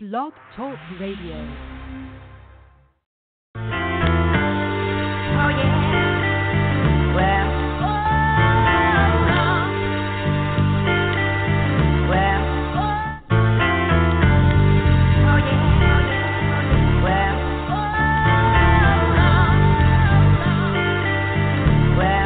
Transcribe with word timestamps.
Blog 0.00 0.32
Talk 0.54 0.78
Radio. 1.00 1.34
Oh 3.56 3.60
yeah. 5.58 5.74
Well. 7.16 7.50
Well. 12.06 12.42
Oh 15.26 15.42
yeah. 15.42 15.66
Well. 17.02 17.34
Well. 21.98 22.22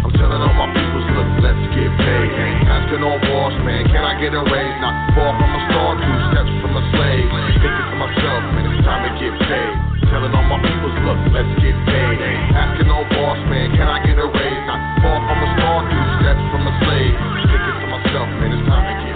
I'm 0.00 0.12
telling 0.16 0.40
all 0.40 0.56
my 0.56 0.72
peoples, 0.72 1.04
look, 1.12 1.28
let's 1.44 1.60
get 1.76 1.92
paid. 2.00 2.32
Asking 2.72 3.00
no 3.04 3.20
boss, 3.20 3.52
man, 3.66 3.84
can 3.84 3.85
Get 4.16 4.32
a 4.32 4.40
raise? 4.40 4.76
Not 4.80 5.12
far 5.12 5.36
from 5.36 5.52
a 5.52 5.60
star, 5.68 5.92
two 6.00 6.16
steps 6.32 6.52
from 6.64 6.72
a 6.72 6.82
slave. 6.88 7.28
Thinking 7.60 7.88
to 7.92 7.96
myself, 8.00 8.40
man, 8.56 8.64
it's 8.72 8.80
time 8.80 9.04
to 9.04 9.12
get 9.20 9.28
paid. 9.44 9.76
Telling 10.08 10.32
all 10.32 10.48
my 10.48 10.56
peoples, 10.64 10.96
look, 11.04 11.20
let's 11.36 11.52
get 11.60 11.76
paid. 11.84 12.16
Asking 12.56 12.88
no 12.88 13.04
boss, 13.12 13.36
man, 13.52 13.76
can 13.76 13.84
I 13.84 14.00
get 14.08 14.16
a 14.16 14.24
raise? 14.24 14.62
Not 14.64 14.80
far 15.04 15.20
from 15.20 15.36
a 15.36 15.48
star, 15.60 15.78
two 15.92 16.04
steps 16.16 16.44
from 16.48 16.64
a 16.64 16.72
slave. 16.80 17.12
Thinking 17.44 17.76
to 17.76 17.86
myself, 17.92 18.28
man, 18.40 18.50
it's 18.56 18.64
time 18.64 18.84
to 18.88 18.94
get 19.04 19.15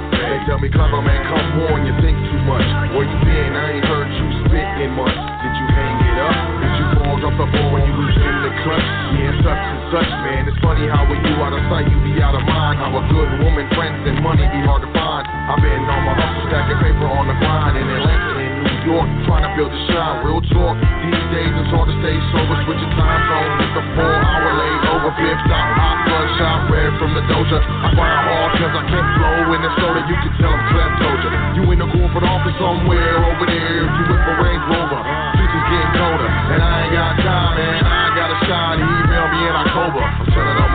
tell 0.51 0.59
me, 0.59 0.67
clever 0.67 0.99
man, 0.99 1.23
come 1.31 1.63
on, 1.71 1.87
you 1.87 1.95
think 2.03 2.19
too 2.27 2.43
much. 2.43 2.67
Where 2.91 3.07
you 3.07 3.19
been? 3.23 3.55
I 3.55 3.79
ain't 3.79 3.87
heard 3.87 4.11
you 4.11 4.27
spit 4.43 4.67
in 4.83 4.91
months. 4.99 5.15
Did 5.15 5.55
you 5.55 5.67
hang 5.71 5.95
it 6.11 6.19
up? 6.19 6.37
Did 6.59 6.75
you 6.75 6.87
fall 6.99 7.23
off 7.23 7.37
the 7.39 7.47
ball 7.55 7.71
when 7.71 7.87
you 7.87 7.95
was 7.95 8.19
in 8.19 8.37
the 8.43 8.51
clutch? 8.67 8.89
Yeah, 9.15 9.47
such 9.47 9.63
and 9.63 9.81
such, 9.95 10.11
man. 10.27 10.51
It's 10.51 10.59
funny 10.59 10.91
how 10.91 11.07
when 11.07 11.23
you 11.23 11.39
out 11.39 11.55
of 11.55 11.63
sight, 11.71 11.87
you 11.87 11.95
be 12.03 12.19
out 12.19 12.35
of 12.35 12.43
mind. 12.43 12.83
How 12.83 12.91
a 12.99 13.03
good 13.15 13.31
woman, 13.47 13.71
friends, 13.79 14.03
and 14.11 14.19
money 14.27 14.43
be 14.51 14.59
hard 14.67 14.83
to 14.83 14.91
find. 14.91 15.23
I've 15.23 15.63
been 15.63 15.87
on 15.87 16.03
my 16.03 16.19
hustle, 16.19 16.43
stacking 16.51 16.83
paper 16.83 17.07
on 17.07 17.31
the 17.31 17.37
grind 17.39 17.79
and 17.79 17.87
New 17.87 18.60
York, 18.85 19.09
trying 19.29 19.45
to 19.45 19.53
build 19.57 19.73
a 19.73 19.81
shine. 19.91 20.25
Real 20.25 20.41
talk. 20.53 20.77
These 21.05 21.27
days 21.33 21.53
it's 21.53 21.71
hard 21.73 21.89
to 21.89 21.97
stay 22.01 22.17
sober, 22.33 22.57
switching 22.65 22.93
time 22.97 23.21
zones 23.29 23.55
with 23.61 23.81
a 23.81 23.85
four 23.97 24.15
hour 24.15 24.51
late 24.57 24.83
over. 24.95 25.11
Fifth 25.21 25.43
stop, 25.45 25.67
hot 25.77 25.99
bloodshot, 26.07 26.59
red 26.73 26.91
from 26.97 27.11
the 27.13 27.23
doja. 27.29 27.59
I 27.61 27.89
grind 27.93 28.23
hard 28.25 28.51
cause 28.57 28.75
I 28.75 28.85
can't 28.89 29.09
flow 29.19 29.55
in 29.57 29.61
the 29.61 29.73
soda. 29.81 30.01
You 30.09 30.17
can 30.21 30.33
tell 30.41 30.51
I'm 30.51 30.63
Clem 30.73 30.93
told 31.01 31.21
you. 31.25 31.31
In 31.71 31.79
the 31.79 31.87
corporate 31.87 32.27
office 32.27 32.57
somewhere 32.59 33.23
over 33.31 33.47
there. 33.47 33.87
If 33.87 33.93
you 33.95 34.05
with 34.11 34.27
a 34.27 34.35
Range 34.43 34.65
Rover, 34.75 35.01
is 35.39 35.67
getting 35.71 35.93
colder. 35.95 36.31
And 36.51 36.61
I 36.63 36.75
ain't 36.83 36.95
got 36.95 37.15
time, 37.23 37.53
man. 37.59 37.83
I 37.87 37.99
ain't 38.11 38.17
got 38.19 38.31
a 38.35 38.39
shine. 38.47 38.79
Email 38.83 39.27
me 39.31 39.41
in 39.47 39.55
October. 39.55 40.03
I'm 40.03 40.31
people, 40.31 40.55
look, 40.59 40.70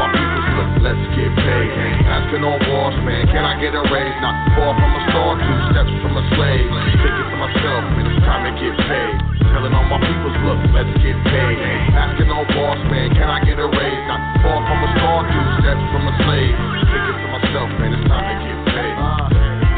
let's 0.85 1.01
get 1.17 1.33
paid. 1.33 1.69
Asking 2.05 2.45
no 2.45 2.53
boss, 2.61 2.93
man. 3.01 3.25
Can 3.33 3.41
I 3.41 3.57
get 3.57 3.73
a 3.73 3.81
raise? 3.89 4.17
Not 4.21 4.37
far 4.53 4.77
from 4.77 4.91
a 4.93 5.01
star, 5.09 5.31
two 5.41 5.59
steps 5.73 5.93
from 6.05 6.13
a 6.13 6.23
slave. 6.37 6.69
Thinking 7.01 7.27
to 7.33 7.37
myself, 7.41 7.81
man, 7.97 8.05
it's 8.05 8.21
time 8.21 8.45
to 8.45 8.53
get 8.53 8.75
paid. 8.85 9.15
Telling 9.49 9.73
all 9.73 9.87
my 9.89 9.97
people, 9.97 10.29
look, 10.45 10.61
let's 10.77 10.93
get 11.01 11.17
paid. 11.25 11.57
Asking 11.97 12.29
no 12.29 12.45
boss, 12.53 12.77
man. 12.93 13.09
Can 13.17 13.25
I 13.25 13.41
get 13.41 13.57
a 13.57 13.65
raise? 13.65 14.03
Not 14.05 14.21
far 14.45 14.61
from 14.61 14.79
a 14.85 14.89
star, 14.93 15.17
two 15.25 15.45
steps 15.65 15.85
from 15.89 16.03
a 16.05 16.13
slave. 16.21 16.53
Thinking 16.53 17.17
to 17.17 17.27
myself, 17.33 17.69
man, 17.81 17.89
it's 17.97 18.05
time 18.05 18.25
to 18.29 18.35
get 18.45 18.57
paid. 18.61 18.64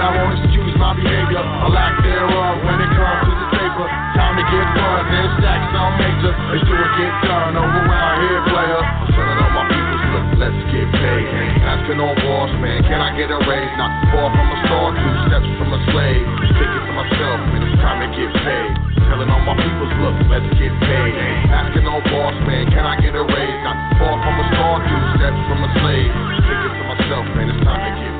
But 0.00 0.16
I 0.16 0.16
won't 0.16 0.32
excuse 0.32 0.72
my 0.80 0.96
behavior, 0.96 1.44
a 1.44 1.68
lack 1.68 1.92
thereof 2.00 2.64
when 2.64 2.80
it 2.80 2.88
comes 2.88 3.20
to 3.20 3.32
the 3.36 3.48
paper. 3.52 3.84
Time 4.16 4.32
to 4.32 4.44
get 4.48 4.66
buzzed 4.72 5.12
and 5.12 5.28
stack 5.36 5.60
some 5.76 5.92
major. 6.00 6.32
Let's 6.32 6.64
do 6.64 6.72
it, 6.72 6.92
get 6.96 7.12
done 7.28 7.52
over 7.52 7.68
around 7.84 8.16
here, 8.24 8.40
player. 8.48 8.80
I'm 8.80 9.12
telling 9.12 9.38
all 9.44 9.52
my 9.60 9.64
people, 9.68 10.00
look, 10.16 10.26
let's 10.40 10.56
get 10.72 10.88
paid. 10.88 11.26
Asking 11.68 12.00
no 12.00 12.16
boss, 12.16 12.48
man, 12.64 12.80
can 12.88 12.96
I 12.96 13.12
get 13.12 13.28
a 13.28 13.44
raise? 13.44 13.72
Not 13.76 13.92
far 14.08 14.32
from 14.32 14.48
a 14.48 14.56
star, 14.64 14.88
two 14.96 15.14
steps 15.28 15.50
from 15.60 15.68
a 15.68 15.80
slave. 15.92 16.24
Thinking 16.48 16.84
to 16.88 16.92
myself, 16.96 17.36
man, 17.52 17.60
it's 17.60 17.76
time 17.84 18.00
to 18.00 18.08
get 18.16 18.32
paid. 18.40 18.72
Telling 19.04 19.28
all 19.28 19.44
my 19.44 19.52
people, 19.52 19.84
look, 20.00 20.16
let's 20.32 20.48
get 20.56 20.72
paid. 20.80 21.12
Asking 21.52 21.84
no 21.84 22.00
boss, 22.08 22.40
man, 22.48 22.72
can 22.72 22.88
I 22.88 22.96
get 23.04 23.12
a 23.12 23.20
raise? 23.20 23.60
Not 23.68 23.76
far 24.00 24.16
from 24.16 24.32
a 24.32 24.44
star, 24.48 24.80
two 24.80 25.02
steps 25.20 25.40
from 25.44 25.60
a 25.60 25.68
slave. 25.76 26.08
Thinking 26.48 26.72
to 26.72 26.84
myself, 26.88 27.24
man, 27.36 27.52
it's 27.52 27.60
time 27.68 27.84
to 27.84 27.92
get 28.00 28.12
paid. 28.16 28.19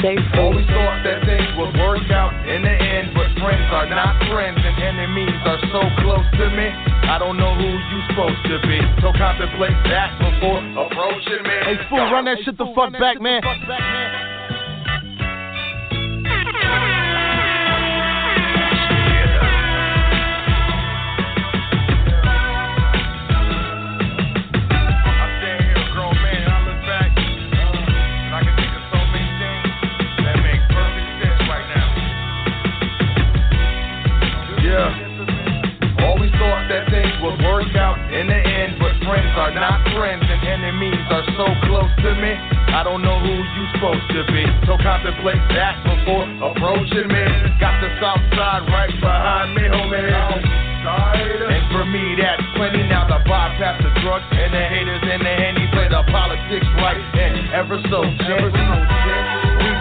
Yeah. 0.00 0.40
Always 0.40 0.64
thought 0.64 1.04
that 1.04 1.20
things 1.28 1.44
would 1.60 1.76
work 1.76 2.08
out 2.08 2.32
in 2.48 2.64
the 2.64 2.72
end, 2.72 3.12
but 3.12 3.28
friends 3.36 3.68
are 3.68 3.84
not 3.84 4.16
friends 4.32 4.56
and 4.56 4.76
enemies 4.80 5.36
are 5.44 5.60
so 5.68 5.80
close 6.00 6.24
to 6.40 6.46
me. 6.56 6.72
I 7.04 7.20
don't 7.20 7.36
know 7.36 7.52
who 7.52 7.68
you 7.68 7.98
supposed 8.08 8.40
to 8.48 8.56
be. 8.64 8.80
So 9.04 9.12
contemplate 9.12 9.76
that 9.92 10.16
before 10.16 10.64
approaching 10.88 11.44
me. 11.44 11.56
Hey, 11.68 11.76
fool, 11.92 12.00
run 12.08 12.24
that 12.24 12.38
shit 12.44 12.56
the 12.56 12.72
fuck 12.72 12.92
back, 12.96 13.20
man. 13.20 13.44
Enemies 40.80 41.04
are 41.12 41.24
so 41.36 41.46
close 41.68 41.92
to 42.00 42.10
me. 42.16 42.32
I 42.72 42.80
don't 42.84 43.02
know 43.02 43.18
who 43.20 43.34
you 43.36 43.64
supposed 43.76 44.08
to 44.16 44.24
be. 44.32 44.44
So 44.64 44.80
contemplate 44.80 45.40
that 45.52 45.76
before 45.84 46.24
approaching 46.40 47.08
me. 47.08 47.24
Got 47.60 47.76
the 47.84 47.90
south 48.00 48.24
side 48.32 48.64
right 48.72 48.94
behind 48.96 49.54
me, 49.54 49.68
homie. 49.68 50.08
And 51.52 51.64
for 51.68 51.84
me, 51.84 52.16
that's 52.16 52.42
plenty. 52.56 52.82
Now 52.88 53.04
the 53.04 53.20
bypass 53.28 53.82
the 53.84 53.92
drugs 54.00 54.24
and 54.32 54.54
the 54.54 54.64
haters 54.72 55.04
and 55.04 55.20
the 55.20 55.34
henny 55.36 55.68
play 55.72 55.88
the 55.88 56.02
politics 56.08 56.66
right 56.80 56.96
and 56.96 57.52
ever 57.52 57.76
so 57.92 58.00
gently. 58.24 58.56
Reach 58.56 59.39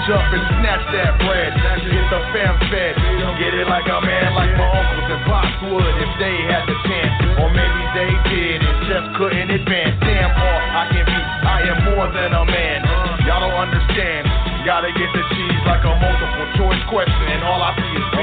up 0.10 0.26
and 0.34 0.46
snatch 0.58 0.84
that 0.90 1.22
bread. 1.22 1.54
Get 1.54 2.06
the 2.10 2.22
fam 2.34 2.56
fed. 2.74 2.94
Get 3.38 3.54
it 3.54 3.68
like 3.70 3.86
a 3.86 4.00
man, 4.02 4.34
like 4.34 4.52
my 4.58 4.68
uncles 4.68 5.08
and 5.10 5.22
pops 5.30 5.56
would 5.70 5.96
if 6.02 6.12
they 6.18 6.36
had 6.50 6.66
the 6.66 6.76
chance. 6.90 7.14
Or 7.40 7.50
maybe 7.54 7.82
they 7.94 8.12
did 8.28 8.58
and 8.66 8.78
just 8.90 9.08
couldn't 9.16 9.50
advance. 9.54 9.96
Damn, 10.02 10.34
all 10.34 10.62
I 10.76 10.84
can 10.92 11.06
be, 11.06 11.20
I 11.46 11.58
am 11.72 11.78
more 11.94 12.10
than 12.12 12.34
a 12.34 12.44
man. 12.44 12.84
Y'all 13.24 13.46
don't 13.46 13.56
understand. 13.56 14.26
Gotta 14.66 14.92
get 14.92 15.08
the 15.16 15.24
cheese 15.34 15.62
like 15.66 15.86
a 15.88 15.94
multiple 15.96 16.48
choice 16.60 16.84
question, 16.92 17.26
and 17.32 17.42
all 17.48 17.62
I 17.64 17.72
see 17.80 17.94
is 17.96 18.08
B. 18.12 18.18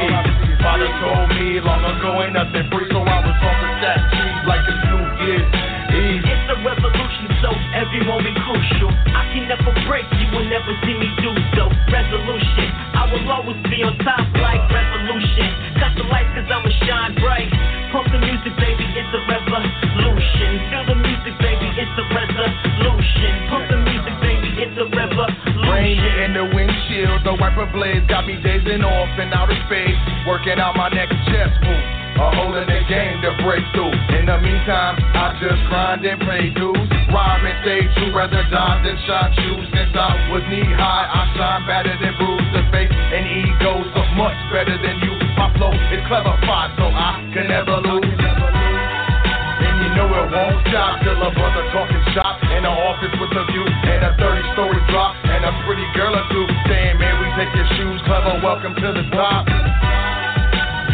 Father 0.61 0.91
told 1.01 1.31
me 1.39 1.63
long 1.63 1.81
ago 1.87 2.21
ain't 2.21 2.35
nothing 2.35 2.67
free, 2.69 2.91
so 2.93 3.01
I 3.01 3.19
was 3.25 3.39
on 3.41 3.57
the 3.63 3.69
stack 3.81 4.01
cheese 4.13 4.43
like 4.45 4.63
it's 4.67 4.83
New 4.91 5.03
Year's 5.25 5.49
Eve. 5.97 6.23
It's 6.27 6.47
a 6.51 6.57
revolution, 6.61 7.26
so 7.47 7.55
every 7.79 8.03
moment 8.03 8.35
crucial. 8.43 8.91
I 9.15 9.23
can 9.31 9.47
never 9.47 9.71
break, 9.87 10.07
you 10.19 10.27
will 10.35 10.49
never 10.51 10.75
see 10.83 10.99
me 10.99 11.07
do 11.23 11.31
so. 11.55 11.71
Resolution, 11.95 12.67
I 12.99 13.07
will 13.07 13.23
always 13.31 13.63
be 13.71 13.87
on 13.87 13.95
top 14.03 14.27
like 14.43 14.67
revolution. 14.67 15.55
Cut 15.79 15.95
the 15.95 16.11
lights 16.11 16.35
cause 16.35 16.51
I'ma 16.51 16.71
shine 16.83 17.15
bright. 17.23 17.47
Pump 17.95 18.11
the 18.11 18.19
music, 18.19 18.51
baby, 18.59 18.83
it's 18.99 19.15
a 19.15 19.23
revolution. 19.31 20.51
Feel 20.75 20.85
the 20.91 20.99
music, 20.99 21.35
baby, 21.39 21.71
it's 21.79 21.95
a 21.95 22.05
resolution. 22.11 23.33
Pump 23.47 23.71
the 23.71 23.76
Rain 25.87 26.03
hitting 26.03 26.35
the 26.35 26.43
windshield, 26.51 27.23
the 27.23 27.39
wiper 27.39 27.71
blades 27.71 28.03
got 28.11 28.27
me 28.27 28.35
dazing 28.43 28.83
off 28.83 29.07
in 29.23 29.31
outer 29.31 29.55
space. 29.71 29.95
Working 30.27 30.59
out 30.59 30.75
my 30.75 30.91
next 30.91 31.15
chess 31.31 31.47
move. 31.63 31.87
A 32.19 32.27
hole 32.35 32.59
in 32.59 32.67
the 32.67 32.83
game 32.91 33.23
to 33.23 33.31
break 33.47 33.63
through. 33.71 33.95
In 34.19 34.27
the 34.27 34.35
meantime, 34.43 34.99
I 35.15 35.39
just 35.39 35.63
grind 35.71 36.03
and 36.03 36.19
pay 36.27 36.51
dues. 36.51 36.91
Rhyme 37.15 37.47
and 37.47 37.59
stay 37.63 37.87
true, 37.95 38.11
rather 38.11 38.43
die 38.51 38.83
than 38.83 38.99
shine 39.07 39.31
shoes. 39.39 39.67
Since 39.71 39.95
I 39.95 40.27
was 40.35 40.43
knee 40.51 40.67
high, 40.75 41.07
I 41.07 41.23
shine 41.39 41.63
better 41.71 41.95
than 42.03 42.19
bruise 42.19 42.51
the 42.51 42.67
face 42.75 42.91
and 42.91 43.47
ego. 43.47 43.87
So 43.95 44.03
much 44.19 44.35
better 44.51 44.75
than 44.83 44.99
you. 45.07 45.15
My 45.39 45.55
flow 45.55 45.71
is 45.71 46.03
clever, 46.11 46.35
fight, 46.51 46.75
so 46.75 46.91
I 46.91 47.31
can 47.31 47.47
never 47.47 47.79
lose. 47.79 48.56
Know 49.97 50.13
it 50.13 50.29
won't 50.29 50.61
stop 50.69 51.01
till 51.01 51.17
a 51.17 51.33
brother 51.33 51.65
talking 51.73 52.05
shop 52.13 52.37
in 52.53 52.69
the 52.69 52.69
office 52.69 53.17
with 53.17 53.33
a 53.33 53.45
view 53.49 53.65
and 53.65 54.05
a 54.05 54.13
30 54.21 54.53
story 54.53 54.77
drop 54.93 55.17
and 55.25 55.41
a 55.41 55.53
pretty 55.65 55.89
girl 55.97 56.13
or 56.13 56.21
two 56.29 56.45
saying, 56.69 57.01
man, 57.01 57.17
we 57.17 57.25
take 57.41 57.49
your 57.57 57.65
shoes, 57.81 57.97
clever, 58.05 58.37
welcome 58.45 58.77
to 58.77 58.89
the 58.93 59.09
top. 59.17 59.49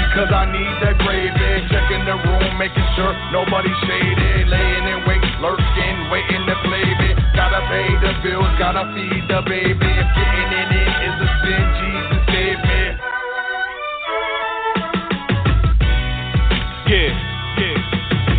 Because 0.06 0.30
I 0.30 0.46
need 0.54 0.74
that 0.86 1.02
gravy, 1.02 1.66
checking 1.66 2.06
the 2.06 2.14
room, 2.14 2.46
making 2.62 2.86
sure 2.94 3.10
nobody's 3.34 3.74
shaded, 3.90 4.46
laying 4.46 4.86
in 4.86 5.02
wait, 5.02 5.26
lurking, 5.42 5.96
waiting 6.06 6.46
to 6.46 6.54
play 6.62 6.86
me. 6.86 7.10
Gotta 7.34 7.58
pay 7.66 7.90
the 8.06 8.12
bills, 8.22 8.54
gotta 8.54 8.86
feed 8.94 9.26
the 9.26 9.42
baby. 9.42 9.90
If 9.98 10.08
getting 10.14 10.50
in 10.62 10.68
is 11.10 11.18
a 11.26 11.30
sin, 11.42 11.71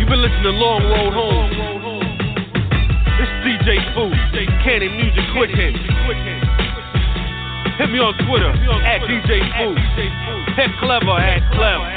You've 0.04 0.10
been 0.10 0.20
listening 0.20 0.42
to 0.42 0.50
Long 0.50 0.84
Road 0.84 1.16
Home. 1.16 1.48
It's 3.16 3.32
DJ 3.40 3.80
Food, 3.96 4.12
Cannon 4.60 5.00
Music 5.00 5.24
Quick 5.32 5.48
Hit. 5.48 5.72
Hit 7.80 7.88
me 7.88 7.96
on 8.04 8.12
Twitter 8.28 8.52
at 8.84 9.00
DJ 9.08 9.40
Food. 9.56 9.80
Hit 10.60 10.68
Clever 10.78 11.16
at 11.16 11.40
Clever. 11.56 11.88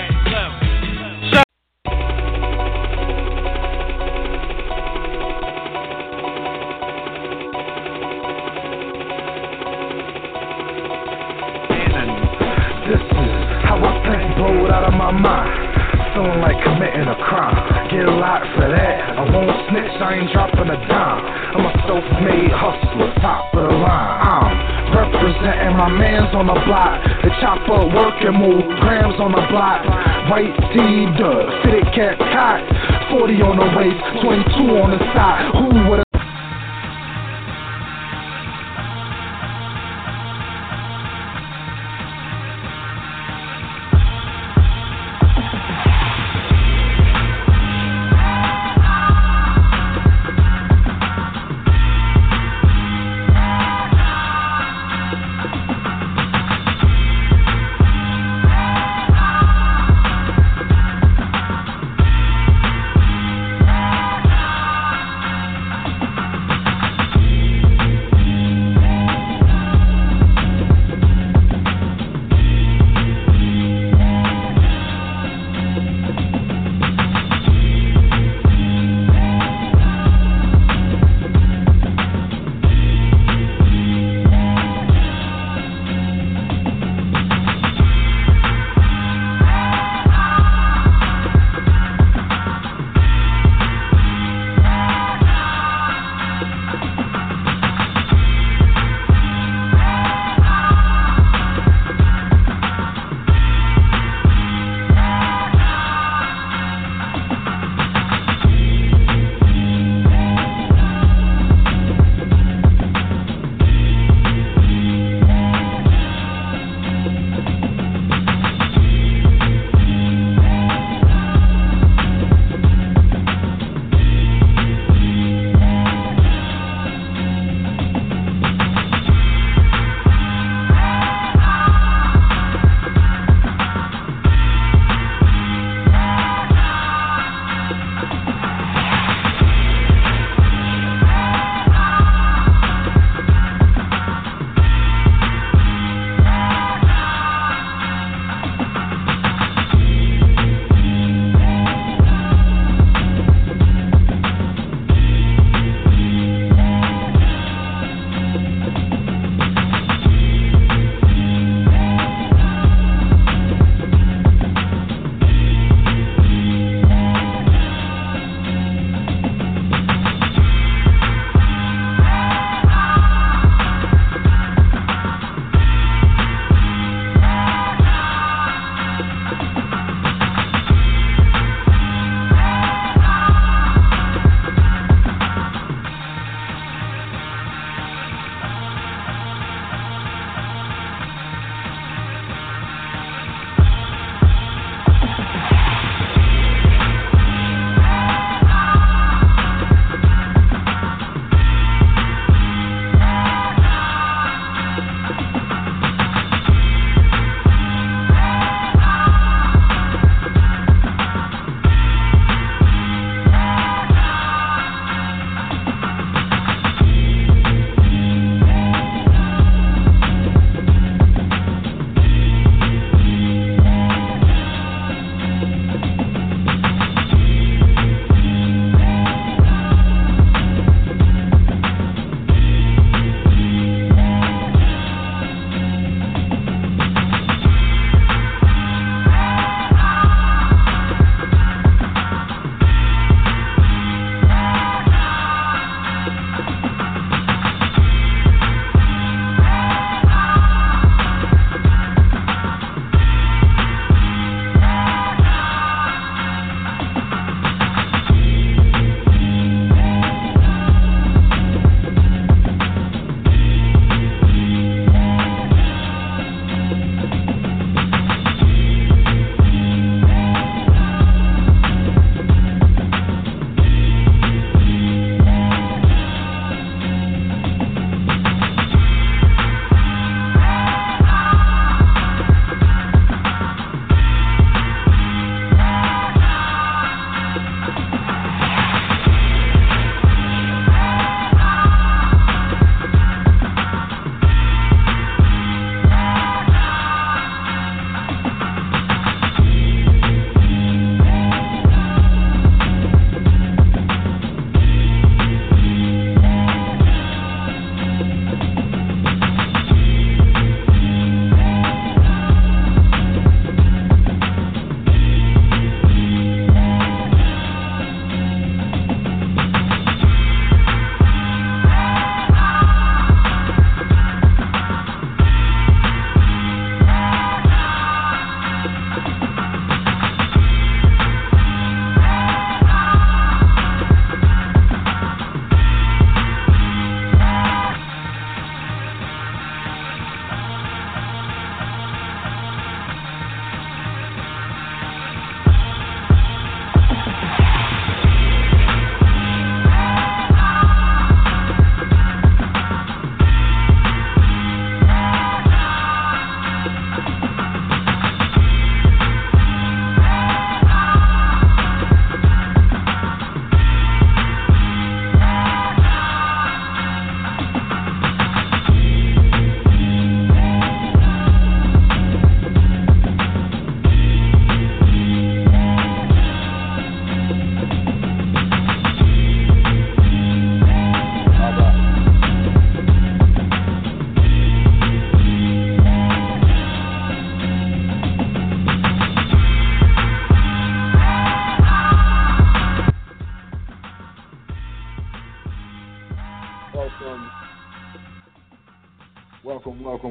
This 12.88 13.04
is 13.04 13.32
how 13.68 13.84
I 13.84 14.00
think 14.08 14.38
blowed 14.38 14.72
out 14.72 14.88
of 14.88 14.94
my 14.94 15.12
mind. 15.12 16.16
Feeling 16.16 16.40
like 16.40 16.64
committing 16.64 17.10
a 17.10 17.16
crime. 17.28 17.57
Get 17.88 18.04
a 18.04 18.12
lot 18.12 18.44
for 18.60 18.68
that. 18.68 19.16
I 19.16 19.24
won't 19.32 19.48
snitch, 19.72 19.96
I 20.04 20.20
ain't 20.20 20.28
dropping 20.36 20.68
a 20.68 20.76
dime. 20.92 21.24
I'm 21.56 21.64
a 21.64 21.74
self-made 21.88 22.52
hustler, 22.52 23.16
top 23.24 23.56
of 23.56 23.64
the 23.64 23.78
line. 23.80 24.20
I'm 24.28 24.92
representing 24.92 25.78
my 25.80 25.88
mans 25.88 26.36
on 26.36 26.48
the 26.52 26.60
block. 26.68 27.00
The 27.24 27.32
chopper 27.40 27.88
work 27.88 28.20
and 28.28 28.36
move 28.36 28.68
grams 28.84 29.16
on 29.24 29.32
the 29.32 29.46
block. 29.48 29.88
White 30.28 30.52
tee, 30.76 31.08
the 31.16 31.32
fitted 31.64 31.88
cat 31.96 32.20
cock. 32.20 32.60
40 33.08 33.34
on 33.48 33.56
the 33.56 33.68
waist, 33.80 34.04
22 34.20 34.84
on 34.84 34.92
the 34.92 35.00
side. 35.16 35.48
Who 35.56 35.90
would 35.90 36.07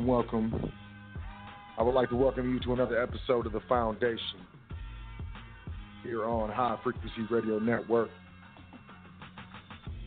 welcome. 0.07 0.73
I 1.77 1.83
would 1.83 1.95
like 1.95 2.11
to 2.11 2.17
welcome 2.17 2.55
you 2.55 2.61
to 2.61 2.73
another 2.75 3.03
episode 3.03 3.45
of 3.45 3.53
The 3.53 3.61
Foundation 3.69 4.39
here 6.05 6.25
on 6.25 6.49
High 6.49 6.79
Frequency 6.85 7.27
Radio 7.29 7.59
Network. 7.59 8.09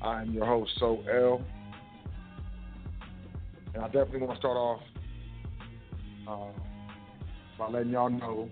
I 0.02 0.22
am 0.22 0.32
your 0.32 0.46
host, 0.46 0.72
Sot 0.80 1.00
El. 1.14 1.44
And 3.74 3.84
I 3.84 3.88
definitely 3.88 4.22
want 4.22 4.32
to 4.32 4.38
start 4.38 4.56
off 4.56 4.82
uh, 6.30 6.60
by 7.58 7.70
letting 7.70 7.92
y'all 7.92 8.10
know 8.10 8.50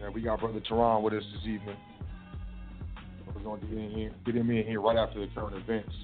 that 0.00 0.12
we 0.12 0.22
got 0.22 0.40
Brother 0.40 0.60
Toran 0.68 1.02
with 1.02 1.14
us 1.14 1.22
this 1.34 1.42
evening. 1.42 1.76
We're 3.32 3.42
going 3.42 3.60
to 3.60 3.66
get, 3.68 3.78
in 3.78 3.90
here, 3.92 4.12
get 4.26 4.34
him 4.34 4.50
in 4.50 4.66
here 4.66 4.80
right 4.80 4.96
after 4.96 5.20
the 5.20 5.32
current 5.32 5.56
events. 5.56 5.94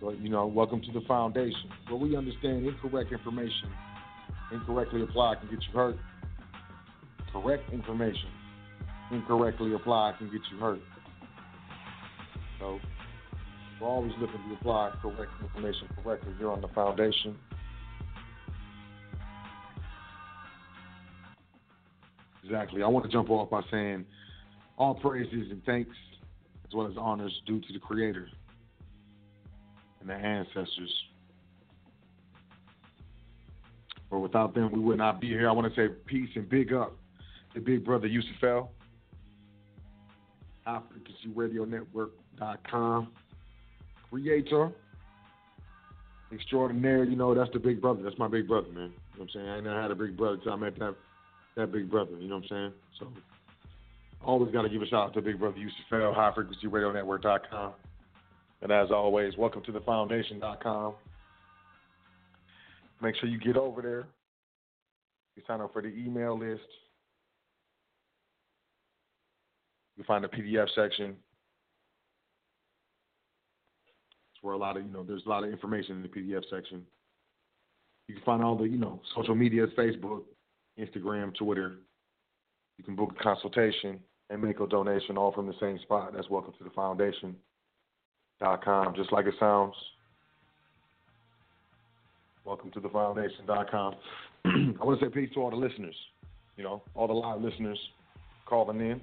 But, 0.00 0.20
you 0.20 0.28
know, 0.28 0.46
welcome 0.46 0.80
to 0.82 0.92
the 0.92 1.00
foundation 1.06 1.70
where 1.88 1.98
we 1.98 2.16
understand 2.16 2.64
incorrect 2.66 3.12
information, 3.12 3.68
incorrectly 4.52 5.02
applied, 5.02 5.40
can 5.40 5.50
get 5.50 5.58
you 5.66 5.76
hurt. 5.76 5.96
Correct 7.32 7.72
information, 7.72 8.30
incorrectly 9.10 9.74
applied, 9.74 10.16
can 10.18 10.30
get 10.30 10.40
you 10.52 10.58
hurt. 10.58 10.80
So, 12.60 12.78
we're 13.80 13.88
always 13.88 14.12
looking 14.20 14.40
to 14.48 14.54
apply 14.54 14.92
correct 15.02 15.32
information 15.42 15.88
correctly 16.02 16.32
here 16.38 16.50
on 16.50 16.60
the 16.60 16.68
foundation. 16.68 17.36
Exactly. 22.44 22.82
I 22.82 22.86
want 22.86 23.04
to 23.04 23.10
jump 23.10 23.30
off 23.30 23.50
by 23.50 23.62
saying 23.70 24.06
all 24.78 24.94
praises 24.94 25.50
and 25.50 25.62
thanks, 25.64 25.94
as 26.66 26.74
well 26.74 26.86
as 26.86 26.94
honors, 26.96 27.32
due 27.46 27.60
to 27.60 27.72
the 27.72 27.78
Creator 27.78 28.28
and 30.00 30.08
their 30.08 30.16
ancestors. 30.16 30.90
For 34.08 34.18
without 34.18 34.54
them, 34.54 34.72
we 34.72 34.80
would 34.80 34.98
not 34.98 35.20
be 35.20 35.28
here. 35.28 35.48
I 35.48 35.52
want 35.52 35.72
to 35.72 35.80
say 35.80 35.86
peace 36.06 36.30
and 36.34 36.48
big 36.48 36.72
up 36.72 36.96
to 37.54 37.60
Big 37.60 37.84
Brother 37.84 38.06
Yusuf 38.06 38.42
El. 38.42 38.70
highfrequencyradionetwork.com. 40.66 43.08
Creator. 44.10 44.72
Extraordinary, 46.30 47.08
you 47.08 47.16
know, 47.16 47.34
that's 47.34 47.50
the 47.52 47.58
big 47.58 47.80
brother. 47.80 48.02
That's 48.02 48.18
my 48.18 48.28
big 48.28 48.46
brother, 48.46 48.68
man. 48.68 48.74
You 48.74 48.88
know 48.88 48.92
what 49.16 49.22
I'm 49.22 49.30
saying? 49.32 49.48
I 49.48 49.56
ain't 49.56 49.64
never 49.64 49.80
had 49.80 49.90
a 49.90 49.94
big 49.94 50.14
brother 50.16 50.34
until 50.34 50.52
I 50.52 50.56
met 50.56 50.78
that 50.78 50.94
that 51.56 51.72
big 51.72 51.90
brother, 51.90 52.10
you 52.18 52.28
know 52.28 52.36
what 52.36 52.44
I'm 52.44 52.48
saying? 52.48 52.72
So 52.98 53.08
always 54.24 54.52
got 54.52 54.62
to 54.62 54.68
give 54.68 54.82
a 54.82 54.86
shout 54.86 55.08
out 55.08 55.14
to 55.14 55.22
Big 55.22 55.38
Brother 55.38 55.58
Yusuf 55.58 55.76
El, 55.92 56.14
highfrequencyradionetwork.com. 56.14 57.72
And 58.60 58.72
as 58.72 58.90
always, 58.90 59.36
welcome 59.36 59.62
to 59.64 59.72
the 59.72 59.80
foundation.com. 59.80 60.94
Make 63.00 63.14
sure 63.16 63.28
you 63.28 63.38
get 63.38 63.56
over 63.56 63.80
there. 63.80 64.08
You 65.36 65.42
sign 65.46 65.60
up 65.60 65.72
for 65.72 65.82
the 65.82 65.88
email 65.88 66.36
list. 66.36 66.66
You 69.96 70.04
find 70.04 70.24
the 70.24 70.28
PDF 70.28 70.66
section. 70.74 71.16
It's 74.32 74.42
where 74.42 74.54
a 74.54 74.58
lot 74.58 74.76
of, 74.76 74.84
you 74.84 74.92
know, 74.92 75.04
there's 75.04 75.26
a 75.26 75.28
lot 75.28 75.44
of 75.44 75.50
information 75.50 75.96
in 75.96 76.02
the 76.02 76.08
PDF 76.08 76.42
section. 76.50 76.82
You 78.08 78.16
can 78.16 78.24
find 78.24 78.42
all 78.42 78.56
the, 78.56 78.64
you 78.64 78.78
know, 78.78 79.00
social 79.14 79.34
media, 79.34 79.66
Facebook, 79.76 80.22
Instagram, 80.78 81.34
Twitter. 81.36 81.78
You 82.78 82.84
can 82.84 82.96
book 82.96 83.14
a 83.18 83.22
consultation 83.22 84.00
and 84.30 84.42
make 84.42 84.60
a 84.60 84.66
donation 84.66 85.16
all 85.16 85.32
from 85.32 85.46
the 85.46 85.54
same 85.60 85.78
spot. 85.80 86.12
That's 86.14 86.30
welcome 86.30 86.54
to 86.58 86.64
the 86.64 86.70
foundation.com, 88.38 88.94
just 88.94 89.12
like 89.12 89.26
it 89.26 89.34
sounds. 89.38 89.74
Welcome 92.44 92.70
to 92.72 92.80
the 92.80 92.88
foundation.com. 92.88 93.94
I 94.44 94.84
want 94.84 94.98
to 95.00 95.06
say 95.06 95.10
peace 95.10 95.30
to 95.34 95.40
all 95.40 95.50
the 95.50 95.56
listeners, 95.56 95.94
you 96.56 96.64
know, 96.64 96.82
all 96.94 97.06
the 97.06 97.12
live 97.12 97.40
listeners 97.42 97.78
calling 98.46 98.80
in, 98.80 99.00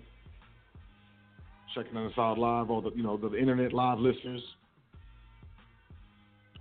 checking 1.75 1.97
us 1.97 2.13
out 2.17 2.37
live, 2.37 2.69
all 2.69 2.81
the, 2.81 2.91
you 2.95 3.03
know, 3.03 3.17
the, 3.17 3.29
the 3.29 3.37
internet 3.37 3.73
live 3.73 3.99
listeners, 3.99 4.41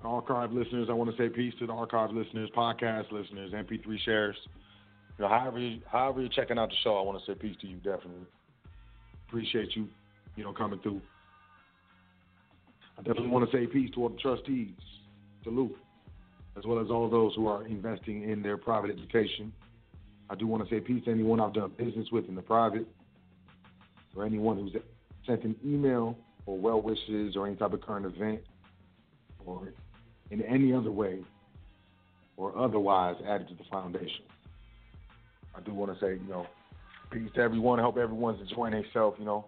archive 0.03 0.53
listeners. 0.53 0.89
I 0.91 0.93
want 0.93 1.11
to 1.11 1.17
say 1.17 1.29
peace 1.29 1.55
to 1.61 1.67
the 1.67 1.73
archive 1.73 2.11
listeners, 2.11 2.51
podcast 2.55 3.11
listeners, 3.11 3.53
MP3 3.53 3.99
shares. 4.05 4.37
You 5.19 5.25
know, 5.25 5.29
however, 5.29 5.59
you, 5.59 5.81
however 5.91 6.21
you're 6.21 6.29
checking 6.29 6.59
out 6.59 6.69
the 6.69 6.77
show, 6.83 6.99
I 6.99 7.03
want 7.03 7.19
to 7.19 7.33
say 7.33 7.39
peace 7.39 7.57
to 7.63 7.67
you. 7.67 7.77
Definitely 7.77 8.27
appreciate 9.29 9.75
you, 9.75 9.89
you 10.37 10.45
know, 10.45 10.53
coming 10.53 10.81
through. 10.81 11.01
I 12.99 13.03
definitely 13.03 13.29
want 13.29 13.51
to 13.51 13.57
say 13.57 13.67
peace 13.67 13.91
to 13.95 14.03
all 14.03 14.09
the 14.09 14.19
trustees, 14.19 14.75
salute, 15.43 15.77
as 16.57 16.65
well 16.65 16.79
as 16.79 16.91
all 16.91 17.09
those 17.09 17.35
who 17.35 17.47
are 17.49 17.67
investing 17.67 18.29
in 18.29 18.43
their 18.43 18.57
private 18.57 18.91
education. 18.91 19.53
I 20.31 20.35
do 20.35 20.47
want 20.47 20.67
to 20.67 20.75
say 20.75 20.81
peace 20.81 21.05
to 21.05 21.11
anyone 21.11 21.41
I've 21.41 21.53
done 21.53 21.73
business 21.77 22.09
with 22.13 22.29
in 22.29 22.35
the 22.35 22.43
private, 22.43 22.87
or 24.17 24.25
anyone 24.25 24.57
who's 24.57 24.73
sent 25.27 25.43
an 25.45 25.57
email 25.65 26.17
or 26.47 26.57
well 26.57 26.81
wishes 26.81 27.37
or 27.37 27.47
any 27.47 27.57
type 27.57 27.73
of 27.73 27.81
current 27.81 28.07
event, 28.07 28.41
or 29.45 29.73
in 30.31 30.43
any 30.43 30.73
other 30.73 30.91
way, 30.91 31.21
or 32.37 32.57
otherwise 32.57 33.17
added 33.27 33.49
to 33.49 33.55
the 33.55 33.65
foundation. 33.71 34.25
I 35.57 35.61
do 35.61 35.75
want 35.75 35.93
to 35.93 36.01
say, 36.01 36.15
you 36.15 36.29
know, 36.29 36.47
peace 37.11 37.31
to 37.35 37.41
everyone. 37.41 37.79
I 37.81 37.83
hope 37.83 37.97
everyone's 37.97 38.41
enjoying 38.41 38.73
themselves, 38.73 39.17
you 39.19 39.25
know. 39.25 39.47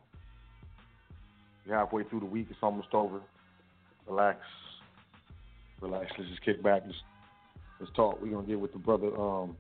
You're 1.65 1.76
halfway 1.76 2.05
through 2.05 2.21
the 2.21 2.26
week, 2.26 2.47
it's 2.50 2.59
almost 2.62 2.88
over. 2.93 3.21
Relax. 4.07 4.41
Relax. 5.81 6.07
Let's 6.19 6.31
just 6.31 6.45
kick 6.45 6.63
back. 6.63 6.83
Let's, 6.87 6.99
let's 7.81 7.93
talk. 7.95 8.21
We're 8.21 8.33
gonna 8.33 8.47
get 8.47 8.61
with 8.61 8.73
the 8.73 8.79
brother 8.79 9.09
um 9.19 9.57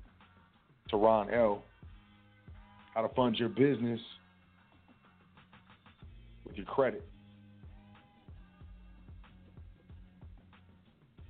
Toran 0.92 1.32
El. 1.32 1.62
How 2.94 3.02
to 3.02 3.14
fund 3.14 3.36
your 3.36 3.48
business 3.48 4.00
with 6.46 6.56
your 6.56 6.66
credit. 6.66 7.06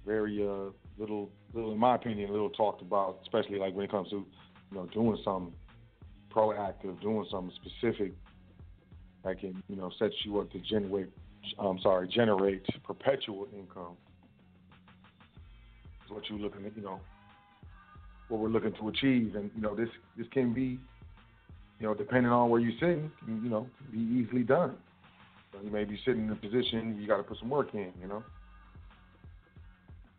Very 0.06 0.42
uh 0.42 0.70
little 0.98 1.30
little 1.52 1.72
in 1.72 1.78
my 1.78 1.96
opinion, 1.96 2.30
little 2.30 2.50
talked 2.50 2.82
about, 2.82 3.18
especially 3.22 3.58
like 3.58 3.74
when 3.74 3.84
it 3.84 3.90
comes 3.90 4.10
to 4.10 4.24
you 4.70 4.76
know, 4.76 4.86
doing 4.86 5.18
something 5.24 5.52
proactive, 6.30 7.00
doing 7.00 7.26
something 7.30 7.54
specific 7.56 8.12
that 9.24 9.40
can, 9.40 9.62
you 9.68 9.76
know, 9.76 9.90
set 9.98 10.10
you 10.24 10.38
up 10.38 10.50
to 10.52 10.58
generate, 10.60 11.08
I'm 11.58 11.78
sorry, 11.80 12.08
generate 12.08 12.64
perpetual 12.84 13.48
income. 13.56 13.96
Is 16.04 16.10
what 16.10 16.22
you're 16.28 16.38
looking 16.38 16.64
at, 16.66 16.76
you 16.76 16.82
know, 16.82 17.00
what 18.28 18.40
we're 18.40 18.48
looking 18.48 18.72
to 18.74 18.88
achieve, 18.88 19.34
and 19.34 19.50
you 19.54 19.62
know, 19.62 19.74
this 19.74 19.88
this 20.16 20.26
can 20.32 20.52
be, 20.52 20.78
you 21.80 21.86
know, 21.86 21.94
depending 21.94 22.30
on 22.30 22.50
where 22.50 22.60
sitting, 22.60 23.10
can, 23.24 23.42
you 23.42 23.50
know, 23.50 23.66
be 23.90 23.98
easily 23.98 24.42
done. 24.42 24.76
So 25.52 25.58
you 25.62 25.70
may 25.70 25.84
be 25.84 25.98
sitting 26.04 26.26
in 26.26 26.30
a 26.30 26.36
position 26.36 26.98
you 27.00 27.06
got 27.06 27.18
to 27.18 27.22
put 27.22 27.38
some 27.38 27.48
work 27.48 27.74
in, 27.74 27.92
you 28.00 28.08
know. 28.08 28.22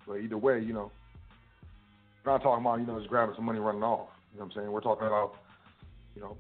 But 0.08 0.16
either 0.16 0.38
way, 0.38 0.62
you 0.62 0.74
know, 0.74 0.92
we're 2.24 2.32
not 2.32 2.44
talking 2.44 2.66
about 2.66 2.80
you 2.80 2.86
know 2.86 2.98
just 2.98 3.10
grabbing 3.10 3.36
some 3.36 3.46
money 3.46 3.60
running 3.60 3.84
off. 3.84 4.10
You 4.34 4.40
know 4.40 4.46
what 4.46 4.56
I'm 4.56 4.62
saying? 4.62 4.72
We're 4.72 4.82
talking 4.82 5.08
about, 5.08 5.36
you 6.16 6.22
know, 6.22 6.38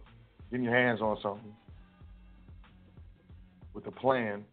getting 0.49 0.65
your 0.65 0.75
hands 0.75 1.01
on 1.01 1.17
something 1.21 1.53
with 3.73 3.85
a 3.87 3.91
plan, 3.91 4.43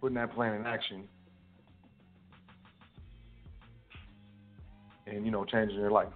putting 0.00 0.16
that 0.16 0.34
plan 0.34 0.54
in 0.54 0.66
action, 0.66 1.04
and, 5.06 5.24
you 5.24 5.30
know, 5.30 5.44
changing 5.44 5.78
your 5.78 5.90
life. 5.90 6.08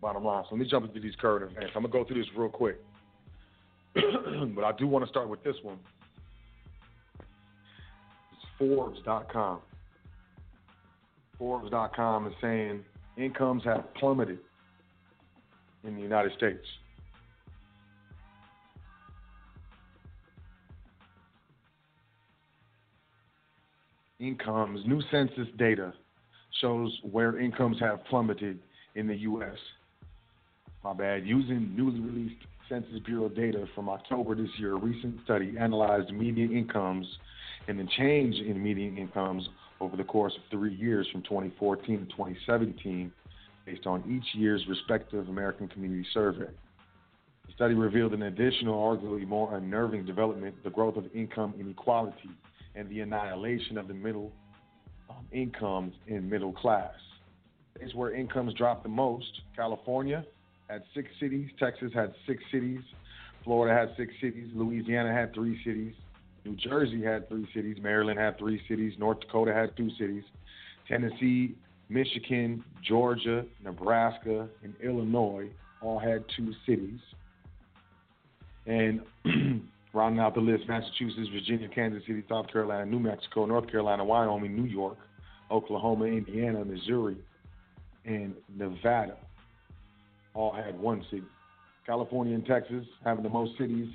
Bottom 0.00 0.24
line. 0.24 0.44
So 0.44 0.54
let 0.54 0.60
me 0.60 0.68
jump 0.70 0.86
into 0.86 1.00
these 1.00 1.16
current 1.20 1.50
events. 1.50 1.72
I'm 1.74 1.82
going 1.82 1.92
to 1.92 1.98
go 1.98 2.04
through 2.04 2.22
this 2.22 2.30
real 2.36 2.48
quick. 2.48 2.80
but 3.94 4.64
I 4.64 4.72
do 4.78 4.86
want 4.86 5.04
to 5.04 5.08
start 5.08 5.28
with 5.28 5.42
this 5.42 5.56
one. 5.62 5.78
It's 8.32 8.42
Forbes.com. 8.58 9.58
Forbes.com 11.36 12.26
is 12.26 12.32
saying 12.40 12.84
incomes 13.16 13.64
have 13.64 13.92
plummeted 13.94 14.38
in 15.84 15.96
the 15.96 16.00
United 16.00 16.32
States. 16.36 16.64
Incomes, 24.20 24.80
new 24.84 25.00
census 25.12 25.46
data 25.58 25.92
shows 26.60 26.92
where 27.08 27.38
incomes 27.38 27.78
have 27.78 28.04
plummeted 28.06 28.58
in 28.96 29.06
the 29.06 29.14
U.S. 29.14 29.56
My 30.82 30.92
bad. 30.92 31.24
Using 31.24 31.72
newly 31.76 32.00
released 32.00 32.42
Census 32.68 32.98
Bureau 33.04 33.28
data 33.28 33.66
from 33.76 33.88
October 33.88 34.34
this 34.34 34.50
year, 34.58 34.72
a 34.72 34.78
recent 34.78 35.18
study 35.24 35.54
analyzed 35.56 36.12
median 36.12 36.56
incomes 36.56 37.06
and 37.68 37.78
the 37.78 37.86
change 37.96 38.34
in 38.36 38.60
median 38.60 38.98
incomes 38.98 39.48
over 39.80 39.96
the 39.96 40.02
course 40.02 40.32
of 40.36 40.42
three 40.50 40.74
years 40.74 41.06
from 41.12 41.22
2014 41.22 42.00
to 42.00 42.04
2017 42.06 43.12
based 43.66 43.86
on 43.86 44.02
each 44.10 44.34
year's 44.34 44.64
respective 44.68 45.28
American 45.28 45.68
Community 45.68 46.06
Survey. 46.12 46.48
The 47.46 47.52
study 47.54 47.74
revealed 47.74 48.14
an 48.14 48.22
additional, 48.22 48.74
arguably 48.74 49.26
more 49.28 49.54
unnerving 49.56 50.06
development 50.06 50.56
the 50.64 50.70
growth 50.70 50.96
of 50.96 51.04
income 51.14 51.54
inequality 51.60 52.30
and 52.74 52.88
the 52.88 53.00
annihilation 53.00 53.78
of 53.78 53.88
the 53.88 53.94
middle 53.94 54.32
um, 55.10 55.26
incomes 55.32 55.94
and 56.06 56.28
middle 56.28 56.52
class. 56.52 56.94
It's 57.80 57.94
where 57.94 58.14
incomes 58.14 58.54
dropped 58.54 58.82
the 58.82 58.88
most. 58.88 59.42
California 59.54 60.24
had 60.68 60.82
six 60.94 61.08
cities, 61.20 61.48
Texas 61.58 61.92
had 61.94 62.14
six 62.26 62.42
cities, 62.52 62.80
Florida 63.44 63.74
had 63.78 63.96
six 63.96 64.12
cities, 64.20 64.48
Louisiana 64.54 65.12
had 65.12 65.32
three 65.32 65.62
cities, 65.64 65.94
New 66.44 66.56
Jersey 66.56 67.02
had 67.02 67.28
three 67.28 67.48
cities, 67.54 67.76
Maryland 67.80 68.18
had 68.18 68.38
three 68.38 68.60
cities, 68.68 68.94
North 68.98 69.20
Dakota 69.20 69.52
had 69.52 69.76
two 69.76 69.90
cities, 69.98 70.24
Tennessee, 70.86 71.54
Michigan, 71.88 72.64
Georgia, 72.82 73.44
Nebraska, 73.64 74.48
and 74.62 74.74
Illinois 74.82 75.48
all 75.80 75.98
had 75.98 76.24
two 76.36 76.52
cities. 76.66 77.00
And 78.66 79.00
rounding 79.92 80.20
out 80.20 80.34
the 80.34 80.40
list, 80.40 80.64
Massachusetts, 80.68 81.28
Virginia, 81.32 81.68
Kansas 81.68 82.02
City, 82.06 82.22
South 82.28 82.50
Carolina, 82.52 82.86
New 82.86 82.98
Mexico, 82.98 83.46
North 83.46 83.70
Carolina, 83.70 84.04
Wyoming, 84.04 84.54
New 84.54 84.68
York, 84.68 84.98
Oklahoma, 85.50 86.04
Indiana, 86.04 86.64
Missouri, 86.64 87.16
and 88.04 88.34
Nevada 88.54 89.16
all 90.34 90.52
had 90.52 90.78
one 90.78 91.04
city. 91.10 91.24
California 91.86 92.34
and 92.34 92.44
Texas 92.44 92.84
having 93.04 93.22
the 93.22 93.30
most 93.30 93.56
cities 93.58 93.88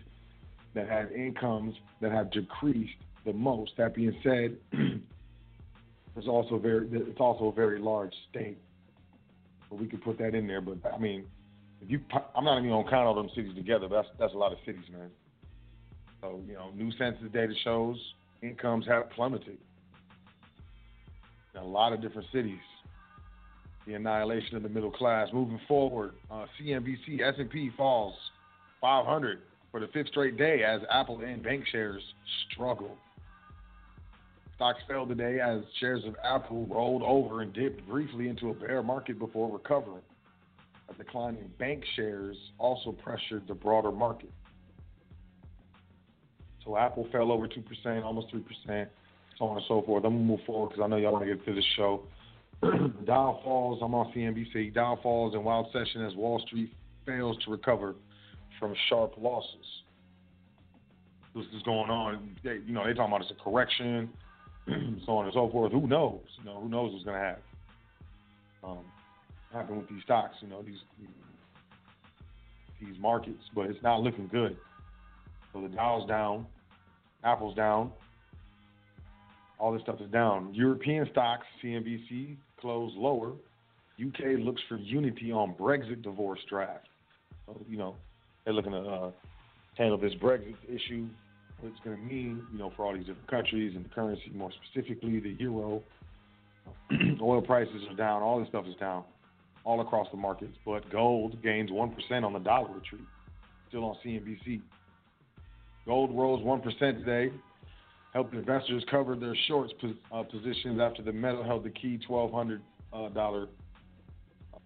that 0.73 0.89
have 0.89 1.11
incomes 1.11 1.75
that 2.01 2.11
have 2.11 2.31
decreased 2.31 2.95
the 3.25 3.33
most. 3.33 3.71
That 3.77 3.93
being 3.95 4.15
said, 4.23 4.57
it's 6.15 6.27
also 6.27 6.57
very 6.57 6.87
it's 6.91 7.19
also 7.19 7.45
a 7.45 7.51
very 7.51 7.79
large 7.79 8.13
state. 8.29 8.57
But 9.69 9.79
we 9.79 9.87
could 9.87 10.03
put 10.03 10.17
that 10.17 10.33
in 10.33 10.47
there. 10.47 10.61
But 10.61 10.79
I 10.91 10.97
mean, 10.97 11.25
if 11.81 11.89
you 11.89 12.01
I'm 12.35 12.43
not 12.43 12.57
even 12.57 12.69
gonna 12.69 12.89
count 12.89 13.07
all 13.07 13.15
them 13.15 13.29
cities 13.35 13.55
together. 13.55 13.87
But 13.87 14.01
that's 14.01 14.07
that's 14.19 14.33
a 14.33 14.37
lot 14.37 14.51
of 14.51 14.57
cities, 14.65 14.85
man. 14.91 15.11
So 16.23 16.39
you 16.47 16.53
know, 16.53 16.71
new 16.73 16.89
census 16.97 17.25
data 17.33 17.53
shows 17.65 17.97
incomes 18.41 18.87
have 18.87 19.09
plummeted 19.09 19.57
in 21.53 21.61
a 21.61 21.65
lot 21.65 21.91
of 21.91 22.01
different 22.01 22.27
cities. 22.31 22.61
The 23.85 23.95
annihilation 23.95 24.55
of 24.55 24.63
the 24.63 24.69
middle 24.69 24.89
class. 24.89 25.27
Moving 25.33 25.59
forward, 25.67 26.13
uh, 26.31 26.45
CNBC 26.57 27.21
S&P 27.21 27.71
falls 27.75 28.15
500 28.79 29.39
for 29.69 29.81
the 29.81 29.87
fifth 29.87 30.07
straight 30.07 30.37
day 30.37 30.63
as 30.63 30.79
Apple 30.89 31.19
and 31.19 31.43
bank 31.43 31.65
shares 31.69 32.01
struggle. 32.49 32.95
Stocks 34.55 34.79
fell 34.87 35.05
today 35.05 35.41
as 35.41 35.63
shares 35.81 36.05
of 36.05 36.15
Apple 36.23 36.65
rolled 36.67 37.03
over 37.03 37.41
and 37.41 37.51
dipped 37.51 37.85
briefly 37.85 38.29
into 38.29 38.49
a 38.49 38.53
bear 38.53 38.81
market 38.81 39.19
before 39.19 39.51
recovering. 39.51 40.03
A 40.89 40.93
decline 40.93 41.35
in 41.35 41.49
bank 41.59 41.83
shares 41.97 42.37
also 42.59 42.93
pressured 42.93 43.45
the 43.49 43.53
broader 43.53 43.91
market. 43.91 44.29
So 46.65 46.77
Apple 46.77 47.07
fell 47.11 47.31
over 47.31 47.47
2%, 47.47 48.03
almost 48.03 48.33
3%, 48.33 48.87
so 49.37 49.45
on 49.45 49.57
and 49.57 49.65
so 49.67 49.81
forth. 49.81 50.05
I'm 50.05 50.13
going 50.13 50.23
to 50.23 50.31
move 50.31 50.39
forward 50.45 50.69
because 50.69 50.83
I 50.83 50.87
know 50.87 50.97
y'all 50.97 51.11
want 51.11 51.25
to 51.25 51.35
get 51.35 51.45
to 51.45 51.53
the 51.53 51.63
show. 51.75 52.03
Dow 53.05 53.39
falls, 53.43 53.79
I'm 53.83 53.93
on 53.93 54.11
CNBC. 54.13 54.73
Dow 54.73 54.97
falls 55.03 55.33
in 55.33 55.43
wild 55.43 55.67
session 55.73 56.05
as 56.05 56.15
Wall 56.15 56.41
Street 56.47 56.71
fails 57.05 57.37
to 57.43 57.51
recover 57.51 57.95
from 58.59 58.73
sharp 58.87 59.13
losses. 59.17 59.65
This 61.35 61.45
is 61.55 61.63
going 61.63 61.89
on. 61.89 62.35
They, 62.43 62.59
you 62.65 62.73
know, 62.73 62.83
they're 62.83 62.93
talking 62.93 63.13
about 63.13 63.21
it's 63.21 63.31
a 63.31 63.43
correction, 63.43 64.09
so 65.05 65.17
on 65.17 65.25
and 65.25 65.33
so 65.33 65.49
forth. 65.51 65.71
Who 65.71 65.87
knows? 65.87 66.21
You 66.39 66.45
know, 66.45 66.61
who 66.61 66.69
knows 66.69 66.93
what's 66.93 67.03
going 67.03 67.17
to 67.17 67.25
happen? 67.25 67.43
Um, 68.63 68.85
happen 69.51 69.77
with 69.77 69.89
these 69.89 70.03
stocks, 70.03 70.35
you 70.41 70.47
know, 70.47 70.61
these 70.61 70.77
these 72.79 72.99
markets, 72.99 73.43
but 73.55 73.67
it's 73.67 73.81
not 73.81 74.01
looking 74.01 74.27
good. 74.27 74.57
So 75.53 75.61
the 75.61 75.69
Dow's 75.69 76.07
down, 76.07 76.47
Apple's 77.23 77.55
down, 77.55 77.91
all 79.59 79.71
this 79.71 79.81
stuff 79.83 80.01
is 80.01 80.11
down. 80.11 80.53
European 80.53 81.07
stocks, 81.11 81.45
CNBC, 81.63 82.35
closed 82.59 82.95
lower. 82.95 83.33
UK 84.03 84.39
looks 84.39 84.61
for 84.67 84.77
unity 84.77 85.31
on 85.31 85.53
Brexit 85.53 86.01
divorce 86.01 86.39
draft. 86.49 86.87
So, 87.45 87.61
you 87.69 87.77
know, 87.77 87.95
they're 88.43 88.53
looking 88.53 88.71
to 88.71 88.79
uh, 88.79 89.11
handle 89.77 89.97
this 89.97 90.13
Brexit 90.21 90.55
issue, 90.67 91.07
what 91.59 91.71
it's 91.71 91.79
going 91.83 91.97
to 91.97 92.03
mean, 92.03 92.43
you 92.51 92.57
know, 92.57 92.73
for 92.75 92.85
all 92.85 92.93
these 92.93 93.05
different 93.05 93.29
countries 93.29 93.73
and 93.75 93.85
the 93.85 93.89
currency, 93.89 94.31
more 94.33 94.49
specifically 94.65 95.19
the 95.19 95.35
euro. 95.39 95.83
Oil 97.21 97.41
prices 97.41 97.83
are 97.89 97.95
down. 97.95 98.23
All 98.23 98.39
this 98.39 98.49
stuff 98.49 98.65
is 98.67 98.75
down 98.79 99.03
all 99.65 99.81
across 99.81 100.07
the 100.11 100.17
markets. 100.17 100.57
But 100.65 100.89
gold 100.89 101.41
gains 101.41 101.69
1% 101.69 102.23
on 102.23 102.33
the 102.33 102.39
dollar 102.39 102.69
retreat, 102.73 103.07
still 103.69 103.85
on 103.85 103.95
CNBC. 104.05 104.61
Gold 105.85 106.15
rose 106.15 106.41
1% 106.41 106.79
today, 106.79 107.33
helped 108.13 108.33
investors 108.33 108.85
cover 108.89 109.15
their 109.15 109.35
shorts 109.47 109.73
uh, 110.13 110.23
positions 110.23 110.79
after 110.79 111.01
the 111.01 111.11
metal 111.11 111.43
held 111.43 111.65
the 111.65 111.69
key 111.69 111.99
$1,200 112.09 112.59
uh, 112.93 113.47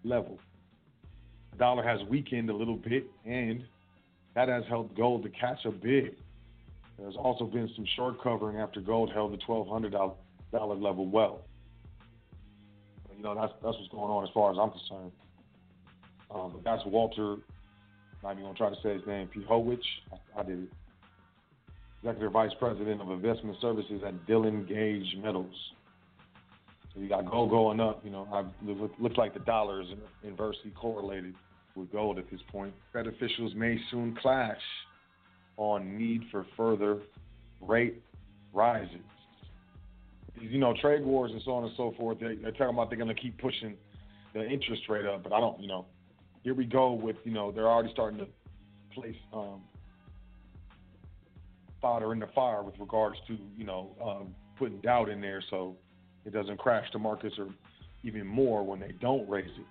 level. 0.04 0.40
The 1.52 1.58
dollar 1.58 1.84
has 1.84 2.08
weakened 2.08 2.50
a 2.50 2.56
little 2.56 2.76
bit, 2.76 3.08
and 3.26 3.64
that 4.36 4.48
has 4.48 4.64
helped 4.70 4.96
gold 4.96 5.24
to 5.24 5.30
catch 5.30 5.66
a 5.66 5.72
bid. 5.72 6.18
There's 7.00 7.16
also 7.16 7.46
been 7.46 7.70
some 7.76 7.86
short 7.96 8.22
covering 8.22 8.58
after 8.58 8.82
gold 8.82 9.12
held 9.12 9.34
the 9.34 9.38
$1,200 9.38 10.14
level 10.54 11.08
well. 11.08 11.42
You 13.16 13.24
know, 13.24 13.34
that's 13.34 13.54
that's 13.64 13.76
what's 13.78 13.90
going 13.90 14.12
on 14.12 14.24
as 14.24 14.30
far 14.34 14.52
as 14.52 14.58
I'm 14.60 14.70
concerned. 14.70 15.12
Um, 16.30 16.62
that's 16.64 16.86
Walter. 16.86 17.38
I'm 18.24 18.38
even 18.38 18.44
gonna 18.44 18.58
try 18.58 18.70
to 18.70 18.76
say 18.84 18.94
his 18.94 19.08
name. 19.08 19.28
Pehowich. 19.36 19.80
I, 20.12 20.42
I 20.42 20.44
did 20.44 20.64
it. 20.64 20.70
Executive 22.04 22.32
Vice 22.32 22.52
President 22.60 23.02
of 23.02 23.10
Investment 23.10 23.58
Services 23.60 24.02
at 24.06 24.28
Dillon 24.28 24.66
Gage 24.66 25.18
Metals. 25.22 25.56
So 26.94 27.02
you 27.02 27.10
got 27.10 27.30
gold 27.30 27.50
going 27.50 27.80
up. 27.80 28.04
You 28.04 28.12
know, 28.12 28.28
I, 28.32 28.42
it 28.70 28.92
looks 29.00 29.18
like 29.18 29.34
the 29.34 29.40
dollar 29.42 29.82
is 29.82 29.88
inversely 30.24 30.72
correlated 30.72 31.34
with 31.76 31.92
gold 31.92 32.18
at 32.18 32.30
this 32.32 32.42
point. 32.52 32.74
Fed 32.94 33.08
officials 33.08 33.54
may 33.56 33.80
soon 33.92 34.16
clash 34.22 34.60
on 35.58 35.98
need 35.98 36.24
for 36.32 36.46
further 36.56 37.00
rate 37.62 38.02
rises. 38.54 38.98
You 40.40 40.60
know, 40.60 40.74
trade 40.80 41.04
wars 41.04 41.32
and 41.32 41.42
so 41.44 41.52
on 41.52 41.64
and 41.64 41.74
so 41.76 41.94
forth. 41.98 42.20
They, 42.20 42.36
they're 42.36 42.52
talking 42.52 42.70
about 42.70 42.90
they're 42.90 42.98
going 42.98 43.14
to 43.14 43.20
keep 43.20 43.40
pushing 43.40 43.76
the 44.34 44.48
interest 44.48 44.84
rate 44.88 45.06
up, 45.06 45.24
but 45.24 45.34
I 45.34 45.40
don't. 45.40 45.60
You 45.60 45.68
know, 45.68 45.86
here 46.44 46.54
we 46.54 46.66
go 46.66 46.94
with 46.94 47.16
you 47.24 47.32
know 47.32 47.52
they're 47.52 47.68
already 47.68 47.92
starting 47.92 48.20
to 48.20 48.28
place 48.94 49.16
um, 49.34 49.62
fodder 51.88 52.12
in 52.12 52.20
the 52.20 52.28
fire 52.36 52.64
with 52.64 52.78
regards 52.80 53.16
to 53.28 53.38
you 53.56 53.64
know 53.64 53.92
um, 54.04 54.36
putting 54.60 54.78
doubt 54.82 55.08
in 55.08 55.22
there 55.22 55.42
so 55.50 55.74
it 56.26 56.34
doesn't 56.34 56.58
crash 56.58 56.86
the 56.92 57.00
markets 57.00 57.36
or 57.40 57.48
even 58.04 58.28
more 58.28 58.62
when 58.62 58.78
they 58.78 58.92
don't 59.00 59.28
raise 59.30 59.46
it. 59.46 59.66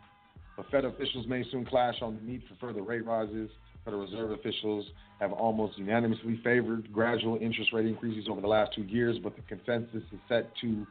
But 0.57 0.65
Fed 0.71 0.87
officials 0.87 1.27
may 1.29 1.45
soon 1.51 1.67
clash 1.67 1.97
on 2.01 2.17
the 2.17 2.23
need 2.23 2.43
for 2.49 2.55
further 2.59 2.81
rate 2.81 3.05
rises. 3.05 3.51
Federal 3.85 4.07
Reserve 4.07 4.31
officials 4.31 4.87
have 5.21 5.31
almost 5.31 5.77
unanimously 5.77 6.41
favored 6.43 6.91
gradual 6.91 7.37
interest 7.37 7.75
rate 7.75 7.85
increases 7.85 8.29
over 8.31 8.41
the 8.41 8.47
last 8.47 8.73
two 8.75 8.85
years, 8.85 9.19
but 9.23 9.37
the 9.37 9.43
consensus 9.43 10.03
is 10.11 10.19
set 10.27 10.51
to 10.63 10.87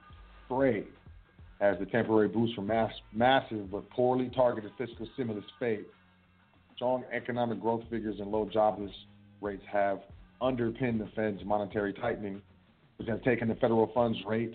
fray 0.47 0.83
as 1.59 1.79
the 1.79 1.88
temporary 1.88 2.27
boost 2.27 2.53
from 2.53 2.67
mass, 2.67 2.91
massive 3.11 3.71
but 3.71 3.89
poorly 3.89 4.29
targeted 4.35 4.71
fiscal 4.77 5.07
stimulus 5.15 5.43
fades. 5.59 5.88
Strong 6.75 7.03
economic 7.11 7.59
growth 7.59 7.81
figures 7.89 8.17
and 8.19 8.29
low 8.29 8.47
jobless 8.53 8.91
rates 9.41 9.63
have 9.71 10.01
underpin 10.41 10.99
the 10.99 11.09
Fed's 11.15 11.43
monetary 11.45 11.93
tightening, 11.93 12.41
which 12.97 13.07
has 13.07 13.19
taken 13.23 13.47
the 13.47 13.55
federal 13.55 13.91
funds 13.93 14.17
rate 14.25 14.53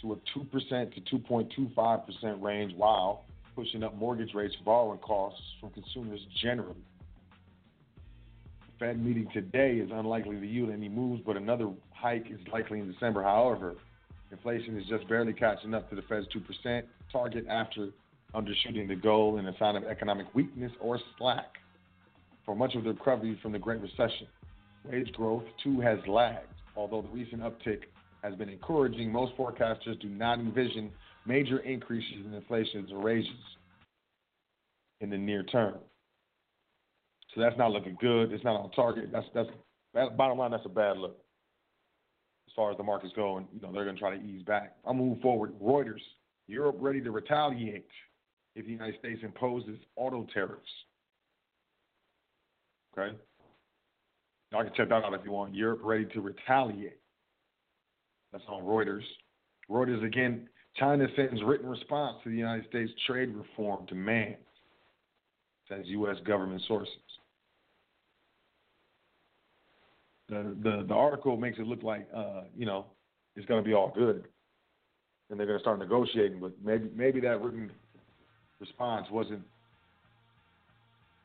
to 0.00 0.12
a 0.12 0.16
2% 0.38 1.06
to 1.06 1.16
2.25% 1.18 2.42
range 2.42 2.72
while 2.76 3.24
pushing 3.54 3.82
up 3.82 3.94
mortgage 3.96 4.34
rates 4.34 4.54
borrowing 4.64 4.98
costs 4.98 5.42
from 5.60 5.70
consumers 5.70 6.20
generally. 6.42 6.84
The 8.66 8.86
Fed 8.86 9.04
meeting 9.04 9.28
today 9.32 9.74
is 9.74 9.90
unlikely 9.92 10.40
to 10.40 10.46
yield 10.46 10.70
any 10.70 10.88
moves, 10.88 11.22
but 11.26 11.36
another 11.36 11.70
hike 11.92 12.30
is 12.30 12.38
likely 12.52 12.80
in 12.80 12.90
December. 12.90 13.22
However, 13.22 13.74
inflation 14.30 14.78
is 14.78 14.86
just 14.86 15.06
barely 15.08 15.32
catching 15.32 15.74
up 15.74 15.90
to 15.90 15.96
the 15.96 16.02
Fed's 16.02 16.26
2% 16.64 16.82
target 17.12 17.46
after 17.48 17.88
undershooting 18.34 18.88
the 18.88 18.94
goal 18.94 19.38
in 19.38 19.46
a 19.46 19.58
sign 19.58 19.76
of 19.76 19.84
economic 19.84 20.26
weakness 20.34 20.72
or 20.80 20.98
slack 21.18 21.56
for 22.46 22.54
much 22.54 22.74
of 22.74 22.84
the 22.84 22.90
recovery 22.90 23.38
from 23.42 23.52
the 23.52 23.58
Great 23.58 23.80
Recession. 23.80 24.26
Wage 24.88 25.12
growth, 25.12 25.44
too, 25.62 25.80
has 25.80 25.98
lagged. 26.06 26.46
Although 26.76 27.02
the 27.02 27.08
recent 27.08 27.42
uptick 27.42 27.82
has 28.22 28.34
been 28.34 28.48
encouraging, 28.48 29.10
most 29.10 29.36
forecasters 29.36 30.00
do 30.00 30.08
not 30.08 30.38
envision 30.38 30.90
major 31.26 31.58
increases 31.58 32.24
in 32.24 32.32
inflation 32.34 32.86
or 32.92 33.00
wages 33.00 33.30
in 35.00 35.10
the 35.10 35.18
near 35.18 35.42
term. 35.42 35.78
So 37.34 37.40
that's 37.40 37.56
not 37.56 37.70
looking 37.70 37.96
good. 38.00 38.32
It's 38.32 38.44
not 38.44 38.56
on 38.56 38.70
target. 38.72 39.10
That's 39.12 39.26
that's 39.34 39.48
that, 39.94 40.16
bottom 40.16 40.38
line. 40.38 40.50
That's 40.50 40.66
a 40.66 40.70
bad 40.70 40.96
look 40.98 41.16
as 42.48 42.52
far 42.54 42.70
as 42.70 42.76
the 42.76 42.82
markets 42.82 43.12
go, 43.14 43.36
and 43.36 43.46
you 43.52 43.60
know 43.60 43.72
they're 43.72 43.84
going 43.84 43.96
to 43.96 44.00
try 44.00 44.16
to 44.16 44.22
ease 44.22 44.42
back. 44.42 44.76
I'm 44.84 44.98
moving 44.98 45.22
forward. 45.22 45.52
Reuters: 45.60 46.00
Europe 46.48 46.76
ready 46.80 47.00
to 47.00 47.10
retaliate 47.10 47.86
if 48.56 48.66
the 48.66 48.72
United 48.72 48.98
States 48.98 49.20
imposes 49.22 49.78
auto 49.96 50.26
tariffs. 50.34 50.62
Okay, 52.98 53.16
Y'all 54.52 54.64
can 54.64 54.72
check 54.74 54.88
that 54.88 55.04
out 55.04 55.14
if 55.14 55.20
you 55.24 55.30
want. 55.30 55.54
Europe 55.54 55.80
ready 55.82 56.06
to 56.06 56.20
retaliate 56.20 56.98
That's 58.32 58.44
on 58.48 58.64
Reuters. 58.64 59.04
Reuters 59.70 60.04
again. 60.04 60.48
China 60.76 61.06
sends 61.16 61.42
written 61.42 61.68
response 61.68 62.18
to 62.24 62.30
the 62.30 62.36
United 62.36 62.66
States 62.68 62.90
trade 63.06 63.34
reform 63.34 63.86
demands, 63.86 64.38
says 65.68 65.80
U.S. 65.86 66.16
government 66.26 66.62
sources. 66.66 66.94
The 70.28 70.56
the 70.62 70.84
the 70.88 70.94
article 70.94 71.36
makes 71.36 71.58
it 71.58 71.66
look 71.66 71.82
like 71.82 72.08
uh, 72.14 72.42
you 72.56 72.66
know 72.66 72.86
it's 73.36 73.46
going 73.46 73.62
to 73.62 73.68
be 73.68 73.74
all 73.74 73.92
good, 73.94 74.28
and 75.28 75.38
they're 75.38 75.46
going 75.46 75.58
to 75.58 75.62
start 75.62 75.80
negotiating. 75.80 76.38
But 76.38 76.52
maybe 76.64 76.88
maybe 76.94 77.20
that 77.20 77.42
written 77.42 77.70
response 78.60 79.06
wasn't 79.10 79.42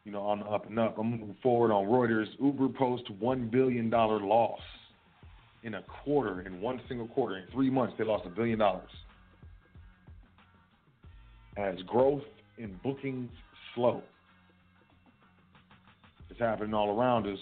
you 0.05 0.11
know 0.11 0.21
on 0.21 0.39
the 0.39 0.45
up 0.45 0.67
and 0.67 0.79
up. 0.79 0.97
I'm 0.97 1.11
moving 1.11 1.35
forward 1.43 1.71
on 1.71 1.87
Reuters. 1.87 2.27
Uber 2.39 2.69
posts 2.69 3.09
one 3.19 3.49
billion 3.49 3.89
dollar 3.89 4.21
loss 4.21 4.59
in 5.65 5.73
a 5.73 5.81
quarter, 5.81 6.41
in 6.41 6.61
one 6.61 6.79
single 6.87 7.07
quarter, 7.07 7.37
in 7.37 7.47
three 7.51 7.71
months, 7.71 7.95
they 7.97 8.03
lost 8.05 8.25
a 8.27 8.29
billion 8.29 8.59
dollars. 8.59 8.89
As 11.57 11.75
growth 11.87 12.21
in 12.59 12.79
bookings 12.83 13.31
slow, 13.73 14.03
it's 16.29 16.39
happening 16.39 16.73
all 16.75 16.99
around 16.99 17.25
us. 17.25 17.39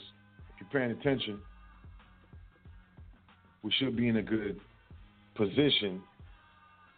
If 0.55 0.61
you're 0.61 0.81
paying 0.81 0.97
attention, 0.97 1.39
we 3.61 3.73
should 3.77 3.97
be 3.97 4.07
in 4.07 4.17
a 4.17 4.21
good 4.21 4.59
position. 5.35 6.01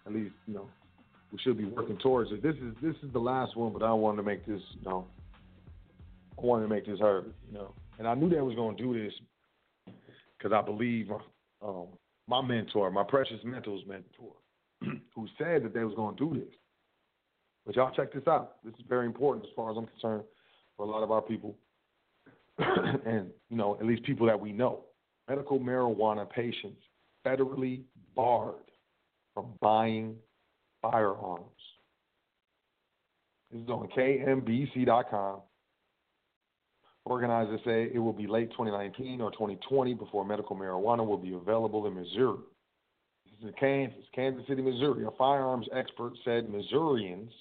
At 0.06 0.14
least, 0.14 0.36
you 0.46 0.54
know, 0.54 0.68
we 1.32 1.40
should 1.40 1.58
be 1.58 1.66
working 1.66 1.98
towards 1.98 2.32
it. 2.32 2.44
This 2.44 2.56
is 2.56 2.76
this 2.84 2.96
is 3.02 3.12
the 3.14 3.20
last 3.20 3.58
one, 3.58 3.74
but 3.74 3.82
I 3.82 3.94
wanted 3.94 4.18
to 4.18 4.24
make 4.24 4.46
this, 4.46 4.62
you 4.80 4.88
know, 4.88 5.08
I 6.38 6.42
wanted 6.42 6.64
to 6.64 6.70
make 6.70 6.86
this 6.86 7.00
heard, 7.00 7.34
you 7.48 7.54
know, 7.54 7.74
and 7.98 8.08
I 8.08 8.14
knew 8.14 8.30
they 8.30 8.42
was 8.42 8.56
to 8.56 8.84
do 8.84 8.94
this 8.94 9.14
because 10.38 10.52
I 10.54 10.62
believe 10.62 11.10
um, 11.62 11.88
my 12.28 12.42
mentor, 12.42 12.92
my 12.92 13.04
precious 13.04 13.40
mentors 13.44 13.82
mentor, 13.88 14.34
who 15.16 15.28
said 15.38 15.64
that 15.64 15.74
they 15.74 15.84
was 15.84 15.96
to 15.96 16.26
do 16.26 16.40
this. 16.40 16.54
But 17.66 17.76
y'all 17.76 17.94
check 17.96 18.14
this 18.14 18.28
out. 18.28 18.64
This 18.64 18.74
is 18.76 18.86
very 18.88 19.06
important 19.06 19.46
as 19.46 19.52
far 19.56 19.72
as 19.72 19.78
I'm 19.78 19.88
concerned 19.88 20.24
for 20.78 20.86
a 20.86 20.90
lot 20.90 21.04
of 21.04 21.12
our 21.12 21.22
people, 21.22 21.56
and 22.58 23.30
you 23.50 23.58
know, 23.58 23.78
at 23.80 23.86
least 23.86 24.04
people 24.04 24.28
that 24.28 24.40
we 24.40 24.52
know. 24.52 24.82
Medical 25.28 25.60
marijuana 25.60 26.30
patients 26.30 26.82
federally 27.26 27.82
barred 28.16 28.56
from 29.34 29.48
buying 29.62 30.16
firearms. 30.82 31.44
This 33.52 33.64
is 33.64 33.70
on 33.70 33.90
KMBC.com. 33.98 35.40
Organizers 37.06 37.60
say 37.64 37.92
it 37.94 38.00
will 38.00 38.14
be 38.14 38.26
late 38.26 38.50
2019 38.52 39.22
or 39.22 39.32
2020 39.32 39.94
before 39.94 40.26
medical 40.26 40.56
marijuana 40.56 41.06
will 41.06 41.18
be 41.18 41.34
available 41.34 41.86
in 41.86 41.94
Missouri. 41.94 42.40
This 43.26 43.34
is 43.40 43.46
in 43.46 43.54
Kansas, 43.60 44.06
Kansas 44.14 44.48
City, 44.48 44.64
Missouri. 44.64 45.06
A 45.06 45.12
firearms 45.12 45.68
expert 45.72 46.14
said 46.26 46.50
Missourians 46.50 47.32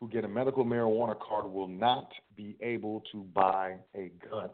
who 0.00 0.08
get 0.08 0.24
a 0.24 0.28
medical 0.28 0.64
marijuana 0.64 1.16
card 1.20 1.46
will 1.46 1.68
not 1.68 2.10
be 2.36 2.56
able 2.60 3.02
to 3.12 3.22
buy 3.34 3.76
a 3.94 4.10
gun. 4.28 4.46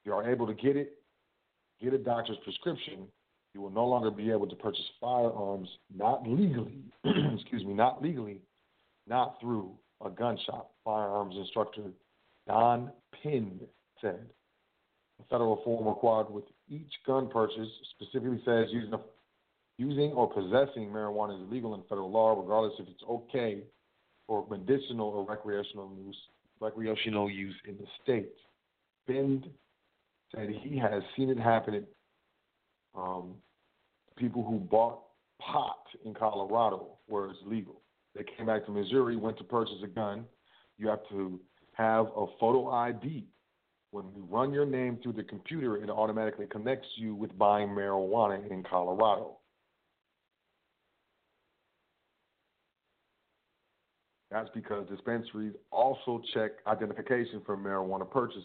If 0.00 0.06
you 0.06 0.12
are 0.12 0.28
able 0.28 0.48
to 0.48 0.54
get 0.54 0.76
it, 0.76 0.94
get 1.80 1.92
a 1.92 1.98
doctor's 1.98 2.38
prescription, 2.42 3.06
you 3.54 3.60
will 3.60 3.70
no 3.70 3.86
longer 3.86 4.10
be 4.10 4.30
able 4.30 4.48
to 4.48 4.56
purchase 4.56 4.84
firearms 5.00 5.68
not 5.94 6.28
legally, 6.28 6.82
excuse 7.04 7.64
me, 7.64 7.72
not 7.72 8.02
legally, 8.02 8.40
not 9.06 9.40
through 9.40 9.70
a 10.04 10.10
gun 10.10 10.38
shop. 10.44 10.72
Firearms 10.84 11.36
instructor 11.36 11.82
Don 12.46 12.90
Pinn 13.22 13.60
said. 14.00 14.26
The 15.18 15.24
federal 15.30 15.62
form 15.64 15.86
required 15.88 16.30
with 16.30 16.44
each 16.68 16.92
gun 17.06 17.28
purchase 17.28 17.68
specifically 17.94 18.40
says 18.44 18.66
using, 18.70 18.92
a, 18.92 19.00
using 19.78 20.12
or 20.12 20.28
possessing 20.28 20.90
marijuana 20.90 21.36
is 21.36 21.48
illegal 21.48 21.74
in 21.74 21.82
federal 21.88 22.10
law, 22.10 22.38
regardless 22.38 22.74
if 22.78 22.86
it's 22.88 23.02
okay 23.08 23.62
for 24.26 24.46
medicinal 24.50 25.08
or 25.08 25.24
recreational 25.24 25.90
use, 26.04 26.16
recreational 26.60 27.30
use 27.30 27.54
in 27.66 27.76
the 27.78 27.86
state. 28.02 28.32
Bend 29.06 29.46
said 30.34 30.50
he 30.62 30.76
has 30.76 31.02
seen 31.16 31.30
it 31.30 31.38
happen. 31.38 31.86
Um, 32.94 33.34
people 34.16 34.44
who 34.44 34.58
bought 34.58 35.00
pot 35.40 35.78
in 36.04 36.14
Colorado 36.14 36.98
where 37.06 37.26
it's 37.26 37.38
legal. 37.44 37.82
They 38.14 38.24
came 38.36 38.46
back 38.46 38.64
to 38.66 38.72
Missouri, 38.72 39.16
went 39.16 39.38
to 39.38 39.44
purchase 39.44 39.76
a 39.84 39.86
gun. 39.86 40.24
You 40.78 40.88
have 40.88 41.06
to 41.10 41.40
have 41.76 42.06
a 42.16 42.26
photo 42.40 42.70
ID. 42.70 43.26
When 43.90 44.06
you 44.14 44.26
run 44.30 44.52
your 44.52 44.66
name 44.66 44.98
through 45.02 45.12
the 45.12 45.22
computer, 45.22 45.76
it 45.76 45.90
automatically 45.90 46.46
connects 46.46 46.88
you 46.96 47.14
with 47.14 47.36
buying 47.38 47.68
marijuana 47.68 48.50
in 48.50 48.62
Colorado. 48.62 49.36
That's 54.30 54.50
because 54.54 54.88
dispensaries 54.88 55.54
also 55.70 56.20
check 56.34 56.52
identification 56.66 57.42
for 57.46 57.56
marijuana 57.56 58.10
purchases. 58.10 58.44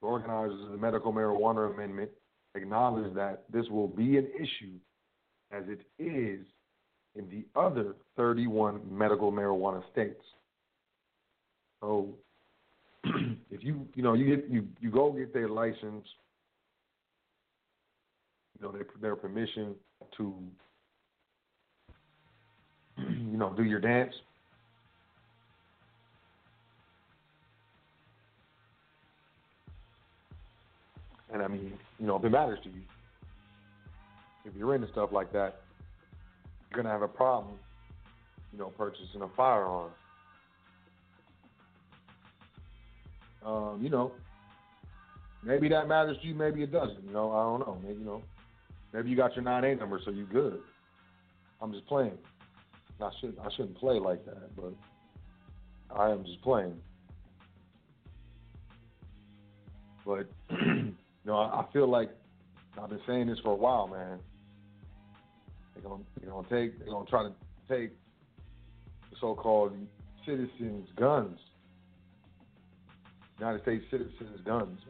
The 0.00 0.08
organizers 0.08 0.64
of 0.64 0.72
the 0.72 0.76
medical 0.76 1.12
marijuana 1.12 1.72
amendment 1.72 2.10
acknowledge 2.54 3.14
that 3.14 3.44
this 3.52 3.66
will 3.68 3.88
be 3.88 4.16
an 4.16 4.26
issue 4.36 4.74
as 5.52 5.64
it 5.68 5.80
is 6.02 6.44
in 7.14 7.28
the 7.30 7.44
other 7.58 7.94
31 8.16 8.80
medical 8.90 9.32
marijuana 9.32 9.82
states. 9.92 10.22
So 11.80 12.14
if 13.04 13.62
you 13.62 13.86
you 13.94 14.02
know 14.02 14.14
you 14.14 14.36
get 14.36 14.48
you 14.50 14.66
you 14.80 14.90
go 14.90 15.12
get 15.12 15.32
their 15.32 15.48
license, 15.48 16.06
you 18.58 18.66
know 18.66 18.72
their 18.72 18.86
their 19.00 19.16
permission 19.16 19.74
to 20.16 20.34
you 22.98 23.36
know 23.36 23.52
do 23.56 23.64
your 23.64 23.80
dance. 23.80 24.14
And 31.30 31.42
I 31.42 31.48
mean, 31.48 31.72
you 31.98 32.06
know, 32.06 32.16
if 32.16 32.24
it 32.24 32.30
matters 32.30 32.58
to 32.64 32.70
you, 32.70 32.80
if 34.46 34.54
you're 34.56 34.74
into 34.74 34.90
stuff 34.92 35.10
like 35.12 35.30
that, 35.32 35.60
you're 36.70 36.82
gonna 36.82 36.92
have 36.92 37.02
a 37.02 37.08
problem, 37.08 37.54
you 38.52 38.58
know, 38.58 38.72
purchasing 38.76 39.22
a 39.22 39.28
firearm. 39.36 39.90
Um, 43.44 43.80
you 43.82 43.88
know, 43.88 44.12
maybe 45.42 45.68
that 45.68 45.88
matters 45.88 46.16
to 46.20 46.26
you, 46.26 46.34
maybe 46.34 46.62
it 46.62 46.72
doesn't. 46.72 47.04
You 47.04 47.12
know, 47.12 47.32
I 47.32 47.42
don't 47.42 47.60
know. 47.60 47.78
Maybe 47.82 48.00
you 48.00 48.04
know, 48.04 48.22
maybe 48.92 49.10
you 49.10 49.16
got 49.16 49.34
your 49.34 49.44
nine 49.44 49.64
A 49.64 49.74
number, 49.76 50.00
so 50.04 50.10
you 50.10 50.24
good. 50.24 50.60
I'm 51.60 51.72
just 51.72 51.86
playing. 51.86 52.18
I 53.00 53.10
should 53.20 53.36
I 53.42 53.48
shouldn't 53.56 53.78
play 53.78 53.98
like 53.98 54.24
that, 54.26 54.54
but 54.56 54.72
I 55.94 56.10
am 56.10 56.24
just 56.24 56.42
playing. 56.42 56.76
But 60.04 60.28
you 60.50 60.94
know, 61.24 61.36
I, 61.36 61.60
I 61.60 61.66
feel 61.72 61.88
like 61.88 62.10
I've 62.80 62.90
been 62.90 63.00
saying 63.06 63.28
this 63.28 63.38
for 63.40 63.52
a 63.52 63.56
while, 63.56 63.86
man. 63.86 64.18
They're 65.74 65.82
gonna 65.82 66.02
they're 66.20 66.30
gonna 66.30 66.48
take 66.48 66.78
they're 66.78 66.88
gonna 66.88 67.08
try 67.08 67.22
to 67.22 67.32
take 67.68 67.92
the 69.10 69.16
so-called 69.20 69.72
citizens' 70.26 70.88
guns 70.96 71.38
United 73.38 73.62
States 73.62 73.84
citizens' 73.90 74.40
guns. 74.44 74.80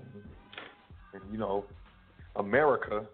And, 1.13 1.23
you 1.31 1.39
know, 1.39 1.65
America 2.37 3.07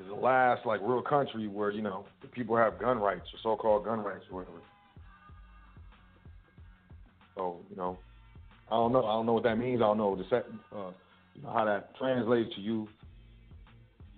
is 0.00 0.08
the 0.08 0.14
last 0.14 0.66
like 0.66 0.80
real 0.82 1.02
country 1.02 1.46
where 1.48 1.70
you 1.70 1.82
know 1.82 2.04
people 2.32 2.56
have 2.56 2.78
gun 2.78 2.98
rights 2.98 3.26
or 3.32 3.38
so-called 3.42 3.84
gun 3.84 4.00
rights 4.00 4.24
or 4.30 4.40
whatever. 4.40 4.58
So 7.36 7.60
you 7.70 7.76
know, 7.76 7.98
I 8.70 8.76
don't 8.76 8.92
know. 8.92 9.04
I 9.04 9.12
don't 9.12 9.26
know 9.26 9.32
what 9.32 9.44
that 9.44 9.58
means. 9.58 9.80
I 9.80 9.86
don't 9.86 9.98
know 9.98 10.16
the 10.16 10.36
uh, 10.36 10.90
you 11.34 11.42
know, 11.42 11.50
how 11.52 11.64
that 11.64 11.96
translates 11.96 12.54
to 12.56 12.60
you. 12.60 12.88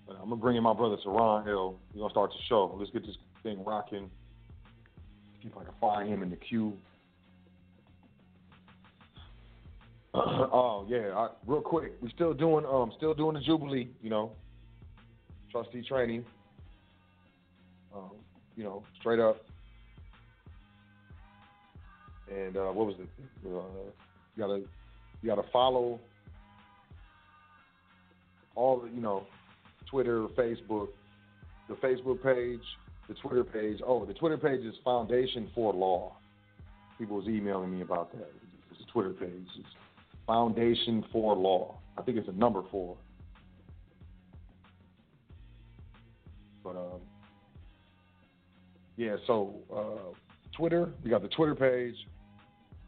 But 0.07 0.17
I'm 0.17 0.29
gonna 0.29 0.37
bring 0.37 0.57
in 0.57 0.62
my 0.62 0.75
brother 0.75 0.97
Toran 1.05 1.47
El. 1.49 1.77
We're 1.95 2.01
gonna 2.01 2.11
start 2.11 2.31
the 2.31 2.43
show. 2.49 2.75
Let's 2.79 2.90
get 2.90 3.07
this 3.07 3.17
thing 3.43 3.64
rocking. 3.64 4.11
See 5.43 5.49
if 5.49 5.57
I 5.57 5.64
can 5.64 5.75
find 5.81 6.09
him 6.09 6.23
in 6.23 6.31
the 6.31 6.37
queue. 6.37 6.77
oh 10.16 10.87
yeah, 10.88 11.12
I, 11.12 11.29
real 11.44 11.61
quick. 11.61 11.94
We 12.00 12.09
still 12.11 12.35
doing 12.35 12.64
um 12.64 12.92
still 12.96 13.14
doing 13.14 13.35
the 13.35 13.40
Jubilee, 13.40 13.88
you 14.00 14.11
know. 14.11 14.31
Trustee 15.50 15.83
training. 15.83 16.24
Um, 17.94 18.12
you 18.57 18.62
know, 18.62 18.85
straight 19.00 19.18
up. 19.18 19.44
And 22.33 22.57
uh, 22.57 22.70
what 22.70 22.87
was 22.87 22.94
it? 23.00 23.09
Uh, 23.44 23.59
you 24.37 24.38
gotta 24.38 24.59
you 25.22 25.29
gotta 25.29 25.48
follow 25.53 25.98
all 28.55 28.81
the 28.81 28.90
you 28.90 29.00
know, 29.00 29.24
Twitter, 29.90 30.27
Facebook, 30.38 30.88
the 31.68 31.74
Facebook 31.74 32.22
page, 32.22 32.62
the 33.09 33.14
Twitter 33.14 33.42
page. 33.42 33.81
Oh, 33.85 34.05
the 34.05 34.14
Twitter 34.14 34.38
page 34.38 34.61
is 34.61 34.74
Foundation 34.85 35.50
for 35.57 35.72
Law. 35.72 36.12
People 36.98 37.16
was 37.16 37.27
emailing 37.27 37.72
me 37.72 37.83
about 37.83 38.12
that. 38.12 38.31
It's 38.70 38.81
a 38.81 38.92
Twitter 38.92 39.11
page. 39.11 39.48
It's 39.59 39.68
Foundation 40.27 41.05
for 41.13 41.35
Law. 41.35 41.79
I 41.99 42.03
think 42.03 42.19
it's 42.19 42.29
a 42.29 42.33
number 42.33 42.63
four. 42.71 42.97
But 46.63 46.77
um, 46.77 47.01
yeah, 48.97 49.17
so 49.27 49.55
uh, 49.75 50.15
Twitter, 50.57 50.91
we 51.03 51.11
got 51.11 51.23
the 51.23 51.29
Twitter 51.29 51.55
page, 51.55 51.95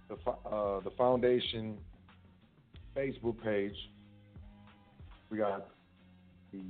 the 0.08 0.30
uh, 0.30 0.80
the 0.80 0.90
foundation 0.96 1.76
Facebook 2.96 3.42
page. 3.42 3.74
We 5.30 5.38
got 5.38 5.68
the 6.52 6.62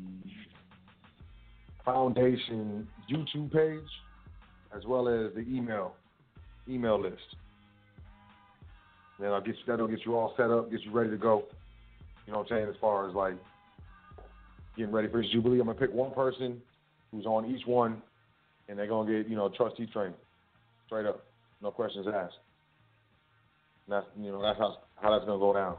foundation 1.84 2.88
YouTube 3.10 3.52
page, 3.52 3.88
as 4.76 4.84
well 4.84 5.08
as 5.08 5.32
the 5.34 5.44
email 5.48 5.94
email 6.68 7.00
list. 7.00 7.36
Then 9.18 9.30
I'll 9.32 9.40
get 9.40 9.54
you, 9.56 9.62
that'll 9.66 9.88
get 9.88 10.04
you 10.04 10.16
all 10.16 10.34
set 10.36 10.50
up, 10.50 10.70
get 10.70 10.82
you 10.82 10.92
ready 10.92 11.10
to 11.10 11.16
go. 11.16 11.44
You 12.26 12.32
know 12.32 12.40
what 12.40 12.50
I'm 12.50 12.58
saying? 12.58 12.68
As 12.68 12.76
far 12.80 13.08
as 13.08 13.14
like 13.14 13.34
getting 14.76 14.92
ready 14.92 15.08
for 15.08 15.22
this 15.22 15.30
Jubilee, 15.30 15.60
I'm 15.60 15.66
gonna 15.66 15.78
pick 15.78 15.92
one 15.92 16.12
person 16.12 16.60
who's 17.10 17.24
on 17.24 17.46
each 17.46 17.66
one, 17.66 18.02
and 18.68 18.78
they're 18.78 18.86
gonna 18.86 19.10
get 19.10 19.28
you 19.30 19.36
know 19.36 19.48
trustee 19.56 19.86
training, 19.86 20.14
straight 20.86 21.06
up, 21.06 21.24
no 21.62 21.70
questions 21.70 22.06
asked. 22.06 22.34
And 23.86 23.94
that's 23.94 24.06
you 24.20 24.32
know 24.32 24.42
that's 24.42 24.58
how 24.58 24.78
how 24.96 25.10
that's 25.12 25.24
gonna 25.24 25.38
go 25.38 25.54
down. 25.54 25.76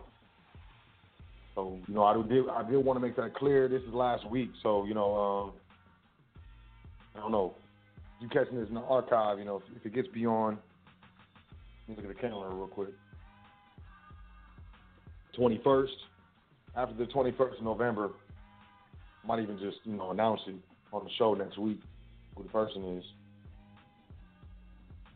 So 1.53 1.77
you 1.87 1.93
know 1.93 2.03
I 2.03 2.13
did 2.27 2.49
I 2.49 2.69
did 2.69 2.83
want 2.83 2.97
to 2.97 3.05
make 3.05 3.15
that 3.17 3.35
clear. 3.35 3.67
This 3.67 3.83
is 3.83 3.93
last 3.93 4.27
week, 4.29 4.51
so 4.63 4.85
you 4.85 4.93
know 4.93 5.15
um, 5.15 5.51
I 7.15 7.19
don't 7.19 7.31
know. 7.31 7.53
You 8.19 8.29
catching 8.29 8.59
this 8.59 8.67
in 8.69 8.75
the 8.75 8.81
archive, 8.81 9.37
you 9.37 9.45
know, 9.45 9.57
if, 9.57 9.77
if 9.77 9.85
it 9.85 9.93
gets 9.93 10.07
beyond. 10.07 10.57
Let 11.87 11.97
me 11.97 12.03
look 12.03 12.11
at 12.11 12.17
the 12.17 12.27
calendar 12.27 12.55
real 12.55 12.67
quick. 12.67 12.89
21st, 15.37 15.87
after 16.75 16.95
the 16.95 17.05
21st 17.05 17.57
of 17.57 17.63
November, 17.63 18.09
might 19.25 19.41
even 19.41 19.59
just 19.59 19.77
you 19.83 19.93
know 19.93 20.11
announce 20.11 20.41
it 20.47 20.55
on 20.93 21.03
the 21.03 21.09
show 21.17 21.33
next 21.33 21.57
week 21.57 21.81
who 22.35 22.43
the 22.43 22.49
person 22.49 22.97
is. 22.97 23.03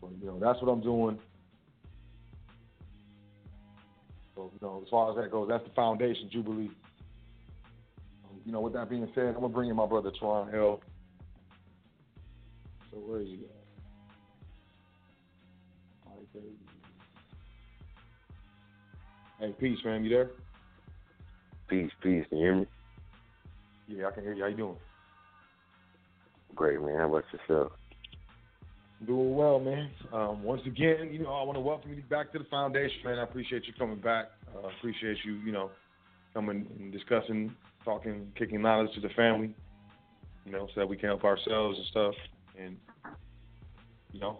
But 0.01 0.11
you 0.19 0.27
know 0.27 0.39
that's 0.39 0.61
what 0.61 0.71
I'm 0.71 0.81
doing. 0.81 1.17
So 4.35 4.51
you 4.53 4.67
know 4.67 4.81
as 4.83 4.89
far 4.89 5.11
as 5.11 5.23
that 5.23 5.31
goes, 5.31 5.47
that's 5.49 5.63
the 5.63 5.73
foundation 5.73 6.29
Jubilee. 6.31 6.71
Um, 8.25 8.39
you 8.45 8.51
know 8.51 8.61
with 8.61 8.73
that 8.73 8.89
being 8.89 9.07
said, 9.15 9.27
I'm 9.27 9.35
gonna 9.35 9.49
bring 9.49 9.69
in 9.69 9.75
my 9.75 9.85
brother 9.85 10.11
Toran 10.21 10.53
El. 10.53 10.81
So 12.91 12.97
where 12.97 13.21
is 13.21 13.27
he 13.27 13.35
at? 13.35 13.61
Right 16.07 16.27
there. 16.33 16.70
Hey, 19.41 19.55
peace, 19.59 19.79
fam. 19.83 20.03
You 20.03 20.09
there? 20.11 20.29
Peace, 21.67 21.89
peace. 22.03 22.23
Can 22.29 22.37
you 22.37 22.43
hear 22.43 22.55
me? 22.57 22.67
Yeah, 23.87 24.07
I 24.07 24.11
can 24.11 24.21
hear 24.21 24.33
you. 24.33 24.43
How 24.43 24.49
you 24.49 24.55
doing? 24.55 24.75
Great, 26.53 26.79
man. 26.79 26.95
How 26.95 27.09
about 27.09 27.23
yourself? 27.33 27.71
Doing 29.03 29.35
well, 29.35 29.59
man. 29.59 29.89
Um, 30.13 30.43
once 30.43 30.61
again, 30.67 31.09
you 31.11 31.23
know, 31.23 31.31
I 31.31 31.41
want 31.41 31.55
to 31.55 31.59
welcome 31.59 31.91
you 31.91 32.03
back 32.07 32.31
to 32.33 32.37
the 32.37 32.45
foundation, 32.45 32.97
man. 33.03 33.17
I 33.17 33.23
appreciate 33.23 33.65
you 33.65 33.73
coming 33.79 33.99
back. 33.99 34.27
Uh, 34.55 34.67
appreciate 34.77 35.17
you, 35.25 35.33
you 35.37 35.51
know, 35.51 35.71
coming 36.35 36.67
and 36.79 36.91
discussing, 36.91 37.51
talking, 37.83 38.31
kicking 38.37 38.61
knowledge 38.61 38.93
to 38.93 39.01
the 39.01 39.09
family, 39.15 39.55
you 40.45 40.51
know, 40.51 40.67
so 40.67 40.81
that 40.81 40.87
we 40.87 40.97
can 40.97 41.09
help 41.09 41.23
ourselves 41.23 41.79
and 41.79 41.87
stuff. 41.87 42.13
And, 42.59 42.77
you 44.11 44.19
know, 44.19 44.37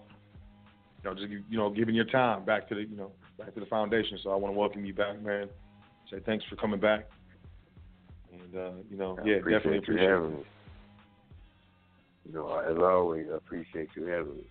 you 1.03 1.09
know, 1.09 1.15
just 1.15 1.31
you 1.31 1.57
know, 1.57 1.71
giving 1.71 1.95
your 1.95 2.05
time 2.05 2.45
back 2.45 2.69
to 2.69 2.75
the, 2.75 2.81
you 2.81 2.95
know, 2.95 3.11
back 3.41 3.53
to 3.53 3.59
the 3.59 3.65
foundation. 3.65 4.17
So 4.23 4.31
I 4.31 4.35
want 4.35 4.53
to 4.53 4.59
welcome 4.59 4.85
you 4.85 4.93
back, 4.93 5.21
man. 5.21 5.49
Say 6.09 6.19
thanks 6.25 6.45
for 6.49 6.55
coming 6.55 6.79
back. 6.79 7.07
And 8.31 8.55
uh, 8.55 8.71
you 8.89 8.97
know, 8.97 9.17
I 9.21 9.27
yeah, 9.27 9.35
appreciate 9.37 9.57
definitely 9.57 9.77
you 9.77 9.79
appreciate 9.79 10.09
having 10.09 10.31
it. 10.31 10.37
me. 10.37 10.43
You 12.27 12.33
know, 12.33 12.59
as 12.59 12.77
always, 12.77 13.25
I 13.31 13.37
appreciate 13.37 13.89
you 13.95 14.05
having 14.05 14.37
me. 14.37 14.43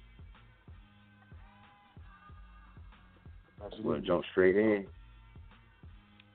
You 3.79 3.85
want 3.85 4.03
to 4.03 4.07
jump 4.07 4.25
straight 4.33 4.57
in? 4.57 4.87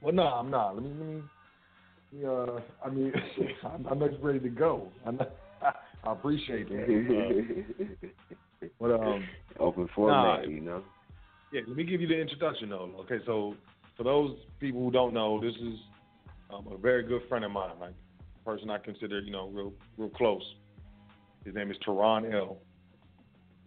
Well, 0.02 0.14
no, 0.14 0.24
I'm 0.24 0.50
not. 0.50 0.76
Let 0.76 0.84
me, 0.84 0.90
let 0.98 1.08
me. 1.08 2.26
Uh, 2.26 2.60
I 2.84 2.90
mean, 2.90 3.12
I'm, 3.64 3.86
I'm 3.88 4.02
ready 4.22 4.40
to 4.40 4.50
go. 4.50 4.92
I'm 5.06 5.18
not, 5.18 5.32
I 6.04 6.12
appreciate 6.12 6.70
that. 6.70 8.06
Uh, 8.62 8.68
but 8.80 8.92
um, 8.92 9.28
Open 9.60 9.90
format, 9.96 10.44
nah. 10.44 10.50
you 10.50 10.62
know. 10.62 10.84
Yeah, 11.56 11.62
let 11.68 11.78
me 11.78 11.86
give 11.86 12.02
you 12.02 12.08
the 12.08 12.20
introduction 12.20 12.70
though. 12.70 12.92
Okay, 13.00 13.24
so 13.26 13.56
for 13.96 14.04
those 14.04 14.36
people 14.60 14.82
who 14.82 14.92
don't 14.92 15.14
know, 15.14 15.40
this 15.40 15.56
is 15.56 15.80
um, 16.54 16.68
a 16.70 16.78
very 16.78 17.02
good 17.02 17.22
friend 17.30 17.46
of 17.46 17.52
mine, 17.52 17.72
like 17.80 17.94
a 18.42 18.44
person 18.44 18.70
I 18.70 18.78
consider, 18.78 19.22
you 19.22 19.32
know, 19.32 19.48
real, 19.48 19.72
real 19.98 20.10
close. 20.10 20.44
His 21.46 21.56
name 21.56 21.72
is 21.72 21.78
Toran 21.88 22.34
El. 22.34 22.58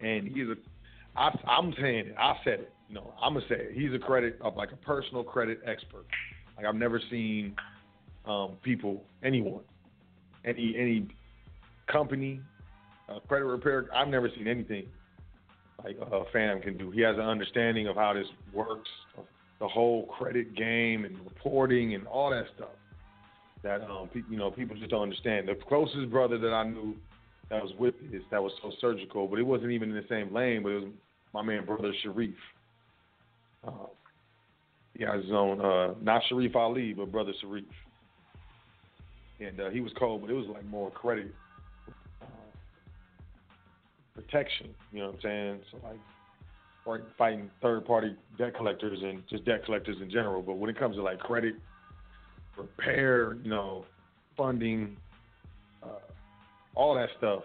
And 0.01 0.27
he 0.27 0.41
is 0.41 0.49
a, 0.49 1.19
I, 1.19 1.35
I'm 1.47 1.73
saying 1.81 2.09
it. 2.09 2.15
I 2.15 2.35
said 2.43 2.59
it. 2.59 2.73
You 2.89 2.93
know, 2.93 3.11
I'm 3.19 3.33
gonna 3.33 3.45
say 3.49 3.55
it. 3.55 3.71
He's 3.73 3.91
a 3.91 3.97
credit 3.97 4.37
of 4.41 4.55
like 4.55 4.71
a 4.71 4.77
personal 4.77 5.23
credit 5.23 5.59
expert. 5.65 6.05
Like 6.57 6.67
I've 6.67 6.75
never 6.75 7.01
seen 7.09 7.55
um, 8.23 8.57
people, 8.61 9.03
anyone, 9.23 9.63
any 10.45 10.75
any 10.77 11.07
company, 11.91 12.39
uh, 13.09 13.17
credit 13.27 13.45
repair. 13.45 13.87
I've 13.95 14.09
never 14.09 14.29
seen 14.37 14.47
anything 14.47 14.85
like 15.83 15.97
a 15.99 16.23
fan 16.31 16.61
can 16.61 16.77
do. 16.77 16.91
He 16.91 17.01
has 17.01 17.15
an 17.15 17.21
understanding 17.21 17.87
of 17.87 17.95
how 17.95 18.13
this 18.13 18.27
works, 18.53 18.89
the 19.59 19.67
whole 19.67 20.05
credit 20.07 20.55
game 20.55 21.05
and 21.05 21.17
reporting 21.19 21.95
and 21.95 22.07
all 22.07 22.29
that 22.31 22.45
stuff. 22.55 22.69
That 23.63 23.81
um, 23.81 24.09
pe- 24.13 24.21
you 24.29 24.37
know, 24.37 24.51
people 24.51 24.77
just 24.77 24.89
don't 24.89 25.03
understand. 25.03 25.47
The 25.47 25.55
closest 25.67 26.09
brother 26.09 26.37
that 26.37 26.53
I 26.53 26.63
knew 26.63 26.95
that 27.49 27.61
was 27.61 27.73
with 27.77 27.95
this, 28.11 28.21
that 28.31 28.41
was 28.41 28.53
so 28.61 28.71
surgical, 28.79 29.27
but 29.27 29.39
it 29.39 29.43
wasn't 29.43 29.71
even 29.71 29.89
in 29.89 29.95
the 29.95 30.05
same 30.07 30.33
lane. 30.33 30.63
But 30.63 30.69
it 30.69 30.81
was 30.81 30.91
my 31.33 31.41
man, 31.41 31.65
brother 31.65 31.93
Sharif. 32.01 32.35
Uh, 33.67 33.71
he 34.97 35.03
has 35.03 35.23
his 35.23 35.31
own, 35.31 35.59
uh, 35.61 35.93
not 36.01 36.21
Sharif 36.29 36.55
Ali, 36.55 36.93
but 36.93 37.11
brother 37.11 37.33
Sharif. 37.41 37.65
And 39.39 39.59
uh, 39.59 39.69
he 39.69 39.81
was 39.81 39.91
cold, 39.97 40.21
but 40.21 40.29
it 40.29 40.33
was 40.33 40.47
like 40.47 40.65
more 40.65 40.91
credit 40.91 41.33
protection. 44.21 44.69
You 44.91 44.99
know 44.99 45.05
what 45.07 45.15
I'm 45.15 45.21
saying? 45.21 45.59
So 45.71 45.77
like 45.83 45.99
fight- 46.85 47.15
fighting 47.17 47.49
third 47.61 47.85
party 47.85 48.15
debt 48.37 48.55
collectors 48.55 48.99
and 49.01 49.23
just 49.29 49.45
debt 49.45 49.65
collectors 49.65 49.97
in 50.01 50.09
general. 50.09 50.41
But 50.41 50.57
when 50.57 50.69
it 50.69 50.77
comes 50.77 50.95
to 50.95 51.01
like 51.01 51.19
credit 51.19 51.55
repair, 52.57 53.35
you 53.43 53.49
know, 53.49 53.85
funding, 54.35 54.97
uh, 55.83 55.99
all 56.75 56.95
that 56.95 57.09
stuff, 57.17 57.43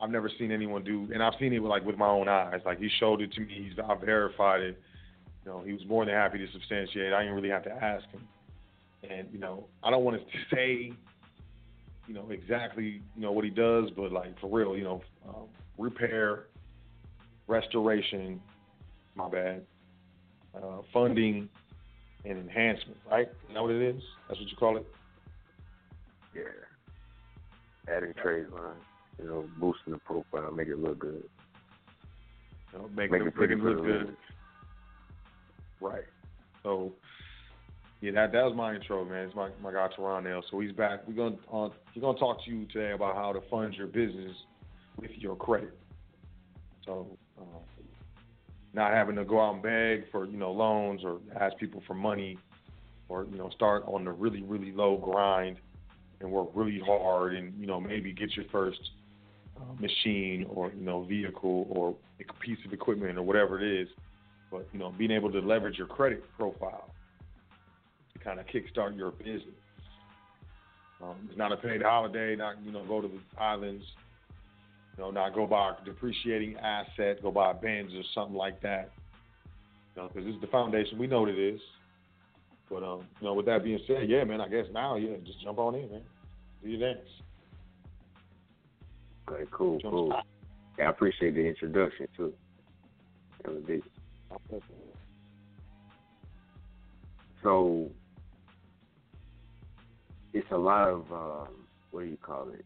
I've 0.00 0.10
never 0.10 0.30
seen 0.38 0.50
anyone 0.50 0.82
do, 0.82 1.08
and 1.12 1.22
I've 1.22 1.34
seen 1.38 1.52
it 1.52 1.60
with, 1.60 1.70
like 1.70 1.84
with 1.84 1.96
my 1.96 2.08
own 2.08 2.28
eyes. 2.28 2.60
Like 2.64 2.80
he 2.80 2.88
showed 2.98 3.20
it 3.20 3.32
to 3.34 3.40
me, 3.40 3.68
he's 3.68 3.78
I 3.78 3.94
verified 3.94 4.62
it. 4.62 4.80
You 5.44 5.52
know, 5.52 5.62
he 5.64 5.72
was 5.72 5.82
more 5.86 6.04
than 6.04 6.14
happy 6.14 6.38
to 6.38 6.46
substantiate. 6.52 7.12
I 7.12 7.20
didn't 7.20 7.36
really 7.36 7.50
have 7.50 7.64
to 7.64 7.72
ask 7.72 8.04
him. 8.10 8.26
And 9.08 9.28
you 9.32 9.38
know, 9.38 9.64
I 9.82 9.90
don't 9.90 10.04
want 10.04 10.20
to 10.20 10.24
say, 10.56 10.92
you 12.06 12.14
know, 12.14 12.30
exactly 12.30 13.02
you 13.14 13.22
know 13.22 13.32
what 13.32 13.44
he 13.44 13.50
does, 13.50 13.90
but 13.96 14.12
like 14.12 14.38
for 14.40 14.48
real, 14.48 14.76
you 14.76 14.84
know, 14.84 15.02
um, 15.28 15.46
repair, 15.78 16.46
restoration, 17.46 18.40
my 19.14 19.28
bad, 19.28 19.62
uh, 20.54 20.78
funding, 20.92 21.48
and 22.24 22.38
enhancement. 22.38 22.98
Right? 23.10 23.28
Is 23.28 23.54
that 23.54 23.62
what 23.62 23.70
it 23.70 23.82
is? 23.82 24.02
That's 24.28 24.40
what 24.40 24.48
you 24.48 24.56
call 24.56 24.76
it? 24.76 24.86
Yeah. 26.34 27.94
Adding 27.94 28.14
trade 28.22 28.46
line, 28.50 28.76
you 29.18 29.26
know, 29.26 29.44
boosting 29.58 29.92
the 29.92 29.98
profile, 29.98 30.52
make 30.52 30.68
it 30.68 30.78
look 30.78 30.98
good. 30.98 31.24
You 32.72 32.78
know, 32.78 32.88
make, 32.94 33.10
Make 33.10 33.22
it, 33.22 33.26
it 33.26 33.34
pretty 33.34 33.54
make 33.54 33.64
it 33.64 33.68
look 33.68 33.84
good. 33.84 34.16
Right. 35.80 36.04
So 36.62 36.92
yeah, 38.02 38.10
that 38.14 38.32
that 38.32 38.44
was 38.44 38.54
my 38.56 38.74
intro, 38.74 39.04
man. 39.04 39.26
It's 39.26 39.36
my 39.36 39.50
my 39.62 39.72
guy 39.72 39.86
Toran 39.96 40.30
El. 40.30 40.42
So 40.50 40.58
he's 40.58 40.72
back. 40.72 41.06
We're 41.06 41.14
gonna 41.14 41.36
uh, 41.52 41.68
we're 41.94 42.02
gonna 42.02 42.18
talk 42.18 42.44
to 42.44 42.50
you 42.50 42.66
today 42.66 42.92
about 42.92 43.14
how 43.14 43.32
to 43.32 43.40
fund 43.48 43.74
your 43.74 43.86
business 43.86 44.36
with 44.96 45.12
your 45.12 45.36
credit. 45.36 45.78
So 46.84 47.16
uh, 47.38 47.44
not 48.74 48.92
having 48.92 49.14
to 49.14 49.24
go 49.24 49.40
out 49.40 49.54
and 49.54 49.62
beg 49.62 50.10
for 50.10 50.26
you 50.26 50.36
know 50.36 50.50
loans 50.50 51.02
or 51.04 51.20
ask 51.40 51.56
people 51.58 51.80
for 51.86 51.94
money, 51.94 52.36
or 53.08 53.24
you 53.30 53.38
know 53.38 53.50
start 53.50 53.84
on 53.86 54.04
the 54.04 54.10
really 54.10 54.42
really 54.42 54.72
low 54.72 54.96
grind 54.96 55.58
and 56.20 56.28
work 56.28 56.48
really 56.54 56.80
hard 56.84 57.36
and 57.36 57.56
you 57.56 57.68
know 57.68 57.80
maybe 57.80 58.12
get 58.12 58.34
your 58.34 58.46
first 58.50 58.80
uh, 59.56 59.80
machine 59.80 60.44
or 60.48 60.72
you 60.76 60.84
know 60.84 61.04
vehicle 61.04 61.68
or 61.70 61.94
a 62.18 62.44
piece 62.44 62.58
of 62.66 62.72
equipment 62.72 63.16
or 63.16 63.22
whatever 63.22 63.62
it 63.62 63.82
is. 63.82 63.86
But 64.50 64.66
you 64.72 64.80
know 64.80 64.90
being 64.90 65.12
able 65.12 65.30
to 65.30 65.38
leverage 65.38 65.78
your 65.78 65.86
credit 65.86 66.24
profile 66.36 66.90
to 68.14 68.24
kind 68.24 68.40
of 68.40 68.46
kickstart 68.46 68.96
your 68.96 69.10
business. 69.12 69.54
Um, 71.02 71.16
it's 71.28 71.38
not 71.38 71.52
a 71.52 71.56
paid 71.56 71.82
holiday. 71.82 72.36
Not 72.36 72.62
you 72.64 72.72
know 72.72 72.84
go 72.84 73.00
to 73.00 73.08
the 73.08 73.20
islands. 73.40 73.84
You 74.96 75.04
know, 75.04 75.10
not 75.10 75.34
go 75.34 75.46
buy 75.46 75.72
a 75.80 75.84
depreciating 75.84 76.56
asset. 76.56 77.22
Go 77.22 77.30
buy 77.30 77.50
a 77.50 77.54
Benz 77.54 77.92
or 77.94 78.02
something 78.14 78.36
like 78.36 78.60
that. 78.62 78.90
You 79.96 80.02
know, 80.02 80.08
because 80.08 80.26
this 80.26 80.34
is 80.34 80.40
the 80.40 80.46
foundation. 80.48 80.98
We 80.98 81.06
know 81.06 81.20
what 81.20 81.30
it 81.30 81.38
is. 81.38 81.60
But 82.70 82.82
um, 82.82 83.06
you 83.20 83.26
know, 83.26 83.34
with 83.34 83.46
that 83.46 83.64
being 83.64 83.80
said, 83.86 84.08
yeah, 84.08 84.24
man, 84.24 84.40
I 84.40 84.48
guess 84.48 84.66
now, 84.72 84.96
yeah, 84.96 85.16
just 85.24 85.42
jump 85.42 85.58
on 85.58 85.74
in, 85.74 85.90
man. 85.90 86.02
Do 86.62 86.70
your 86.70 86.94
dance. 86.94 87.06
Okay, 89.28 89.44
cool, 89.50 89.80
cool. 89.82 90.14
Yeah, 90.78 90.86
I 90.86 90.90
appreciate 90.90 91.34
the 91.34 91.46
introduction 91.46 92.06
too. 92.16 92.32
That 93.44 93.54
was 93.54 93.62
big. 93.64 93.82
So 97.42 97.90
it's 100.32 100.50
a 100.50 100.56
lot 100.56 100.88
of 100.88 101.12
um, 101.12 101.48
what 101.90 102.02
do 102.02 102.06
you 102.06 102.16
call 102.16 102.48
it? 102.52 102.64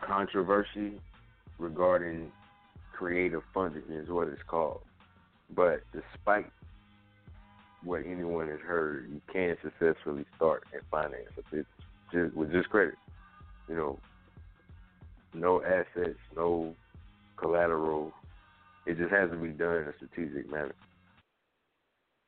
Controversy 0.00 1.00
regarding 1.58 2.30
creative 2.92 3.42
funding 3.54 3.82
is 3.90 4.08
what 4.08 4.28
it's 4.28 4.42
called. 4.46 4.80
But 5.54 5.82
despite 5.92 6.46
what 7.84 8.02
anyone 8.06 8.48
has 8.48 8.60
heard, 8.60 9.08
you 9.10 9.20
can 9.32 9.56
successfully 9.62 10.24
start 10.36 10.64
and 10.72 10.82
finance 10.90 11.28
a 11.38 11.42
business 11.50 11.66
just 12.12 12.34
with 12.34 12.52
just 12.52 12.68
credit. 12.68 12.94
You 13.68 13.76
know, 13.76 13.98
no 15.34 15.62
assets, 15.62 16.18
no 16.36 16.74
collateral. 17.36 18.12
It 18.86 18.98
just 18.98 19.10
has 19.10 19.30
to 19.30 19.36
be 19.36 19.48
done 19.48 19.76
in 19.76 19.88
a 19.88 19.92
strategic 19.96 20.50
manner. 20.50 20.74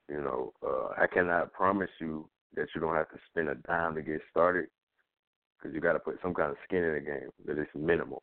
You 0.08 0.20
know, 0.20 0.52
uh, 0.66 1.00
I 1.00 1.06
cannot 1.06 1.52
promise 1.52 1.90
you 2.00 2.28
that 2.56 2.68
you 2.74 2.80
don't 2.80 2.94
have 2.94 3.10
to 3.10 3.18
spend 3.30 3.48
a 3.48 3.54
dime 3.66 3.94
to 3.94 4.02
get 4.02 4.20
started 4.30 4.66
because 5.58 5.74
you 5.74 5.80
got 5.80 5.94
to 5.94 5.98
put 5.98 6.18
some 6.22 6.34
kind 6.34 6.50
of 6.50 6.56
skin 6.66 6.84
in 6.84 6.94
the 6.94 7.00
game, 7.00 7.30
that 7.46 7.58
is 7.58 7.66
minimal. 7.74 8.22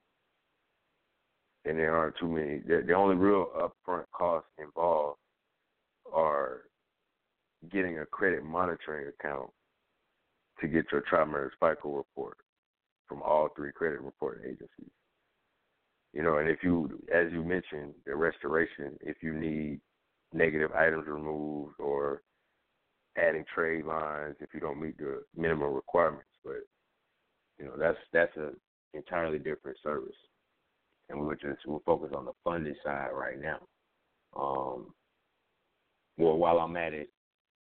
And 1.66 1.78
there 1.78 1.96
aren't 1.96 2.18
too 2.18 2.28
many. 2.28 2.60
The, 2.60 2.84
the 2.86 2.94
only 2.94 3.16
real 3.16 3.48
upfront 3.56 4.06
costs 4.14 4.50
involved 4.58 5.20
are 6.14 6.62
getting 7.72 8.00
a 8.00 8.06
credit 8.06 8.44
monitoring 8.44 9.08
account 9.08 9.50
to 10.60 10.68
get 10.68 10.86
your 10.92 11.02
Tri-Merge 11.02 11.54
report 11.62 12.38
from 13.08 13.22
all 13.22 13.50
three 13.56 13.72
credit 13.72 14.02
reporting 14.02 14.46
agencies. 14.46 14.92
You 16.14 16.24
know, 16.24 16.38
and 16.38 16.50
if 16.50 16.60
you, 16.64 17.00
as 17.14 17.32
you 17.32 17.44
mentioned, 17.44 17.94
the 18.06 18.16
restoration, 18.16 18.98
if 19.02 19.18
you 19.22 19.34
need 19.34 19.80
negative 20.34 20.72
items 20.74 21.08
removed 21.08 21.76
or 21.80 22.22
adding 23.18 23.46
trade 23.54 23.86
lines 23.86 24.36
if 24.40 24.50
you 24.54 24.60
don't 24.60 24.82
meet 24.82 24.98
the 24.98 25.24
minimum 25.36 25.74
requirements. 25.74 26.30
But 26.44 26.62
you 27.60 27.66
know, 27.66 27.74
that's 27.78 27.98
that's 28.14 28.36
a 28.38 28.52
entirely 28.94 29.40
different 29.40 29.78
service, 29.84 30.16
and 31.10 31.20
we're 31.20 31.36
just 31.36 31.66
we're 31.66 31.80
focused 31.86 32.16
on 32.16 32.26
the 32.26 32.34
funding 32.44 32.76
side 32.84 33.10
right 33.14 33.40
now. 33.40 33.60
Um, 34.36 34.94
well, 36.18 36.38
while 36.38 36.60
I'm 36.60 36.78
at 36.78 36.94
it, 36.94 37.10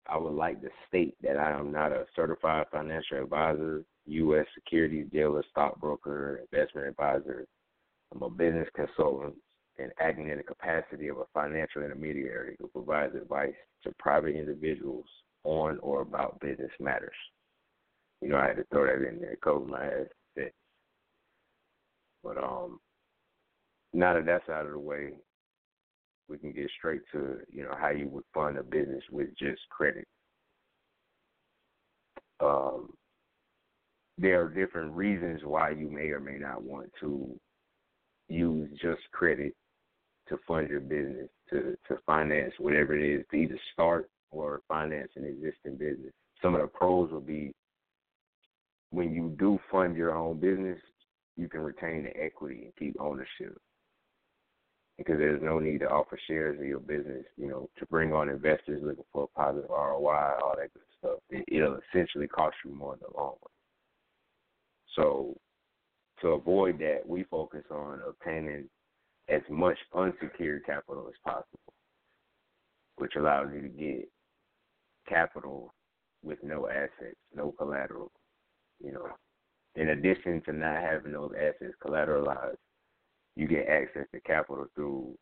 I 0.06 0.18
would 0.18 0.34
like 0.34 0.60
to 0.62 0.68
state 0.88 1.14
that 1.22 1.36
I 1.36 1.52
am 1.52 1.72
not 1.72 1.92
a 1.92 2.06
certified 2.14 2.66
financial 2.70 3.22
advisor, 3.22 3.84
U.S. 4.06 4.46
securities 4.54 5.06
dealer, 5.12 5.42
stockbroker, 5.50 6.42
investment 6.52 6.88
advisor. 6.88 7.46
I'm 8.12 8.22
a 8.22 8.30
business 8.30 8.68
consultant 8.74 9.34
and 9.78 9.90
acting 10.00 10.28
in 10.28 10.36
the 10.36 10.42
capacity 10.42 11.08
of 11.08 11.18
a 11.18 11.24
financial 11.32 11.82
intermediary 11.82 12.56
who 12.60 12.68
provides 12.68 13.14
advice 13.14 13.54
to 13.82 13.92
private 13.98 14.36
individuals 14.36 15.06
on 15.44 15.78
or 15.80 16.00
about 16.02 16.40
business 16.40 16.70
matters. 16.80 17.14
You 18.20 18.30
know, 18.30 18.38
I 18.38 18.48
had 18.48 18.56
to 18.56 18.64
throw 18.70 18.86
that 18.86 19.06
in 19.06 19.20
there, 19.20 19.36
cover 19.42 19.60
my 19.60 19.84
ass. 19.84 20.06
Fit. 20.34 20.54
But 22.22 22.38
um, 22.38 22.80
now 23.92 24.14
that 24.14 24.26
that's 24.26 24.48
out 24.48 24.66
of 24.66 24.72
the 24.72 24.78
way, 24.78 25.10
we 26.28 26.38
can 26.38 26.52
get 26.52 26.70
straight 26.78 27.02
to 27.12 27.38
you 27.52 27.62
know 27.62 27.74
how 27.78 27.90
you 27.90 28.08
would 28.08 28.24
fund 28.32 28.56
a 28.56 28.62
business 28.62 29.02
with 29.10 29.28
just 29.38 29.60
credit. 29.70 30.06
Um, 32.40 32.94
there 34.18 34.42
are 34.42 34.48
different 34.48 34.92
reasons 34.92 35.40
why 35.44 35.70
you 35.70 35.90
may 35.90 36.08
or 36.08 36.20
may 36.20 36.38
not 36.38 36.62
want 36.62 36.90
to 37.00 37.38
use 38.28 38.70
just 38.80 39.02
credit 39.12 39.54
to 40.28 40.38
fund 40.46 40.68
your 40.68 40.80
business, 40.80 41.28
to 41.50 41.76
to 41.88 41.98
finance 42.06 42.54
whatever 42.58 42.96
it 42.96 43.20
is, 43.20 43.24
to 43.30 43.36
either 43.36 43.58
start 43.72 44.08
or 44.34 44.62
finance 44.68 45.10
an 45.16 45.24
existing 45.24 45.76
business. 45.76 46.12
Some 46.42 46.54
of 46.54 46.60
the 46.60 46.66
pros 46.66 47.10
will 47.10 47.20
be 47.20 47.52
when 48.90 49.12
you 49.12 49.34
do 49.38 49.58
fund 49.70 49.96
your 49.96 50.14
own 50.16 50.38
business, 50.38 50.78
you 51.36 51.48
can 51.48 51.60
retain 51.60 52.04
the 52.04 52.16
equity 52.16 52.62
and 52.64 52.76
keep 52.78 52.96
ownership. 53.00 53.58
Because 54.96 55.18
there's 55.18 55.42
no 55.42 55.58
need 55.58 55.78
to 55.78 55.88
offer 55.90 56.16
shares 56.28 56.60
of 56.60 56.66
your 56.66 56.78
business, 56.78 57.24
you 57.36 57.48
know, 57.48 57.68
to 57.78 57.86
bring 57.86 58.12
on 58.12 58.28
investors 58.28 58.80
looking 58.84 59.04
for 59.12 59.24
a 59.24 59.38
positive 59.38 59.68
ROI, 59.68 60.38
all 60.40 60.54
that 60.56 60.72
good 60.72 60.82
stuff. 60.98 61.18
It, 61.30 61.44
it'll 61.48 61.80
essentially 61.90 62.28
cost 62.28 62.54
you 62.64 62.72
more 62.72 62.94
in 62.94 63.00
the 63.00 63.18
long 63.18 63.34
run. 63.42 63.50
So, 64.94 65.36
to 66.20 66.28
avoid 66.28 66.78
that, 66.78 67.00
we 67.04 67.24
focus 67.24 67.64
on 67.72 68.00
obtaining 68.08 68.68
as 69.28 69.40
much 69.50 69.76
unsecured 69.92 70.64
capital 70.64 71.08
as 71.08 71.14
possible, 71.24 71.74
which 72.96 73.16
allows 73.16 73.48
you 73.52 73.62
to 73.62 73.68
get 73.68 74.08
capital 75.08 75.72
with 76.22 76.38
no 76.42 76.68
assets, 76.68 77.18
no 77.34 77.52
collateral. 77.52 78.10
You 78.82 78.92
know, 78.92 79.08
in 79.76 79.90
addition 79.90 80.42
to 80.42 80.52
not 80.52 80.82
having 80.82 81.12
those 81.12 81.32
assets 81.36 81.74
collateralized, 81.84 82.56
you 83.36 83.48
get 83.48 83.68
access 83.68 84.06
to 84.12 84.20
capital 84.20 84.66
through 84.74 85.16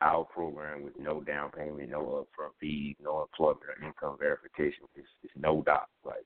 our 0.00 0.24
program 0.24 0.82
with 0.82 0.94
no 0.98 1.22
down 1.22 1.50
payment, 1.50 1.90
no 1.90 2.00
upfront 2.00 2.50
fees, 2.60 2.96
no 3.00 3.22
employment 3.22 3.62
or 3.64 3.86
income 3.86 4.16
verification. 4.18 4.84
It's, 4.94 5.08
it's 5.22 5.32
no 5.36 5.62
doc. 5.62 5.88
Like 6.04 6.24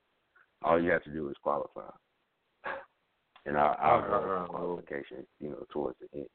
all 0.63 0.81
you 0.81 0.91
have 0.91 1.05
to 1.05 1.13
do 1.13 1.29
is 1.29 1.37
qualify. 1.43 1.91
And 3.47 3.57
our, 3.57 3.75
our 3.77 4.45
uh, 4.45 4.47
qualification, 4.49 5.27
you 5.41 5.49
know, 5.49 5.65
towards 5.73 5.97
the 5.99 6.19
end. 6.19 6.29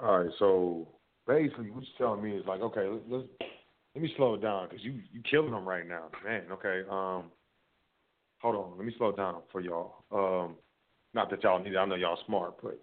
All 0.00 0.20
right, 0.20 0.30
so 0.38 0.86
basically, 1.26 1.72
what 1.72 1.82
you're 1.82 1.98
telling 1.98 2.22
me 2.22 2.36
is 2.36 2.46
like, 2.46 2.60
okay, 2.60 2.86
let's 3.08 3.26
let 3.98 4.02
me 4.04 4.14
slow 4.16 4.34
it 4.34 4.42
down 4.42 4.68
because 4.68 4.84
you 4.84 5.00
you 5.12 5.20
killing 5.28 5.50
them 5.50 5.68
right 5.68 5.86
now, 5.86 6.04
man. 6.24 6.42
Okay, 6.52 6.82
um, 6.88 7.32
hold 8.40 8.54
on, 8.54 8.76
let 8.76 8.86
me 8.86 8.94
slow 8.96 9.08
it 9.08 9.16
down 9.16 9.42
for 9.50 9.60
y'all. 9.60 10.04
Um, 10.12 10.54
not 11.14 11.30
that 11.30 11.42
y'all 11.42 11.60
need 11.60 11.72
it, 11.72 11.76
I 11.76 11.84
know 11.84 11.96
y'all 11.96 12.18
smart, 12.24 12.62
but 12.62 12.80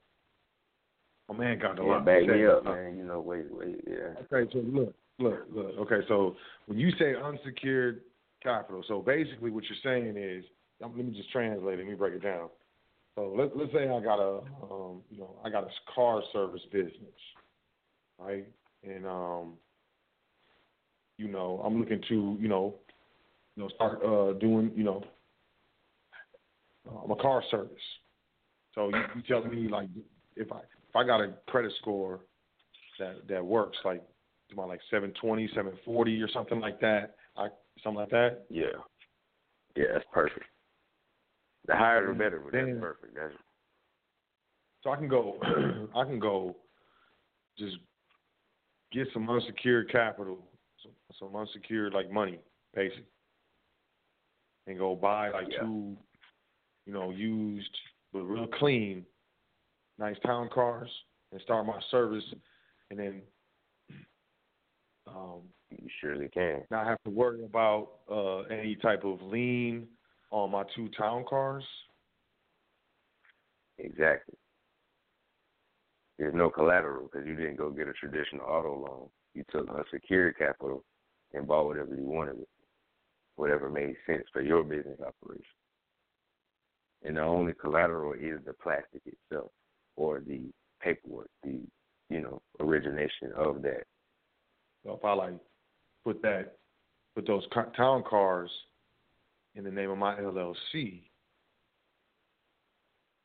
my 1.30 1.38
man 1.38 1.58
got 1.58 1.80
a 1.80 1.84
yeah, 1.84 1.90
lot. 1.90 2.06
back 2.06 2.28
me 2.28 2.46
up, 2.46 2.66
man. 2.66 2.98
You 2.98 3.06
know, 3.06 3.22
wait, 3.22 3.46
wait, 3.50 3.82
yeah. 3.88 4.22
Okay, 4.30 4.52
so 4.52 4.60
look, 4.60 4.94
look, 5.20 5.46
look. 5.54 5.72
Okay, 5.80 6.06
so 6.10 6.36
when 6.66 6.78
you 6.78 6.92
say 7.00 7.14
unsecured 7.16 8.02
capital, 8.44 8.84
so 8.86 9.02
basically 9.02 9.52
what 9.52 9.64
you're 9.64 9.78
saying 9.84 10.18
is, 10.18 10.44
um, 10.84 10.92
let 10.98 11.06
me 11.06 11.14
just 11.16 11.32
translate 11.32 11.80
it. 11.80 11.84
Let 11.84 11.88
me 11.88 11.96
break 11.96 12.16
it 12.16 12.24
down. 12.24 12.50
So 13.16 13.34
let, 13.38 13.56
let's 13.56 13.72
say 13.72 13.84
I 13.88 14.02
got 14.02 14.20
a, 14.20 14.40
um, 14.70 15.02
you 15.10 15.20
know, 15.20 15.34
I 15.46 15.50
got 15.50 15.64
a 15.64 15.70
car 15.96 16.22
service 16.34 16.62
business, 16.74 17.16
right? 18.20 18.46
And 18.84 19.06
um, 19.06 19.54
you 21.18 21.28
know, 21.28 21.62
I'm 21.64 21.80
looking 21.80 22.02
to, 22.10 22.38
you 22.40 22.48
know, 22.48 22.76
you 23.56 23.64
know, 23.64 23.70
start 23.70 24.04
uh, 24.04 24.34
doing, 24.40 24.72
you 24.76 24.84
know, 24.84 25.04
um, 26.90 27.12
a 27.12 27.16
car 27.16 27.44
service. 27.50 27.72
So 28.74 28.90
you, 28.90 29.02
you 29.16 29.22
tell 29.28 29.44
me 29.46 29.68
like 29.70 29.90
if 30.36 30.52
I 30.52 30.60
if 30.60 30.96
I 30.96 31.06
got 31.06 31.22
a 31.22 31.34
credit 31.48 31.72
score 31.82 32.20
that 33.00 33.28
that 33.28 33.44
works 33.44 33.78
like 33.86 34.04
about 34.52 34.68
like 34.68 34.82
720, 34.92 35.48
740 35.48 36.22
or 36.22 36.30
something 36.30 36.60
like 36.60 36.80
that, 36.82 37.16
I 37.38 37.48
something 37.84 38.02
like 38.02 38.10
that. 38.12 38.46
Yeah, 38.50 38.66
yeah, 39.76 39.86
that's 39.94 40.06
perfect. 40.14 40.46
The 41.68 41.76
higher 41.76 42.08
the 42.08 42.14
better, 42.14 42.40
but 42.40 42.52
that's 42.52 42.80
perfect. 42.80 43.16
That's 43.16 43.34
So 44.84 44.92
I 44.92 44.98
can 44.98 45.08
go, 45.08 45.38
I 45.96 46.04
can 46.04 46.20
go, 46.20 46.56
just 47.58 47.78
get 48.92 49.08
some 49.14 49.30
unsecured 49.30 49.92
capital, 49.92 50.38
some, 51.20 51.36
unsecured 51.36 51.94
like 51.94 52.12
money, 52.12 52.40
basically, 52.74 53.06
and 54.68 54.78
go 54.78 54.96
buy 54.96 55.30
like 55.32 55.52
Yeah. 55.52 55.62
two, 55.62 55.98
you 56.86 56.94
know, 56.94 57.12
used 57.12 57.78
but 58.14 58.24
real 58.24 58.48
clean, 58.48 59.06
nice 59.98 60.18
town 60.20 60.50
cars, 60.50 60.90
and 61.32 61.42
start 61.42 61.66
my 61.66 61.82
service, 61.92 62.24
and 62.90 63.00
then 63.00 63.22
um, 65.08 65.42
you 65.70 65.90
surely 66.00 66.30
can. 66.30 66.64
not 66.72 66.86
have 66.86 67.02
to 67.04 67.10
worry 67.12 67.44
about 67.44 67.90
uh, 68.10 68.40
any 68.44 68.76
type 68.76 69.04
of 69.04 69.22
lien 69.22 69.88
on 70.32 70.52
my 70.52 70.64
two 70.76 70.90
town 70.98 71.26
cars. 71.30 71.64
Exactly. 73.78 74.36
There's 76.18 76.34
no 76.34 76.50
collateral 76.50 77.10
because 77.12 77.28
you 77.28 77.36
didn't 77.36 77.58
go 77.58 77.70
get 77.70 77.90
a 77.90 77.94
traditional 77.94 78.46
auto 78.46 78.80
loan. 78.80 79.10
You 79.34 79.44
took 79.52 79.70
unsecured 79.70 80.38
capital 80.38 80.84
and 81.36 81.48
bought 81.48 81.66
whatever 81.66 81.96
you 81.96 82.04
wanted, 82.04 82.34
with 82.36 82.44
it, 82.44 82.50
whatever 83.36 83.70
made 83.70 83.96
sense 84.06 84.24
for 84.32 84.42
your 84.42 84.64
business 84.64 85.00
operation. 85.00 85.46
And 87.04 87.18
the 87.18 87.22
only 87.22 87.54
collateral 87.54 88.14
is 88.14 88.40
the 88.46 88.54
plastic 88.54 89.02
itself 89.06 89.52
or 89.96 90.22
the 90.26 90.42
paperwork, 90.82 91.30
the 91.44 91.60
you 92.10 92.22
know 92.22 92.42
origination 92.60 93.32
of 93.36 93.62
that. 93.64 93.84
So 94.84 94.94
if 94.94 95.06
I 95.06 95.14
like 95.14 95.34
put 96.04 96.22
that, 96.22 96.58
put 97.16 97.28
those 97.28 97.46
town 97.76 98.04
cars 98.08 98.50
in 99.56 99.64
the 99.64 99.72
name 99.72 99.90
of 99.90 99.98
my 99.98 100.16
LLC, 100.16 101.02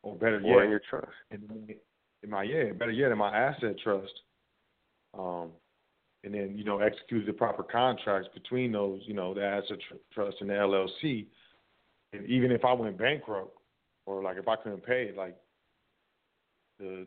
or 0.02 0.14
better 0.16 0.36
or 0.36 0.40
yet, 0.40 0.64
in 0.64 0.70
your 0.70 0.82
trust. 0.88 1.08
in, 1.30 1.40
in 2.22 2.30
my 2.30 2.42
yeah, 2.42 2.72
better 2.72 2.92
yet, 2.92 3.12
in 3.12 3.18
my 3.18 3.36
asset 3.36 3.76
trust. 3.82 4.12
Um, 5.18 5.50
and 6.24 6.34
then 6.34 6.56
you 6.56 6.64
know 6.64 6.78
execute 6.80 7.26
the 7.26 7.32
proper 7.32 7.62
contracts 7.62 8.28
between 8.34 8.72
those, 8.72 9.00
you 9.04 9.14
know, 9.14 9.34
the 9.34 9.44
asset 9.44 9.78
tr- 9.88 9.94
trust 10.12 10.36
and 10.40 10.50
the 10.50 10.54
LLC. 10.54 11.26
And 12.12 12.26
even 12.26 12.50
if 12.50 12.64
I 12.64 12.72
went 12.72 12.98
bankrupt, 12.98 13.56
or 14.06 14.22
like 14.22 14.36
if 14.36 14.48
I 14.48 14.56
couldn't 14.56 14.84
pay 14.84 15.04
it, 15.04 15.16
like 15.16 15.36
the 16.78 17.06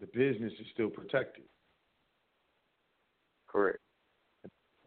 the 0.00 0.06
business 0.06 0.52
is 0.60 0.66
still 0.72 0.90
protected. 0.90 1.44
Correct. 3.48 3.78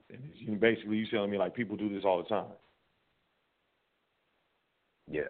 And 0.09 0.23
it's- 0.25 0.41
you 0.41 0.55
basically 0.55 0.97
you 0.97 1.07
telling 1.07 1.31
me 1.31 1.37
like 1.37 1.53
people 1.53 1.77
do 1.77 1.89
this 1.89 2.03
all 2.05 2.21
the 2.21 2.29
time. 2.29 2.51
Yeah. 5.07 5.27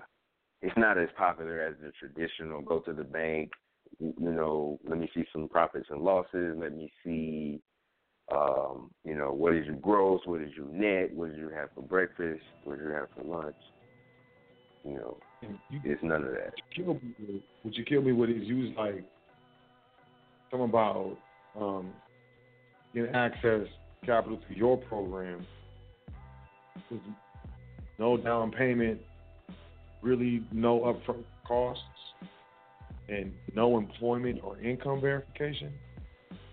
It's 0.62 0.78
not 0.78 0.98
as 0.98 1.10
popular 1.18 1.62
as 1.62 1.76
the 1.82 1.92
traditional 1.92 2.62
go 2.62 2.80
to 2.80 2.94
the 2.94 3.04
bank, 3.04 3.52
you 4.00 4.14
know, 4.32 4.80
let 4.88 4.98
me 4.98 5.10
see 5.14 5.26
some 5.32 5.48
profits 5.48 5.88
and 5.90 6.02
losses, 6.02 6.58
let 6.58 6.76
me 6.76 6.92
see 7.04 7.62
um, 8.32 8.90
you 9.04 9.16
know, 9.16 9.32
what 9.32 9.54
is 9.54 9.66
your 9.66 9.76
gross, 9.76 10.22
what 10.26 10.42
is 10.42 10.52
your 10.56 10.68
net, 10.68 11.14
what 11.14 11.30
did 11.30 11.38
you 11.40 11.50
have 11.50 11.70
for 11.76 11.82
breakfast, 11.82 12.42
what 12.64 12.80
did 12.80 12.86
you 12.86 12.92
have 12.92 13.08
for 13.16 13.24
lunch? 13.24 13.56
You 14.84 14.96
know, 14.96 15.18
you 15.70 15.80
it's 15.84 16.02
none 16.04 16.24
of 16.24 16.32
that. 16.32 16.54
kill 16.76 16.96
me 16.96 17.14
with, 17.20 17.42
what 17.62 17.76
you 17.76 17.84
kill 17.84 18.02
me 18.02 18.14
with 18.14 18.30
is 18.30 18.44
use 18.44 18.76
like 18.78 19.04
something 20.50 20.70
about 20.70 21.18
um 21.60 21.92
getting 22.94 23.14
access 23.14 23.68
capital 24.06 24.38
to 24.38 24.58
your 24.58 24.78
program. 24.78 25.46
No 27.98 28.18
down 28.18 28.52
payment, 28.52 29.00
really 30.02 30.44
no 30.52 30.80
upfront 30.82 31.24
costs, 31.48 31.84
and 33.08 33.34
no 33.56 33.78
employment 33.78 34.40
or 34.44 34.60
income 34.60 35.02
verification. 35.02 35.72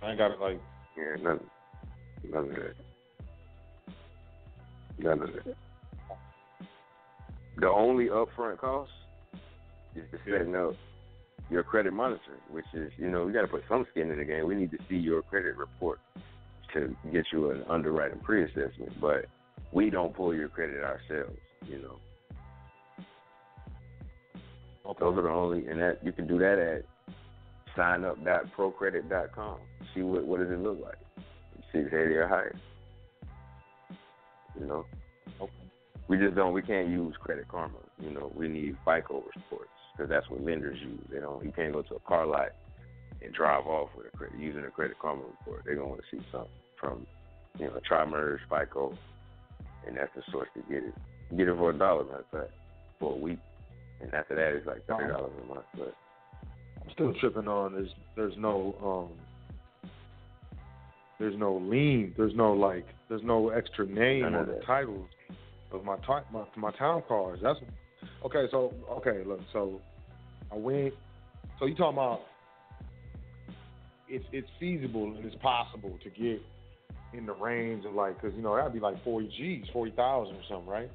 I 0.02 0.14
got 0.14 0.32
it 0.32 0.40
like 0.40 0.60
Yeah, 0.96 1.22
none 1.22 1.40
none 2.30 2.44
of 2.44 2.50
that. 2.50 2.74
None 4.98 5.22
of 5.22 5.32
that. 5.32 5.56
The 7.58 7.68
only 7.68 8.06
upfront 8.06 8.58
cost 8.58 8.90
is 9.94 10.04
the 10.10 10.18
setting 10.24 10.56
up 10.56 10.74
your 11.50 11.62
credit 11.62 11.92
monitor, 11.92 12.38
which 12.50 12.64
is, 12.72 12.90
you 12.96 13.10
know, 13.10 13.26
we 13.26 13.32
got 13.32 13.42
to 13.42 13.48
put 13.48 13.62
some 13.68 13.86
skin 13.90 14.10
in 14.10 14.18
the 14.18 14.24
game. 14.24 14.46
We 14.46 14.54
need 14.54 14.70
to 14.70 14.78
see 14.88 14.96
your 14.96 15.22
credit 15.22 15.56
report 15.56 16.00
to 16.72 16.96
get 17.12 17.26
you 17.32 17.50
an 17.50 17.62
underwriting 17.68 18.20
pre-assessment, 18.20 18.98
but 19.00 19.26
we 19.72 19.90
don't 19.90 20.14
pull 20.14 20.34
your 20.34 20.48
credit 20.48 20.82
ourselves, 20.82 21.38
you 21.68 21.78
know. 21.82 21.98
Those 24.98 25.18
are 25.18 25.22
the 25.22 25.28
only, 25.28 25.66
and 25.68 25.80
that 25.80 25.98
you 26.04 26.12
can 26.12 26.26
do 26.26 26.38
that 26.38 26.58
at 26.58 26.84
signup.procredit.com. 27.76 29.58
See 29.94 30.02
what 30.02 30.24
what 30.24 30.40
does 30.40 30.50
it 30.50 30.58
look 30.58 30.78
like. 30.82 30.98
Six 31.72 31.86
eighty 31.86 32.14
or 32.14 32.28
higher. 32.28 32.54
You 34.58 34.66
know. 34.66 34.86
Okay. 35.40 35.52
We 36.08 36.18
just 36.18 36.34
don't. 36.34 36.52
We 36.52 36.62
can't 36.62 36.88
use 36.88 37.14
Credit 37.20 37.48
Karma. 37.48 37.78
You 37.98 38.10
know, 38.10 38.32
we 38.34 38.48
need 38.48 38.76
FICO 38.84 39.24
reports 39.34 39.70
because 39.96 40.10
that's 40.10 40.28
what 40.28 40.44
lenders 40.44 40.78
use. 40.80 41.00
They 41.10 41.20
don't. 41.20 41.44
You 41.44 41.52
can't 41.52 41.72
go 41.72 41.82
to 41.82 41.94
a 41.94 42.00
car 42.00 42.26
lot 42.26 42.48
and 43.22 43.32
drive 43.32 43.66
off 43.66 43.90
with 43.96 44.06
a 44.12 44.16
credit 44.16 44.38
using 44.38 44.64
a 44.64 44.70
Credit 44.70 44.98
Karma 44.98 45.22
report. 45.22 45.62
They're 45.64 45.76
gonna 45.76 45.88
want 45.88 46.00
to 46.00 46.16
see 46.16 46.22
something 46.30 46.50
from 46.78 47.06
you 47.58 47.66
know 47.66 47.80
tri-merge 47.86 48.40
FICO, 48.48 48.96
and 49.86 49.96
that's 49.96 50.10
the 50.14 50.22
source 50.30 50.48
to 50.54 50.60
get 50.72 50.84
it. 50.84 50.94
You 51.30 51.36
get 51.36 51.48
it 51.48 51.56
for 51.56 51.70
a 51.70 51.78
dollar, 51.78 52.04
matter 52.04 52.24
of 52.32 52.40
fact, 52.40 52.52
for 52.98 53.12
a 53.12 53.16
week, 53.16 53.38
and 54.00 54.12
after 54.12 54.34
that 54.34 54.56
it's 54.56 54.66
like 54.66 54.84
thirty 54.86 55.10
dollars 55.10 55.32
a 55.42 55.46
month. 55.46 55.66
But 55.76 55.94
I'm 56.82 56.90
still 56.92 57.14
tripping 57.20 57.48
on 57.48 57.72
there's 57.72 57.94
there's 58.16 58.36
no 58.36 58.74
um 58.82 59.18
there's 61.22 61.38
no 61.38 61.56
lien. 61.56 62.12
there's 62.16 62.34
no 62.34 62.52
like 62.52 62.84
there's 63.08 63.22
no 63.22 63.50
extra 63.50 63.86
name 63.86 64.24
or 64.34 64.44
the 64.44 64.52
that. 64.54 64.66
titles 64.66 65.08
of 65.70 65.84
my 65.84 65.96
ti- 65.98 66.26
my 66.32 66.44
my 66.56 66.72
town 66.72 67.02
cars. 67.06 67.38
That's 67.40 67.60
okay. 68.26 68.46
So 68.50 68.74
okay, 68.90 69.22
look. 69.24 69.38
So 69.52 69.80
I 70.50 70.56
went. 70.56 70.94
So 71.60 71.66
you 71.66 71.76
talking 71.76 71.96
about 71.96 72.22
it's 74.08 74.24
it's 74.32 74.48
feasible 74.58 75.04
and 75.04 75.24
it's 75.24 75.36
possible 75.36 75.96
to 76.02 76.10
get 76.10 76.42
in 77.14 77.24
the 77.26 77.34
range 77.34 77.84
of 77.84 77.94
like 77.94 78.20
because 78.20 78.34
you 78.36 78.42
know 78.42 78.56
that'd 78.56 78.72
be 78.72 78.80
like 78.80 79.02
forty 79.04 79.28
G's, 79.28 79.70
forty 79.72 79.92
thousand 79.92 80.34
or 80.34 80.42
something, 80.48 80.66
right? 80.66 80.90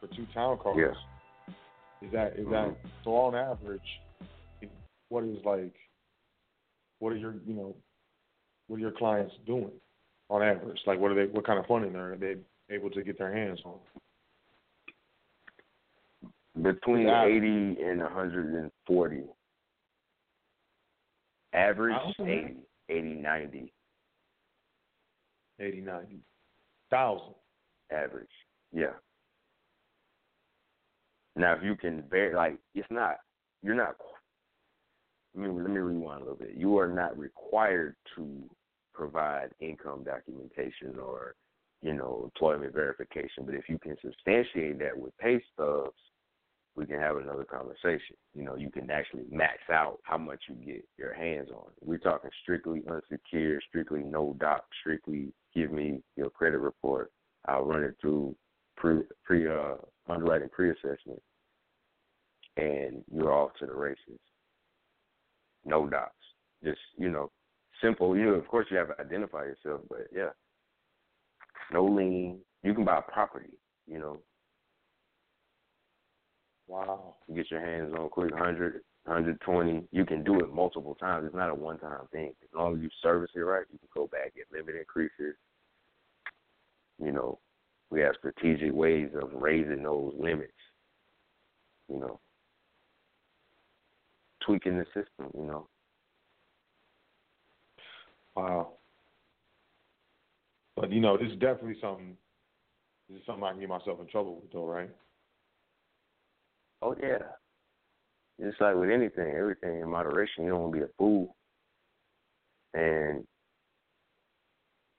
For 0.00 0.06
two 0.06 0.26
town 0.32 0.58
cars. 0.62 0.76
Yeah. 0.78 2.06
Is 2.06 2.12
that 2.12 2.34
is 2.38 2.46
that 2.50 2.68
mm-hmm. 2.68 2.88
so 3.02 3.10
on 3.16 3.34
average? 3.34 3.80
What 5.08 5.24
is 5.24 5.38
like? 5.44 5.74
What 7.00 7.12
are 7.12 7.16
your 7.16 7.34
you 7.44 7.54
know? 7.54 7.76
What 8.68 8.76
are 8.76 8.80
your 8.80 8.92
clients 8.92 9.34
doing 9.46 9.70
on 10.28 10.42
average? 10.42 10.80
Like 10.86 10.98
what 10.98 11.12
are 11.12 11.14
they? 11.14 11.30
What 11.32 11.46
kind 11.46 11.58
of 11.58 11.66
funding 11.66 11.94
are 11.96 12.16
they 12.16 12.36
able 12.70 12.90
to 12.90 13.02
get 13.02 13.18
their 13.18 13.32
hands 13.34 13.60
on? 13.64 13.78
between 16.62 17.06
Yeah. 17.06 17.24
eighty 17.26 17.80
and 17.82 18.00
hundred 18.00 18.54
and 18.54 18.72
forty. 18.86 19.24
Average 21.52 21.96
oh, 22.02 22.12
Okay. 22.22 22.56
80, 22.88 22.98
80, 22.98 23.14
90 23.14 23.72
Eighty, 25.58 25.80
ninety 25.80 26.20
thousand. 26.90 27.34
average. 27.90 28.28
Yeah. 28.72 28.92
Now, 31.34 31.54
if 31.54 31.62
you 31.62 31.76
can 31.76 32.02
bear, 32.02 32.34
like, 32.34 32.58
it's 32.74 32.90
not, 32.90 33.16
you're 33.62 33.74
not, 33.74 33.96
let 35.36 35.48
me, 35.48 35.62
let 35.62 35.70
me 35.70 35.78
rewind 35.78 36.22
a 36.22 36.24
little 36.24 36.38
bit. 36.38 36.54
You 36.56 36.78
are 36.78 36.88
not 36.88 37.18
required 37.18 37.96
to 38.16 38.42
provide 38.94 39.50
income 39.60 40.04
documentation 40.04 40.98
or, 40.98 41.34
you 41.82 41.92
know, 41.92 42.22
employment 42.24 42.72
verification. 42.72 43.44
But 43.44 43.54
if 43.54 43.68
you 43.68 43.78
can 43.78 43.96
substantiate 44.02 44.78
that 44.78 44.96
with 44.96 45.16
pay 45.18 45.42
stubs, 45.52 45.92
we 46.74 46.86
can 46.86 46.98
have 47.00 47.16
another 47.16 47.44
conversation. 47.44 48.16
You 48.34 48.44
know, 48.44 48.56
you 48.56 48.70
can 48.70 48.90
actually 48.90 49.24
max 49.30 49.58
out 49.70 49.98
how 50.02 50.18
much 50.18 50.40
you 50.48 50.54
get 50.54 50.84
your 50.98 51.14
hands 51.14 51.48
on. 51.50 51.70
We're 51.82 51.98
talking 51.98 52.30
strictly 52.42 52.82
unsecured, 52.88 53.62
strictly 53.68 54.02
no 54.02 54.36
doc, 54.38 54.64
strictly 54.80 55.32
give 55.54 55.70
me 55.70 56.02
your 56.16 56.30
credit 56.30 56.58
report. 56.58 57.10
I'll 57.46 57.64
run 57.64 57.82
it 57.82 57.96
through 58.00 58.34
pre 58.76 59.02
pre 59.24 59.48
uh, 59.48 59.76
underwriting 60.08 60.50
pre 60.50 60.70
assessment, 60.70 61.22
and 62.56 63.02
you're 63.10 63.32
off 63.32 63.52
to 63.60 63.66
the 63.66 63.74
races. 63.74 64.20
No 65.66 65.88
docs, 65.88 66.14
just 66.64 66.78
you 66.96 67.10
know, 67.10 67.30
simple. 67.82 68.16
You 68.16 68.26
know, 68.26 68.34
of 68.34 68.46
course 68.48 68.66
you 68.70 68.76
have 68.78 68.96
to 68.96 69.00
identify 69.00 69.44
yourself, 69.44 69.82
but 69.90 70.06
yeah, 70.14 70.30
no 71.72 71.84
lien. 71.84 72.38
You 72.62 72.72
can 72.72 72.84
buy 72.84 73.00
property. 73.12 73.58
You 73.86 73.98
know, 73.98 74.20
Wow. 76.68 77.16
you 77.28 77.34
get 77.34 77.50
your 77.50 77.60
hands 77.60 77.94
on 77.96 78.08
quick 78.08 78.32
100, 78.32 78.80
120. 79.04 79.88
You 79.92 80.04
can 80.04 80.24
do 80.24 80.40
it 80.40 80.52
multiple 80.52 80.94
times. 80.96 81.26
It's 81.26 81.34
not 81.34 81.50
a 81.50 81.54
one 81.54 81.78
time 81.78 82.06
thing. 82.12 82.32
As 82.42 82.48
long 82.54 82.76
as 82.76 82.82
you 82.82 82.90
service 83.02 83.30
it 83.34 83.40
right, 83.40 83.66
you 83.72 83.78
can 83.78 83.88
go 83.94 84.08
back 84.08 84.34
get 84.34 84.46
limit 84.52 84.74
increases. 84.76 85.36
You 87.02 87.12
know, 87.12 87.38
we 87.90 88.00
have 88.00 88.14
strategic 88.18 88.72
ways 88.72 89.10
of 89.20 89.30
raising 89.34 89.82
those 89.82 90.12
limits. 90.18 90.52
You 91.88 92.00
know, 92.00 92.20
tweaking 94.46 94.78
the 94.78 94.86
system. 94.86 95.30
You 95.34 95.46
know, 95.46 95.68
Wow. 98.36 98.72
But 100.76 100.92
you 100.92 101.00
know, 101.00 101.16
this 101.16 101.28
is 101.32 101.38
definitely 101.38 101.78
something. 101.80 102.16
This 103.08 103.20
is 103.20 103.26
something 103.26 103.44
I 103.44 103.52
can 103.52 103.60
get 103.60 103.68
myself 103.68 103.98
in 104.00 104.06
trouble 104.08 104.36
with, 104.36 104.52
though, 104.52 104.66
right? 104.66 104.90
oh 106.82 106.94
yeah. 107.00 107.18
It's 108.38 108.56
like 108.60 108.76
with 108.76 108.90
anything, 108.90 109.34
everything 109.34 109.80
in 109.80 109.90
moderation. 109.90 110.44
You 110.44 110.50
don't 110.50 110.60
want 110.60 110.74
to 110.74 110.78
be 110.80 110.84
a 110.84 110.88
fool, 110.98 111.34
and 112.74 113.24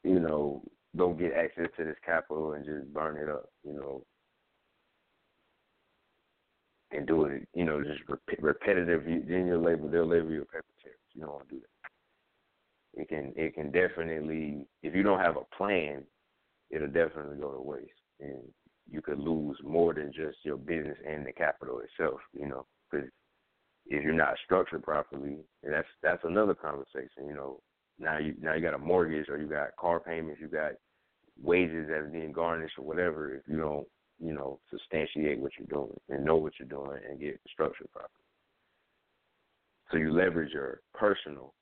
you 0.04 0.20
know, 0.20 0.64
don't 0.96 1.20
get 1.20 1.34
access 1.34 1.68
to 1.78 1.84
this 1.84 1.98
capital 2.04 2.54
and 2.54 2.66
just 2.66 2.92
burn 2.92 3.18
it 3.18 3.30
up. 3.30 3.46
You 3.64 3.74
know, 3.74 4.04
and 6.92 7.06
do 7.08 7.26
it, 7.26 7.48
you 7.54 7.66
know, 7.66 7.84
just 7.84 8.02
rep- 8.08 8.40
repetitive. 8.40 9.04
Then 9.06 9.48
you'll 9.48 9.64
label, 9.64 9.90
they'll 9.90 10.08
label 10.08 10.32
you 10.32 10.44
a 10.44 10.46
paper 10.46 10.66
terrorist. 10.82 11.04
You 11.14 11.22
don't 11.22 11.34
want 11.34 11.50
to 11.50 11.56
do 11.56 11.62
that. 11.62 13.02
It 13.02 13.10
can, 13.10 13.34
it 13.36 13.54
can 13.54 13.72
definitely, 13.72 14.66
if 14.82 14.96
you 14.96 15.04
don't 15.04 15.20
have 15.20 15.38
a 15.38 15.56
plan, 15.56 16.04
it'll 16.70 16.88
definitely 16.88 17.38
go 17.38 17.52
to 17.52 17.62
waste, 17.62 17.92
and 18.20 18.42
you 18.90 19.02
could 19.02 19.20
lose 19.20 19.58
more 19.64 19.94
than 19.94 20.12
just 20.14 20.38
your 20.44 20.58
business 20.58 20.98
and 21.08 21.26
the 21.26 21.32
capital 21.32 21.80
itself. 21.80 22.20
You 22.34 22.48
know, 22.48 22.66
because 22.90 23.08
if 23.86 24.04
you're 24.04 24.14
not 24.14 24.36
structured 24.44 24.84
properly, 24.84 25.38
and 25.64 25.74
that's 25.74 25.88
that's 26.02 26.24
another 26.24 26.56
conversation. 26.56 27.28
You 27.28 27.36
know, 27.36 27.60
now 28.00 28.18
you 28.18 28.36
now 28.42 28.54
you 28.54 28.62
got 28.62 28.74
a 28.74 28.80
mortgage 28.80 29.30
or 29.30 29.38
you 29.38 29.48
got 29.48 29.76
car 29.80 30.00
payments, 30.00 30.42
you 30.42 30.48
got 30.48 30.72
wages 31.42 31.88
that 31.88 31.98
are 31.98 32.10
being 32.12 32.32
garnished 32.32 32.78
or 32.78 32.86
whatever. 32.86 33.36
If 33.36 33.44
you 33.48 33.58
don't 33.58 33.88
you 34.20 34.34
know, 34.34 34.60
substantiate 34.72 35.40
what 35.40 35.52
you're 35.58 35.68
doing 35.68 36.00
and 36.10 36.26
know 36.26 36.36
what 36.36 36.54
you're 36.60 36.68
doing 36.68 37.00
and 37.10 37.20
get 37.20 37.40
structured 37.52 37.92
properly. 37.92 38.12
So 39.92 39.98
you 39.98 40.12
leverage 40.12 40.54
your 40.54 40.82
personal 40.94 41.54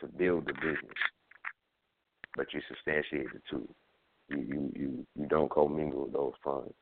to 0.00 0.06
build 0.06 0.46
the 0.46 0.54
business, 0.54 0.96
but 2.36 2.46
you 2.52 2.60
substantiate 2.68 3.32
the 3.32 3.40
two. 3.50 3.68
You 4.30 4.38
you 4.38 4.72
you, 4.74 5.06
you 5.18 5.26
don't 5.28 5.50
commingle 5.50 6.08
those 6.12 6.32
funds. 6.42 6.72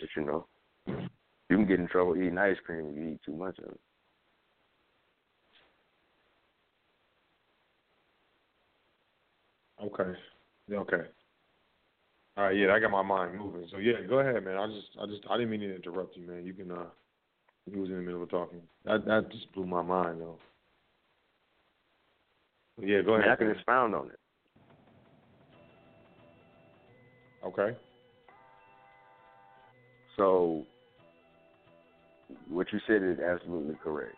But 0.00 0.08
you 0.16 0.26
know, 0.26 0.46
you 0.86 1.56
can 1.56 1.66
get 1.66 1.80
in 1.80 1.88
trouble 1.88 2.16
eating 2.16 2.38
ice 2.38 2.56
cream 2.64 2.90
if 2.90 2.96
you 2.96 3.08
eat 3.12 3.20
too 3.24 3.34
much 3.34 3.58
of 3.60 3.70
it. 3.70 3.80
Okay. 9.84 10.18
Okay. 10.72 11.02
All 12.36 12.44
right. 12.44 12.56
Yeah, 12.56 12.72
I 12.72 12.80
got 12.80 12.90
my 12.90 13.02
mind 13.02 13.38
moving. 13.38 13.66
So 13.70 13.78
yeah, 13.78 13.94
go 14.08 14.18
ahead, 14.20 14.44
man. 14.44 14.56
I 14.56 14.66
just, 14.66 14.88
I 15.00 15.06
just, 15.06 15.22
I 15.30 15.36
didn't 15.36 15.50
mean 15.50 15.60
to 15.60 15.76
interrupt 15.76 16.16
you, 16.16 16.26
man. 16.26 16.44
You 16.44 16.54
can. 16.54 16.70
uh 16.70 16.86
He 17.70 17.78
was 17.78 17.88
in 17.88 17.96
the 17.96 18.02
middle 18.02 18.22
of 18.22 18.30
talking. 18.30 18.60
That 18.84 19.04
that 19.06 19.30
just 19.30 19.52
blew 19.52 19.66
my 19.66 19.82
mind, 19.82 20.20
though. 20.20 20.38
Yeah, 22.80 23.02
go 23.02 23.14
ahead. 23.14 23.30
I 23.30 23.36
can 23.36 23.46
man. 23.48 23.56
expound 23.56 23.94
on 23.94 24.08
it. 24.08 24.18
Okay. 27.44 27.76
So, 30.16 30.64
what 32.48 32.66
you 32.72 32.80
said 32.86 33.02
is 33.02 33.18
absolutely 33.18 33.76
correct. 33.82 34.16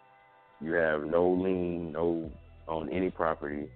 You 0.60 0.72
have 0.74 1.04
no 1.04 1.28
lien, 1.30 1.92
no 1.92 2.30
on 2.66 2.88
any 2.90 3.10
property. 3.10 3.66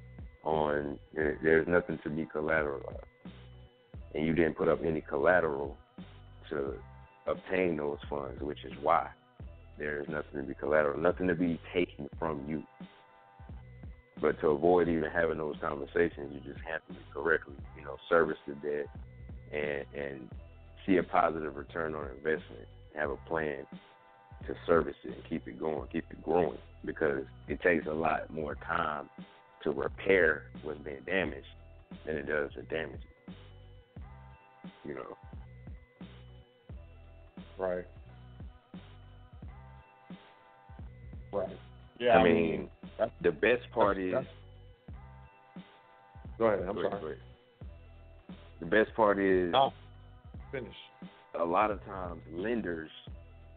On 0.45 0.99
there- 1.13 1.39
there's 1.41 1.69
nothing 1.69 1.99
to 1.99 2.11
be 2.11 2.27
collateralized, 2.27 3.05
and 4.15 4.27
you 4.27 4.35
didn't 4.35 4.57
put 4.57 4.69
up 4.69 4.83
any 4.83 5.01
collateral 5.01 5.77
to 6.49 6.83
obtain 7.27 7.77
those 7.77 8.01
funds, 8.11 8.43
which 8.43 8.65
is 8.65 8.77
why 8.79 9.09
there 9.79 10.01
is 10.01 10.09
nothing 10.09 10.41
to 10.41 10.47
be 10.47 10.55
collateral, 10.55 10.99
nothing 10.99 11.29
to 11.29 11.35
be 11.35 11.61
taken 11.73 12.09
from 12.19 12.45
you. 12.49 12.63
But 14.21 14.41
to 14.41 14.49
avoid 14.49 14.89
even 14.89 15.11
having 15.11 15.39
those 15.39 15.57
conversations, 15.61 16.33
you 16.33 16.41
just 16.53 16.65
handle 16.65 16.91
it 16.91 17.13
correctly. 17.13 17.55
You 17.77 17.85
know, 17.85 17.97
service 18.09 18.39
the 18.47 18.55
debt 18.55 18.87
and 19.53 19.85
and 19.95 20.31
see 20.85 20.97
a 20.97 21.03
positive 21.03 21.57
return 21.57 21.95
on 21.95 22.11
investment. 22.11 22.67
Have 22.95 23.11
a 23.11 23.17
plan 23.29 23.67
to 24.47 24.57
service 24.67 24.97
it 25.05 25.15
and 25.15 25.25
keep 25.25 25.47
it 25.47 25.59
going, 25.59 25.89
keep 25.89 26.05
it 26.11 26.23
growing, 26.23 26.59
because 26.85 27.25
it 27.49 27.61
takes 27.63 27.87
a 27.87 27.93
lot 27.93 28.29
more 28.31 28.57
time 28.57 29.09
to 29.63 29.71
repair 29.71 30.45
what's 30.63 30.79
been 30.81 31.03
damaged 31.07 31.47
than 32.07 32.17
it 32.17 32.27
does 32.27 32.53
to 32.55 32.63
damage 32.63 33.01
it. 33.03 33.35
You 34.85 34.95
know, 34.95 35.17
Right. 37.59 37.85
Right. 41.33 41.49
Yeah. 41.99 42.19
I 42.19 42.23
mean, 42.25 42.69
that's- 42.99 43.17
the 43.21 43.31
best 43.33 43.71
part 43.71 43.99
is. 43.99 44.13
that's- 44.13 44.35
Go 46.39 46.47
ahead. 46.47 46.69
I'm 46.69 46.75
Go 46.75 46.83
sorry. 46.91 47.01
go 47.01 47.07
ahead. 47.07 47.21
The 48.61 48.67
best 48.67 48.95
part 48.95 49.19
is 49.19 49.53
No. 49.53 49.73
Finish. 50.51 50.77
a 51.35 51.45
lot 51.45 51.71
of 51.71 51.83
times 51.85 52.21
lenders 52.33 52.91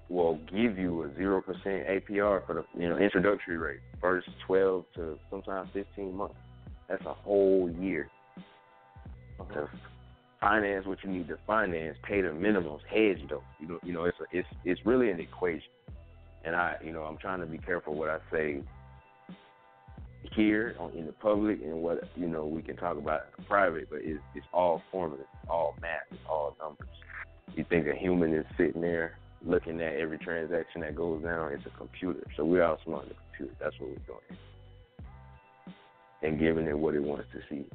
will 0.10 0.38
give 0.52 0.78
you 0.78 1.04
a 1.04 1.16
zero 1.16 1.42
percent 1.42 1.88
APR 1.88 2.46
for 2.46 2.54
the 2.54 2.66
you 2.80 2.90
know 2.90 2.98
introductory 2.98 3.58
rate, 3.58 3.80
first 4.00 4.28
twelve 4.46 4.86
to 4.96 5.18
sometimes 5.30 5.70
fifteen 5.74 6.16
months. 6.16 6.36
That's 6.88 7.06
a 7.06 7.14
whole 7.14 7.70
year 7.80 8.10
to 9.54 9.70
finance 10.40 10.86
what 10.86 11.04
you 11.04 11.10
need 11.10 11.28
to 11.28 11.38
finance, 11.48 11.98
pay 12.04 12.22
the 12.22 12.30
minimums, 12.30 12.82
hedge 12.90 13.28
though. 13.30 13.44
You 13.60 13.68
know, 13.68 13.80
you 13.84 13.94
know 13.94 14.06
it's 14.06 14.18
a, 14.20 14.38
it's 14.38 14.48
it's 14.64 14.82
really 14.86 15.10
an 15.10 15.20
equation, 15.20 15.70
and 16.44 16.56
I 16.56 16.76
you 16.84 16.92
know 16.92 17.02
I'm 17.02 17.18
trying 17.18 17.40
to 17.40 17.46
be 17.46 17.58
careful 17.58 17.96
what 17.96 18.10
I 18.10 18.20
say 18.32 18.62
here 20.36 20.76
on, 20.80 20.92
in 20.92 21.06
the 21.06 21.12
public 21.14 21.62
and 21.64 21.82
what 21.82 22.04
you 22.16 22.28
know 22.28 22.46
we 22.46 22.62
can 22.62 22.76
talk 22.76 22.98
about 22.98 23.22
in 23.38 23.44
private, 23.46 23.90
but 23.90 24.00
it's 24.04 24.22
it's 24.36 24.46
all 24.54 24.82
formula, 24.92 25.24
all 25.50 25.76
math, 25.82 26.02
it's 26.12 26.22
all 26.30 26.56
numbers. 26.62 26.88
You 27.56 27.66
think 27.70 27.88
a 27.88 27.96
human 27.96 28.34
is 28.34 28.46
sitting 28.58 28.82
there 28.82 29.18
looking 29.46 29.80
at 29.82 29.94
every 29.94 30.18
transaction 30.18 30.82
that 30.82 30.96
goes 30.96 31.24
down? 31.24 31.54
It's 31.54 31.66
a 31.66 31.78
computer, 31.78 32.24
so 32.36 32.46
we're 32.46 32.62
outsmarting 32.62 33.10
the 33.10 33.16
computer. 33.30 33.56
That's 33.60 33.80
what 33.80 33.90
we're 33.90 34.06
doing, 34.08 34.40
and 36.24 36.40
giving 36.40 36.68
it 36.68 36.78
what 36.78 36.96
it 36.96 37.04
wants 37.04 37.28
to 37.34 37.40
see. 37.50 37.66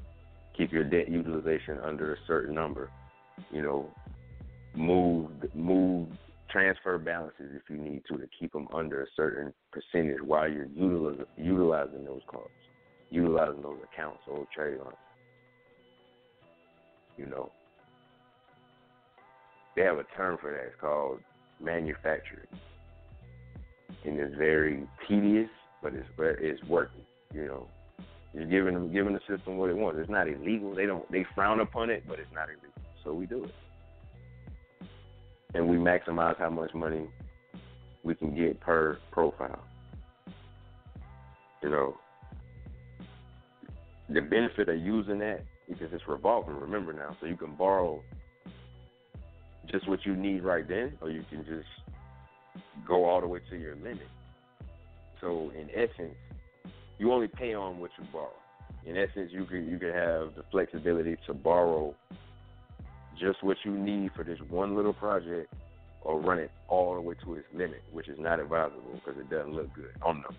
Keep 0.57 0.73
your 0.73 0.85
debt 0.85 1.09
utilization 1.09 1.79
under 1.85 2.13
a 2.15 2.17
certain 2.27 2.55
number. 2.55 2.91
You 3.51 3.63
know, 3.63 3.91
move 4.75 5.31
move 5.55 6.09
transfer 6.51 6.99
balances 6.99 7.53
if 7.55 7.63
you 7.69 7.77
need 7.77 8.03
to 8.09 8.19
to 8.19 8.27
keep 8.39 8.53
them 8.53 8.69
under 8.75 9.03
a 9.03 9.07
certain 9.17 9.53
percentage 9.73 10.21
while 10.23 10.51
you're 10.51 10.67
utilizing 11.37 12.05
those 12.05 12.23
cards, 12.29 12.51
utilizing 13.11 13.63
those 13.63 13.79
accounts, 13.93 14.21
those 14.27 14.47
trade 14.55 14.79
lines. 14.79 14.97
You 17.17 17.27
know, 17.27 17.51
they 19.77 19.83
have 19.83 19.99
a 19.99 20.05
term 20.17 20.39
for 20.41 20.51
that. 20.51 20.67
It's 20.67 20.81
called 20.81 21.21
manufacturing, 21.63 22.47
and 24.05 24.19
it's 24.19 24.37
very 24.37 24.87
tedious, 25.09 25.51
but 25.83 25.95
it's 25.95 26.09
it's 26.19 26.63
working. 26.65 27.03
You 27.33 27.47
know, 27.47 27.69
you're 28.35 28.47
giving 28.47 28.75
them 28.75 28.93
giving 28.93 29.13
the 29.13 29.21
system 29.29 29.57
what 29.57 29.71
it 29.71 29.77
wants. 29.77 29.99
It's 30.01 30.11
not 30.11 30.29
illegal. 30.29 30.75
They 30.75 30.87
don't 30.87 31.11
they 31.11 31.25
frown 31.35 31.61
upon 31.61 31.91
it, 31.91 32.05
but 32.09 32.19
it's 32.19 32.33
not 32.35 32.49
illegal. 32.49 32.83
So 33.05 33.13
we 33.13 33.27
do 33.27 33.45
it 33.45 33.55
and 35.55 35.69
we 35.69 35.77
maximize 35.77 36.39
how 36.39 36.51
much 36.51 36.73
money 36.75 37.09
we 38.03 38.15
can 38.15 38.35
get 38.35 38.61
per 38.61 38.99
profile. 39.11 39.63
You 41.63 41.71
know, 41.71 41.97
the 44.09 44.21
benefit 44.21 44.69
of 44.69 44.79
using 44.79 45.19
that 45.19 45.45
because 45.69 45.89
it's 45.93 46.07
revolving. 46.09 46.55
Remember 46.55 46.93
now, 46.93 47.17
so 47.21 47.27
you 47.27 47.37
can 47.37 47.55
borrow 47.55 48.03
just 49.71 49.89
what 49.89 50.05
you 50.05 50.17
need 50.17 50.43
right 50.43 50.67
then, 50.67 50.93
or 51.01 51.11
you 51.11 51.25
can 51.31 51.45
just 51.45 51.69
go 52.87 53.05
all 53.05 53.21
the 53.21 53.27
way 53.27 53.41
to 53.51 53.57
your 53.57 53.77
limit. 53.77 54.09
So 55.21 55.53
in 55.59 55.69
essence, 55.75 56.15
you 56.99 57.13
only 57.13 57.29
pay 57.29 57.55
on 57.55 57.79
what 57.79 57.91
you 57.99 58.05
borrow. 58.13 58.33
In 58.85 58.97
essence, 58.97 59.31
you 59.33 59.45
can 59.45 59.69
you 59.69 59.79
could 59.79 59.95
have 59.95 60.35
the 60.35 60.45
flexibility 60.51 61.17
to 61.27 61.35
borrow 61.35 61.95
just 63.19 63.43
what 63.43 63.59
you 63.65 63.73
need 63.73 64.11
for 64.17 64.25
this 64.25 64.39
one 64.49 64.75
little 64.75 64.95
project 64.95 65.53
or 66.03 66.19
run 66.19 66.39
it 66.39 66.51
all 66.69 66.95
the 66.95 67.01
way 67.01 67.15
to 67.23 67.35
its 67.35 67.47
limit, 67.53 67.83
which 67.93 68.09
is 68.09 68.19
not 68.19 68.41
advisable 68.41 68.81
because 68.95 69.21
it 69.21 69.29
doesn't 69.29 69.53
look 69.53 69.73
good 69.75 69.93
on 70.03 70.25
the 70.27 70.35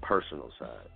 personal 0.00 0.50
side. 0.58 0.88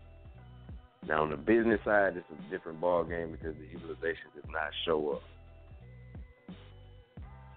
Now 1.07 1.23
on 1.23 1.31
the 1.31 1.37
business 1.37 1.81
side, 1.85 2.17
it's 2.17 2.27
a 2.31 2.51
different 2.51 2.81
ball 2.81 3.05
game 3.05 3.33
because 3.33 3.55
the 3.57 3.67
utilization 3.67 4.31
does 4.35 4.51
not 4.51 4.71
show 4.87 5.13
up, 5.13 5.23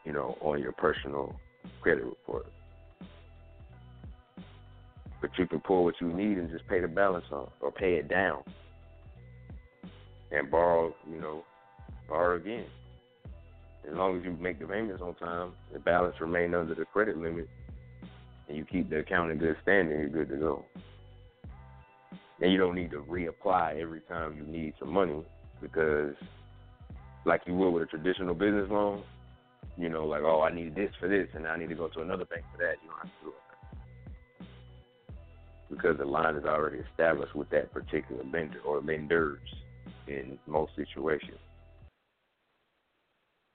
you 0.06 0.12
know, 0.12 0.38
on 0.42 0.62
your 0.62 0.72
personal 0.74 1.36
credit 1.82 2.04
report. 2.04 2.46
But 5.22 5.32
you 5.38 5.48
can 5.48 5.62
pull 5.62 5.86
what 5.86 5.96
you 6.02 6.08
need 6.08 6.38
and 6.38 6.50
just 6.50 6.68
pay 6.68 6.82
the 6.82 6.88
balance 6.88 7.26
on, 7.32 7.50
or 7.62 7.72
pay 7.72 7.94
it 7.94 8.10
down, 8.10 8.44
and 10.32 10.52
borrow, 10.52 10.94
you 11.10 11.20
know, 11.20 11.44
borrow 12.10 12.36
again. 12.38 12.66
As 13.90 13.96
long 13.96 14.18
as 14.18 14.24
you 14.24 14.32
make 14.32 14.60
the 14.60 14.66
payments 14.66 15.02
on 15.02 15.16
time, 15.16 15.54
the 15.72 15.80
balance 15.80 16.16
remain 16.20 16.54
under 16.54 16.76
the 16.76 16.86
credit 16.86 17.18
limit, 17.18 17.50
and 18.48 18.58
you 18.58 18.66
keep 18.66 18.90
the 18.90 19.00
account 19.00 19.32
in 19.32 19.38
good 19.38 19.56
standing, 19.62 19.98
you're 19.98 20.10
good 20.10 20.30
to 20.30 20.38
go. 20.38 20.66
And 22.42 22.52
you 22.52 22.58
don't 22.58 22.76
need 22.76 22.92
to 22.92 23.02
reapply 23.02 23.82
every 23.82 24.02
time 24.02 24.36
you 24.36 24.44
need 24.44 24.74
some 24.80 24.92
money 24.92 25.24
because, 25.62 26.16
like 27.26 27.42
you 27.46 27.56
would 27.56 27.72
with 27.72 27.84
a 27.84 27.86
traditional 27.86 28.34
business 28.34 28.70
loan, 28.70 29.04
you 29.78 29.90
know, 29.90 30.06
like, 30.06 30.22
oh, 30.24 30.42
I 30.42 30.54
need 30.54 30.76
this 30.76 30.92
for 31.00 31.08
this, 31.08 31.28
and 31.34 31.48
I 31.48 31.58
need 31.58 31.70
to 31.70 31.76
go 31.76 31.88
to 31.88 32.02
another 32.02 32.26
bank 32.26 32.44
for 32.52 32.58
that. 32.60 32.76
You 32.84 32.90
don't 32.90 33.00
have 33.00 33.08
to 33.08 33.26
do 33.26 33.30
it 33.30 33.36
because 35.70 35.98
the 35.98 36.06
line 36.06 36.36
is 36.36 36.46
already 36.46 36.78
established 36.92 37.36
with 37.36 37.50
that 37.50 37.72
particular 37.74 38.24
lender 38.32 38.60
or 38.66 38.82
lenders 38.82 39.40
in 40.08 40.38
most 40.48 40.72
situations. 40.76 41.40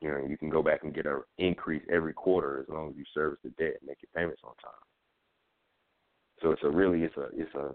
You 0.01 0.11
know, 0.11 0.27
you 0.29 0.37
can 0.37 0.49
go 0.49 0.63
back 0.63 0.85
and 0.85 0.95
get 0.95 1.07
an 1.07 1.21
increase 1.39 1.83
every 1.91 2.13
quarter 2.13 2.61
as 2.61 2.69
long 2.69 2.91
as 2.91 2.97
you 2.97 3.05
service 3.15 3.39
the 3.43 3.51
debt 3.51 3.79
and 3.81 3.89
make 3.89 3.99
your 4.03 4.11
payments 4.15 4.43
on 4.45 4.55
time. 4.63 4.73
So 6.41 6.51
it's 6.53 6.63
a 6.63 6.71
really 6.71 7.03
it's 7.03 7.17
a 7.17 7.29
it's 7.35 7.55
a 7.55 7.75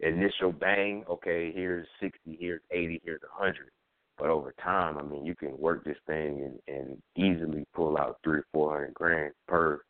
initial 0.00 0.52
bang. 0.52 1.04
Okay, 1.08 1.52
here's 1.54 1.86
sixty, 2.00 2.38
here's 2.40 2.62
eighty, 2.70 3.00
here's 3.04 3.22
a 3.22 3.42
hundred. 3.42 3.70
But 4.18 4.28
over 4.28 4.54
time, 4.62 4.96
I 4.98 5.02
mean, 5.02 5.24
you 5.24 5.34
can 5.34 5.58
work 5.58 5.84
this 5.84 5.96
thing 6.06 6.58
and, 6.68 6.76
and 6.76 7.02
easily 7.16 7.66
pull 7.74 7.98
out 7.98 8.18
three 8.22 8.38
or 8.38 8.46
four 8.52 8.72
hundred 8.72 8.94
grand 8.94 9.32
per 9.48 9.80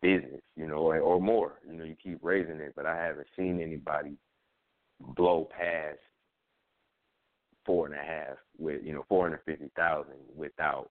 business, 0.00 0.40
you 0.56 0.66
know, 0.66 0.76
or, 0.76 0.98
or 1.00 1.20
more. 1.20 1.60
You 1.68 1.76
know, 1.76 1.84
you 1.84 1.96
keep 2.02 2.18
raising 2.22 2.60
it, 2.60 2.72
but 2.76 2.86
I 2.86 2.96
haven't 2.96 3.26
seen 3.36 3.60
anybody 3.60 4.16
blow 5.00 5.48
past 5.56 5.98
four 7.66 7.86
and 7.86 7.94
a 7.94 7.98
half 7.98 8.36
with 8.58 8.82
you 8.82 8.94
know 8.94 9.04
four 9.08 9.24
hundred 9.24 9.40
fifty 9.44 9.70
thousand 9.76 10.16
without 10.34 10.90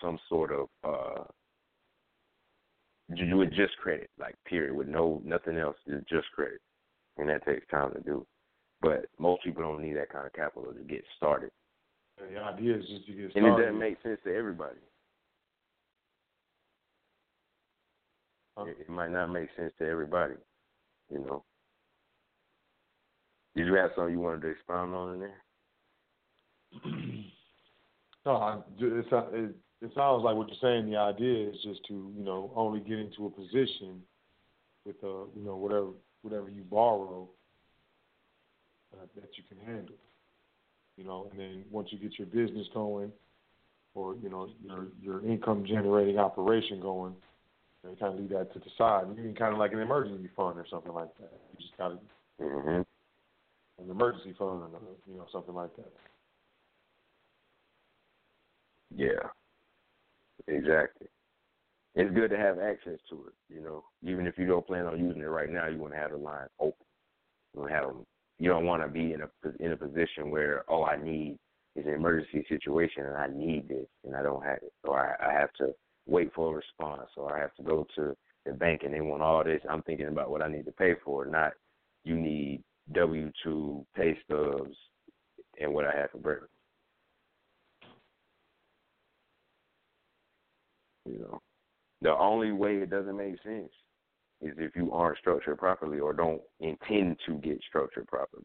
some 0.00 0.18
sort 0.28 0.50
of 0.52 0.68
uh 0.82 1.24
do 3.14 3.46
just 3.46 3.76
credit, 3.78 4.10
like 4.18 4.34
period, 4.46 4.74
with 4.74 4.88
no 4.88 5.22
nothing 5.24 5.56
else, 5.58 5.76
just 6.08 6.30
credit, 6.34 6.60
and 7.18 7.28
that 7.28 7.44
takes 7.44 7.66
time 7.68 7.92
to 7.92 8.00
do. 8.00 8.26
But 8.80 9.06
most 9.18 9.44
people 9.44 9.62
don't 9.62 9.82
need 9.82 9.96
that 9.96 10.10
kind 10.10 10.26
of 10.26 10.32
capital 10.32 10.72
to 10.72 10.80
get 10.80 11.04
started, 11.16 11.50
The 12.18 12.40
idea 12.40 12.76
is 12.76 12.84
just 12.88 13.06
to 13.06 13.12
get 13.12 13.36
and 13.36 13.46
it 13.46 13.50
doesn't 13.50 13.78
make 13.78 14.02
sense 14.02 14.18
to 14.24 14.34
everybody. 14.34 14.76
It, 18.58 18.76
it 18.80 18.88
might 18.88 19.10
not 19.10 19.26
make 19.26 19.48
sense 19.56 19.72
to 19.78 19.86
everybody, 19.86 20.34
you 21.10 21.18
know. 21.18 21.44
Did 23.54 23.66
you 23.66 23.74
have 23.74 23.90
something 23.94 24.14
you 24.14 24.20
wanted 24.20 24.42
to 24.42 24.48
expound 24.48 24.94
on 24.94 25.14
in 25.14 25.20
there? 25.20 25.42
No, 28.26 28.32
I, 28.38 28.56
it, 28.80 29.06
it, 29.12 29.54
it 29.82 29.90
sounds 29.94 30.24
like 30.24 30.34
what 30.34 30.48
you're 30.48 30.56
saying. 30.60 30.90
The 30.90 30.96
idea 30.96 31.48
is 31.48 31.54
just 31.62 31.86
to, 31.86 32.12
you 32.16 32.24
know, 32.24 32.50
only 32.56 32.80
get 32.80 32.98
into 32.98 33.26
a 33.26 33.30
position 33.30 34.02
with, 34.84 34.96
uh, 35.04 35.30
you 35.36 35.44
know, 35.44 35.54
whatever 35.54 35.90
whatever 36.22 36.48
you 36.50 36.64
borrow 36.64 37.28
uh, 38.92 39.06
that 39.14 39.28
you 39.36 39.44
can 39.48 39.64
handle. 39.64 39.94
You 40.96 41.04
know, 41.04 41.28
and 41.30 41.38
then 41.38 41.64
once 41.70 41.88
you 41.90 41.98
get 41.98 42.18
your 42.18 42.26
business 42.26 42.66
going, 42.72 43.12
or 43.94 44.16
you 44.22 44.28
know, 44.28 44.48
your 44.62 44.88
your 45.00 45.26
income 45.26 45.64
generating 45.66 46.18
operation 46.18 46.80
going, 46.80 47.14
you, 47.82 47.88
know, 47.88 47.90
you 47.90 47.96
kind 47.96 48.14
of 48.14 48.20
leave 48.20 48.30
that 48.30 48.52
to 48.54 48.58
the 48.58 48.70
side. 48.78 49.04
You 49.08 49.22
can 49.22 49.34
kind 49.34 49.52
of 49.52 49.58
like 49.58 49.72
an 49.72 49.80
emergency 49.80 50.30
fund 50.36 50.58
or 50.58 50.66
something 50.70 50.92
like 50.92 51.14
that. 51.18 51.32
You 51.52 51.58
just 51.58 51.76
got 51.76 51.88
to 51.88 51.98
hmm 52.40 52.82
an 53.78 53.90
emergency 53.90 54.34
fund, 54.38 54.62
or, 54.62 54.80
you 55.06 55.16
know, 55.18 55.26
something 55.30 55.54
like 55.54 55.74
that. 55.76 55.92
Yeah, 58.94 59.28
exactly. 60.48 61.08
It's 61.94 62.14
good 62.14 62.30
to 62.30 62.36
have 62.36 62.58
access 62.58 62.98
to 63.10 63.26
it, 63.26 63.54
you 63.54 63.62
know. 63.62 63.84
Even 64.02 64.26
if 64.26 64.38
you 64.38 64.46
don't 64.46 64.66
plan 64.66 64.86
on 64.86 64.98
using 64.98 65.22
it 65.22 65.26
right 65.26 65.50
now, 65.50 65.66
you 65.66 65.78
want 65.78 65.92
to 65.92 65.98
have 65.98 66.10
the 66.10 66.16
line 66.16 66.46
open. 66.58 66.84
You 67.54 67.60
want 67.60 67.70
to 67.70 67.76
have 67.76 67.86
them. 67.86 68.06
You 68.38 68.50
don't 68.50 68.66
want 68.66 68.82
to 68.82 68.88
be 68.88 69.14
in 69.14 69.22
a 69.22 69.28
in 69.60 69.72
a 69.72 69.76
position 69.76 70.30
where 70.30 70.62
all 70.68 70.84
I 70.84 70.96
need 70.96 71.38
is 71.74 71.86
an 71.86 71.94
emergency 71.94 72.44
situation 72.48 73.04
and 73.06 73.16
I 73.16 73.28
need 73.28 73.68
this 73.68 73.86
and 74.04 74.14
I 74.14 74.22
don't 74.22 74.44
have 74.44 74.58
it, 74.62 74.72
or 74.84 74.98
I, 74.98 75.30
I 75.30 75.32
have 75.32 75.52
to 75.54 75.74
wait 76.06 76.32
for 76.34 76.52
a 76.52 76.56
response, 76.56 77.10
or 77.16 77.36
I 77.36 77.40
have 77.40 77.54
to 77.54 77.62
go 77.62 77.86
to 77.96 78.16
the 78.44 78.52
bank 78.52 78.82
and 78.84 78.94
they 78.94 79.00
want 79.00 79.22
all 79.22 79.42
this. 79.42 79.60
I'm 79.68 79.82
thinking 79.82 80.08
about 80.08 80.30
what 80.30 80.42
I 80.42 80.48
need 80.48 80.66
to 80.66 80.72
pay 80.72 80.94
for, 81.04 81.24
not 81.26 81.52
you 82.04 82.16
need 82.16 82.62
W 82.92 83.32
two 83.42 83.84
pay 83.96 84.16
stubs 84.24 84.76
and 85.60 85.72
what 85.72 85.86
I 85.86 85.96
have 85.96 86.10
for 86.10 86.18
breakfast. 86.18 86.52
You 91.06 91.20
know, 91.20 91.40
the 92.02 92.12
only 92.12 92.52
way 92.52 92.76
it 92.76 92.90
doesn't 92.90 93.16
make 93.16 93.42
sense 93.42 93.72
is 94.40 94.54
if 94.58 94.76
you 94.76 94.92
aren't 94.92 95.18
structured 95.18 95.58
properly 95.58 95.98
or 95.98 96.12
don't 96.12 96.42
intend 96.60 97.16
to 97.26 97.34
get 97.36 97.60
structured 97.68 98.06
properly, 98.06 98.44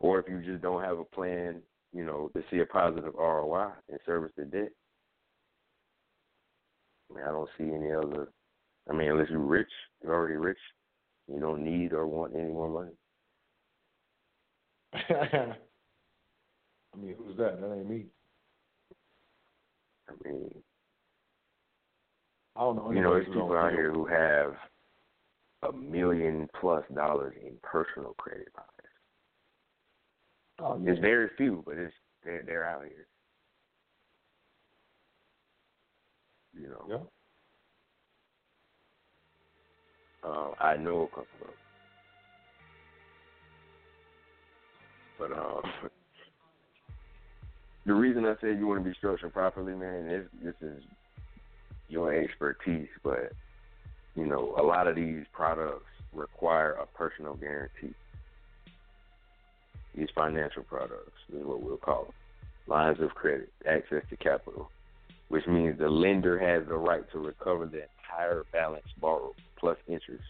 or 0.00 0.18
if 0.18 0.26
you 0.28 0.40
just 0.42 0.62
don't 0.62 0.82
have 0.82 0.98
a 0.98 1.04
plan, 1.04 1.60
you 1.92 2.04
know, 2.04 2.30
to 2.34 2.42
see 2.50 2.60
a 2.60 2.66
positive 2.66 3.14
ROI 3.14 3.70
and 3.88 3.98
service 4.06 4.32
the 4.36 4.44
debt. 4.44 4.70
I 7.10 7.14
mean, 7.14 7.24
I 7.24 7.30
don't 7.30 7.50
see 7.58 7.64
any 7.64 7.92
other. 7.92 8.28
I 8.88 8.94
mean, 8.94 9.10
unless 9.10 9.28
you're 9.30 9.40
rich, 9.40 9.70
you're 10.02 10.14
already 10.14 10.36
rich. 10.36 10.58
You 11.32 11.40
don't 11.40 11.62
need 11.62 11.92
or 11.92 12.06
want 12.06 12.34
any 12.34 12.50
more 12.50 12.68
money. 12.68 12.92
I 16.94 16.96
mean, 16.96 17.14
who's 17.18 17.36
that? 17.36 17.60
That 17.60 17.72
ain't 17.72 17.88
me. 17.88 18.06
I 20.08 20.28
mean, 20.28 20.50
I 22.60 22.62
don't 22.62 22.76
know. 22.76 22.90
you 22.90 23.00
know, 23.00 23.14
there's 23.14 23.24
people 23.26 23.56
out 23.56 23.72
here 23.72 23.90
who 23.90 24.04
have 24.04 24.52
a 25.66 25.72
million 25.72 26.46
plus 26.60 26.84
dollars 26.94 27.34
in 27.42 27.54
personal 27.62 28.14
credit 28.18 28.48
lines. 28.54 28.68
Oh, 30.58 30.78
yeah. 30.84 30.90
It's 30.92 31.00
very 31.00 31.30
few, 31.38 31.62
but 31.64 31.78
it's 31.78 31.94
they're 32.22 32.42
they're 32.44 32.68
out 32.68 32.82
here. 32.82 33.06
You 36.52 36.68
know. 36.68 36.84
Yeah. 40.22 40.30
Uh, 40.30 40.50
I 40.60 40.76
know 40.76 41.04
a 41.04 41.08
couple 41.08 41.24
of 41.40 41.46
them. 41.46 41.56
But 45.18 45.32
um, 45.32 45.62
the 47.86 47.94
reason 47.94 48.26
I 48.26 48.34
say 48.42 48.48
you 48.48 48.66
want 48.66 48.84
to 48.84 48.90
be 48.90 48.94
structured 48.98 49.32
properly, 49.32 49.72
man, 49.72 50.10
is 50.10 50.26
this 50.42 50.54
is 50.60 50.82
your 51.90 52.14
expertise, 52.14 52.88
but 53.02 53.32
you 54.16 54.26
know, 54.26 54.54
a 54.58 54.62
lot 54.62 54.86
of 54.86 54.96
these 54.96 55.24
products 55.32 55.86
require 56.12 56.72
a 56.72 56.86
personal 56.86 57.34
guarantee. 57.34 57.94
These 59.94 60.08
financial 60.14 60.62
products 60.62 61.12
is 61.32 61.44
what 61.44 61.62
we'll 61.62 61.76
call 61.76 62.04
them. 62.04 62.14
Lines 62.66 63.00
of 63.00 63.10
credit, 63.10 63.50
access 63.66 64.02
to 64.10 64.16
capital, 64.16 64.70
which 65.28 65.46
means 65.46 65.78
the 65.78 65.88
lender 65.88 66.38
has 66.38 66.66
the 66.68 66.76
right 66.76 67.04
to 67.12 67.18
recover 67.18 67.66
the 67.66 67.82
entire 67.82 68.44
balance 68.52 68.86
borrowed 69.00 69.34
plus 69.58 69.78
interest. 69.88 70.24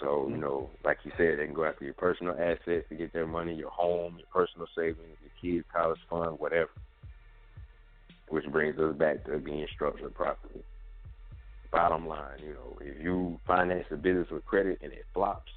So, 0.00 0.28
you 0.28 0.36
know, 0.36 0.70
like 0.84 0.98
you 1.04 1.12
said, 1.16 1.38
they 1.38 1.44
can 1.46 1.54
go 1.54 1.64
after 1.64 1.84
your 1.84 1.94
personal 1.94 2.34
assets 2.34 2.86
to 2.88 2.94
get 2.94 3.12
their 3.12 3.26
money, 3.26 3.54
your 3.54 3.70
home, 3.70 4.16
your 4.16 4.26
personal 4.32 4.66
savings, 4.74 5.18
your 5.20 5.30
kids' 5.40 5.68
college 5.72 6.00
fund, 6.08 6.38
whatever. 6.38 6.70
Which 8.30 8.46
brings 8.46 8.78
us 8.78 8.94
back 8.96 9.24
to 9.26 9.38
being 9.38 9.66
structured 9.74 10.14
properly. 10.14 10.62
Bottom 11.72 12.06
line, 12.06 12.38
you 12.42 12.54
know, 12.54 12.78
if 12.80 13.02
you 13.02 13.38
finance 13.46 13.84
a 13.90 13.96
business 13.96 14.26
with 14.30 14.44
credit 14.44 14.78
and 14.82 14.92
it 14.92 15.04
flops, 15.14 15.52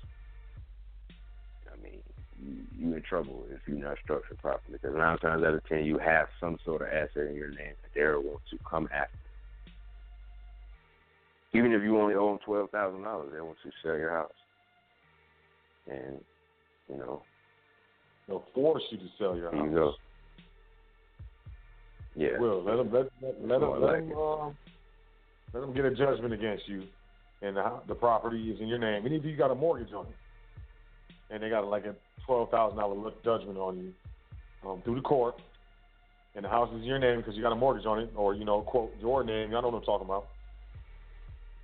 I 1.71 1.81
mean, 1.81 1.99
you, 2.39 2.55
you 2.77 2.95
in 2.95 3.01
trouble 3.01 3.45
if 3.51 3.59
you're 3.67 3.77
not 3.77 3.97
structured 4.03 4.37
properly. 4.39 4.77
Because 4.81 4.95
nine 4.95 5.17
times 5.19 5.43
out 5.43 5.53
of 5.55 5.65
ten, 5.65 5.85
you 5.85 5.97
have 5.97 6.27
some 6.39 6.57
sort 6.65 6.81
of 6.81 6.87
asset 6.89 7.29
in 7.29 7.35
your 7.35 7.49
name 7.49 7.73
that 7.81 7.93
they 7.95 8.01
want 8.01 8.41
to 8.51 8.57
come 8.69 8.87
after. 8.93 9.17
Even 11.55 11.71
if 11.71 11.81
you 11.83 11.99
only 11.99 12.15
owe 12.15 12.29
them 12.29 12.39
twelve 12.45 12.69
thousand 12.71 13.03
dollars, 13.03 13.29
they 13.33 13.41
want 13.41 13.57
to 13.63 13.71
sell 13.83 13.97
your 13.97 14.11
house. 14.11 14.31
And 15.89 16.19
you 16.89 16.97
know, 16.97 17.21
They'll 18.27 18.43
force 18.53 18.83
you 18.89 18.97
to 18.97 19.07
sell 19.17 19.35
your 19.35 19.51
house. 19.51 19.65
you 19.65 19.73
go. 19.73 19.93
Yeah. 22.15 22.37
Will 22.37 22.63
let 22.63 22.77
them 22.77 22.91
let 22.91 23.09
let, 23.21 23.41
let 23.41 23.59
them 23.59 23.81
let 23.81 23.81
like 23.81 24.07
them, 24.07 24.17
um, 24.17 24.57
let 25.53 25.61
them 25.61 25.73
get 25.73 25.85
a 25.85 25.95
judgment 25.95 26.33
against 26.33 26.67
you, 26.67 26.83
and 27.41 27.57
the, 27.57 27.81
the 27.87 27.95
property 27.95 28.51
is 28.51 28.59
in 28.61 28.67
your 28.67 28.77
name. 28.77 29.05
Even 29.05 29.13
if 29.13 29.25
you 29.25 29.35
got 29.35 29.51
a 29.51 29.55
mortgage 29.55 29.93
on 29.93 30.05
it, 30.05 30.15
and 31.31 31.41
they 31.41 31.49
got 31.49 31.65
like 31.67 31.85
a 31.85 31.95
twelve 32.25 32.51
thousand 32.51 32.77
dollar 32.77 33.11
judgment 33.23 33.57
on 33.57 33.77
you 33.77 34.69
um, 34.69 34.81
through 34.83 34.95
the 34.95 35.01
court, 35.01 35.35
and 36.35 36.45
the 36.45 36.49
house 36.49 36.69
is 36.73 36.81
in 36.81 36.83
your 36.83 36.99
name 36.99 37.17
because 37.17 37.35
you 37.35 37.41
got 37.41 37.51
a 37.51 37.55
mortgage 37.55 37.85
on 37.85 37.99
it, 37.99 38.11
or 38.15 38.35
you 38.35 38.45
know, 38.45 38.61
quote 38.61 38.93
your 38.99 39.23
name. 39.23 39.51
Y'all 39.51 39.61
know 39.61 39.69
what 39.69 39.79
I'm 39.79 39.83
talking 39.83 40.05
about. 40.05 40.27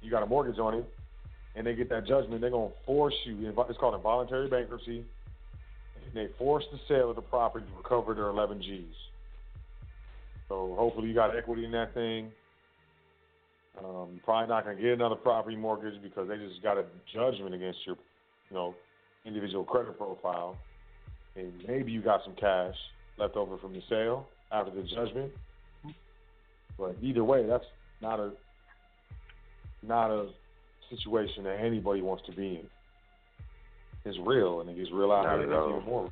You 0.01 0.09
got 0.09 0.23
a 0.23 0.27
mortgage 0.27 0.59
on 0.59 0.73
it, 0.75 0.85
and 1.55 1.67
they 1.67 1.75
get 1.75 1.89
that 1.89 2.07
judgment. 2.07 2.41
They're 2.41 2.49
gonna 2.49 2.71
force 2.85 3.15
you. 3.25 3.53
It's 3.69 3.77
called 3.77 3.95
involuntary 3.95 4.47
bankruptcy. 4.47 5.03
And 5.95 6.15
they 6.15 6.27
force 6.37 6.63
the 6.71 6.79
sale 6.87 7.09
of 7.09 7.15
the 7.15 7.21
property 7.21 7.65
to 7.65 7.77
recover 7.77 8.13
their 8.13 8.29
11 8.29 8.61
G's. 8.61 8.85
So 10.49 10.75
hopefully 10.77 11.07
you 11.07 11.13
got 11.13 11.35
equity 11.37 11.63
in 11.63 11.71
that 11.71 11.93
thing. 11.93 12.31
Um, 13.77 14.19
probably 14.25 14.49
not 14.49 14.65
going 14.65 14.75
to 14.75 14.81
get 14.83 14.91
another 14.93 15.15
property 15.15 15.55
mortgage 15.55 16.01
because 16.01 16.27
they 16.27 16.35
just 16.37 16.61
got 16.61 16.77
a 16.77 16.85
judgment 17.13 17.55
against 17.55 17.79
your, 17.85 17.95
you 18.49 18.55
know, 18.55 18.75
individual 19.25 19.63
credit 19.63 19.97
profile, 19.97 20.57
and 21.35 21.53
maybe 21.67 21.91
you 21.91 22.01
got 22.01 22.21
some 22.25 22.35
cash 22.35 22.75
left 23.17 23.35
over 23.37 23.57
from 23.59 23.73
the 23.73 23.81
sale 23.87 24.27
after 24.51 24.71
the 24.71 24.81
judgment. 24.83 25.31
But 26.77 26.97
either 27.01 27.23
way, 27.23 27.45
that's 27.45 27.65
not 28.01 28.19
a 28.19 28.31
not 29.83 30.11
a 30.11 30.29
situation 30.89 31.43
that 31.43 31.59
anybody 31.59 32.01
wants 32.01 32.23
to 32.25 32.31
be 32.33 32.47
in. 32.47 32.67
It's 34.05 34.17
real, 34.25 34.61
and 34.61 34.69
it 34.69 34.77
gets 34.77 34.89
real 34.91 35.11
out 35.11 35.25
here. 35.39 35.43
at 35.43 35.59
It's 35.69 35.77
even 35.77 35.89
more. 35.89 36.09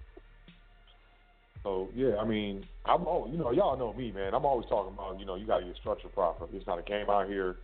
So 1.67 1.89
yeah, 1.93 2.15
I 2.15 2.25
mean, 2.25 2.65
I'm 2.85 3.05
all 3.05 3.27
you 3.29 3.37
know, 3.37 3.51
y'all 3.51 3.77
know 3.77 3.91
me, 3.91 4.13
man. 4.13 4.33
I'm 4.33 4.45
always 4.45 4.67
talking 4.69 4.93
about 4.93 5.19
you 5.19 5.25
know 5.25 5.35
you 5.35 5.45
got 5.45 5.59
to 5.59 5.65
get 5.65 5.75
structured 5.75 6.13
properly. 6.13 6.51
It's 6.53 6.65
not 6.65 6.79
a 6.79 6.81
game 6.81 7.09
out 7.09 7.27
here. 7.27 7.57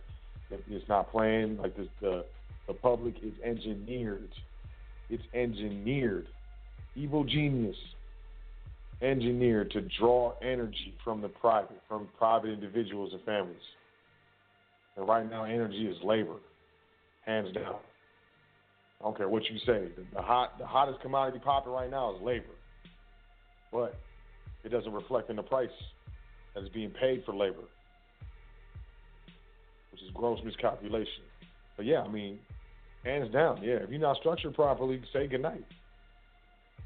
It's 0.50 0.88
not 0.90 1.10
playing 1.10 1.56
like 1.56 1.74
this. 1.74 1.88
The 2.02 2.26
the 2.66 2.74
public 2.74 3.14
is 3.22 3.32
engineered. 3.42 4.28
It's 5.08 5.22
engineered. 5.32 6.26
Evil 6.94 7.24
genius. 7.24 7.76
Engineered 9.00 9.70
to 9.70 9.80
draw 9.98 10.34
energy 10.42 10.94
from 11.02 11.22
the 11.22 11.28
private, 11.28 11.80
from 11.88 12.06
private 12.18 12.50
individuals 12.50 13.10
and 13.14 13.22
families. 13.22 13.56
And 14.96 15.08
right 15.08 15.28
now, 15.28 15.44
energy 15.44 15.86
is 15.86 15.96
labor, 16.04 16.36
hands 17.24 17.52
down. 17.54 17.76
I 19.00 19.04
don't 19.04 19.16
care 19.16 19.28
what 19.28 19.42
you 19.50 19.58
say. 19.60 19.88
The, 19.96 20.04
the 20.14 20.22
hot, 20.22 20.58
the 20.58 20.66
hottest 20.66 21.00
commodity 21.00 21.40
popping 21.42 21.72
right 21.72 21.90
now 21.90 22.14
is 22.14 22.22
labor, 22.22 22.53
but 23.74 23.96
it 24.62 24.68
doesn't 24.70 24.92
reflect 24.92 25.28
in 25.28 25.36
the 25.36 25.42
price 25.42 25.68
that 26.54 26.62
is 26.62 26.68
being 26.70 26.90
paid 26.90 27.24
for 27.26 27.34
labor. 27.34 27.64
which 29.90 30.00
is 30.00 30.10
gross 30.14 30.38
miscalculation. 30.44 31.24
But 31.76 31.84
yeah, 31.84 32.02
I 32.02 32.08
mean, 32.08 32.38
hands 33.04 33.32
down, 33.32 33.62
yeah. 33.62 33.74
If 33.82 33.90
you're 33.90 34.00
not 34.00 34.16
structured 34.18 34.54
properly, 34.54 35.02
say 35.12 35.26
goodnight. 35.26 35.64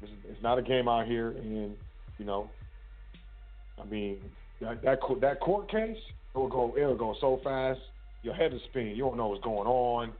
It's, 0.01 0.11
it's 0.27 0.41
not 0.41 0.57
a 0.57 0.63
game 0.63 0.87
out 0.87 1.05
here, 1.05 1.29
and 1.29 1.75
you 2.17 2.25
know, 2.25 2.49
I 3.79 3.85
mean, 3.85 4.17
that 4.59 4.81
that 4.81 4.99
court, 4.99 5.21
that 5.21 5.39
court 5.39 5.69
case, 5.69 5.97
it 6.33 6.37
will 6.37 6.49
go 6.49 6.73
it 6.75 6.85
will 6.85 6.97
go 6.97 7.15
so 7.21 7.39
fast, 7.43 7.79
your 8.23 8.33
head 8.33 8.51
is 8.51 8.61
spinning. 8.69 8.95
You 8.95 9.03
don't 9.03 9.17
know 9.17 9.27
what's 9.27 9.43
going 9.43 9.67
on. 9.67 10.11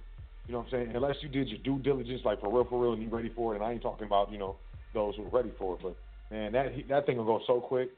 You 0.47 0.53
know 0.53 0.59
what 0.59 0.67
I'm 0.67 0.71
saying? 0.71 0.95
Unless 0.95 1.17
you 1.21 1.29
did 1.29 1.47
your 1.47 1.59
due 1.59 1.79
diligence, 1.79 2.21
like 2.25 2.39
for 2.41 2.51
real, 2.53 2.65
for 2.69 2.81
real, 2.81 2.93
and 2.93 3.01
you're 3.01 3.11
ready 3.11 3.31
for 3.35 3.53
it. 3.53 3.57
And 3.57 3.65
I 3.65 3.71
ain't 3.71 3.81
talking 3.81 4.05
about 4.05 4.31
you 4.31 4.37
know 4.37 4.55
those 4.93 5.15
who 5.15 5.25
are 5.25 5.29
ready 5.29 5.51
for 5.57 5.75
it, 5.75 5.79
but 5.81 5.95
man, 6.31 6.51
that 6.53 6.71
that 6.89 7.05
thing 7.05 7.17
will 7.17 7.25
go 7.25 7.41
so 7.47 7.59
quick. 7.59 7.89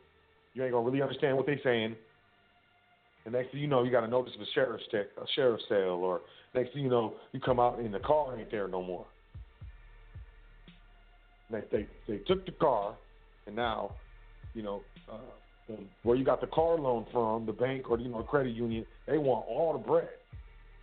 You 0.54 0.64
ain't 0.64 0.74
gonna 0.74 0.86
really 0.86 1.02
understand 1.02 1.38
what 1.38 1.46
they 1.46 1.60
saying. 1.64 1.96
And 3.26 3.34
next 3.34 3.52
thing 3.52 3.62
you 3.62 3.68
know, 3.68 3.84
you 3.84 3.92
got 3.92 4.04
a 4.04 4.08
notice 4.08 4.34
of 4.36 4.42
a 4.42 4.46
sheriff's 4.54 4.84
ta- 4.92 5.22
a 5.22 5.26
sheriff's 5.36 5.64
sale, 5.70 6.00
or 6.02 6.22
next 6.56 6.74
thing 6.74 6.84
you 6.84 6.90
know, 6.90 7.14
you 7.32 7.40
come 7.40 7.60
out 7.60 7.80
and 7.80 7.94
the 7.94 8.00
car 8.00 8.38
ain't 8.38 8.52
there 8.52 8.68
no 8.68 8.82
more. 8.82 9.06
They 11.52 11.62
they, 11.72 11.88
they 12.08 12.18
took 12.20 12.46
the 12.46 12.52
car, 12.54 12.96
and 13.46 13.56
now, 13.56 13.92
you 14.54 14.64
know, 14.64 14.82
uh, 15.12 15.18
where 16.04 16.16
you 16.16 16.26
got 16.26 16.42
the 16.42 16.48
car 16.48 16.78
loan 16.78 17.06
from, 17.12 17.46
the 17.46 17.54
bank 17.54 17.90
or 17.90 18.00
you 18.00 18.10
know 18.10 18.24
credit 18.24 18.56
union, 18.56 18.86
they 19.08 19.18
want 19.18 19.46
all 19.48 19.74
the 19.74 19.80
bread, 19.80 20.10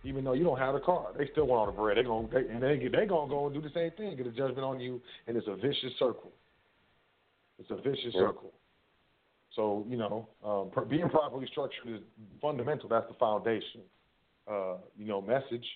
even 0.03 0.23
though 0.23 0.33
you 0.33 0.43
don't 0.43 0.59
have 0.59 0.73
the 0.73 0.79
car. 0.79 1.07
They 1.17 1.27
still 1.31 1.47
want 1.47 1.59
all 1.59 1.65
the 1.65 1.71
bread. 1.71 1.97
They 1.97 2.03
gonna 2.03 2.27
they, 2.31 2.51
and 2.51 2.61
they 2.61 2.77
they 2.87 3.05
gonna 3.05 3.29
go 3.29 3.47
and 3.47 3.53
do 3.53 3.61
the 3.61 3.73
same 3.73 3.91
thing, 3.97 4.15
get 4.15 4.27
a 4.27 4.31
judgment 4.31 4.59
on 4.59 4.79
you, 4.79 5.01
and 5.27 5.35
it's 5.35 5.47
a 5.47 5.55
vicious 5.55 5.91
circle. 5.99 6.31
It's 7.59 7.69
a 7.71 7.75
vicious 7.75 8.13
Yeah. 8.13 8.21
circle. 8.21 8.53
So 9.51 9.85
you 9.87 9.97
know, 9.97 10.27
um, 10.43 10.69
per- 10.71 10.85
being 10.85 11.09
properly 11.09 11.47
structured 11.47 11.87
is 11.87 12.01
fundamental. 12.41 12.87
That's 12.89 13.07
the 13.07 13.15
foundation. 13.15 13.81
Uh, 14.47 14.77
you 14.97 15.05
know, 15.05 15.21
message. 15.21 15.67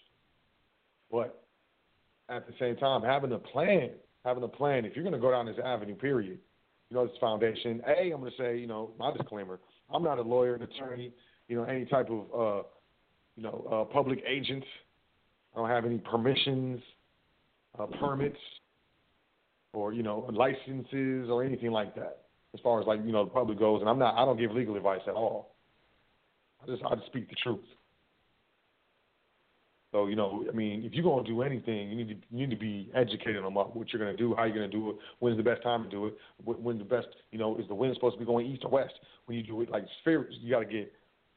But 1.11 1.43
at 2.29 2.47
the 2.47 2.53
same 2.59 2.75
time, 2.77 3.03
having 3.03 3.31
a 3.33 3.37
plan, 3.37 3.91
having 4.23 4.43
a 4.43 4.47
plan. 4.47 4.85
If 4.85 4.95
you're 4.95 5.03
going 5.03 5.13
to 5.13 5.19
go 5.19 5.31
down 5.31 5.45
this 5.45 5.59
avenue, 5.63 5.95
period, 5.95 6.39
you 6.89 6.95
know, 6.95 7.05
this 7.05 7.17
foundation. 7.19 7.83
A, 7.85 8.11
I'm 8.11 8.19
going 8.19 8.31
to 8.31 8.37
say, 8.37 8.57
you 8.57 8.67
know, 8.67 8.91
my 8.97 9.11
disclaimer. 9.11 9.59
I'm 9.91 10.03
not 10.03 10.17
a 10.17 10.21
lawyer, 10.21 10.55
an 10.55 10.63
attorney, 10.63 11.13
you 11.47 11.55
know, 11.55 11.63
any 11.65 11.85
type 11.85 12.09
of, 12.09 12.19
uh, 12.33 12.63
you 13.35 13.43
know, 13.43 13.67
uh, 13.71 13.93
public 13.93 14.23
agent. 14.25 14.63
I 15.53 15.59
don't 15.59 15.69
have 15.69 15.85
any 15.85 15.99
permissions, 15.99 16.81
uh, 17.77 17.85
permits, 17.99 18.39
or 19.73 19.93
you 19.93 20.03
know, 20.03 20.29
licenses 20.31 21.29
or 21.29 21.43
anything 21.43 21.71
like 21.71 21.95
that. 21.95 22.19
As 22.53 22.59
far 22.61 22.79
as 22.79 22.87
like 22.87 22.99
you 23.03 23.11
know, 23.11 23.25
the 23.25 23.31
public 23.31 23.59
goes, 23.59 23.81
and 23.81 23.89
I'm 23.89 23.99
not. 23.99 24.15
I 24.15 24.25
don't 24.25 24.37
give 24.37 24.51
legal 24.51 24.75
advice 24.75 25.01
at 25.07 25.15
all. 25.15 25.55
I 26.61 26.67
just 26.67 26.83
I 26.83 26.95
just 26.95 27.07
speak 27.07 27.29
the 27.29 27.35
truth. 27.43 27.65
So 29.91 30.07
you 30.07 30.15
know, 30.15 30.43
I 30.51 30.55
mean, 30.55 30.83
if 30.83 30.93
you're 30.93 31.03
gonna 31.03 31.27
do 31.27 31.41
anything, 31.43 31.89
you 31.89 31.95
need 31.95 32.07
to 32.09 32.15
you 32.31 32.47
need 32.47 32.49
to 32.49 32.59
be 32.59 32.91
educated 32.95 33.43
on 33.43 33.53
what 33.53 33.91
you're 33.91 33.99
gonna 33.99 34.17
do, 34.17 34.35
how 34.35 34.43
you're 34.45 34.55
gonna 34.55 34.67
do 34.67 34.91
it, 34.91 34.95
when's 35.19 35.37
the 35.37 35.43
best 35.43 35.61
time 35.61 35.83
to 35.83 35.89
do 35.89 36.07
it, 36.07 36.17
when 36.43 36.77
the 36.77 36.83
best, 36.83 37.07
you 37.31 37.37
know, 37.37 37.57
is 37.57 37.67
the 37.67 37.75
wind 37.75 37.93
supposed 37.95 38.15
to 38.15 38.19
be 38.19 38.25
going 38.25 38.47
east 38.47 38.63
or 38.65 38.71
west? 38.71 38.93
When 39.25 39.37
you 39.37 39.43
do 39.43 39.61
it 39.61 39.69
like 39.69 39.85
sphere, 40.01 40.27
you 40.31 40.49
got 40.49 40.59
to 40.59 40.65
get 40.65 40.91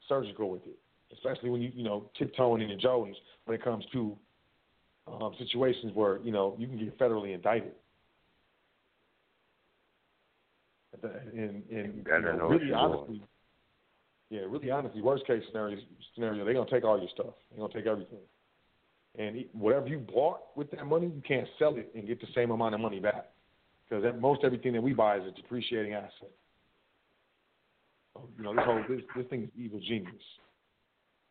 surgical 0.09 0.51
with 0.51 0.63
it, 0.67 0.79
especially 1.13 1.51
when 1.51 1.61
you 1.61 1.71
you 1.75 1.85
know 1.85 2.11
tiptoeing 2.19 2.63
in 2.63 2.69
the 2.69 2.77
Jordans 2.77 3.17
when 3.45 3.55
it 3.55 3.63
comes 3.63 3.85
to 3.93 4.17
um, 5.07 5.35
situations 5.39 5.93
where 5.95 6.19
you 6.23 6.33
know 6.33 6.57
you 6.59 6.67
can 6.67 6.79
get 6.79 6.99
federally 6.99 7.35
indicted. 7.35 7.73
And 11.03 11.63
and, 11.71 12.05
gotta 12.05 12.33
you 12.33 12.39
know, 12.39 12.49
really 12.49 12.73
honestly, 12.73 13.23
yeah, 14.31 14.41
really 14.41 14.71
honestly, 14.71 15.03
worst 15.03 15.27
case 15.27 15.43
scenario, 15.49 15.79
scenario 16.15 16.45
they're 16.45 16.55
gonna 16.55 16.71
take 16.71 16.85
all 16.85 16.99
your 16.99 17.09
stuff. 17.11 17.35
They're 17.51 17.61
gonna 17.61 17.73
take 17.73 17.87
everything. 17.87 18.19
And 19.19 19.37
e- 19.37 19.49
whatever 19.53 19.89
you 19.89 19.99
bought 19.99 20.41
with 20.57 20.71
that 20.73 20.87
money, 20.87 21.07
you 21.07 21.23
can't 21.27 21.49
sell 21.59 21.77
it 21.77 21.91
and 21.95 22.07
get 22.07 22.21
the 22.21 22.27
same 22.35 22.51
amount 22.51 22.75
of 22.75 22.81
money 22.81 23.01
back. 23.01 23.31
Because 23.89 24.05
most 24.21 24.43
everything 24.45 24.73
that 24.73 24.83
we 24.83 24.93
buy 24.93 25.19
is 25.19 25.25
a 25.27 25.31
depreciating 25.31 25.95
asset. 25.95 26.31
So, 28.15 28.29
you 28.37 28.45
know, 28.45 28.55
this 28.55 28.65
whole 28.65 28.83
this 28.89 29.01
this 29.17 29.27
thing 29.27 29.45
is 29.45 29.51
evil 29.57 29.81
genius. 29.81 30.15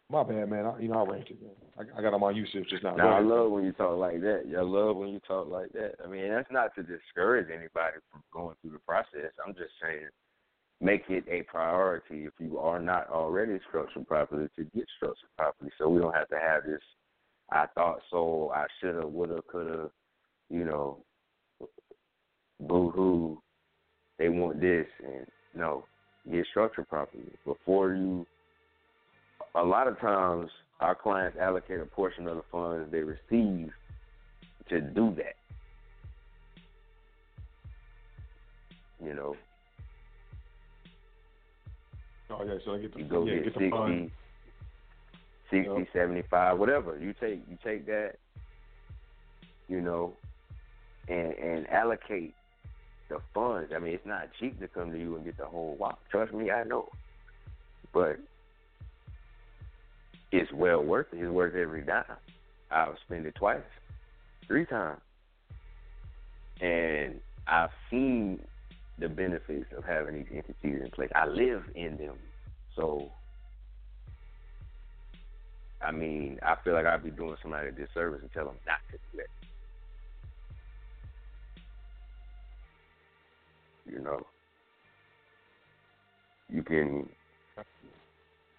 My 0.10 0.24
bad, 0.24 0.50
man. 0.50 0.66
I, 0.66 0.80
you 0.80 0.88
know, 0.88 1.04
I 1.04 1.12
ranted, 1.12 1.42
man. 1.42 1.52
I, 1.78 2.00
I 2.00 2.02
got 2.02 2.14
on 2.14 2.22
my 2.22 2.30
usage 2.30 2.68
just 2.70 2.84
now. 2.84 2.96
Now 2.96 3.18
I 3.18 3.22
love 3.22 3.52
when 3.52 3.64
you 3.64 3.72
talk 3.72 3.98
like 3.98 4.22
that. 4.22 4.44
I 4.56 4.62
love 4.62 4.98
when 4.98 5.10
you 5.10 5.20
talk 5.28 5.50
like 5.50 5.72
that. 5.74 5.96
I 6.04 6.08
mean, 6.08 6.30
that's 6.30 6.52
not 6.52 6.76
to 6.76 6.84
discourage 6.84 7.48
anybody 7.50 7.98
from 8.12 8.22
going 8.32 8.56
through 8.62 8.72
the 8.72 8.80
process. 8.80 9.32
I'm 9.46 9.56
just 9.56 9.72
saying, 9.82 10.08
make 10.80 11.04
it 11.10 11.26
a 11.30 11.42
priority 11.44 12.26
if 12.26 12.34
you 12.40 12.60
are 12.60 12.80
not 12.80 13.10
already 13.10 13.60
structured 13.68 14.08
properly 14.08 14.48
to 14.56 14.64
get 14.76 14.86
structured 14.96 15.30
properly, 15.38 15.72
so 15.78 15.90
we 15.90 16.02
don't 16.02 16.16
have 16.16 16.30
to 16.30 16.40
have 16.40 16.64
this. 16.66 16.82
I 17.52 17.66
thought 17.74 18.00
so. 18.12 18.52
I 18.54 18.66
shoulda, 18.82 19.08
woulda, 19.08 19.42
coulda. 19.52 19.90
You 20.52 20.66
know, 20.66 21.00
boo 22.60 22.92
hoo. 22.92 23.42
They 24.20 24.30
want 24.30 24.62
this, 24.62 24.86
and 25.04 25.26
no, 25.56 25.84
get 26.32 26.46
structured 26.52 26.88
properly 26.88 27.24
before 27.44 27.96
you 27.96 28.26
a 29.56 29.64
lot 29.64 29.88
of 29.88 30.00
times 30.00 30.50
our 30.80 30.96
clients 30.96 31.38
allocate 31.40 31.80
a 31.80 31.86
portion 31.86 32.28
of 32.28 32.38
the 32.38 32.44
funds 32.52 32.92
they 32.92 33.00
receive 33.02 33.72
to 34.70 34.82
do 34.82 35.16
that. 35.16 35.36
You 39.04 39.14
know, 39.14 39.36
Oh 42.30 42.44
yeah, 42.44 42.56
so 42.66 42.74
I 42.74 42.80
get 42.80 42.94
the 42.94 43.00
you 43.00 43.06
go 43.06 43.26
yeah, 43.26 43.36
get, 43.36 43.44
get 43.46 43.54
the 43.54 43.60
60, 43.60 43.70
fund. 43.70 44.12
60, 45.52 45.70
Yep. 45.70 45.88
75, 45.94 46.60
whatever. 46.60 46.98
You 46.98 47.14
take 47.14 47.44
you 47.48 47.58
take 47.64 47.86
that, 47.86 48.14
you 49.68 49.80
know, 49.80 50.18
and 51.08 51.34
and 51.34 51.70
allocate 51.70 52.34
the 53.10 53.20
funds. 53.34 53.72
I 53.76 53.80
mean, 53.80 53.94
it's 53.94 54.06
not 54.06 54.30
cheap 54.40 54.60
to 54.60 54.68
come 54.68 54.92
to 54.92 55.00
you 55.00 55.16
and 55.16 55.24
get 55.24 55.38
the 55.38 55.46
whole 55.46 55.78
wop. 55.80 56.00
Trust 56.10 56.34
me, 56.34 56.50
I 56.50 56.64
know. 56.64 56.90
But 57.94 58.18
it's 60.38 60.52
well 60.52 60.84
worth 60.84 61.08
it. 61.14 61.20
It's 61.20 61.32
worth 61.32 61.56
every 61.56 61.82
dime. 61.82 62.04
I'll 62.72 62.98
spend 63.06 63.26
it 63.26 63.36
twice, 63.36 63.62
three 64.48 64.66
times. 64.66 65.02
And 66.62 67.20
I've 67.48 67.70
seen 67.90 68.40
the 68.98 69.10
benefits 69.10 69.66
of 69.78 69.84
having 69.84 70.16
these 70.16 70.26
entities 70.32 70.82
in 70.84 70.90
place. 70.92 71.12
I 71.14 71.28
live 71.28 71.64
in 71.76 71.98
them. 71.98 72.16
So 72.76 73.12
I 75.86 75.92
mean, 75.92 76.40
I 76.42 76.56
feel 76.64 76.74
like 76.74 76.86
I'd 76.86 77.04
be 77.04 77.12
doing 77.12 77.36
somebody 77.42 77.68
a 77.68 77.72
disservice 77.72 78.22
and 78.22 78.32
tell 78.32 78.46
them 78.46 78.56
not 78.66 78.80
to 78.92 78.98
do 78.98 79.18
that. 79.18 79.28
You 83.92 84.00
know, 84.00 84.22
you 86.50 86.64
can. 86.64 87.08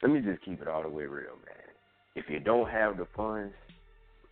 Let 0.02 0.12
me 0.12 0.20
just 0.20 0.44
keep 0.44 0.62
it 0.62 0.68
all 0.68 0.82
the 0.82 0.88
way 0.88 1.04
real, 1.06 1.34
man. 1.44 1.65
If 2.16 2.30
you 2.30 2.40
don't 2.40 2.68
have 2.70 2.96
the 2.96 3.06
funds, 3.14 3.54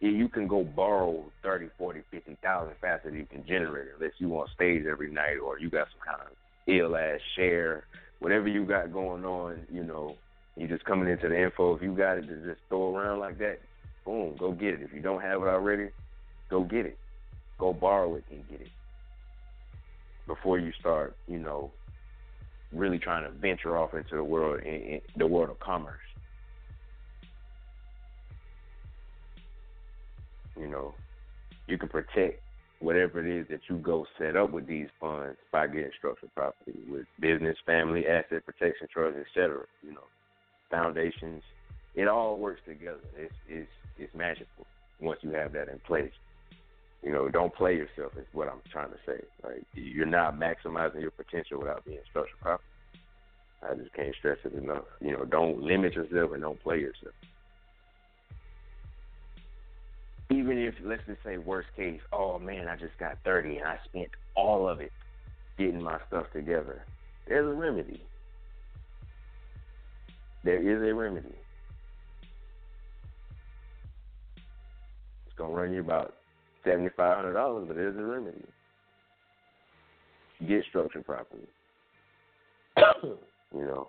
you 0.01 0.29
can 0.29 0.49
go 0.49 0.65
borrow 0.65 1.25
thirty, 1.43 1.69
forty, 1.79 2.01
fifty 2.11 2.37
thousand 2.43 2.75
faster 2.81 3.11
than 3.11 3.19
you 3.19 3.27
can 3.27 3.47
generate 3.47 3.89
unless 3.95 4.15
you 4.19 4.37
on 4.39 4.49
stage 4.55 4.85
every 4.91 5.11
night 5.11 5.37
or 5.37 5.59
you 5.59 5.71
got 5.71 5.89
some 5.93 6.01
kind 6.05 6.21
of 6.29 6.37
ill 6.67 6.97
ass 6.97 7.21
share, 7.37 7.85
whatever 8.21 8.49
you 8.49 8.65
got 8.65 8.93
going 8.93 9.25
on. 9.25 9.67
You 9.71 9.85
know, 9.85 10.17
you 10.57 10.67
just 10.67 10.85
coming 10.87 11.11
into 11.11 11.29
the 11.29 11.41
info. 11.41 11.77
If 11.77 11.83
you 11.83 11.95
got 11.95 12.19
it 12.19 12.27
to 12.27 12.37
just 12.47 12.61
throw 12.71 12.97
around 12.97 13.21
like 13.21 13.39
that, 13.39 13.61
boom, 14.05 14.35
go 14.39 14.53
get 14.53 14.75
it. 14.75 14.81
If 14.81 14.93
you 14.95 15.01
don't 15.01 15.21
have 15.21 15.43
it 15.43 15.49
already, 15.49 15.91
go 16.49 16.65
get 16.65 16.87
it. 16.87 16.99
Go 17.59 17.75
borrow 17.75 18.17
it 18.17 18.25
and 18.31 18.49
get 18.49 18.63
it 18.63 18.73
before 20.27 20.59
you 20.59 20.73
start. 20.81 21.15
You 21.29 21.39
know, 21.39 21.71
really 22.73 22.99
trying 22.99 23.25
to 23.25 23.31
venture 23.31 23.77
off 23.77 23.93
into 23.93 24.17
the 24.17 24.25
world, 24.25 24.63
in, 24.63 24.75
in 24.75 25.01
the 25.17 25.27
world 25.27 25.51
of 25.51 25.61
commerce. 25.61 26.01
You 30.59 30.69
know, 30.69 30.95
you 31.67 31.79
can 31.79 31.89
protect 31.89 32.41
whatever 32.81 33.25
it 33.25 33.41
is 33.41 33.47
that 33.49 33.61
you 33.69 33.77
go 33.77 34.07
set 34.19 34.37
up 34.37 34.51
with 34.51 34.67
these 34.67 34.89
funds 35.01 35.39
by 35.51 35.67
getting 35.67 35.91
structured 35.97 36.35
properly 36.35 36.77
with 36.89 37.07
business, 37.21 37.57
family, 37.65 38.07
asset 38.07 38.45
protection 38.45 38.87
trusts, 38.93 39.19
etc. 39.21 39.65
You 39.83 39.93
know, 39.93 40.05
foundations. 40.71 41.43
It 41.95 42.09
all 42.09 42.37
works 42.37 42.61
together. 42.67 42.99
It's 43.17 43.35
it's 43.49 43.71
it's 43.99 44.15
magical 44.15 44.67
once 45.01 45.21
you 45.23 45.31
have 45.31 45.53
that 45.53 45.69
in 45.69 45.79
place. 45.87 46.13
You 47.03 47.13
know, 47.13 47.29
don't 47.29 47.55
play 47.55 47.77
yourself 47.77 48.13
is 48.19 48.27
what 48.33 48.49
I'm 48.49 48.63
trying 48.73 48.91
to 48.91 48.99
say. 49.07 49.21
Like 49.43 49.65
you're 49.75 50.07
not 50.07 50.39
maximizing 50.39 51.01
your 51.01 51.11
potential 51.11 51.61
without 51.61 51.85
being 51.85 51.99
structured 52.09 52.41
properly. 52.41 52.65
I 53.63 53.75
just 53.75 53.93
can't 53.95 54.15
stress 54.19 54.39
it 54.45 54.55
enough. 54.55 54.85
You 55.01 55.13
know, 55.13 55.25
don't 55.25 55.61
limit 55.61 55.95
yourself 55.95 56.33
and 56.33 56.43
don't 56.43 56.63
play 56.63 56.81
yourself. 56.81 57.15
Even 60.35 60.59
if 60.59 60.75
let's 60.85 61.03
just 61.07 61.23
say 61.25 61.39
worst 61.39 61.69
case, 61.77 62.01
oh 62.13 62.39
man, 62.39 62.67
I 62.67 62.77
just 62.77 62.99
got 62.99 63.19
thirty 63.25 63.59
and 63.59 63.67
I 63.69 63.79
spent 63.85 64.09
all 64.35 64.69
of 64.69 64.81
it 64.81 64.91
getting 65.57 65.81
my 65.83 65.99
stuff 66.09 66.27
together. 66.33 66.83
There's 67.29 67.47
a 67.47 67.53
remedy. 67.55 68.03
There 70.43 70.59
is 70.59 70.91
a 70.91 70.95
remedy. 70.95 71.35
It's 75.27 75.37
gonna 75.39 75.55
run 75.55 75.73
you 75.73 75.81
about 75.81 76.15
seventy 76.65 76.91
five 76.97 77.17
hundred 77.17 77.35
dollars, 77.35 77.67
but 77.69 77.77
there's 77.77 77.97
a 77.97 78.03
remedy. 78.03 78.45
Get 80.49 80.65
structured 80.69 81.07
properly. 81.07 81.49
you 83.05 83.17
know. 83.53 83.89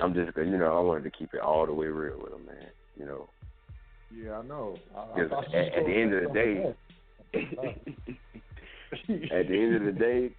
I'm 0.00 0.14
just, 0.14 0.36
you 0.36 0.56
know, 0.56 0.78
I 0.78 0.80
wanted 0.80 1.02
to 1.04 1.10
keep 1.10 1.34
it 1.34 1.40
all 1.40 1.66
the 1.66 1.72
way 1.72 1.86
real 1.86 2.18
with 2.22 2.32
him, 2.32 2.46
man. 2.46 2.68
You 2.96 3.04
know, 3.04 3.28
Yeah, 4.14 4.38
I 4.38 4.42
know. 4.42 4.78
I, 4.96 5.00
I 5.00 5.20
at, 5.20 5.32
at 5.54 5.86
the 5.86 5.92
end 5.92 6.14
of 6.14 6.22
the 6.22 6.34
day, 6.34 6.74
at 9.30 9.48
the 9.48 9.54
end 9.54 9.76
of 9.76 9.84
the 9.84 9.92
day, 9.92 10.30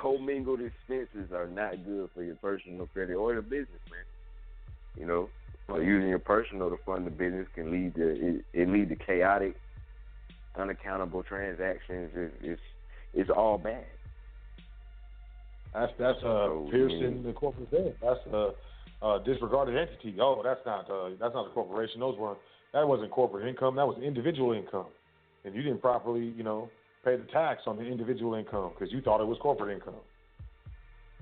commingled 0.00 0.60
expenses 0.60 1.32
are 1.32 1.46
not 1.46 1.84
good 1.84 2.10
for 2.14 2.22
your 2.22 2.36
personal 2.36 2.86
credit 2.86 3.14
or 3.14 3.34
the 3.34 3.42
business, 3.42 3.80
man. 3.90 4.04
You 4.96 5.06
know, 5.06 5.28
so 5.66 5.78
using 5.78 6.08
your 6.08 6.18
personal 6.18 6.70
to 6.70 6.76
fund 6.86 7.06
the 7.06 7.10
business 7.10 7.46
can 7.54 7.70
lead 7.70 7.94
to 7.96 8.08
it, 8.08 8.44
it 8.52 8.68
lead 8.68 8.88
to 8.88 8.96
chaotic, 8.96 9.56
unaccountable 10.58 11.22
transactions. 11.22 12.10
It's 12.14 12.34
it's, 12.40 12.60
it's 13.14 13.30
all 13.30 13.58
bad. 13.58 13.84
That's 15.74 15.92
that's 15.98 16.18
uh 16.18 16.22
So, 16.22 16.68
piercing 16.70 17.22
the 17.22 17.32
corporate 17.32 17.70
veil. 17.70 17.92
That's 18.02 18.20
a 18.32 18.52
uh, 19.02 19.18
disregarded 19.18 19.76
entity. 19.76 20.16
Oh, 20.20 20.40
that's 20.42 20.60
not 20.66 20.90
uh, 20.90 21.10
that's 21.20 21.34
not 21.34 21.46
a 21.46 21.50
corporation. 21.50 22.00
Those 22.00 22.18
weren't 22.18 22.38
that 22.72 22.86
wasn't 22.86 23.10
corporate 23.10 23.46
income. 23.48 23.76
That 23.76 23.86
was 23.86 23.98
individual 24.02 24.52
income, 24.52 24.86
and 25.44 25.54
you 25.54 25.62
didn't 25.62 25.80
properly, 25.80 26.32
you 26.36 26.42
know, 26.42 26.68
pay 27.04 27.16
the 27.16 27.24
tax 27.32 27.62
on 27.66 27.76
the 27.76 27.84
individual 27.84 28.34
income 28.34 28.72
because 28.76 28.92
you 28.92 29.00
thought 29.00 29.20
it 29.20 29.26
was 29.26 29.38
corporate 29.40 29.74
income. 29.74 29.94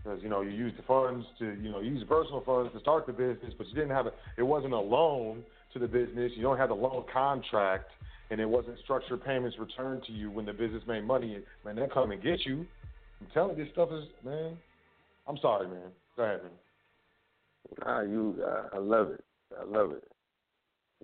Because 0.02 0.22
you 0.22 0.28
know 0.28 0.40
you 0.40 0.50
used 0.50 0.78
the 0.78 0.82
funds 0.82 1.26
to 1.38 1.54
you 1.60 1.70
know 1.70 1.80
used 1.80 2.08
personal 2.08 2.42
funds 2.44 2.72
to 2.72 2.80
start 2.80 3.06
the 3.06 3.12
business, 3.12 3.52
but 3.58 3.66
you 3.68 3.74
didn't 3.74 3.90
have 3.90 4.06
a 4.06 4.12
it 4.38 4.42
wasn't 4.42 4.72
a 4.72 4.80
loan 4.80 5.42
to 5.72 5.78
the 5.78 5.88
business. 5.88 6.32
You 6.34 6.42
don't 6.42 6.58
have 6.58 6.70
the 6.70 6.74
loan 6.74 7.04
contract, 7.12 7.90
and 8.30 8.40
it 8.40 8.48
wasn't 8.48 8.78
structured 8.84 9.24
payments 9.24 9.58
returned 9.58 10.04
to 10.04 10.12
you 10.12 10.30
when 10.30 10.46
the 10.46 10.52
business 10.52 10.82
made 10.86 11.04
money. 11.04 11.38
Man, 11.64 11.76
they'll 11.76 11.88
come 11.88 12.10
and 12.10 12.22
get 12.22 12.46
you. 12.46 12.66
I'm 13.20 13.26
telling 13.34 13.56
you, 13.56 13.64
this 13.64 13.72
stuff 13.72 13.90
is 13.92 14.04
man. 14.24 14.56
I'm 15.28 15.38
sorry, 15.38 15.66
man. 15.68 15.90
Go 16.16 16.22
ahead, 16.22 16.42
man. 16.42 16.52
Ah, 17.84 18.02
you, 18.02 18.42
I, 18.44 18.76
I 18.76 18.78
love 18.78 19.10
it. 19.10 19.24
I 19.58 19.64
love 19.64 19.92
it. 19.92 20.04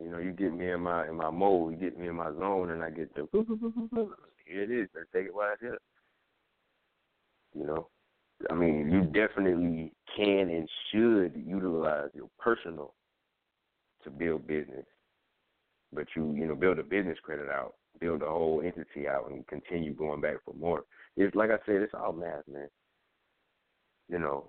You 0.01 0.11
know, 0.11 0.19
you 0.19 0.33
get 0.33 0.55
me 0.55 0.71
in 0.71 0.81
my 0.81 1.07
in 1.07 1.17
my 1.17 1.31
mode, 1.31 1.73
you 1.73 1.79
get 1.79 1.99
me 1.99 2.09
in 2.09 2.17
my 2.17 2.33
zone, 2.33 2.71
and 2.71 2.83
I 2.83 2.91
get 2.91 3.15
the 3.15 3.29
here 4.47 4.63
it 4.63 4.71
is. 4.71 4.89
Let's 4.95 5.09
take 5.13 5.27
it 5.27 5.35
while 5.35 5.53
it's 5.53 5.61
here. 5.61 5.79
You 7.55 7.67
know, 7.67 7.89
I 8.51 8.55
mean, 8.55 8.91
you 8.91 9.03
definitely 9.05 9.93
can 10.17 10.49
and 10.49 10.69
should 10.91 11.43
utilize 11.47 12.09
your 12.15 12.29
personal 12.39 12.95
to 14.05 14.11
build 14.11 14.47
business, 14.47 14.87
but 15.93 16.07
you 16.17 16.33
you 16.33 16.47
know 16.47 16.55
build 16.55 16.79
a 16.79 16.83
business 16.83 17.19
credit 17.23 17.51
out, 17.51 17.75
build 18.01 18.23
a 18.23 18.27
whole 18.27 18.63
entity 18.65 19.07
out, 19.07 19.31
and 19.31 19.47
continue 19.47 19.95
going 19.95 20.23
back 20.23 20.37
for 20.45 20.55
more. 20.55 20.85
It's 21.17 21.37
like 21.37 21.51
I 21.51 21.59
said, 21.67 21.83
it's 21.83 21.95
all 21.95 22.15
math, 22.15 22.49
man. 22.51 22.69
You 24.09 24.19
know, 24.19 24.49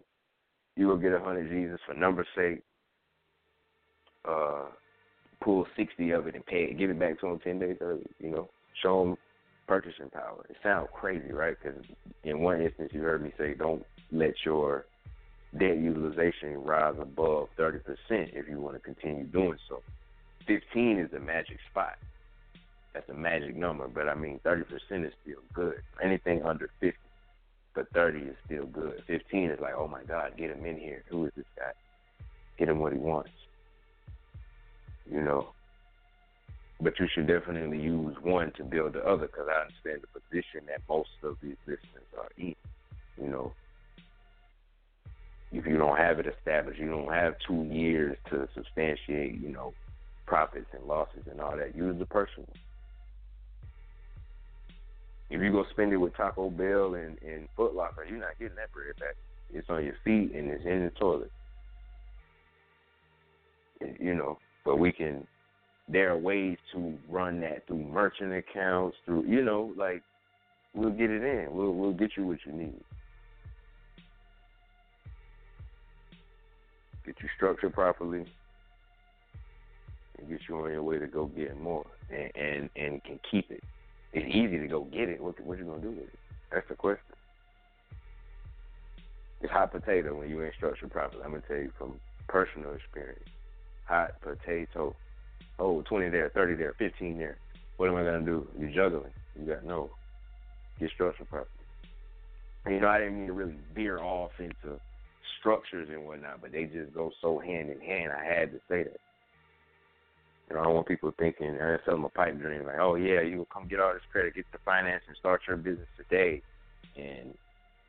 you 0.76 0.88
will 0.88 0.98
get 0.98 1.14
a 1.14 1.20
hundred 1.20 1.50
Jesus 1.50 1.80
for 1.86 1.94
number's 1.94 2.28
sake. 2.36 2.62
Uh, 4.28 4.66
pull 5.42 5.68
sixty 5.76 6.12
of 6.12 6.28
it 6.28 6.36
and 6.36 6.46
pay 6.46 6.64
it, 6.64 6.78
give 6.78 6.90
it 6.90 7.00
back 7.00 7.20
to 7.20 7.28
them 7.28 7.40
ten 7.40 7.60
days 7.60 7.78
early. 7.82 8.06
You 8.20 8.30
know, 8.32 8.50
show 8.82 9.04
them 9.04 9.18
purchasing 9.68 10.10
power. 10.10 10.46
It 10.50 10.56
sounds 10.64 10.88
crazy, 10.94 11.32
right? 11.32 11.56
Because 11.62 11.80
in 12.24 12.40
one 12.40 12.62
instance, 12.62 12.92
you 12.94 13.02
heard 13.02 13.24
me 13.24 13.34
say, 13.38 13.54
don't 13.54 13.86
let 14.12 14.34
your 14.46 14.86
debt 15.60 15.78
utilization 15.78 16.64
rise 16.64 16.96
above 17.00 17.50
thirty 17.58 17.80
percent 17.80 18.32
if 18.34 18.48
you 18.50 18.60
want 18.60 18.76
to 18.76 18.80
continue 18.80 19.26
doing 19.26 19.58
so. 19.70 19.82
Fifteen 20.48 21.00
is 21.00 21.12
the 21.12 21.20
magic 21.20 21.58
spot. 21.70 21.98
That's 22.94 23.10
a 23.10 23.14
magic 23.14 23.56
number, 23.56 23.88
but 23.88 24.08
I 24.08 24.16
mean, 24.16 24.40
thirty 24.44 24.64
percent 24.64 25.06
is 25.06 25.14
still 25.24 25.42
good. 25.54 25.82
Anything 26.02 26.44
under 26.44 26.70
fifty 26.80 26.98
but 27.74 27.90
30 27.94 28.20
is 28.20 28.36
still 28.46 28.66
good. 28.66 29.02
15 29.08 29.50
is 29.50 29.60
like, 29.60 29.74
oh 29.76 29.88
my 29.88 30.04
God, 30.04 30.38
get 30.38 30.52
him 30.52 30.66
in 30.66 30.78
here. 30.78 31.04
Who 31.10 31.26
is 31.26 31.32
this 31.36 31.46
guy? 31.58 31.72
Get 32.58 32.70
him 32.70 32.80
what 32.80 32.94
he 32.94 33.00
wants. 33.00 33.32
You 35.10 35.22
know. 35.22 35.50
But 36.82 37.00
you 37.00 37.08
should 37.14 37.28
definitely 37.28 37.80
use 37.80 38.16
one 38.22 38.52
to 38.58 38.64
build 38.64 38.94
the 38.94 39.06
other 39.06 39.28
because 39.28 39.48
I 39.50 39.62
understand 39.62 40.02
the 40.02 40.20
position 40.20 40.62
that 40.68 40.82
most 40.90 41.10
of 41.24 41.38
these 41.42 41.56
listeners 41.66 42.08
are 42.18 42.30
in. 42.38 42.56
You 43.22 43.30
know. 43.30 43.54
If 45.52 45.68
you 45.68 45.78
don't 45.78 45.98
have 45.98 46.20
it 46.20 46.26
established, 46.26 46.80
you 46.80 46.90
don't 46.90 47.14
have 47.14 47.36
two 47.48 47.64
years 47.72 48.18
to 48.32 48.48
substantiate, 48.56 49.40
you 49.40 49.50
know, 49.50 49.74
profits 50.26 50.66
and 50.74 50.84
losses 50.86 51.22
and 51.30 51.40
all 51.40 51.56
that. 51.56 51.76
Use 51.76 51.98
the 52.00 52.08
personal. 52.08 52.50
If 55.34 55.42
you 55.42 55.52
go 55.52 55.66
spend 55.72 55.92
it 55.92 55.98
with 55.98 56.16
Taco 56.16 56.52
Bell 56.52 56.94
and, 56.94 57.18
and 57.24 57.48
Foot 57.58 57.74
Locker, 57.74 58.06
you're 58.08 58.20
not 58.20 58.38
getting 58.38 58.56
that 58.56 58.72
bread 58.72 58.96
back. 59.00 59.16
It's 59.52 59.68
on 59.68 59.84
your 59.84 59.96
feet 60.06 60.32
and 60.36 60.52
it's 60.52 60.64
in 60.64 60.84
the 60.84 60.92
toilet. 60.92 61.32
You 64.00 64.14
know, 64.14 64.38
but 64.64 64.78
we 64.78 64.92
can. 64.92 65.26
There 65.90 66.12
are 66.12 66.18
ways 66.18 66.58
to 66.74 66.94
run 67.10 67.42
that 67.42 67.66
through 67.66 67.84
merchant 67.84 68.32
accounts, 68.32 68.96
through 69.06 69.26
you 69.26 69.44
know, 69.44 69.74
like 69.76 70.04
we'll 70.76 70.92
get 70.92 71.10
it 71.10 71.24
in. 71.24 71.48
We'll 71.52 71.74
we'll 71.74 71.94
get 71.94 72.12
you 72.16 72.28
what 72.28 72.38
you 72.46 72.54
need. 72.54 72.80
Get 77.08 77.16
you 77.22 77.28
structured 77.36 77.74
properly, 77.74 78.26
and 80.20 80.30
get 80.30 80.42
you 80.48 80.58
on 80.58 80.72
your 80.72 80.84
way 80.84 81.00
to 81.00 81.08
go 81.08 81.26
get 81.26 81.60
more, 81.60 81.88
and 82.12 82.32
and, 82.36 82.70
and 82.76 83.04
can 83.04 83.20
keep 83.32 83.50
it 83.50 83.64
it's 84.14 84.28
easy 84.28 84.60
to 84.60 84.68
go 84.68 84.84
get 84.86 85.10
it. 85.10 85.22
What 85.22 85.40
what 85.42 85.58
you 85.58 85.66
gonna 85.66 85.82
do 85.82 85.90
with 85.90 86.00
it? 86.00 86.20
That's 86.52 86.68
the 86.70 86.76
question. 86.76 87.04
It's 89.42 89.52
hot 89.52 89.72
potato 89.72 90.18
when 90.18 90.30
you 90.30 90.44
ain't 90.44 90.54
structured 90.56 90.92
properly. 90.92 91.24
I'm 91.24 91.32
gonna 91.32 91.44
tell 91.48 91.58
you 91.58 91.72
from 91.78 92.00
personal 92.28 92.74
experience. 92.74 93.28
Hot 93.86 94.12
potato. 94.22 94.96
Oh, 95.60 95.82
20 95.82 96.10
there, 96.10 96.30
30 96.30 96.56
there, 96.56 96.74
15 96.80 97.18
there. 97.18 97.38
What 97.78 97.90
am 97.90 97.96
I 97.96 98.04
gonna 98.04 98.22
do? 98.22 98.48
You're 98.58 98.72
juggling. 98.72 99.12
You 99.38 99.46
got 99.46 99.66
no. 99.66 99.90
Get 100.80 100.92
structured 100.92 101.30
properly. 101.30 101.50
And, 102.66 102.76
you 102.76 102.82
know, 102.82 102.88
I 102.88 103.00
didn't 103.00 103.18
mean 103.18 103.28
to 103.28 103.34
really 103.34 103.56
veer 103.76 104.00
off 104.00 104.32
into 104.40 104.80
structures 105.40 105.90
and 105.92 106.06
whatnot, 106.06 106.42
but 106.42 106.52
they 106.52 106.66
just 106.66 106.94
go 106.94 107.12
so 107.22 107.40
hand 107.40 107.70
in 107.70 107.80
hand. 107.82 108.12
I 108.12 108.24
had 108.24 108.52
to 108.52 108.60
say 108.70 108.84
that. 108.84 108.98
You 110.50 110.56
know, 110.56 110.62
I 110.62 110.66
don't 110.66 110.76
want 110.76 110.88
people 110.88 111.14
thinking, 111.18 111.58
I 111.60 111.78
sell 111.86 111.96
them 111.96 112.06
a 112.06 112.10
pipe 112.10 112.40
dream, 112.40 112.66
like, 112.66 112.80
oh 112.80 112.96
yeah, 112.96 113.22
you 113.22 113.38
will 113.38 113.46
come 113.46 113.68
get 113.68 113.80
all 113.80 113.94
this 113.94 114.02
credit, 114.12 114.36
get 114.36 114.46
the 114.52 114.60
finance 114.66 115.04
and 115.08 115.18
start 115.18 115.42
your 115.48 115.58
business 115.58 115.88
today. 115.98 116.42
And 116.96 117.34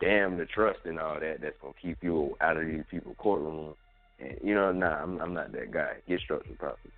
damn 0.01 0.37
the 0.37 0.47
trust 0.47 0.81
and 0.85 0.99
all 0.99 1.19
that 1.21 1.41
that's 1.41 1.57
gonna 1.61 1.75
keep 1.81 2.03
you 2.03 2.37
out 2.41 2.57
of 2.57 2.67
these 2.67 2.85
people's 2.91 3.17
courtroom. 3.19 3.75
And 4.21 4.39
you 4.43 4.55
know, 4.55 4.73
nah, 4.73 5.03
I'm 5.03 5.21
I'm 5.21 5.35
not 5.35 5.53
that 5.53 5.71
guy. 5.73 5.95
Get 6.09 6.21
structured 6.21 6.59
properly. 6.59 6.93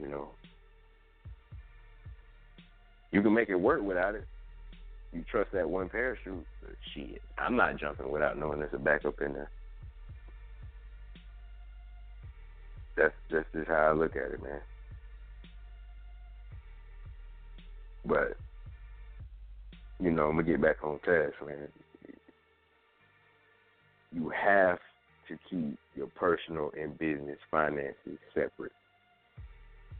You 0.00 0.08
know. 0.08 0.28
You 3.10 3.22
can 3.22 3.34
make 3.34 3.50
it 3.50 3.56
work 3.56 3.82
without 3.82 4.14
it. 4.14 4.24
You 5.12 5.22
trust 5.30 5.52
that 5.52 5.68
one 5.68 5.90
parachute, 5.90 6.46
but 6.62 6.74
shit. 6.94 7.20
I'm 7.36 7.56
not 7.56 7.76
jumping 7.76 8.10
without 8.10 8.38
knowing 8.38 8.60
there's 8.60 8.72
a 8.72 8.78
backup 8.78 9.20
in 9.20 9.34
there. 9.34 9.50
That's 12.96 13.14
just 13.30 13.46
how 13.68 13.74
I 13.74 13.92
look 13.92 14.16
at 14.16 14.32
it, 14.32 14.42
man. 14.42 14.60
But 18.04 18.36
you 20.00 20.10
know, 20.10 20.26
I'm 20.26 20.36
gonna 20.36 20.42
get 20.42 20.60
back 20.60 20.82
on 20.82 20.98
task, 21.00 21.34
man. 21.46 21.68
You 24.12 24.30
have 24.30 24.78
to 25.28 25.38
keep 25.48 25.78
your 25.94 26.08
personal 26.08 26.72
and 26.78 26.98
business 26.98 27.38
finances 27.50 28.18
separate. 28.34 28.72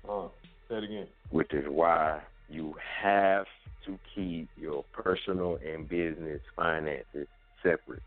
Uh, 0.09 0.29
say 0.69 0.77
it 0.77 0.85
again. 0.85 1.07
Which 1.31 1.53
is 1.55 1.65
why 1.69 2.21
you 2.51 2.75
have 3.03 3.47
to 3.87 3.99
keep 4.15 4.49
your 4.57 4.85
personal 4.93 5.59
and 5.67 5.89
business 5.89 6.41
finances 6.57 7.27
separate. 7.63 8.03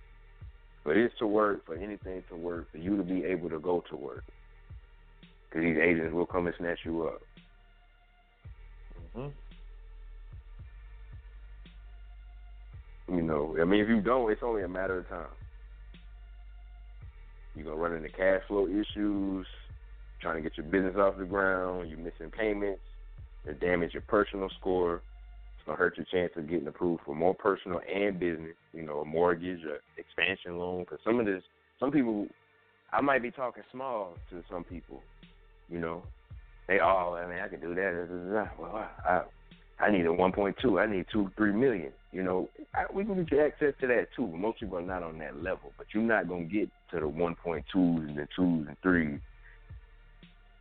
For 0.84 0.94
this 0.94 1.12
to 1.20 1.28
work, 1.28 1.66
for 1.66 1.76
anything 1.76 2.24
to 2.30 2.36
work, 2.36 2.72
for 2.72 2.78
you 2.78 2.96
to 2.98 3.04
be 3.04 3.24
able 3.24 3.50
to 3.50 3.60
go 3.60 3.84
to 3.90 3.96
work, 3.96 4.24
because 5.56 5.74
these 5.74 5.82
agents 5.82 6.14
will 6.14 6.26
come 6.26 6.48
and 6.48 6.56
snatch 6.58 6.80
you 6.84 7.08
up. 7.08 7.22
Mm-hmm. 9.18 9.30
You 13.16 13.22
know, 13.22 13.56
I 13.62 13.64
mean, 13.64 13.80
if 13.80 13.88
you 13.88 14.02
don't, 14.02 14.30
it's 14.32 14.42
only 14.44 14.64
a 14.64 14.68
matter 14.68 15.00
of 15.00 15.08
time. 15.08 15.28
You're 17.56 17.66
gonna 17.66 17.78
run 17.78 17.96
into 17.96 18.10
cash 18.10 18.42
flow 18.48 18.68
issues, 18.68 19.48
trying 20.22 20.36
to 20.36 20.42
get 20.42 20.58
your 20.58 20.66
business 20.66 20.96
off 20.98 21.18
the 21.18 21.24
ground. 21.24 21.90
You're 21.90 22.00
missing 22.00 22.32
payments. 22.38 22.82
It 23.46 23.62
damage 23.62 23.94
your 23.94 24.02
personal 24.02 24.50
score. 24.60 24.96
It's 24.96 25.66
gonna 25.66 25.78
hurt 25.78 25.96
your 25.96 26.06
chance 26.12 26.34
of 26.36 26.50
getting 26.50 26.68
approved 26.68 27.04
for 27.06 27.16
more 27.16 27.34
personal 27.34 27.80
and 27.94 28.20
business. 28.20 28.56
You 28.74 28.82
know, 28.82 29.00
a 29.00 29.06
mortgage, 29.06 29.62
a 29.64 29.78
expansion 29.98 30.58
loan. 30.58 30.82
Because 30.82 31.00
some 31.06 31.20
of 31.20 31.26
this, 31.26 31.44
some 31.80 31.92
people 31.92 32.28
I 32.92 33.02
might 33.02 33.22
be 33.22 33.32
talking 33.32 33.64
small 33.72 34.16
to 34.30 34.44
some 34.50 34.64
people, 34.64 35.02
you 35.70 35.80
know. 35.80 36.04
They 36.68 36.80
all, 36.80 37.14
I 37.14 37.28
mean, 37.28 37.40
I 37.40 37.48
can 37.48 37.60
do 37.60 37.76
that. 37.76 38.50
Well, 38.60 38.90
I, 39.08 39.22
I 39.80 39.92
need 39.92 40.06
a 40.06 40.10
1.2. 40.10 40.82
I 40.82 40.92
need 40.92 41.06
two, 41.12 41.30
three 41.38 41.52
million. 41.52 41.92
You 42.12 42.24
know, 42.24 42.50
I, 42.74 42.86
we 42.92 43.04
can 43.06 43.24
get 43.26 43.40
access 43.40 43.74
to 43.82 43.88
that 43.88 44.08
too. 44.16 44.28
Most 44.28 44.62
people 44.62 44.78
are 44.78 44.82
not 44.82 45.04
on 45.04 45.20
that 45.20 45.44
level, 45.44 45.74
but 45.78 45.88
you're 45.94 46.02
not 46.02 46.28
gonna 46.28 46.46
get 46.46 46.70
to 46.92 47.00
the 47.00 47.08
1.2s 47.08 47.64
and 47.76 48.18
the 48.18 48.28
twos 48.36 48.68
and 48.68 48.78
threes 48.82 49.20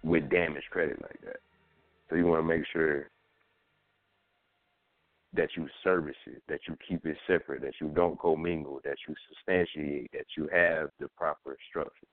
with 0.02 0.28
damaged 0.30 0.66
credit 0.70 1.00
like 1.00 1.20
that. 1.24 1.38
So 2.08 2.16
you 2.16 2.26
want 2.26 2.42
to 2.42 2.46
make 2.46 2.64
sure 2.72 3.08
that 5.34 5.48
you 5.56 5.68
service 5.82 6.16
it, 6.26 6.42
that 6.48 6.60
you 6.68 6.76
keep 6.86 7.06
it 7.06 7.16
separate, 7.26 7.62
that 7.62 7.74
you 7.80 7.88
don't 7.88 8.18
commingle, 8.20 8.80
that 8.84 8.96
you 9.08 9.14
substantiate, 9.28 10.12
that 10.12 10.26
you 10.36 10.48
have 10.52 10.90
the 11.00 11.08
proper 11.16 11.56
structure. 11.68 12.06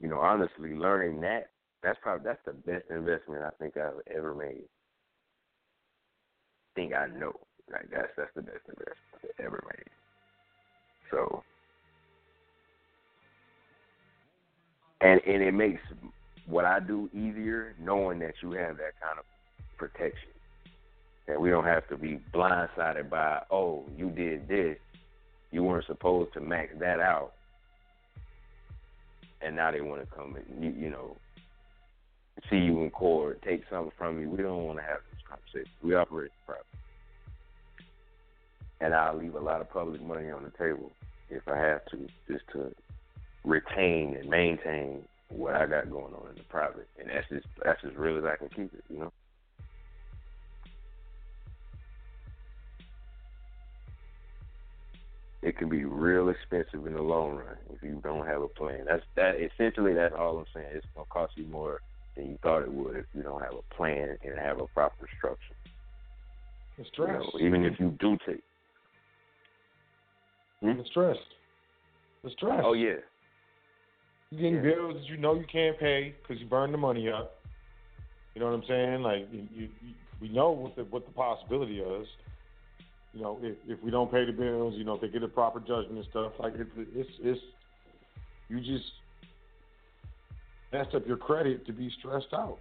You 0.00 0.08
know, 0.08 0.20
honestly, 0.20 0.74
learning 0.74 1.20
that 1.22 1.50
that's 1.82 1.98
probably 2.02 2.24
that's 2.24 2.44
the 2.44 2.52
best 2.52 2.84
investment 2.90 3.42
I 3.42 3.50
think 3.58 3.76
I've 3.76 4.00
ever 4.14 4.34
made. 4.34 4.64
think 6.74 6.92
I 6.94 7.06
know. 7.06 7.32
Like 7.72 7.88
that's 7.90 8.08
that's 8.16 8.30
the 8.34 8.42
best 8.42 8.64
investment 8.68 8.96
I've 9.14 9.44
ever 9.46 9.62
made. 9.66 9.90
So 11.10 11.42
and 15.00 15.20
and 15.26 15.42
it 15.42 15.52
makes 15.52 15.80
what 16.46 16.64
I 16.64 16.80
do 16.80 17.10
easier 17.12 17.74
knowing 17.80 18.20
that 18.20 18.34
you 18.42 18.52
have 18.52 18.76
that 18.78 18.94
kind 19.02 19.18
of 19.18 19.24
protection. 19.76 20.30
That 21.26 21.40
we 21.40 21.50
don't 21.50 21.64
have 21.64 21.86
to 21.88 21.96
be 21.96 22.20
blindsided 22.34 23.10
by, 23.10 23.42
oh, 23.50 23.84
you 23.96 24.08
did 24.10 24.48
this, 24.48 24.78
you 25.50 25.62
weren't 25.62 25.86
supposed 25.86 26.32
to 26.34 26.40
max 26.40 26.70
that 26.80 27.00
out, 27.00 27.32
and 29.40 29.56
now 29.56 29.70
they 29.70 29.80
want 29.80 30.00
to 30.00 30.14
come 30.14 30.36
and 30.36 30.64
you, 30.64 30.70
you 30.70 30.90
know 30.90 31.16
see 32.50 32.56
you 32.56 32.82
in 32.82 32.90
court, 32.90 33.42
take 33.42 33.62
something 33.70 33.92
from 33.98 34.20
you. 34.20 34.30
We 34.30 34.42
don't 34.42 34.64
want 34.64 34.78
to 34.78 34.84
have 34.84 35.00
this 35.10 35.20
conversation. 35.28 35.72
We 35.82 35.94
operate 35.94 36.30
private, 36.46 36.64
and 38.80 38.94
I'll 38.94 39.16
leave 39.16 39.34
a 39.34 39.40
lot 39.40 39.60
of 39.60 39.70
public 39.70 40.02
money 40.02 40.30
on 40.30 40.44
the 40.44 40.50
table 40.50 40.92
if 41.30 41.42
I 41.48 41.58
have 41.58 41.84
to, 41.86 42.08
just 42.30 42.44
to 42.52 42.72
retain 43.44 44.16
and 44.18 44.28
maintain 44.28 45.02
what 45.28 45.54
I 45.54 45.66
got 45.66 45.90
going 45.90 46.14
on 46.14 46.30
in 46.30 46.36
the 46.36 46.44
private, 46.48 46.88
and 46.98 47.08
that's 47.08 47.28
just 47.28 47.46
that's 47.64 47.80
as 47.84 47.94
real 47.96 48.18
as 48.18 48.24
I 48.24 48.36
can 48.36 48.48
keep 48.48 48.72
it, 48.72 48.84
you 48.88 48.98
know. 48.98 49.12
It 55.48 55.56
can 55.56 55.70
be 55.70 55.84
real 55.84 56.28
expensive 56.28 56.86
in 56.86 56.92
the 56.92 57.00
long 57.00 57.36
run 57.36 57.56
if 57.72 57.82
you 57.82 58.02
don't 58.04 58.26
have 58.26 58.42
a 58.42 58.48
plan. 58.48 58.84
That's 58.86 59.02
that 59.16 59.36
essentially 59.40 59.94
that's 59.94 60.14
all 60.14 60.36
I'm 60.36 60.44
saying. 60.54 60.66
It's 60.74 60.86
gonna 60.94 61.06
cost 61.08 61.32
you 61.36 61.46
more 61.46 61.80
than 62.14 62.26
you 62.26 62.38
thought 62.42 62.64
it 62.64 62.70
would 62.70 62.96
if 62.96 63.06
you 63.14 63.22
don't 63.22 63.40
have 63.40 63.54
a 63.54 63.74
plan 63.74 64.18
and 64.22 64.38
have 64.38 64.60
a 64.60 64.66
proper 64.66 65.08
structure. 65.16 65.54
The 66.76 66.84
stress. 66.92 67.22
You 67.32 67.40
know, 67.40 67.46
even 67.46 67.64
if 67.64 67.80
you 67.80 67.96
do 67.98 68.18
take 68.26 68.42
hmm? 70.60 70.76
the 70.76 70.84
stress. 70.90 71.16
The 72.24 72.30
stress. 72.30 72.60
Oh 72.62 72.74
yeah, 72.74 72.96
you 74.30 74.38
getting 74.38 74.56
Yeah. 74.56 74.74
bills 74.74 74.96
that 74.96 75.04
you 75.04 75.16
know 75.16 75.34
you 75.34 75.46
can't 75.50 75.78
pay 75.78 76.14
because 76.20 76.42
you 76.42 76.46
burned 76.46 76.74
the 76.74 76.78
money 76.78 77.08
up. 77.08 77.36
You 78.34 78.42
know 78.42 78.50
what 78.50 78.56
I'm 78.56 78.64
saying? 78.68 79.02
Like 79.02 79.28
you, 79.32 79.48
you, 79.50 79.68
you, 79.80 79.94
we 80.20 80.28
know 80.28 80.50
what 80.50 80.76
the 80.76 80.84
what 80.84 81.06
the 81.06 81.12
possibility 81.12 81.80
is. 81.80 82.06
You 83.14 83.22
know, 83.22 83.38
if 83.42 83.56
if 83.66 83.82
we 83.82 83.90
don't 83.90 84.10
pay 84.10 84.24
the 84.24 84.32
bills, 84.32 84.74
you 84.76 84.84
know, 84.84 84.94
if 84.94 85.00
they 85.00 85.08
get 85.08 85.22
a 85.22 85.28
proper 85.28 85.60
judgment 85.60 85.96
and 85.96 86.06
stuff, 86.10 86.32
like 86.38 86.54
it's 86.56 86.70
it's 86.94 87.10
it's 87.22 87.40
you 88.48 88.60
just 88.60 88.84
messed 90.72 90.94
up 90.94 91.06
your 91.06 91.16
credit 91.16 91.66
to 91.66 91.72
be 91.72 91.90
stressed 91.98 92.32
out. 92.32 92.58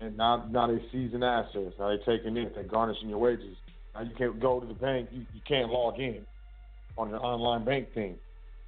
And 0.00 0.16
now 0.16 0.46
now 0.50 0.66
they 0.66 0.82
seizing 0.92 1.22
assets. 1.22 1.74
Now 1.78 1.88
they're 1.88 2.18
taking 2.18 2.36
it. 2.36 2.54
they're 2.54 2.64
garnishing 2.64 3.08
your 3.08 3.18
wages. 3.18 3.56
Now 3.94 4.02
you 4.02 4.10
can't 4.16 4.40
go 4.40 4.60
to 4.60 4.66
the 4.66 4.74
bank. 4.74 5.08
You 5.12 5.26
you 5.34 5.40
can't 5.46 5.70
log 5.70 5.98
in 5.98 6.24
on 6.96 7.10
your 7.10 7.24
online 7.24 7.64
bank 7.64 7.92
thing 7.92 8.18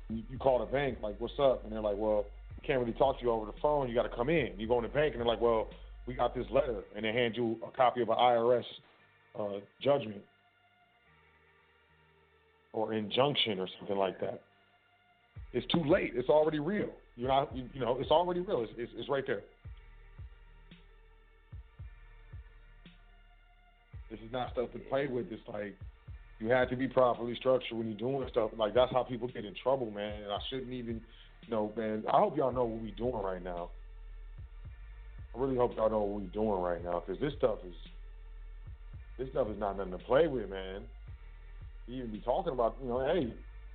you, 0.09 0.23
you 0.31 0.39
call 0.39 0.59
the 0.59 0.67
bank, 0.67 0.99
like, 1.03 1.17
what's 1.21 1.39
up? 1.39 1.65
And 1.65 1.73
they're 1.73 1.81
like, 1.81 1.97
well, 1.97 2.25
we 2.61 2.67
can't 2.67 2.81
really 2.81 2.93
talk 2.93 3.19
to 3.19 3.25
you 3.25 3.31
over 3.31 3.47
the 3.47 3.59
phone. 3.61 3.89
You 3.89 3.95
got 3.95 4.05
to 4.05 4.15
come 4.15 4.29
in. 4.29 4.53
You 4.59 4.67
go 4.67 4.79
in 4.79 4.83
the 4.83 4.89
bank, 4.89 5.15
and 5.15 5.21
they're 5.21 5.27
like, 5.29 5.41
well, 5.41 5.69
we 6.07 6.15
got 6.15 6.35
this 6.35 6.47
letter, 6.51 6.83
and 6.97 7.05
they 7.05 7.13
hand 7.13 7.37
you 7.37 7.57
a 7.67 7.77
copy 7.77 8.03
of 8.03 8.09
an 8.09 8.17
IRS 8.17 8.65
uh, 9.39 9.61
judgment 9.81 10.23
or 12.73 12.93
injunction 12.93 13.59
or 13.59 13.69
something 13.79 13.97
like 13.97 14.21
that. 14.21 14.43
It's 15.53 15.67
too 15.73 15.83
late. 15.85 16.13
It's 16.15 16.29
already 16.29 16.59
real. 16.59 16.91
You're 17.17 17.29
not, 17.29 17.55
you, 17.57 17.69
you 17.73 17.81
know, 17.81 17.99
it's 18.01 18.11
already 18.11 18.41
real. 18.41 18.63
It's, 18.63 18.73
it's, 18.77 18.93
it's 18.97 19.09
right 19.09 19.25
there. 19.27 19.43
This 24.11 24.21
is 24.21 24.33
not 24.33 24.53
stuff 24.53 24.73
to 24.73 24.79
play 24.79 25.07
with. 25.07 25.27
It's 25.31 25.43
like 25.49 25.77
you 26.39 26.49
have 26.49 26.71
to 26.71 26.77
be 26.77 26.89
properly 26.89 27.35
structured 27.35 27.77
when 27.77 27.89
you're 27.89 27.99
doing 27.99 28.27
stuff. 28.31 28.51
Like 28.57 28.75
that's 28.75 28.93
how 28.93 29.03
people 29.03 29.29
get 29.29 29.45
in 29.45 29.55
trouble, 29.63 29.91
man. 29.91 30.23
And 30.23 30.33
I 30.33 30.39
shouldn't 30.49 30.73
even, 30.73 31.01
you 31.47 31.51
know, 31.51 31.73
man. 31.77 32.05
I 32.13 32.19
hope 32.19 32.37
y'all 32.37 32.53
know 32.53 32.65
what 32.65 32.83
we're 32.83 32.95
doing 32.95 33.23
right 33.23 33.43
now. 33.43 33.71
I 35.35 35.41
really 35.41 35.57
hope 35.57 35.77
y'all 35.77 35.91
know 35.91 36.01
what 36.01 36.23
we're 36.23 36.29
doing 36.29 36.61
right 36.61 36.83
now 36.83 37.03
because 37.05 37.21
this 37.21 37.33
stuff 37.37 37.59
is, 37.67 37.75
this 39.19 39.29
stuff 39.31 39.49
is 39.49 39.59
not 39.59 39.77
nothing 39.77 39.93
to 39.93 39.99
play 39.99 40.29
with, 40.29 40.49
man. 40.49 40.83
You 41.87 41.99
even 41.99 42.13
be 42.13 42.21
talking 42.21 42.53
about, 42.53 42.77
you 42.83 42.89
know, 42.89 43.01
hey, 43.01 43.33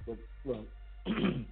look, 0.08 0.18
look. 0.46 0.66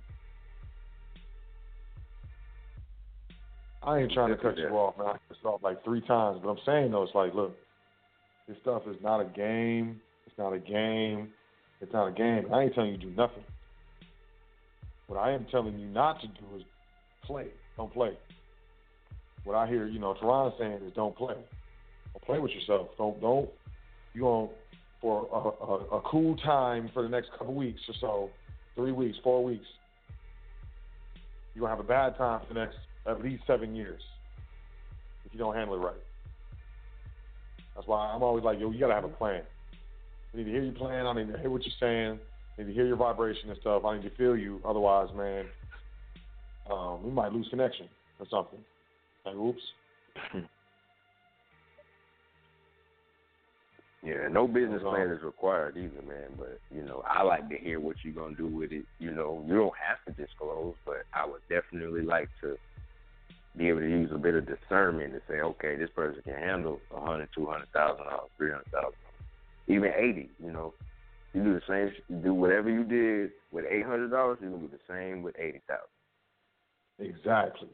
I 3.83 3.99
ain't 3.99 4.11
trying 4.11 4.29
to 4.29 4.37
cut 4.37 4.57
you 4.57 4.67
off, 4.67 4.97
man. 4.97 5.07
I 5.07 5.13
cut 5.13 5.37
you 5.43 5.49
off 5.49 5.63
like 5.63 5.83
three 5.83 6.01
times, 6.01 6.39
but 6.43 6.49
I'm 6.49 6.59
saying 6.65 6.91
though, 6.91 7.03
it's 7.03 7.15
like, 7.15 7.33
look, 7.33 7.55
this 8.47 8.55
stuff 8.61 8.83
is 8.87 8.95
not 9.01 9.19
a 9.21 9.25
game. 9.25 9.99
It's 10.27 10.37
not 10.37 10.53
a 10.53 10.59
game. 10.59 11.29
It's 11.81 11.91
not 11.91 12.07
a 12.07 12.11
game. 12.11 12.45
I 12.53 12.63
ain't 12.63 12.75
telling 12.75 12.91
you 12.91 12.97
to 12.97 13.05
do 13.05 13.11
nothing. 13.11 13.43
What 15.07 15.17
I 15.17 15.31
am 15.31 15.47
telling 15.49 15.77
you 15.79 15.87
not 15.87 16.21
to 16.21 16.27
do 16.27 16.57
is 16.57 16.63
play. 17.25 17.47
Don't 17.75 17.91
play. 17.91 18.17
What 19.43 19.55
I 19.55 19.67
hear, 19.67 19.87
you 19.87 19.99
know, 19.99 20.13
Toran 20.21 20.57
saying 20.59 20.79
is 20.85 20.93
don't 20.93 21.17
play. 21.17 21.35
Don't 22.13 22.23
play 22.25 22.39
with 22.39 22.51
yourself. 22.51 22.89
Don't 22.97 23.19
don't 23.19 23.49
you 24.13 24.21
going 24.21 24.49
for 25.01 25.27
a, 25.31 25.95
a, 25.95 25.97
a 25.97 26.01
cool 26.01 26.35
time 26.37 26.89
for 26.93 27.03
the 27.03 27.09
next 27.09 27.31
couple 27.37 27.53
weeks 27.53 27.81
or 27.87 27.95
so, 27.99 28.29
three 28.75 28.91
weeks, 28.91 29.17
four 29.23 29.43
weeks. 29.43 29.65
You're 31.53 31.61
gonna 31.61 31.75
have 31.75 31.83
a 31.83 31.87
bad 31.87 32.17
time 32.17 32.41
for 32.47 32.53
the 32.53 32.59
next 32.59 32.77
at 33.07 33.21
least 33.21 33.43
seven 33.47 33.75
years 33.75 34.01
if 35.25 35.33
you 35.33 35.39
don't 35.39 35.55
handle 35.55 35.75
it 35.75 35.79
right. 35.79 35.95
That's 37.75 37.87
why 37.87 38.11
I'm 38.13 38.21
always 38.21 38.43
like, 38.43 38.59
yo, 38.59 38.71
you 38.71 38.79
gotta 38.79 38.93
have 38.93 39.03
a 39.03 39.09
plan. 39.09 39.41
I 40.33 40.37
need 40.37 40.43
to 40.45 40.49
hear 40.49 40.63
your 40.63 40.73
plan. 40.73 41.05
I 41.05 41.13
need 41.13 41.31
to 41.31 41.39
hear 41.39 41.49
what 41.49 41.63
you're 41.63 41.73
saying. 41.79 42.19
I 42.57 42.61
need 42.61 42.67
to 42.67 42.73
hear 42.73 42.85
your 42.85 42.95
vibration 42.95 43.49
and 43.49 43.59
stuff. 43.59 43.83
I 43.85 43.97
need 43.97 44.03
to 44.03 44.15
feel 44.15 44.37
you. 44.37 44.61
Otherwise, 44.65 45.09
man, 45.15 45.45
um, 46.69 47.03
we 47.03 47.11
might 47.11 47.31
lose 47.33 47.47
connection 47.49 47.87
or 48.19 48.27
something. 48.29 48.59
Like, 49.25 49.35
oops. 49.35 49.61
Yeah, 54.03 54.27
no 54.31 54.47
business 54.47 54.81
plan 54.81 55.11
is 55.11 55.21
required 55.21 55.77
either, 55.77 56.01
man. 56.01 56.29
But 56.35 56.59
you 56.73 56.81
know, 56.81 57.03
I 57.07 57.21
like 57.21 57.47
to 57.49 57.57
hear 57.57 57.79
what 57.79 57.97
you're 58.03 58.13
gonna 58.13 58.35
do 58.35 58.47
with 58.47 58.71
it. 58.71 58.85
You 58.97 59.11
know, 59.11 59.43
you 59.47 59.53
don't 59.53 59.73
have 59.77 60.03
to 60.05 60.21
disclose, 60.21 60.73
but 60.85 61.03
I 61.13 61.25
would 61.25 61.41
definitely 61.49 62.01
like 62.01 62.27
to 62.41 62.57
be 63.55 63.67
able 63.67 63.81
to 63.81 63.89
use 63.89 64.09
a 64.11 64.17
bit 64.17 64.33
of 64.33 64.47
discernment 64.47 65.13
to 65.13 65.21
say, 65.27 65.41
okay, 65.41 65.75
this 65.75 65.89
person 65.95 66.21
can 66.23 66.33
handle 66.33 66.79
a 66.95 66.99
hundred, 66.99 67.29
two 67.35 67.45
hundred 67.45 67.71
thousand 67.73 68.05
dollars, 68.05 68.31
three 68.37 68.49
hundred 68.49 68.71
thousand, 68.71 68.97
even 69.67 69.91
eighty. 69.95 70.31
You 70.43 70.51
know, 70.51 70.73
you 71.33 71.43
do 71.43 71.53
the 71.53 71.61
same, 71.67 71.91
you 72.09 72.23
do 72.23 72.33
whatever 72.33 72.71
you 72.71 72.83
did 72.83 73.31
with 73.51 73.65
eight 73.69 73.85
hundred 73.85 74.09
dollars, 74.09 74.39
you 74.41 74.49
can 74.49 74.61
do 74.61 74.69
the 74.69 74.93
same 74.93 75.21
with 75.21 75.35
eighty 75.37 75.61
thousand. 75.67 75.87
Exactly. 76.97 77.69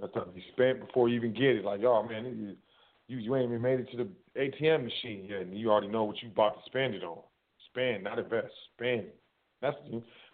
That's 0.00 0.12
something 0.14 0.34
you 0.34 0.42
spent 0.52 0.86
before 0.86 1.08
you 1.08 1.16
even 1.16 1.32
get 1.32 1.56
it. 1.56 1.64
Like, 1.64 1.82
oh 1.84 2.02
man, 2.02 2.56
you, 3.08 3.18
you 3.18 3.36
ain't 3.36 3.46
even 3.46 3.62
made 3.62 3.80
it 3.80 3.90
to 3.92 3.96
the 3.96 4.08
ATM 4.38 4.84
machine 4.84 5.26
yet, 5.28 5.42
and 5.42 5.56
you 5.56 5.70
already 5.70 5.88
know 5.88 6.04
what 6.04 6.22
you 6.22 6.28
about 6.28 6.54
to 6.54 6.60
spend 6.66 6.94
it 6.94 7.02
on. 7.02 7.18
Spend, 7.70 8.04
not 8.04 8.18
invest. 8.18 8.52
Spend. 8.74 9.04
That's 9.62 9.76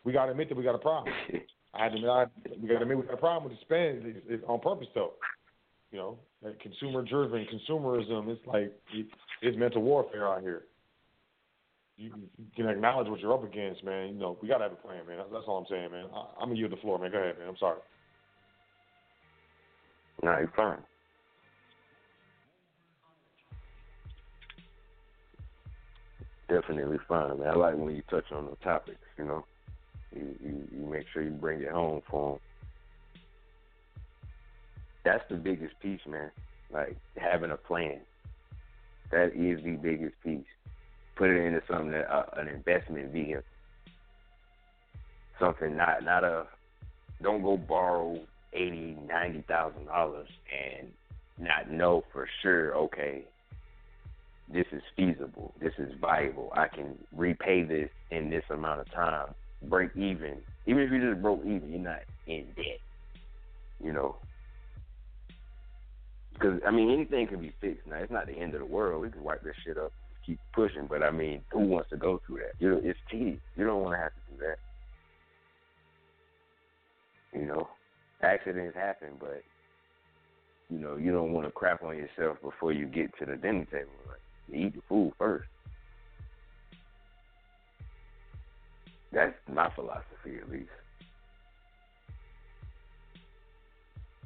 we 0.05 0.13
got 0.13 0.27
to 0.27 0.33
admit 0.33 0.49
that 0.49 0.57
we 0.57 0.65
got 0.65 0.75
a 0.75 0.79
problem. 0.79 1.13
I 1.75 1.85
had 1.85 1.91
to 1.91 1.97
admit, 1.97 2.11
I, 2.11 2.27
we 2.61 2.69
got 2.69 2.77
to 2.77 2.83
admit 2.83 2.99
we 2.99 3.05
got 3.05 3.15
a 3.15 3.19
problem 3.19 3.51
with 3.51 3.59
the 3.59 3.65
spend 3.65 4.23
it's, 4.29 4.45
on 4.47 4.61
purpose 4.61 4.89
though. 4.95 5.13
You 5.91 5.99
know, 5.99 6.19
like 6.43 6.59
consumer 6.61 7.03
driven 7.03 7.47
consumerism. 7.47 8.29
It's 8.29 8.47
like 8.47 8.73
it, 8.95 9.07
it's 9.43 9.59
mental 9.59 9.83
warfare 9.83 10.29
out 10.29 10.43
here. 10.43 10.65
You, 11.97 12.11
you 12.39 12.47
can 12.57 12.69
acknowledge 12.69 13.09
what 13.09 13.21
you're 13.21 13.35
up 13.35 13.45
against, 13.45 13.85
man. 13.85 14.15
You 14.15 14.19
know, 14.19 14.39
we 14.41 14.49
got 14.49 14.59
to 14.59 14.65
have 14.65 14.73
a 14.73 14.77
plan, 14.77 15.07
man. 15.07 15.19
That's, 15.19 15.29
that's 15.33 15.45
all 15.47 15.59
I'm 15.59 15.67
saying, 15.69 15.91
man. 15.93 16.07
I, 16.15 16.41
I'm 16.41 16.49
gonna 16.49 16.59
yield 16.59 16.73
the 16.73 16.77
floor, 16.77 16.99
man. 16.99 17.13
Go 17.13 17.19
ahead, 17.19 17.39
man. 17.39 17.49
I'm 17.49 17.57
sorry. 17.59 17.79
No, 20.23 20.39
you're 20.39 20.53
fine. 20.57 20.79
Definitely 26.53 26.99
fine, 27.09 27.39
man. 27.39 27.49
I 27.49 27.55
like 27.55 27.77
when 27.77 27.95
you 27.95 28.03
touch 28.11 28.31
on 28.33 28.47
the 28.47 28.57
topics. 28.57 28.99
You 29.19 29.25
know, 29.25 29.45
you 30.15 30.35
you, 30.43 30.69
you 30.77 30.87
make 30.87 31.07
sure 31.13 31.23
you 31.23 31.31
bring 31.31 31.63
it 31.63 31.71
home 31.71 32.03
for 32.11 32.33
them. 32.33 32.41
That's 35.05 35.25
the 35.29 35.37
biggest 35.37 35.79
piece, 35.81 36.01
man. 36.07 36.31
Like 36.73 36.97
having 37.17 37.51
a 37.51 37.57
plan. 37.57 38.01
That 39.11 39.35
is 39.35 39.63
the 39.65 39.77
biggest 39.77 40.15
piece. 40.25 40.47
Put 41.17 41.31
it 41.31 41.45
into 41.45 41.61
something 41.69 41.91
that 41.93 42.11
uh, 42.11 42.25
an 42.37 42.49
investment 42.49 43.13
vehicle. 43.13 43.43
Something 45.39 45.77
not 45.77 46.05
not 46.05 46.25
a. 46.25 46.47
Don't 47.23 47.43
go 47.43 47.57
borrow 47.57 48.19
eighty, 48.53 48.97
ninety 49.09 49.45
thousand 49.49 49.87
dollars 49.87 50.29
and 50.51 50.89
not 51.39 51.71
know 51.71 52.05
for 52.13 52.29
sure. 52.43 52.75
Okay, 52.75 53.25
this 54.53 54.67
is 54.73 54.83
feasible. 54.97 55.55
This 55.61 55.73
is 55.79 55.93
viable. 56.01 56.53
I 56.55 56.69
can 56.69 56.99
repay 57.17 57.63
this 57.63 57.89
in 58.11 58.31
this 58.31 58.45
amount 58.51 58.81
of 58.81 58.91
time. 58.93 59.35
Break 59.63 59.91
even. 59.97 60.39
Even 60.67 60.83
if 60.83 60.91
you 60.93 61.11
just 61.11 61.23
broke 61.23 61.41
even, 61.41 61.71
you're 61.71 61.81
not 61.81 62.01
in 62.27 62.47
debt. 62.57 62.81
You 63.83 63.93
know, 63.93 64.17
because 66.35 66.61
I 66.67 66.71
mean, 66.71 66.91
anything 66.91 67.27
can 67.27 67.41
be 67.41 67.53
fixed. 67.61 67.87
Now, 67.87 67.97
it's 67.97 68.13
not 68.13 68.27
the 68.27 68.35
end 68.35 68.55
of 68.55 68.61
the 68.61 68.67
world. 68.67 69.03
We 69.03 69.11
can 69.11 69.25
wipe 69.25 69.43
this 69.43 69.55
shit 69.65 69.79
up, 69.79 69.93
keep 70.25 70.39
pushing. 70.53 70.87
But 70.89 71.03
I 71.03 71.11
mean, 71.11 71.43
who 71.51 71.61
wants 71.61 71.91
to 71.91 71.97
go 71.97 72.21
through 72.27 72.39
that? 72.39 72.53
You 72.59 72.71
know, 72.71 72.81
it's 72.83 72.99
tedious. 73.11 73.41
You 73.57 73.65
don't 73.65 73.83
want 73.83 73.95
to 73.95 73.99
have 73.99 74.13
to 74.13 74.21
do 74.31 74.47
that. 74.47 74.59
You 77.39 77.47
know, 77.47 77.69
accidents 78.23 78.77
happen, 78.77 79.09
but 79.19 79.43
you 80.71 80.79
know, 80.79 80.97
you 80.97 81.13
don't 81.13 81.33
want 81.33 81.47
to 81.47 81.53
crap 81.53 81.83
on 81.83 81.97
yourself 81.97 82.39
before 82.43 82.73
you 82.73 82.87
get 82.87 83.11
to 83.19 83.27
the 83.27 83.37
dinner 83.37 83.65
table. 83.65 83.91
Eat 84.55 84.75
the 84.75 84.83
food 84.89 85.13
first. 85.19 85.49
That's 89.13 89.35
my 89.53 89.71
philosophy, 89.75 90.39
at 90.41 90.51
least. 90.51 90.71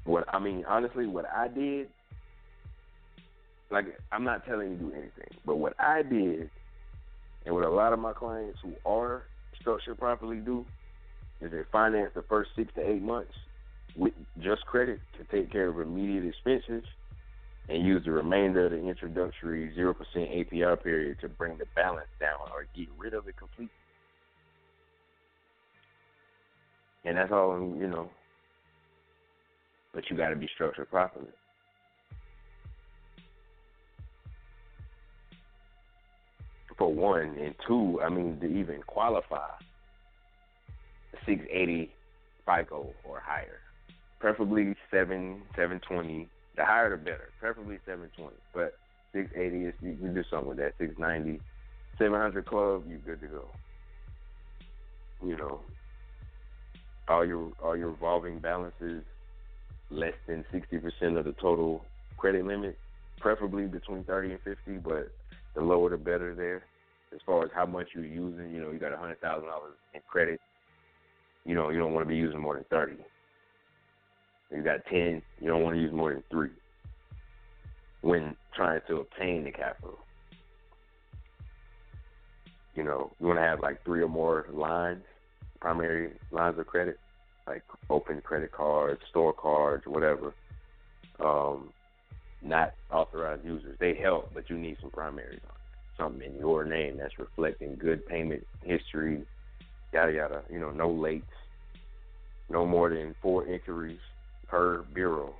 What 0.04 0.24
I 0.32 0.38
mean, 0.38 0.64
honestly, 0.68 1.06
what 1.06 1.24
I 1.28 1.48
did 1.48 1.88
like 3.70 3.86
I'm 4.12 4.24
not 4.24 4.46
telling 4.46 4.72
you 4.72 4.76
to 4.76 4.82
do 4.84 4.92
anything, 4.92 5.38
but 5.44 5.56
what 5.56 5.74
I 5.78 6.02
did, 6.02 6.50
and 7.44 7.54
what 7.54 7.64
a 7.64 7.70
lot 7.70 7.92
of 7.92 7.98
my 7.98 8.12
clients 8.12 8.58
who 8.62 8.72
are 8.84 9.24
structured 9.60 9.98
properly 9.98 10.38
do, 10.38 10.64
is 11.40 11.50
they 11.50 11.62
finance 11.72 12.12
the 12.14 12.22
first 12.22 12.50
six 12.56 12.72
to 12.74 12.88
eight 12.88 13.02
months 13.02 13.32
with 13.96 14.12
just 14.40 14.64
credit 14.66 15.00
to 15.18 15.24
take 15.36 15.50
care 15.50 15.68
of 15.68 15.80
immediate 15.80 16.24
expenses, 16.24 16.84
and 17.68 17.84
use 17.84 18.05
the 18.05 18.12
remainder 18.12 18.66
of 18.66 18.72
the 18.72 18.88
introductory 18.88 19.74
zero 19.74 19.94
percent 19.94 20.30
APR 20.30 20.82
period 20.82 21.18
to 21.20 21.28
bring 21.28 21.59
the 21.59 21.66
balance 21.74 22.09
down 22.20 22.48
or 22.52 22.66
get 22.76 22.88
rid 22.97 23.14
of 23.14 23.26
it 23.28 23.36
completely. 23.36 23.70
And 27.05 27.16
that's 27.16 27.32
all 27.32 27.59
you 27.59 27.86
know. 27.86 28.10
But 29.94 30.10
you 30.10 30.16
got 30.16 30.30
to 30.30 30.36
be 30.36 30.48
structured 30.55 30.90
properly. 30.90 31.28
for 36.76 36.93
one, 36.93 37.36
and 37.40 37.55
two, 37.66 38.01
I 38.02 38.09
mean 38.09 38.38
to 38.40 38.47
even 38.47 38.82
qualify, 38.82 39.48
680 41.24 41.90
FICO 42.44 42.93
or 43.05 43.20
higher, 43.20 43.60
preferably 44.20 44.74
seven 44.90 45.43
720. 45.55 46.28
The 46.56 46.64
higher 46.64 46.90
the 46.90 46.96
better, 46.96 47.28
preferably 47.38 47.78
720. 47.84 48.34
But 48.54 48.74
680 49.12 49.66
is 49.66 49.74
you 49.82 49.96
can 49.96 50.14
do 50.14 50.24
something 50.30 50.48
with 50.48 50.58
that. 50.58 50.72
690, 50.78 51.40
700 51.98 52.46
club, 52.46 52.84
you 52.88 52.98
good 52.98 53.20
to 53.20 53.26
go. 53.26 53.48
You 55.24 55.36
know, 55.36 55.60
all 57.08 57.24
your 57.24 57.52
all 57.62 57.76
your 57.76 57.90
revolving 57.90 58.38
balances 58.38 59.02
less 59.90 60.14
than 60.26 60.44
60% 60.52 61.18
of 61.18 61.24
the 61.24 61.32
total 61.40 61.84
credit 62.16 62.44
limit, 62.44 62.76
preferably 63.20 63.66
between 63.66 64.02
30 64.04 64.32
and 64.32 64.40
50, 64.42 64.78
but 64.78 65.12
the 65.54 65.62
lower 65.62 65.90
the 65.90 65.96
better 65.96 66.34
there. 66.34 66.64
As 67.14 67.20
far 67.24 67.44
as 67.44 67.50
how 67.54 67.66
much 67.66 67.88
you're 67.94 68.04
using, 68.04 68.50
you 68.52 68.60
know, 68.60 68.72
you 68.72 68.78
got 68.78 68.92
a 68.92 68.96
hundred 68.96 69.20
thousand 69.20 69.46
dollars 69.48 69.74
in 69.94 70.00
credit. 70.08 70.40
You 71.44 71.54
know, 71.54 71.70
you 71.70 71.78
don't 71.78 71.94
want 71.94 72.04
to 72.04 72.08
be 72.08 72.16
using 72.16 72.40
more 72.40 72.54
than 72.54 72.64
thirty. 72.64 72.96
You 74.51 74.62
got 74.62 74.85
ten, 74.86 75.23
you 75.40 75.48
don't 75.48 75.62
want 75.62 75.77
to 75.77 75.82
use 75.82 75.93
more 75.93 76.12
than 76.12 76.23
three 76.31 76.51
when 78.02 78.36
trying 78.55 78.81
to 78.89 78.98
obtain 78.98 79.44
the 79.44 79.51
capital. 79.51 79.98
You 82.74 82.85
know, 82.85 83.10
you 83.18 83.27
want 83.27 83.39
to 83.39 83.43
have 83.43 83.60
like 83.60 83.85
three 83.85 84.02
or 84.02 84.09
more 84.09 84.47
lines, 84.52 85.02
primary 85.60 86.12
lines 86.31 86.59
of 86.59 86.66
credit, 86.66 86.98
like 87.47 87.62
open 87.90 88.20
credit 88.20 88.52
cards, 88.52 89.01
store 89.10 89.32
cards, 89.32 89.85
whatever. 89.86 90.35
Um, 91.18 91.70
not 92.43 92.74
authorized 92.93 93.44
users. 93.44 93.77
They 93.81 93.94
help, 93.94 94.31
but 94.35 94.48
you 94.51 94.59
need 94.59 94.77
some 94.81 94.90
primaries 94.90 95.40
something 95.98 96.23
in 96.23 96.39
your 96.39 96.64
name 96.64 96.98
that's 96.98 97.18
reflecting 97.18 97.77
good 97.77 98.06
payment 98.06 98.47
history, 98.62 99.23
yada 99.93 100.12
yada. 100.12 100.43
You 100.51 100.60
know, 100.60 100.70
no 100.70 100.89
lates, 100.89 101.23
no 102.51 102.66
more 102.66 102.90
than 102.90 103.14
four 103.23 103.47
inquiries 103.47 103.98
per 104.48 104.82
bureau. 104.94 105.35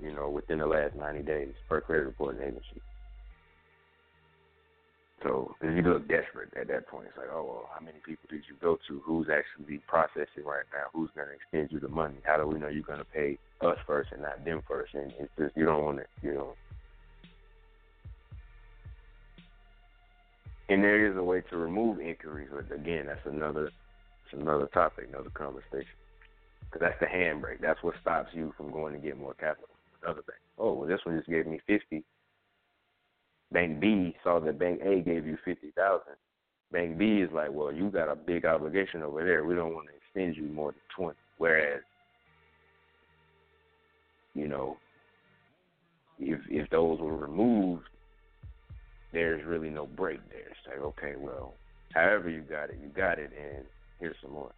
You 0.00 0.12
know, 0.12 0.28
within 0.28 0.58
the 0.58 0.66
last 0.66 0.96
ninety 0.96 1.22
days 1.22 1.54
per 1.68 1.80
credit 1.80 2.06
reporting 2.06 2.42
agency. 2.42 2.80
So 5.22 5.54
you 5.62 5.82
look 5.82 6.08
desperate 6.08 6.52
at 6.60 6.66
that 6.66 6.88
point, 6.88 7.06
it's 7.08 7.16
like, 7.16 7.28
oh 7.32 7.44
well, 7.44 7.70
how 7.72 7.80
many 7.84 7.98
people 8.04 8.26
did 8.28 8.42
you 8.48 8.56
go 8.60 8.76
to? 8.88 9.00
Who's 9.04 9.28
actually 9.30 9.78
processing 9.86 10.44
right 10.44 10.64
now? 10.72 10.90
Who's 10.92 11.10
going 11.14 11.28
to 11.28 11.34
extend 11.34 11.70
you 11.70 11.78
the 11.78 11.94
money? 11.94 12.16
How 12.24 12.36
do 12.36 12.46
we 12.46 12.58
know 12.58 12.66
you're 12.66 12.82
going 12.82 12.98
to 12.98 13.04
pay 13.04 13.38
us 13.60 13.76
first 13.86 14.10
and 14.10 14.22
not 14.22 14.44
them 14.44 14.62
first? 14.66 14.94
And 14.94 15.12
it's 15.20 15.30
just 15.38 15.56
you 15.56 15.64
don't 15.64 15.84
want 15.84 15.98
to, 15.98 16.04
you 16.26 16.34
know. 16.34 16.54
And 20.68 20.82
there 20.82 21.08
is 21.08 21.16
a 21.16 21.22
way 21.22 21.42
to 21.50 21.56
remove 21.56 22.00
inquiries, 22.00 22.48
but 22.50 22.74
again, 22.74 23.06
that's 23.06 23.24
another, 23.26 23.70
that's 24.24 24.42
another 24.42 24.66
topic, 24.74 25.06
another 25.08 25.30
conversation. 25.30 25.94
Because 26.72 26.88
that's 26.88 27.00
the 27.00 27.06
handbrake. 27.06 27.60
That's 27.60 27.82
what 27.82 27.94
stops 28.00 28.30
you 28.32 28.54
from 28.56 28.72
going 28.72 28.94
to 28.94 28.98
get 28.98 29.18
more 29.18 29.34
capital. 29.34 29.68
Other 30.06 30.22
thing. 30.22 30.34
Oh, 30.58 30.72
well, 30.72 30.88
this 30.88 31.00
one 31.04 31.16
just 31.16 31.28
gave 31.28 31.46
me 31.46 31.60
fifty 31.66 32.02
Bank 33.52 33.80
B 33.80 34.16
saw 34.24 34.40
that 34.40 34.58
Bank 34.58 34.80
A 34.82 35.00
gave 35.00 35.26
you 35.26 35.36
fifty 35.44 35.70
thousand. 35.76 36.14
Bank 36.72 36.96
B 36.98 37.20
is 37.20 37.30
like, 37.32 37.50
well, 37.52 37.70
you 37.70 37.90
got 37.90 38.10
a 38.10 38.16
big 38.16 38.46
obligation 38.46 39.02
over 39.02 39.22
there. 39.22 39.44
We 39.44 39.54
don't 39.54 39.74
want 39.74 39.88
to 39.88 39.94
extend 39.94 40.36
you 40.36 40.50
more 40.52 40.72
than 40.72 40.80
twenty. 40.96 41.18
Whereas, 41.36 41.82
you 44.34 44.48
know, 44.48 44.78
if 46.18 46.40
if 46.48 46.70
those 46.70 46.98
were 46.98 47.16
removed, 47.16 47.84
there's 49.12 49.44
really 49.44 49.70
no 49.70 49.86
break 49.86 50.20
there. 50.30 50.48
It's 50.48 50.66
like, 50.66 50.80
okay, 50.80 51.14
well, 51.18 51.54
however 51.94 52.30
you 52.30 52.40
got 52.40 52.70
it, 52.70 52.78
you 52.82 52.88
got 52.88 53.18
it, 53.18 53.30
and 53.38 53.64
here's 54.00 54.16
some 54.22 54.32
more. 54.32 54.52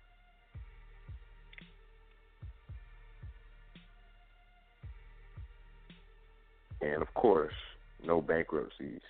And 6.85 7.01
of 7.01 7.13
course, 7.15 7.55
no 8.05 8.21
bankruptcies 8.21 9.01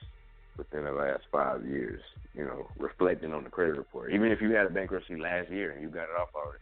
within 0.56 0.84
the 0.84 0.92
last 0.92 1.24
five 1.32 1.66
years, 1.66 2.00
you 2.34 2.44
know, 2.44 2.68
reflecting 2.78 3.34
on 3.34 3.42
the 3.42 3.50
credit 3.50 3.76
report. 3.76 4.12
Even 4.12 4.30
if 4.30 4.40
you 4.40 4.52
had 4.52 4.66
a 4.66 4.70
bankruptcy 4.70 5.16
last 5.16 5.50
year 5.50 5.72
and 5.72 5.82
you 5.82 5.88
got 5.88 6.04
it 6.04 6.16
off 6.20 6.28
already. 6.34 6.58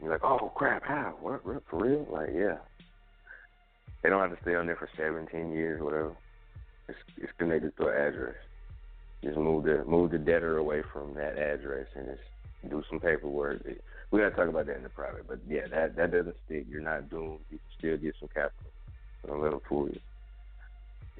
You're 0.00 0.10
like, 0.10 0.24
oh 0.24 0.50
crap, 0.54 0.82
how? 0.82 1.14
What? 1.20 1.42
for 1.44 1.78
real? 1.78 2.06
Like, 2.10 2.30
yeah. 2.34 2.56
They 4.02 4.10
don't 4.10 4.20
have 4.20 4.36
to 4.36 4.42
stay 4.42 4.56
on 4.56 4.66
there 4.66 4.76
for 4.76 4.90
17 4.96 5.52
years, 5.52 5.80
whatever. 5.80 6.16
It's, 6.88 6.98
it's 7.16 7.32
connected 7.38 7.76
to 7.76 7.86
an 7.86 7.96
address. 7.96 8.34
Just 9.22 9.38
move 9.38 9.64
the 9.64 9.84
move 9.86 10.10
the 10.10 10.18
debtor 10.18 10.58
away 10.58 10.82
from 10.92 11.14
that 11.14 11.38
address 11.38 11.86
and 11.94 12.08
just 12.08 12.68
do 12.68 12.82
some 12.90 13.00
paperwork. 13.00 13.62
We 14.14 14.20
gotta 14.20 14.36
talk 14.36 14.48
about 14.48 14.66
that 14.66 14.76
in 14.76 14.84
the 14.84 14.90
private, 14.90 15.26
but 15.26 15.40
yeah, 15.48 15.66
that 15.72 15.96
that 15.96 16.12
doesn't 16.12 16.36
stick. 16.46 16.66
You're 16.70 16.82
not 16.82 17.10
doomed. 17.10 17.40
You 17.50 17.58
can 17.58 17.68
still 17.76 17.96
get 17.96 18.14
some 18.20 18.28
capital. 18.28 18.70
Don't 19.26 19.42
let 19.42 19.60
fool 19.68 19.88
you. 19.88 19.98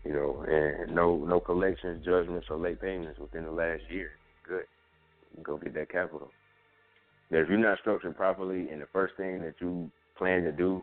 You 0.05 0.13
know, 0.13 0.45
and 0.47 0.95
no 0.95 1.17
no 1.17 1.41
collections, 1.41 2.05
judgments, 2.05 2.47
or 2.49 2.57
late 2.57 2.81
payments 2.81 3.19
within 3.19 3.47
the 3.47 3.51
last 3.51 3.83
year. 3.91 4.13
Good. 4.47 4.67
Go 5.43 5.57
get 5.57 5.75
that 5.75 5.91
capital. 5.91 6.31
Now, 7.33 7.39
if 7.39 7.49
you're 7.49 7.59
not 7.59 7.81
structured 7.81 8.17
properly, 8.17 8.69
and 8.71 8.81
the 8.81 8.87
first 8.93 9.17
thing 9.17 9.41
that 9.41 9.55
you 9.61 9.91
plan 10.17 10.45
to 10.45 10.53
do 10.53 10.81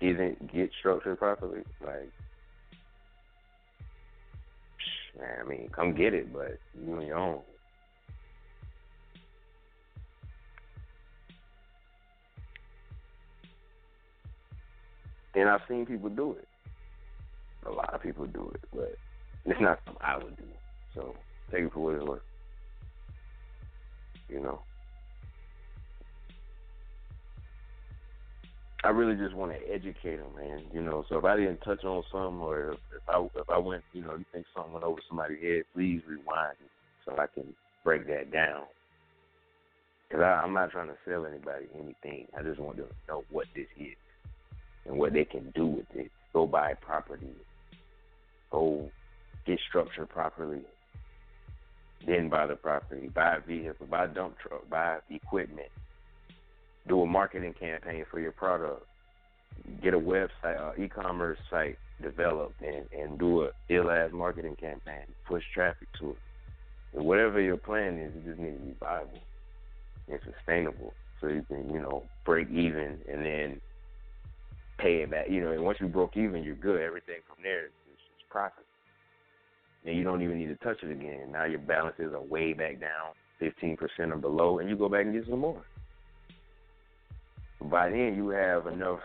isn't 0.00 0.52
get 0.52 0.70
structured 0.80 1.20
properly, 1.20 1.60
like, 1.86 2.10
I 5.22 5.48
mean, 5.48 5.70
come 5.70 5.94
get 5.94 6.14
it, 6.14 6.32
but 6.32 6.58
you 6.84 6.94
on 6.96 7.06
your 7.06 7.16
own. 7.16 7.42
And 15.34 15.48
I've 15.48 15.60
seen 15.68 15.86
people 15.86 16.08
do 16.08 16.32
it. 16.32 16.48
A 17.66 17.70
lot 17.70 17.92
of 17.92 18.02
people 18.02 18.26
do 18.26 18.50
it, 18.54 18.60
but 18.74 18.94
It's 19.44 19.60
not 19.60 19.80
something 19.84 20.02
I 20.02 20.16
would 20.16 20.36
do. 20.36 20.44
So 20.94 21.14
take 21.50 21.64
it 21.64 21.72
for 21.72 21.80
what 21.80 21.94
it's 21.94 22.04
worth. 22.04 22.22
You 24.28 24.40
know. 24.40 24.60
I 28.84 28.90
really 28.90 29.16
just 29.16 29.34
want 29.34 29.52
to 29.52 29.72
educate 29.72 30.16
them, 30.16 30.34
man. 30.36 30.62
You 30.72 30.82
know, 30.82 31.04
so 31.08 31.18
if 31.18 31.24
I 31.24 31.36
didn't 31.36 31.58
touch 31.58 31.84
on 31.84 32.04
something, 32.12 32.40
or 32.40 32.70
if, 32.72 32.78
if 32.94 33.08
I 33.08 33.20
if 33.34 33.50
I 33.50 33.58
went, 33.58 33.82
you 33.92 34.02
know, 34.02 34.14
you 34.14 34.24
think 34.32 34.46
something 34.54 34.72
went 34.72 34.84
over 34.84 35.00
somebody's 35.08 35.42
head, 35.42 35.62
please 35.74 36.00
rewind 36.08 36.56
so 37.04 37.12
I 37.18 37.26
can 37.26 37.52
break 37.84 38.06
that 38.06 38.30
down. 38.32 38.62
Because 40.08 40.24
I'm 40.24 40.54
not 40.54 40.70
trying 40.70 40.88
to 40.88 40.96
sell 41.06 41.26
anybody 41.26 41.66
anything. 41.74 42.28
I 42.38 42.42
just 42.42 42.60
want 42.60 42.76
them 42.76 42.86
to 42.86 43.12
know 43.12 43.24
what 43.30 43.46
this 43.54 43.66
is 43.78 43.96
and 44.86 44.98
what 44.98 45.12
they 45.12 45.24
can 45.24 45.52
do 45.54 45.66
with 45.66 45.86
it. 45.94 46.10
Go 46.32 46.46
buy 46.46 46.74
property. 46.74 47.28
Go 48.50 48.90
get 49.46 49.58
structured 49.68 50.08
properly. 50.08 50.62
Then 52.06 52.28
buy 52.28 52.46
the 52.46 52.56
property. 52.56 53.08
Buy 53.08 53.36
a 53.36 53.40
vehicle. 53.40 53.86
Buy 53.86 54.04
a 54.04 54.08
dump 54.08 54.36
truck. 54.38 54.68
Buy 54.68 54.98
equipment 55.10 55.70
do 56.88 57.02
a 57.02 57.06
marketing 57.06 57.54
campaign 57.58 58.04
for 58.10 58.18
your 58.18 58.32
product, 58.32 58.84
get 59.82 59.94
a 59.94 59.98
website, 59.98 60.58
uh, 60.58 60.72
e-commerce 60.82 61.38
site 61.50 61.78
developed, 62.02 62.60
and 62.62 62.86
and 62.98 63.18
do 63.18 63.44
a 63.44 63.50
ill 63.68 63.90
ass 63.90 64.10
marketing 64.12 64.56
campaign, 64.56 65.04
push 65.26 65.44
traffic 65.54 65.88
to 66.00 66.10
it. 66.10 66.16
And 66.94 67.04
whatever 67.04 67.40
your 67.40 67.58
plan 67.58 67.98
is, 67.98 68.12
it 68.14 68.24
just 68.26 68.40
needs 68.40 68.58
to 68.58 68.64
be 68.64 68.74
viable 68.80 69.20
and 70.08 70.18
sustainable, 70.24 70.94
so 71.20 71.28
you 71.28 71.44
can 71.46 71.68
you 71.70 71.80
know 71.80 72.02
break 72.24 72.48
even 72.50 72.98
and 73.10 73.24
then 73.24 73.60
pay 74.78 75.02
it 75.02 75.10
back. 75.10 75.28
You 75.28 75.42
know, 75.42 75.52
and 75.52 75.64
once 75.64 75.78
you 75.80 75.88
broke 75.88 76.16
even, 76.16 76.42
you're 76.42 76.54
good. 76.54 76.80
Everything 76.80 77.20
from 77.26 77.42
there 77.42 77.66
is, 77.66 77.72
is 77.92 78.24
profit. 78.30 78.64
And 79.84 79.96
you 79.96 80.04
don't 80.04 80.22
even 80.22 80.38
need 80.38 80.48
to 80.48 80.56
touch 80.56 80.82
it 80.82 80.90
again. 80.90 81.32
Now 81.32 81.44
your 81.44 81.60
balances 81.60 82.12
are 82.12 82.22
way 82.22 82.52
back 82.52 82.80
down, 82.80 83.14
15% 83.40 83.78
or 84.12 84.16
below, 84.16 84.58
and 84.58 84.68
you 84.68 84.76
go 84.76 84.88
back 84.88 85.04
and 85.04 85.14
get 85.14 85.28
some 85.28 85.40
more 85.40 85.62
by 87.60 87.90
then 87.90 88.14
you 88.14 88.28
have 88.30 88.66
enough 88.66 89.00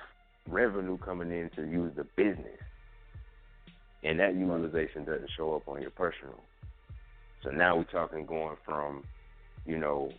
revenue 0.47 0.97
coming 0.97 1.31
in 1.31 1.49
to 1.55 1.63
use 1.63 1.91
the 1.95 2.03
business. 2.15 2.59
And 4.03 4.19
that 4.19 4.35
utilization 4.35 5.05
doesn't 5.05 5.29
show 5.37 5.55
up 5.55 5.67
on 5.67 5.81
your 5.81 5.91
personal. 5.91 6.39
So 7.43 7.49
now 7.49 7.77
we're 7.77 7.83
talking 7.85 8.25
going 8.25 8.57
from, 8.65 9.03
you 9.65 9.77
know, 9.77 10.11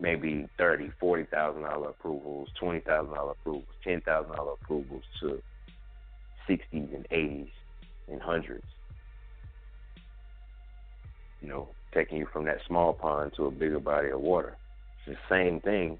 maybe 0.00 0.48
thirty, 0.56 0.90
forty 1.00 1.24
thousand 1.24 1.62
dollar 1.62 1.90
approvals, 1.90 2.48
twenty 2.58 2.80
thousand 2.80 3.14
dollar 3.14 3.32
approvals, 3.32 3.64
ten 3.84 4.00
thousand 4.00 4.34
dollar 4.34 4.52
approvals 4.52 5.02
to 5.20 5.40
sixties 6.46 6.88
and 6.94 7.06
eighties 7.10 7.50
and 8.10 8.20
hundreds. 8.20 8.66
You 11.40 11.48
know, 11.48 11.68
taking 11.94 12.18
you 12.18 12.26
from 12.32 12.44
that 12.46 12.58
small 12.66 12.92
pond 12.92 13.32
to 13.36 13.46
a 13.46 13.50
bigger 13.50 13.80
body 13.80 14.10
of 14.10 14.20
water. 14.20 14.56
It's 15.06 15.16
the 15.16 15.34
same 15.34 15.60
thing, 15.60 15.98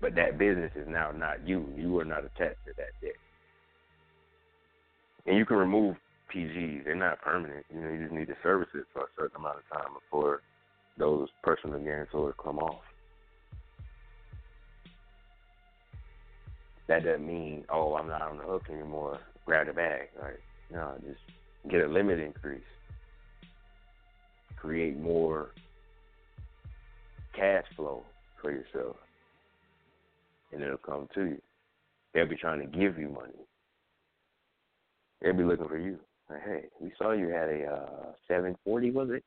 but 0.00 0.14
that 0.16 0.38
business 0.38 0.72
is 0.74 0.86
now 0.88 1.10
not 1.10 1.46
you. 1.46 1.66
You 1.76 1.98
are 1.98 2.04
not 2.04 2.24
attached 2.24 2.64
to 2.66 2.72
that 2.76 2.90
debt. 3.00 3.12
And 5.26 5.38
you 5.38 5.46
can 5.46 5.56
remove 5.56 5.96
PGs. 6.34 6.84
They're 6.84 6.94
not 6.94 7.22
permanent. 7.22 7.64
You 7.72 7.80
know, 7.80 7.90
you 7.90 8.02
just 8.02 8.12
need 8.12 8.26
to 8.26 8.36
service 8.42 8.68
it 8.74 8.84
for 8.92 9.02
a 9.02 9.08
certain 9.16 9.36
amount 9.36 9.58
of 9.58 9.78
time 9.78 9.94
before 9.94 10.42
those 10.98 11.28
personal 11.42 11.78
guarantors 11.78 12.34
come 12.42 12.58
off. 12.58 12.82
That 16.86 17.04
doesn't 17.04 17.26
mean, 17.26 17.64
oh, 17.70 17.94
I'm 17.94 18.08
not 18.08 18.22
on 18.22 18.38
the 18.38 18.44
hook 18.44 18.64
anymore. 18.70 19.18
Grab 19.46 19.66
the 19.66 19.72
bag. 19.72 20.08
Right? 20.20 20.34
No, 20.70 20.94
just 21.06 21.20
get 21.70 21.82
a 21.82 21.88
limit 21.88 22.18
increase. 22.18 22.62
Create 24.56 24.98
more 24.98 25.50
cash 27.34 27.64
flow 27.76 28.04
for 28.40 28.50
yourself 28.50 28.96
and 30.54 30.62
it'll 30.62 30.78
come 30.78 31.08
to 31.14 31.24
you. 31.24 31.42
They'll 32.12 32.28
be 32.28 32.36
trying 32.36 32.60
to 32.60 32.66
give 32.66 32.98
you 32.98 33.08
money. 33.08 33.34
They'll 35.20 35.36
be 35.36 35.42
looking 35.42 35.68
for 35.68 35.78
you. 35.78 35.98
Like, 36.30 36.42
hey, 36.44 36.64
we 36.80 36.92
saw 36.96 37.12
you 37.12 37.28
had 37.28 37.48
a 37.48 37.66
uh, 37.66 38.12
740, 38.28 38.90
was 38.92 39.08
it? 39.10 39.24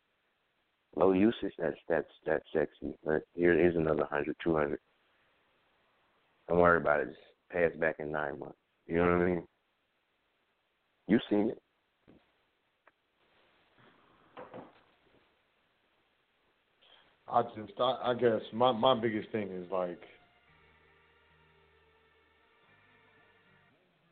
Low 0.96 1.12
usage. 1.12 1.54
That's 1.60 1.76
that's 1.88 2.08
that's 2.26 2.46
sexy. 2.52 2.96
But 3.06 3.22
here 3.36 3.54
is 3.54 3.76
another 3.76 4.08
hundred, 4.10 4.36
two 4.44 4.56
hundred. 4.56 4.80
Don't 6.48 6.58
worry 6.58 6.78
about 6.78 7.02
it. 7.02 7.10
Just 7.10 7.20
pay 7.52 7.66
us 7.66 7.72
back 7.80 7.96
in 8.00 8.12
nine 8.12 8.40
months. 8.40 8.58
You 8.88 8.98
know 8.98 9.04
what 9.04 9.22
I 9.22 9.26
mean? 9.26 9.44
You've 11.08 11.22
seen 11.30 11.50
it. 11.50 11.62
I 17.30 17.42
just, 17.44 17.74
I, 17.80 17.98
I 18.06 18.14
guess 18.14 18.42
my 18.54 18.72
my 18.72 19.00
biggest 19.00 19.30
thing 19.32 19.50
is 19.50 19.70
like 19.72 20.00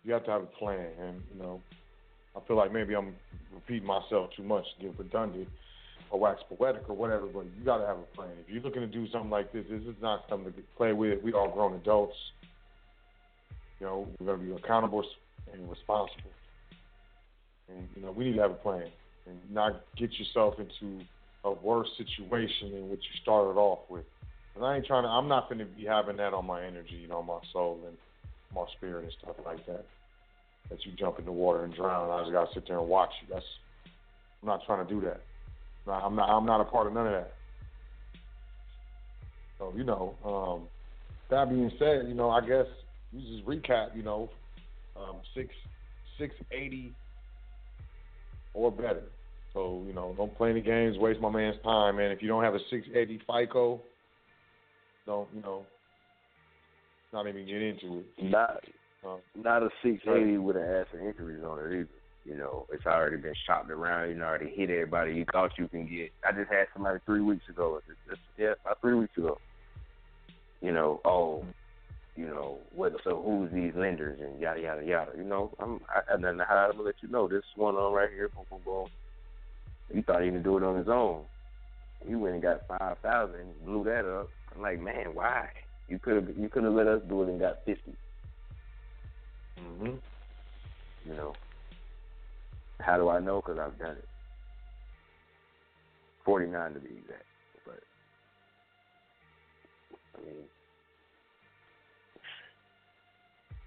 you 0.03 0.13
have 0.13 0.25
to 0.25 0.31
have 0.31 0.43
a 0.43 0.45
plan. 0.45 0.87
And 1.01 1.21
you 1.33 1.41
know, 1.41 1.61
I 2.35 2.39
feel 2.47 2.57
like 2.57 2.73
maybe 2.73 2.95
I'm 2.95 3.15
repeating 3.53 3.87
myself 3.87 4.29
too 4.35 4.43
much, 4.43 4.65
get 4.81 4.97
redundant 4.97 5.47
or 6.11 6.19
wax 6.19 6.41
poetic 6.49 6.83
or 6.89 6.95
whatever. 6.95 7.25
But 7.25 7.45
you 7.57 7.65
got 7.65 7.77
to 7.77 7.87
have 7.87 7.97
a 7.97 8.15
plan. 8.15 8.31
If 8.45 8.53
you're 8.53 8.63
looking 8.63 8.81
to 8.81 8.87
do 8.87 9.07
something 9.11 9.29
like 9.29 9.51
this, 9.51 9.65
this 9.69 9.81
is 9.81 9.95
not 10.01 10.25
something 10.29 10.53
to 10.53 10.59
play 10.77 10.93
with. 10.93 11.23
We 11.23 11.33
all 11.33 11.49
grown 11.49 11.73
adults. 11.73 12.15
You 13.79 13.87
know, 13.87 14.07
we're 14.19 14.27
gonna 14.27 14.43
be 14.43 14.51
accountable 14.51 15.03
and 15.51 15.69
responsible. 15.69 16.31
And 17.69 17.87
you 17.95 18.01
know, 18.01 18.11
we 18.11 18.25
need 18.25 18.35
to 18.35 18.41
have 18.41 18.51
a 18.51 18.55
plan 18.55 18.87
and 19.25 19.37
not 19.51 19.81
get 19.97 20.11
yourself 20.13 20.55
into 20.59 21.03
a 21.43 21.51
worse 21.51 21.89
situation 21.97 22.71
than 22.71 22.89
what 22.89 22.99
you 22.99 23.21
started 23.21 23.59
off 23.59 23.79
with. 23.89 24.05
And 24.55 24.63
I 24.63 24.77
ain't 24.77 24.85
trying 24.85 25.03
to. 25.03 25.09
I'm 25.09 25.27
not 25.27 25.49
going 25.49 25.59
to 25.59 25.65
be 25.65 25.85
having 25.85 26.17
that 26.17 26.33
on 26.33 26.45
my 26.45 26.63
energy, 26.63 26.95
you 26.95 27.07
know, 27.07 27.21
my 27.21 27.39
soul 27.51 27.79
and 27.87 27.97
my 28.53 28.65
spirit 28.77 29.03
and 29.03 29.13
stuff 29.21 29.35
like 29.45 29.65
that 29.65 29.85
that 30.69 30.83
you 30.85 30.91
jump 30.97 31.19
in 31.19 31.25
the 31.25 31.31
water 31.31 31.63
and 31.63 31.73
drown. 31.73 32.09
I 32.09 32.21
just 32.21 32.31
gotta 32.31 32.53
sit 32.53 32.67
there 32.67 32.79
and 32.79 32.87
watch 32.87 33.11
you. 33.21 33.33
That's 33.33 33.45
I'm 34.41 34.47
not 34.47 34.65
trying 34.65 34.85
to 34.85 34.93
do 34.93 35.01
that. 35.01 35.21
I'm 35.91 36.15
not. 36.15 36.29
I'm 36.29 36.45
not 36.45 36.61
a 36.61 36.65
part 36.65 36.87
of 36.87 36.93
none 36.93 37.07
of 37.07 37.13
that. 37.13 37.33
So 39.59 39.73
you 39.75 39.83
know. 39.83 40.15
Um, 40.25 40.67
that 41.29 41.49
being 41.49 41.71
said, 41.79 42.07
you 42.07 42.13
know, 42.13 42.29
I 42.29 42.41
guess 42.41 42.67
you 43.15 43.37
just 43.37 43.47
recap. 43.47 43.95
You 43.95 44.03
know, 44.03 44.29
um, 44.95 45.17
six 45.35 45.49
six 46.19 46.35
eighty 46.51 46.93
or 48.53 48.71
better. 48.71 49.03
So 49.53 49.83
you 49.87 49.93
know, 49.93 50.13
don't 50.17 50.35
play 50.35 50.49
any 50.49 50.61
games. 50.61 50.97
Waste 50.97 51.19
my 51.21 51.29
man's 51.29 51.57
time, 51.63 51.97
man. 51.97 52.11
If 52.11 52.21
you 52.21 52.27
don't 52.27 52.43
have 52.43 52.55
a 52.55 52.59
six 52.69 52.87
eighty 52.93 53.19
FICO, 53.19 53.81
don't 55.05 55.27
you 55.33 55.41
know? 55.41 55.65
Not 57.13 57.27
even 57.27 57.45
get 57.45 57.61
into 57.61 57.99
it. 57.99 58.05
Not 58.21 58.61
not 59.35 59.63
a 59.63 59.69
680 59.83 60.37
with 60.39 60.55
an 60.55 60.63
ass 60.63 60.87
of 60.93 60.99
inquiries 60.99 61.43
on 61.43 61.59
it 61.59 61.67
either. 61.67 61.87
You 62.25 62.35
know, 62.37 62.65
it's 62.73 62.85
already 62.85 63.17
been 63.17 63.35
shopped 63.45 63.69
around. 63.69 64.09
You 64.09 64.15
know, 64.15 64.25
already 64.25 64.49
hit 64.49 64.71
everybody 64.71 65.13
you 65.13 65.25
thought 65.31 65.51
you 65.59 65.67
can 65.67 65.87
get. 65.87 66.11
I 66.27 66.31
just 66.31 66.51
had 66.51 66.65
somebody 66.73 66.99
three 67.05 67.21
weeks 67.21 67.47
ago. 67.47 67.79
Just, 68.09 68.19
yeah, 68.37 68.53
about 68.65 68.81
three 68.81 68.95
weeks 68.95 69.15
ago. 69.15 69.37
You 70.61 70.71
know, 70.71 71.01
oh, 71.05 71.45
you 72.15 72.27
know, 72.27 72.59
what? 72.73 72.93
So 73.03 73.21
who's 73.21 73.51
these 73.51 73.73
lenders 73.75 74.19
and 74.21 74.39
yada 74.39 74.61
yada 74.61 74.85
yada. 74.85 75.11
You 75.17 75.23
know, 75.23 75.51
I'm. 75.59 75.79
I, 75.89 76.13
and 76.13 76.23
then 76.23 76.39
how 76.39 76.55
I'm 76.55 76.71
gonna 76.71 76.83
let 76.83 76.95
you 77.01 77.09
know 77.09 77.27
this 77.27 77.43
one 77.55 77.75
on 77.75 77.93
right 77.93 78.09
here. 78.09 78.29
Boom, 78.29 78.45
boom, 78.49 78.61
boom. 78.63 78.87
He 79.93 80.01
thought 80.01 80.23
he 80.23 80.29
can 80.29 80.41
do 80.41 80.57
it 80.57 80.63
on 80.63 80.77
his 80.77 80.87
own. 80.87 81.23
He 82.07 82.15
went 82.15 82.35
and 82.35 82.43
got 82.43 82.67
five 82.67 82.97
thousand, 82.99 83.53
blew 83.65 83.83
that 83.85 84.05
up. 84.05 84.29
I'm 84.53 84.61
like, 84.61 84.79
man, 84.79 85.13
why? 85.13 85.49
You 85.87 85.99
could 85.99 86.15
have 86.15 86.37
you 86.37 86.49
could 86.49 86.63
have 86.63 86.73
let 86.73 86.87
us 86.87 87.01
do 87.07 87.23
it 87.23 87.29
and 87.29 87.39
got 87.39 87.65
fifty. 87.65 87.93
Mm-hmm. 89.59 89.95
You 91.07 91.15
know, 91.15 91.33
how 92.79 92.97
do 92.97 93.09
I 93.09 93.19
know? 93.19 93.41
Because 93.41 93.59
I've 93.59 93.77
done 93.77 93.97
it. 93.97 94.07
49 96.25 96.73
to 96.73 96.79
be 96.79 96.87
exact. 96.87 97.23
But, 97.65 97.79
I 100.17 100.25
mean, 100.25 100.43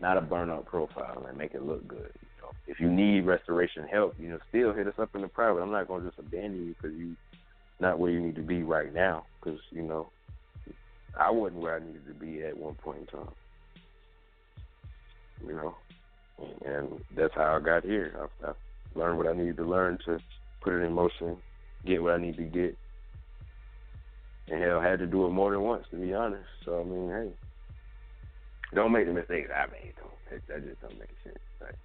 not 0.00 0.16
a 0.16 0.20
burnout 0.20 0.66
profile 0.66 1.26
and 1.28 1.36
make 1.36 1.54
it 1.54 1.62
look 1.62 1.86
good. 1.86 2.12
You 2.20 2.42
know, 2.42 2.50
if 2.66 2.80
you 2.80 2.90
need 2.90 3.26
restoration 3.26 3.86
help, 3.90 4.14
you 4.18 4.28
know, 4.28 4.38
still 4.48 4.72
hit 4.72 4.86
us 4.86 4.98
up 4.98 5.14
in 5.14 5.22
the 5.22 5.28
private. 5.28 5.60
I'm 5.60 5.72
not 5.72 5.88
going 5.88 6.02
to 6.02 6.08
just 6.08 6.18
abandon 6.18 6.66
you 6.66 6.74
because 6.74 6.96
you're 6.96 7.16
not 7.80 7.98
where 7.98 8.10
you 8.10 8.20
need 8.20 8.36
to 8.36 8.42
be 8.42 8.62
right 8.62 8.92
now. 8.92 9.26
Because 9.40 9.60
you 9.70 9.82
know, 9.82 10.10
I 11.18 11.30
wasn't 11.30 11.62
where 11.62 11.76
I 11.76 11.80
needed 11.80 12.06
to 12.06 12.14
be 12.14 12.42
at 12.42 12.56
one 12.56 12.74
point 12.74 13.00
in 13.00 13.06
time. 13.06 13.34
You 15.46 15.54
know, 15.54 15.74
and 16.64 17.00
that's 17.16 17.34
how 17.34 17.56
I 17.56 17.60
got 17.60 17.84
here. 17.84 18.28
I, 18.44 18.48
I 18.48 18.52
learned 18.94 19.18
what 19.18 19.26
I 19.26 19.32
needed 19.32 19.56
to 19.58 19.64
learn 19.64 19.98
to 20.06 20.18
put 20.60 20.74
it 20.74 20.84
in 20.84 20.92
motion, 20.92 21.36
get 21.84 22.02
what 22.02 22.14
I 22.14 22.18
need 22.18 22.36
to 22.36 22.44
get, 22.44 22.76
and 24.50 24.62
hell, 24.62 24.80
I 24.80 24.88
had 24.88 24.98
to 25.00 25.06
do 25.06 25.26
it 25.26 25.30
more 25.30 25.50
than 25.50 25.60
once 25.62 25.84
to 25.90 25.96
be 25.96 26.14
honest. 26.14 26.48
So 26.64 26.80
I 26.80 26.84
mean, 26.84 27.08
hey, 27.08 27.47
don't 28.74 28.92
make 28.92 29.06
the 29.06 29.12
mistakes 29.12 29.50
I 29.54 29.66
made 29.70 29.92
though. 29.96 30.10
That, 30.30 30.40
that 30.48 30.68
just 30.68 30.80
don't 30.80 30.98
make 30.98 31.10
sense. 31.24 31.38
Like, 31.60 31.76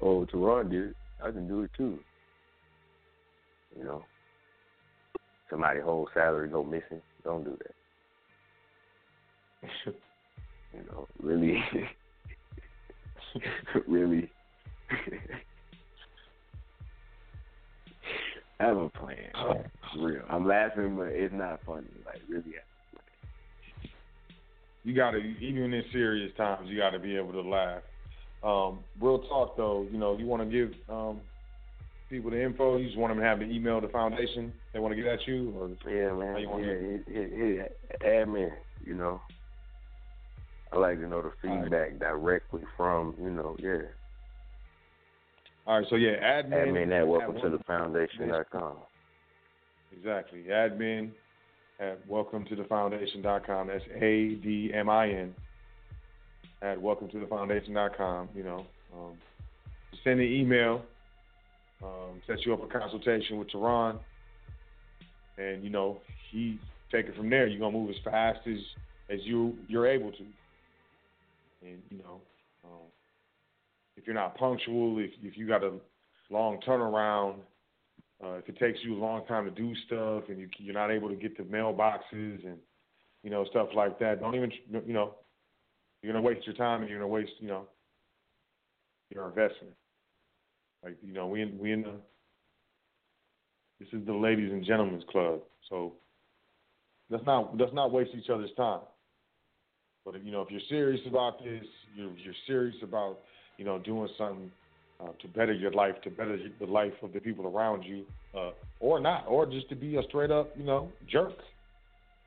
oh, 0.00 0.26
Toran 0.26 0.70
did 0.70 0.90
it. 0.90 0.96
I 1.22 1.30
can 1.30 1.46
do 1.48 1.62
it 1.62 1.70
too. 1.76 1.98
You 3.76 3.84
know, 3.84 4.04
somebody 5.50 5.80
whole 5.80 6.08
salary 6.14 6.48
go 6.48 6.62
missing. 6.62 7.02
Don't 7.24 7.44
do 7.44 7.58
that. 7.58 7.74
you 10.74 10.84
know, 10.90 11.08
really, 11.22 11.62
really. 13.86 14.30
have 18.60 18.76
a 18.76 18.88
plan. 18.90 19.16
For 19.34 19.64
real. 20.06 20.22
I'm 20.30 20.46
laughing, 20.46 20.94
but 20.96 21.08
it's 21.08 21.34
not 21.34 21.58
funny. 21.66 21.88
Like 22.04 22.20
really. 22.28 22.54
You 24.86 24.94
gotta 24.94 25.18
even 25.18 25.74
in 25.74 25.82
serious 25.92 26.30
times, 26.36 26.68
you 26.70 26.76
gotta 26.76 27.00
be 27.00 27.16
able 27.16 27.32
to 27.32 27.40
laugh. 27.40 27.82
Um, 28.44 28.78
real 29.00 29.18
talk 29.28 29.56
though, 29.56 29.84
you 29.90 29.98
know, 29.98 30.16
you 30.16 30.26
want 30.26 30.48
to 30.48 30.48
give 30.48 30.72
um, 30.88 31.20
people 32.08 32.30
the 32.30 32.40
info. 32.40 32.76
You 32.76 32.86
just 32.86 32.96
want 32.96 33.10
them 33.10 33.18
to 33.18 33.26
have 33.26 33.40
the 33.40 33.46
email, 33.46 33.80
the 33.80 33.88
foundation. 33.88 34.52
They 34.72 34.78
want 34.78 34.94
to 34.94 35.02
get 35.02 35.12
at 35.12 35.26
you, 35.26 35.52
or 35.58 35.70
Yeah, 35.90 36.14
man. 36.14 36.40
you 36.40 36.48
yeah, 36.60 36.70
it, 36.70 37.02
it, 37.08 37.78
admin, 38.00 38.50
you 38.84 38.94
know. 38.94 39.20
I 40.72 40.78
like 40.78 41.00
to 41.00 41.08
know 41.08 41.20
the 41.20 41.48
All 41.48 41.56
right. 41.56 41.62
feedback 41.64 41.98
directly 41.98 42.62
from, 42.76 43.16
you 43.20 43.30
know, 43.30 43.56
yeah. 43.58 43.88
All 45.66 45.80
right, 45.80 45.86
so 45.90 45.96
yeah, 45.96 46.12
admin. 46.22 46.68
Admin 46.68 47.00
at 47.00 47.08
welcome 47.08 47.36
at 47.38 47.42
to 47.42 47.50
the 47.50 47.58
foundation.com. 47.64 48.76
Exactly, 49.98 50.44
admin 50.44 51.10
at 51.78 52.06
welcome 52.08 52.44
to 52.46 52.56
the 52.56 52.64
foundation.com. 52.64 53.68
That's 53.68 53.84
A 53.94 54.34
D 54.36 54.70
M 54.74 54.88
I 54.88 55.10
N 55.10 55.34
at 56.62 56.80
welcome 56.80 57.08
to 57.10 57.20
the 57.20 57.26
foundation.com. 57.26 58.30
You 58.34 58.42
know, 58.44 58.66
um, 58.94 59.12
send 60.04 60.20
an 60.20 60.26
email, 60.26 60.82
um, 61.82 62.22
set 62.26 62.44
you 62.44 62.54
up 62.54 62.62
a 62.62 62.66
consultation 62.66 63.38
with 63.38 63.48
Toran, 63.50 63.98
and 65.38 65.62
you 65.62 65.70
know 65.70 65.98
he 66.30 66.58
take 66.90 67.06
it 67.06 67.16
from 67.16 67.30
there. 67.30 67.46
You're 67.46 67.60
gonna 67.60 67.76
move 67.76 67.90
as 67.90 67.96
fast 68.04 68.40
as 68.46 68.58
as 69.10 69.20
you 69.24 69.56
you're 69.68 69.86
able 69.86 70.12
to, 70.12 70.24
and 71.62 71.82
you 71.90 71.98
know. 71.98 72.20
Um, 72.64 72.86
if 73.96 74.06
you're 74.06 74.14
not 74.14 74.36
punctual, 74.36 74.98
if 74.98 75.10
if 75.22 75.36
you 75.36 75.46
got 75.46 75.64
a 75.64 75.72
long 76.30 76.60
turnaround, 76.66 77.36
uh, 78.24 78.34
if 78.34 78.48
it 78.48 78.58
takes 78.58 78.78
you 78.82 78.94
a 78.94 79.00
long 79.00 79.26
time 79.26 79.44
to 79.44 79.50
do 79.50 79.74
stuff 79.86 80.24
and 80.28 80.38
you 80.38 80.48
you're 80.58 80.74
not 80.74 80.90
able 80.90 81.08
to 81.08 81.14
get 81.14 81.36
to 81.36 81.42
mailboxes 81.44 82.44
and 82.44 82.58
you 83.22 83.30
know 83.30 83.44
stuff 83.50 83.68
like 83.74 83.98
that, 83.98 84.20
don't 84.20 84.34
even 84.34 84.50
you 84.86 84.92
know 84.92 85.14
you're 86.02 86.12
gonna 86.12 86.24
waste 86.24 86.46
your 86.46 86.56
time 86.56 86.80
and 86.80 86.90
you're 86.90 86.98
gonna 86.98 87.08
waste 87.08 87.32
you 87.40 87.48
know 87.48 87.66
your 89.10 89.28
investment. 89.28 89.74
Like 90.84 90.96
you 91.02 91.12
know 91.12 91.26
we 91.26 91.42
in 91.42 91.58
we 91.58 91.72
in 91.72 91.82
the 91.82 91.92
this 93.78 93.88
is 93.92 94.06
the 94.06 94.14
ladies 94.14 94.50
and 94.50 94.64
gentlemen's 94.64 95.04
club, 95.10 95.40
so 95.68 95.92
let's 97.10 97.26
not 97.26 97.56
let's 97.58 97.74
not 97.74 97.92
waste 97.92 98.10
each 98.16 98.30
other's 98.30 98.54
time. 98.56 98.80
But 100.04 100.16
if, 100.16 100.24
you 100.24 100.32
know 100.32 100.40
if 100.40 100.50
you're 100.50 100.60
serious 100.68 101.00
about 101.06 101.38
this, 101.44 101.64
you're 101.94 102.12
you're 102.16 102.34
serious 102.46 102.76
about 102.82 103.18
you 103.56 103.64
know, 103.64 103.78
doing 103.78 104.08
something 104.18 104.50
uh, 105.00 105.12
to 105.20 105.28
better 105.28 105.52
your 105.52 105.72
life, 105.72 105.94
to 106.02 106.10
better 106.10 106.38
the 106.58 106.66
life 106.66 106.92
of 107.02 107.12
the 107.12 107.20
people 107.20 107.46
around 107.46 107.82
you, 107.82 108.04
uh, 108.34 108.52
or 108.80 109.00
not, 109.00 109.26
or 109.26 109.46
just 109.46 109.68
to 109.68 109.76
be 109.76 109.96
a 109.96 110.02
straight 110.04 110.30
up, 110.30 110.52
you 110.56 110.64
know, 110.64 110.92
jerk 111.06 111.32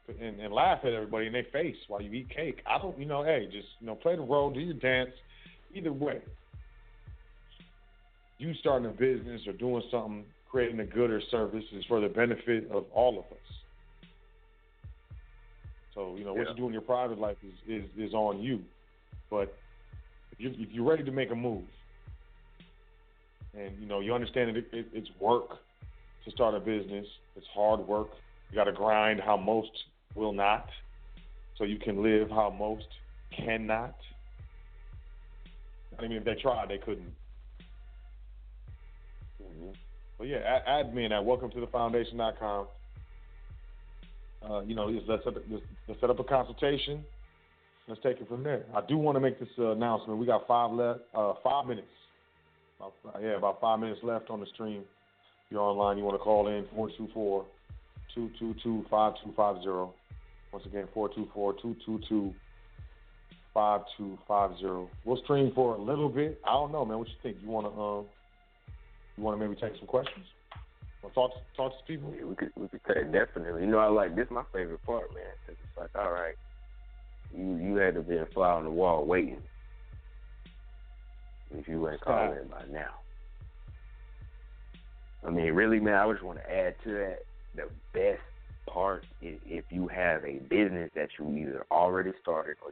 and, 0.07 0.39
and 0.39 0.53
laugh 0.53 0.79
at 0.83 0.93
everybody 0.93 1.27
in 1.27 1.33
their 1.33 1.45
face 1.51 1.75
while 1.87 2.01
you 2.01 2.11
eat 2.11 2.29
cake. 2.35 2.61
I 2.65 2.77
don't, 2.77 2.97
you 2.99 3.05
know, 3.05 3.23
hey, 3.23 3.45
just 3.51 3.67
you 3.79 3.87
know, 3.87 3.95
play 3.95 4.15
the 4.15 4.21
role, 4.21 4.49
do 4.51 4.59
your 4.59 4.73
dance. 4.75 5.11
Either 5.73 5.93
way, 5.93 6.21
you 8.39 8.53
starting 8.55 8.89
a 8.89 8.93
business 8.93 9.41
or 9.45 9.53
doing 9.53 9.83
something, 9.91 10.25
creating 10.49 10.79
a 10.79 10.85
good 10.85 11.11
or 11.11 11.21
service 11.29 11.63
is 11.73 11.85
for 11.85 12.01
the 12.01 12.09
benefit 12.09 12.69
of 12.71 12.85
all 12.91 13.19
of 13.19 13.25
us. 13.25 13.43
So 15.93 16.15
you 16.17 16.23
know 16.23 16.33
what 16.33 16.45
Yeah. 16.45 16.51
you 16.51 16.57
do 16.57 16.67
in 16.67 16.73
your 16.73 16.81
private 16.81 17.19
life 17.19 17.37
is 17.43 17.53
is, 17.67 17.89
is 17.97 18.13
on 18.13 18.41
you, 18.41 18.63
but 19.29 19.61
if 20.31 20.39
you're, 20.39 20.53
if 20.53 20.71
you're 20.71 20.85
ready 20.85 21.03
to 21.03 21.11
make 21.11 21.29
a 21.31 21.35
move, 21.35 21.65
and 23.57 23.79
you 23.79 23.87
know 23.87 23.99
you 23.99 24.13
understand 24.13 24.49
that 24.49 24.57
it, 24.57 24.67
it, 24.71 24.87
it's 24.93 25.09
work 25.19 25.49
to 26.25 26.31
start 26.31 26.55
a 26.55 26.59
business, 26.59 27.05
it's 27.35 27.47
hard 27.53 27.79
work. 27.81 28.09
You 28.49 28.55
got 28.55 28.65
to 28.65 28.71
grind 28.71 29.21
how 29.21 29.37
most 29.37 29.71
will 30.15 30.33
not, 30.33 30.67
so 31.57 31.63
you 31.63 31.77
can 31.77 32.03
live 32.03 32.29
how 32.29 32.49
most 32.49 32.87
cannot. 33.35 33.95
I 35.97 36.01
mean, 36.03 36.13
if 36.13 36.23
they 36.23 36.35
tried, 36.35 36.69
they 36.69 36.77
couldn't. 36.77 37.13
But 40.17 40.27
yeah, 40.27 40.59
admin 40.67 41.11
at 41.11 41.23
welcome 41.23 41.49
to 41.51 41.59
the 41.59 41.67
foundation.com. 41.67 42.67
Uh, 44.41 44.61
you 44.61 44.75
know, 44.75 44.85
let's 44.85 45.23
set, 45.23 45.33
let's, 45.33 45.63
let's 45.87 46.01
set 46.01 46.09
up 46.09 46.19
a 46.19 46.23
consultation. 46.23 47.03
Let's 47.87 48.01
take 48.03 48.21
it 48.21 48.27
from 48.27 48.43
there. 48.43 48.65
I 48.75 48.81
do 48.87 48.97
want 48.97 49.15
to 49.15 49.19
make 49.19 49.39
this 49.39 49.49
uh, 49.57 49.71
announcement. 49.71 50.19
We 50.19 50.25
got 50.25 50.47
five 50.47 50.71
left, 50.71 50.99
uh, 51.13 51.33
five 51.43 51.65
minutes. 51.65 51.87
About, 52.79 53.21
yeah, 53.21 53.35
about 53.37 53.59
five 53.59 53.79
minutes 53.79 53.99
left 54.03 54.29
on 54.29 54.39
the 54.39 54.45
stream. 54.53 54.81
If 54.81 55.51
you're 55.51 55.61
online, 55.61 55.97
you 55.97 56.03
want 56.03 56.15
to 56.15 56.23
call 56.23 56.47
in 56.47 56.65
424 56.73 57.45
222 58.15 58.85
5250. 58.89 59.93
Once 60.51 60.65
again, 60.65 60.87
424 60.93 61.53
222 61.61 62.33
5250. 63.53 64.89
We'll 65.05 65.21
stream 65.23 65.51
for 65.53 65.75
a 65.75 65.81
little 65.81 66.09
bit. 66.09 66.39
I 66.45 66.53
don't 66.53 66.71
know, 66.71 66.85
man. 66.85 66.99
What 66.99 67.07
you 67.07 67.13
think? 67.21 67.37
You 67.43 67.49
want 67.49 67.67
to 67.67 67.81
um, 67.81 68.05
you 69.17 69.23
want 69.23 69.39
to 69.39 69.45
maybe 69.45 69.59
take 69.59 69.77
some 69.77 69.87
questions? 69.87 70.25
Want 71.03 71.13
to 71.13 71.19
talk 71.19 71.31
to, 71.33 71.39
talk 71.57 71.71
to 71.77 71.85
people? 71.85 72.13
Yeah, 72.17 72.25
we 72.25 72.35
could 72.35 72.51
we 72.55 72.67
could 72.67 72.81
say 72.87 73.03
definitely. 73.11 73.61
You 73.61 73.67
know, 73.67 73.79
I 73.79 73.87
like 73.87 74.15
this. 74.15 74.25
is 74.25 74.31
My 74.31 74.43
favorite 74.53 74.83
part, 74.85 75.13
man. 75.13 75.23
'cause 75.45 75.55
it's 75.59 75.77
like, 75.77 75.89
all 75.95 76.11
right, 76.11 76.35
you 77.35 77.57
you 77.57 77.75
had 77.75 77.95
to 77.95 78.01
be 78.01 78.15
a 78.17 78.25
fly 78.33 78.51
on 78.51 78.63
the 78.63 78.71
wall 78.71 79.05
waiting. 79.05 79.41
If 81.51 81.67
you 81.67 81.89
ain't 81.89 82.01
calling 82.01 82.37
in 82.41 82.47
by 82.47 82.63
now. 82.71 82.93
I 85.25 85.29
mean, 85.31 85.53
really, 85.53 85.79
man. 85.79 85.95
I 85.95 86.11
just 86.11 86.23
want 86.23 86.39
to 86.39 86.51
add 86.51 86.75
to 86.83 86.91
that. 86.91 87.19
The 87.55 87.69
best 87.93 88.21
part 88.67 89.05
is 89.21 89.39
if 89.45 89.65
you 89.69 89.87
have 89.87 90.23
a 90.23 90.39
business 90.49 90.91
that 90.95 91.09
you 91.17 91.29
either 91.35 91.65
already 91.71 92.11
started 92.21 92.57
or 92.63 92.71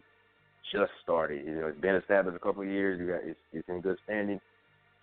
just 0.72 0.92
started. 1.04 1.46
You 1.46 1.56
know, 1.56 1.68
it's 1.68 1.82
been 1.82 1.96
established 1.96 2.36
a 2.36 2.40
couple 2.40 2.62
of 2.62 2.70
years. 2.70 3.00
You 3.00 3.08
got 3.08 3.24
it's 3.24 3.40
it's 3.52 3.68
in 3.68 3.82
good 3.82 3.98
standing, 4.04 4.40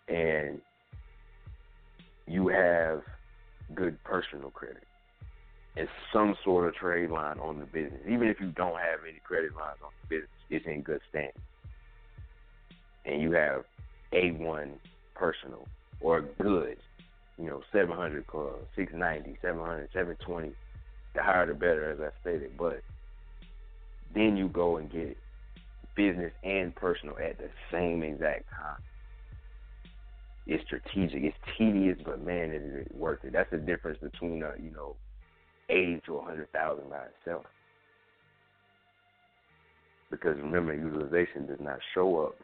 and 0.09 0.61
you 2.27 2.49
have 2.49 3.03
good 3.75 4.03
personal 4.05 4.51
credit 4.51 4.85
and 5.77 5.89
some 6.13 6.37
sort 6.45 6.69
of 6.69 6.75
trade 6.75 7.11
line 7.11 7.39
on 7.39 7.59
the 7.59 7.67
business. 7.67 8.01
Even 8.07 8.29
if 8.29 8.41
you 8.41 8.53
don't 8.53 8.79
have 8.79 9.01
any 9.09 9.19
credit 9.25 9.55
lines 9.57 9.79
on 9.85 9.91
the 10.03 10.09
business, 10.09 10.31
it's 10.51 10.67
in 10.67 10.83
good 10.83 11.01
standing. 11.09 11.33
And 13.05 13.21
you 13.21 13.33
have 13.33 13.65
A1 14.13 14.71
personal 15.15 15.67
or 16.01 16.23
good, 16.41 16.77
you 17.39 17.47
know, 17.47 17.63
700 17.73 18.27
club, 18.27 18.57
690, 18.77 19.39
700, 19.43 19.89
720. 19.93 20.53
The 21.15 21.23
higher 21.23 21.47
the 21.47 21.55
better, 21.55 21.91
as 21.91 22.01
I 22.01 22.11
stated. 22.21 22.57
But 22.59 22.83
then 24.15 24.37
you 24.37 24.49
go 24.49 24.79
and 24.79 24.91
get 24.91 25.17
business 25.95 26.33
and 26.43 26.75
personal 26.75 27.17
at 27.19 27.39
the 27.39 27.49
same 27.71 28.03
exact 28.03 28.51
time 28.51 28.83
it's 30.47 30.63
strategic. 30.65 31.23
It's 31.23 31.37
tedious, 31.57 31.99
but 32.05 32.25
man, 32.25 32.51
it 32.51 32.63
is 32.63 32.87
worth 32.95 33.25
it. 33.25 33.33
That's 33.33 33.51
the 33.51 33.59
difference 33.59 33.99
between 34.03 34.43
a 34.43 34.53
you 34.63 34.71
know 34.71 34.95
eighty 35.71 36.01
to 36.07 36.17
a 36.17 36.25
hundred 36.25 36.53
thousand 36.53 36.91
by 36.91 37.05
itself. 37.21 37.47
Because 40.11 40.37
remember, 40.37 40.75
utilization 40.75 41.47
does 41.47 41.61
not 41.61 41.79
show 41.95 42.25
up 42.25 42.37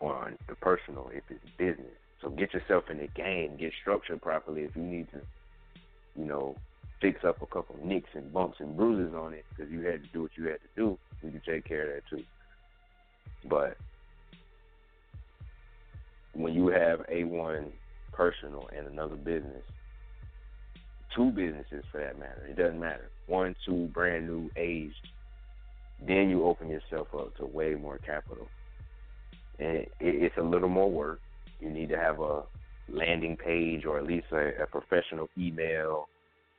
on 0.00 0.36
the 0.48 0.54
personal 0.56 1.10
if 1.12 1.24
it's 1.30 1.44
business. 1.56 1.94
So 2.22 2.30
get 2.30 2.54
yourself 2.54 2.84
in 2.90 2.98
the 2.98 3.08
game, 3.08 3.56
get 3.58 3.72
structured 3.80 4.22
properly. 4.22 4.62
If 4.62 4.76
you 4.76 4.82
need 4.82 5.08
to, 5.12 5.20
you 6.18 6.26
know, 6.26 6.56
fix 7.00 7.24
up 7.24 7.42
a 7.42 7.46
couple 7.46 7.76
nicks 7.84 8.10
and 8.14 8.32
bumps 8.32 8.58
and 8.60 8.76
bruises 8.76 9.14
on 9.14 9.34
it 9.34 9.44
because 9.50 9.70
you 9.70 9.80
had 9.82 10.02
to 10.02 10.08
do 10.12 10.22
what 10.22 10.30
you 10.36 10.44
had 10.44 10.60
to 10.60 10.68
do, 10.76 10.98
we 11.22 11.30
can 11.30 11.42
take 11.46 11.64
care 11.64 11.82
of 11.82 12.02
that 12.10 12.16
too. 12.16 12.24
But 13.48 13.76
when 16.32 16.54
you 16.54 16.68
have 16.68 17.00
A1 17.12 17.70
personal 18.12 18.68
and 18.76 18.86
another 18.86 19.16
business, 19.16 19.62
two 21.14 21.30
businesses 21.30 21.84
for 21.90 22.00
that 22.00 22.18
matter, 22.18 22.46
it 22.48 22.56
doesn't 22.56 22.80
matter. 22.80 23.10
One, 23.26 23.54
two, 23.64 23.88
brand 23.92 24.26
new, 24.26 24.50
aged, 24.56 25.08
then 26.06 26.28
you 26.28 26.44
open 26.44 26.68
yourself 26.68 27.08
up 27.14 27.36
to 27.36 27.46
way 27.46 27.74
more 27.74 27.98
capital. 27.98 28.48
It, 29.58 29.92
it's 30.00 30.36
a 30.36 30.42
little 30.42 30.68
more 30.68 30.90
work. 30.90 31.20
You 31.60 31.70
need 31.70 31.88
to 31.90 31.98
have 31.98 32.20
a 32.20 32.42
landing 32.88 33.36
page 33.36 33.84
or 33.84 33.98
at 33.98 34.06
least 34.06 34.26
a, 34.32 34.62
a 34.62 34.66
professional 34.66 35.28
email, 35.38 36.08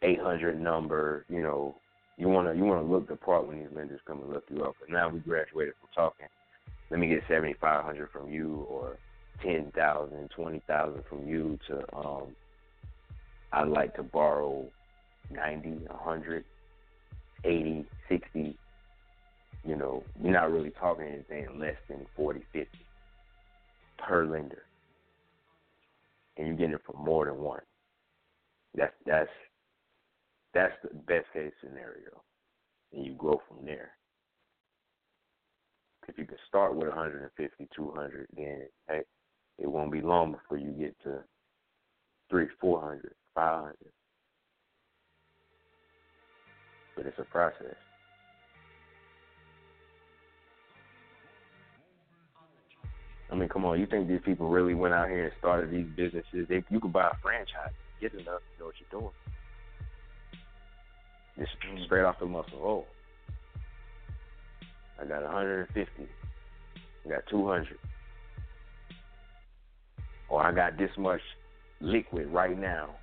800 0.02 0.60
number. 0.60 1.26
You 1.30 1.42
know, 1.44 1.76
you 2.18 2.28
want 2.28 2.48
to 2.48 2.58
you 2.58 2.64
want 2.66 2.86
to 2.86 2.92
look 2.92 3.08
the 3.08 3.16
part 3.16 3.48
when 3.48 3.60
these 3.60 3.68
lenders 3.76 4.00
come 4.08 4.22
and 4.22 4.30
look 4.30 4.46
you 4.50 4.64
up. 4.64 4.76
But 4.80 4.90
now 4.90 5.10
we 5.10 5.20
graduated 5.20 5.76
from 5.80 5.90
talking. 5.96 6.28
Let 6.90 7.00
me 7.00 7.08
get 7.08 7.24
7,500 7.28 8.10
from 8.12 8.30
you 8.32 8.66
or 8.70 8.98
10,000, 9.44 10.30
20,000 10.30 11.04
from 11.10 11.28
you 11.28 11.60
to 11.68 11.96
um 11.96 12.36
I 13.52 13.64
like 13.64 13.96
to 13.96 14.04
borrow 14.04 14.66
90, 15.32 15.70
100, 15.88 16.44
80, 17.44 17.86
60. 18.10 18.58
You 19.66 19.76
know, 19.76 20.04
you're 20.22 20.34
not 20.34 20.52
really 20.52 20.72
talking 20.72 21.06
anything 21.06 21.60
less 21.60 21.76
than 21.90 22.06
40, 22.16 22.42
50 22.52 22.87
per 23.98 24.26
lender. 24.26 24.64
And 26.38 26.48
you're 26.48 26.56
getting 26.56 26.76
it 26.76 26.82
from 26.86 27.04
more 27.04 27.26
than 27.26 27.38
one. 27.38 27.62
That's 28.76 28.94
that's 29.06 29.30
that's 30.54 30.74
the 30.84 30.90
best 30.94 31.26
case 31.34 31.54
scenario. 31.62 32.24
And 32.94 33.06
you 33.06 33.14
grow 33.14 33.42
from 33.48 33.66
there. 33.66 33.92
If 36.08 36.18
you 36.18 36.26
can 36.26 36.38
start 36.48 36.76
with 36.76 36.88
150, 36.88 37.68
200, 37.76 38.28
then 38.36 38.68
hey, 38.88 39.02
it 39.58 39.68
won't 39.68 39.92
be 39.92 40.02
long 40.02 40.32
before 40.34 40.58
you 40.58 40.72
get 40.72 40.96
to 41.04 41.20
three, 42.30 42.48
400, 42.62 43.14
500. 43.36 43.76
But 46.96 47.06
it's 47.08 47.20
a 47.20 47.26
process. 47.26 47.76
I 53.30 53.36
mean, 53.36 53.50
come 53.50 53.66
on, 53.66 53.80
you 53.80 53.86
think 53.86 54.08
these 54.08 54.22
people 54.24 54.50
really 54.50 54.74
went 54.74 54.94
out 54.94 55.10
here 55.10 55.26
and 55.26 55.34
started 55.40 55.72
these 55.72 55.88
businesses? 55.96 56.48
They, 56.48 56.64
you 56.70 56.80
could 56.80 56.94
buy 56.94 57.08
a 57.08 57.18
franchise, 57.22 57.74
get 58.00 58.14
enough, 58.14 58.26
to 58.26 58.60
know 58.60 58.66
what 58.68 58.76
you're 58.80 59.02
doing. 59.02 59.14
Just 61.38 61.52
straight 61.86 62.04
off 62.04 62.20
the 62.20 62.26
muscle. 62.26 62.60
Oh, 62.64 62.86
I 65.00 65.06
got 65.06 65.24
150. 65.24 66.08
I 67.06 67.10
got 67.10 67.24
200. 67.30 67.78
Or 70.30 70.42
I 70.42 70.52
got 70.52 70.78
this 70.78 70.90
much 70.98 71.22
liquid 71.80 72.28
right 72.28 72.58
now, 72.58 72.96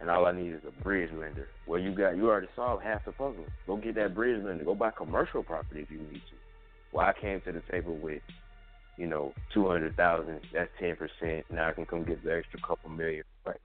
and 0.00 0.08
all 0.08 0.26
I 0.26 0.32
need 0.32 0.52
is 0.52 0.62
a 0.66 0.82
bridge 0.82 1.10
lender. 1.12 1.48
Well, 1.66 1.80
you 1.80 1.94
got 1.94 2.16
you 2.16 2.28
already 2.28 2.48
solved 2.54 2.84
half 2.84 3.04
the 3.04 3.12
puzzle. 3.12 3.44
Go 3.66 3.76
get 3.76 3.96
that 3.96 4.14
bridge 4.14 4.42
lender. 4.42 4.64
Go 4.64 4.74
buy 4.74 4.90
commercial 4.90 5.42
property 5.42 5.80
if 5.80 5.90
you 5.90 5.98
need 5.98 6.22
to. 6.30 6.36
Well, 6.92 7.06
I 7.06 7.12
came 7.20 7.40
to 7.42 7.52
the 7.52 7.62
table 7.70 7.96
with, 7.96 8.22
you 9.00 9.06
know, 9.06 9.32
two 9.54 9.66
hundred 9.66 9.96
thousand. 9.96 10.40
That's 10.52 10.70
ten 10.78 10.94
percent. 10.94 11.46
Now 11.50 11.70
I 11.70 11.72
can 11.72 11.86
come 11.86 12.04
get 12.04 12.22
the 12.22 12.36
extra 12.36 12.60
couple 12.60 12.90
million. 12.90 13.24
Right. 13.46 13.56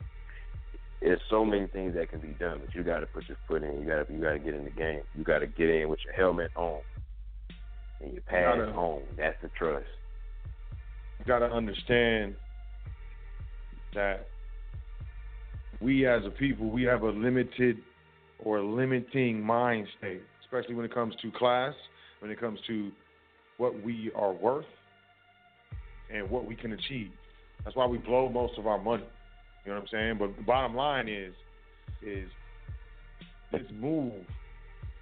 There's 1.01 1.19
so 1.29 1.43
many 1.43 1.67
things 1.67 1.93
that 1.95 2.09
can 2.09 2.21
be 2.21 2.29
done, 2.39 2.61
but 2.65 2.73
you 2.73 2.81
got 2.83 3.01
to 3.01 3.05
put 3.05 3.27
your 3.27 3.37
foot 3.45 3.61
in. 3.61 3.81
You 3.81 3.85
got 3.85 4.07
to 4.07 4.13
you 4.13 4.21
got 4.21 4.31
to 4.31 4.39
get 4.39 4.55
in 4.55 4.63
the 4.63 4.69
game. 4.71 5.01
You 5.13 5.25
got 5.25 5.39
to 5.39 5.47
get 5.47 5.69
in 5.69 5.89
with 5.89 5.99
your 6.05 6.13
helmet 6.13 6.51
on 6.55 6.79
and 8.01 8.13
your 8.13 8.21
pad 8.21 8.59
Gotta- 8.59 8.71
on. 8.71 9.01
That's 9.17 9.35
the 9.41 9.49
trust. 9.49 9.85
You 11.19 11.25
got 11.25 11.39
to 11.39 11.47
understand 11.47 12.35
that 13.93 14.27
we 15.81 16.07
as 16.07 16.21
a 16.25 16.29
people, 16.29 16.69
we 16.69 16.83
have 16.83 17.01
a 17.03 17.09
limited 17.09 17.77
or 18.43 18.61
limiting 18.61 19.41
mind 19.41 19.87
state, 19.97 20.21
especially 20.45 20.75
when 20.75 20.85
it 20.85 20.93
comes 20.93 21.13
to 21.21 21.31
class, 21.31 21.73
when 22.19 22.31
it 22.31 22.39
comes 22.39 22.59
to 22.67 22.89
what 23.57 23.83
we 23.83 24.11
are 24.15 24.33
worth 24.33 24.65
and 26.13 26.29
what 26.29 26.45
we 26.45 26.55
can 26.55 26.73
achieve. 26.73 27.11
That's 27.63 27.75
why 27.75 27.85
we 27.85 27.97
blow 27.97 28.29
most 28.29 28.57
of 28.57 28.67
our 28.67 28.81
money. 28.81 29.05
You 29.65 29.71
know 29.71 29.79
what 29.79 29.81
I'm 29.83 29.87
saying? 29.91 30.17
But 30.19 30.35
the 30.37 30.43
bottom 30.43 30.75
line 30.75 31.09
is, 31.09 31.33
is 32.01 32.29
this 33.51 33.63
move 33.79 34.13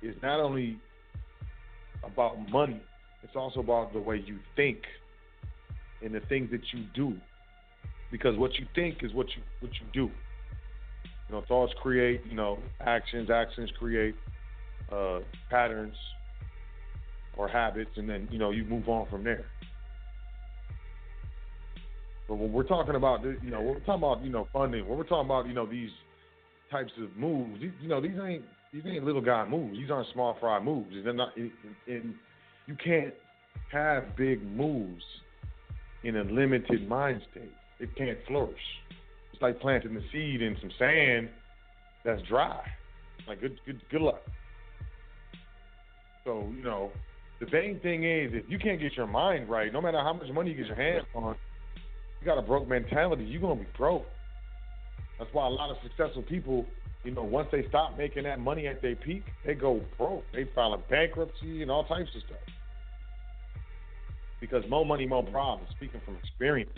is 0.02 0.16
not 0.22 0.40
only 0.40 0.78
about 2.04 2.50
money, 2.50 2.82
it's 3.24 3.36
also 3.36 3.60
about 3.60 3.94
the 3.94 4.00
way 4.00 4.24
you 4.26 4.38
think 4.56 4.80
and 6.02 6.14
the 6.14 6.20
things 6.22 6.50
that 6.52 6.62
you 6.74 6.86
do. 6.94 7.14
Because 8.12 8.38
what 8.38 8.54
you 8.60 8.66
think 8.76 9.00
is 9.02 9.14
what 9.14 9.28
you 9.36 9.42
what 9.60 9.72
you 9.74 9.88
do. 9.92 10.12
You 11.30 11.36
know, 11.36 11.44
thoughts 11.48 11.74
create, 11.82 12.22
you 12.30 12.36
know, 12.36 12.60
actions, 12.82 13.30
actions 13.30 13.72
create 13.80 14.16
uh, 14.92 15.20
patterns 15.50 15.96
or 17.36 17.48
habits, 17.48 17.92
and 17.96 18.08
then 18.08 18.28
you 18.30 18.38
know 18.38 18.52
you 18.52 18.64
move 18.66 18.88
on 18.88 19.08
from 19.10 19.24
there. 19.24 19.46
But 22.28 22.36
when 22.36 22.52
we're 22.52 22.64
talking 22.64 22.96
about, 22.96 23.24
you 23.24 23.50
know, 23.50 23.62
we're 23.62 23.80
talking 23.80 23.96
about, 23.96 24.24
you 24.24 24.30
know, 24.30 24.48
funding, 24.54 24.88
when 24.88 24.98
we're 24.98 25.04
talking 25.04 25.26
about, 25.26 25.48
you 25.48 25.54
know, 25.54 25.66
these 25.66 25.90
types 26.72 26.92
of 27.02 27.16
moves, 27.18 27.60
these, 27.62 27.72
you 27.82 27.90
know, 27.90 28.02
these 28.02 28.18
ain't 28.24 28.44
these 28.74 28.84
ain't 28.88 29.04
little 29.04 29.22
guy 29.22 29.48
moves. 29.48 29.78
These 29.78 29.92
aren't 29.92 30.08
small 30.14 30.36
fry 30.40 30.60
moves. 30.60 30.90
They're 31.04 31.14
not, 31.14 31.36
and, 31.38 31.52
and 31.88 32.16
you 32.66 32.76
can't 32.84 33.14
have 33.72 34.16
big 34.16 34.44
moves 34.44 35.04
in 36.04 36.18
a 36.18 36.24
limited 36.24 36.88
mind 36.88 37.22
state. 37.32 37.52
It 37.80 37.96
can't 37.96 38.18
flourish. 38.28 38.56
It's 39.32 39.42
like 39.42 39.60
planting 39.60 39.94
the 39.94 40.02
seed 40.12 40.42
in 40.42 40.58
some 40.60 40.72
sand 40.80 41.30
that's 42.04 42.22
dry. 42.24 42.62
Like 43.28 43.42
good, 43.42 43.60
good, 43.66 43.82
good 43.92 44.02
luck. 44.02 44.22
So 46.26 46.52
you 46.56 46.64
know, 46.64 46.92
the 47.40 47.48
main 47.52 47.80
thing 47.82 48.04
is 48.04 48.32
if 48.34 48.50
you 48.50 48.58
can't 48.58 48.80
get 48.80 48.96
your 48.96 49.08
mind 49.08 49.50
right, 49.50 49.72
no 49.72 49.82
matter 49.82 50.00
how 50.00 50.14
much 50.14 50.28
money 50.34 50.52
you 50.52 50.58
get 50.58 50.68
your 50.68 50.76
hands 50.76 51.06
on, 51.14 51.36
you 52.24 52.32
got 52.32 52.38
a 52.38 52.42
broke 52.42 52.70
mentality. 52.70 53.26
You're 53.26 53.42
gonna 53.42 53.60
be 53.60 53.68
broke. 53.78 54.06
That's 55.20 55.30
why 55.34 55.46
a 55.46 55.50
lot 55.50 55.70
of 55.70 55.78
successful 55.84 56.24
people, 56.24 56.66
you 57.04 57.12
know, 57.12 57.24
once 57.24 57.50
they 57.52 57.66
stop 57.68 57.98
making 57.98 58.24
that 58.24 58.40
money 58.40 58.66
at 58.66 58.82
their 58.82 58.96
peak, 58.96 59.24
they 59.46 59.54
go 59.56 59.82
broke. 59.98 60.24
They 60.34 60.48
file 60.56 60.74
a 60.74 60.78
bankruptcy 60.90 61.62
and 61.62 61.70
all 61.70 61.84
types 61.84 62.10
of 62.16 62.22
stuff. 62.26 62.40
Because 64.40 64.64
more 64.70 64.86
money, 64.86 65.06
more 65.06 65.24
problems. 65.24 65.70
Speaking 65.76 66.00
from 66.06 66.16
experience, 66.16 66.72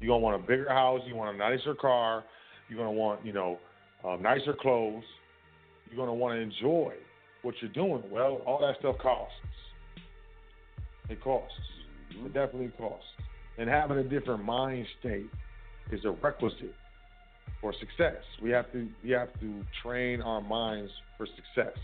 you're 0.00 0.08
gonna 0.08 0.22
want 0.22 0.42
a 0.42 0.46
bigger 0.46 0.70
house. 0.70 1.02
You 1.06 1.16
want 1.16 1.34
a 1.34 1.38
nicer 1.38 1.74
car. 1.74 2.24
You're 2.70 2.78
gonna 2.78 2.92
want, 2.92 3.24
you 3.26 3.34
know, 3.34 3.58
uh, 4.08 4.16
nicer 4.16 4.54
clothes. 4.58 5.04
You're 5.90 5.98
gonna 5.98 6.14
want 6.14 6.34
to 6.34 6.40
enjoy 6.40 6.94
what 7.42 7.54
you're 7.60 7.72
doing. 7.72 8.02
Well, 8.10 8.40
all 8.46 8.58
that 8.60 8.78
stuff 8.78 8.96
costs. 9.02 9.34
It 11.10 11.22
costs. 11.22 11.54
It 12.10 12.32
definitely 12.32 12.72
costs. 12.78 13.04
And 13.58 13.68
having 13.68 13.98
a 13.98 14.04
different 14.04 14.44
mind 14.44 14.86
state 15.00 15.28
is 15.90 16.04
a 16.04 16.10
requisite 16.10 16.74
for 17.60 17.72
success. 17.78 18.22
We 18.42 18.50
have 18.50 18.70
to 18.72 18.88
we 19.04 19.10
have 19.10 19.28
to 19.40 19.62
train 19.82 20.22
our 20.22 20.40
minds 20.40 20.90
for 21.16 21.26
success. 21.26 21.76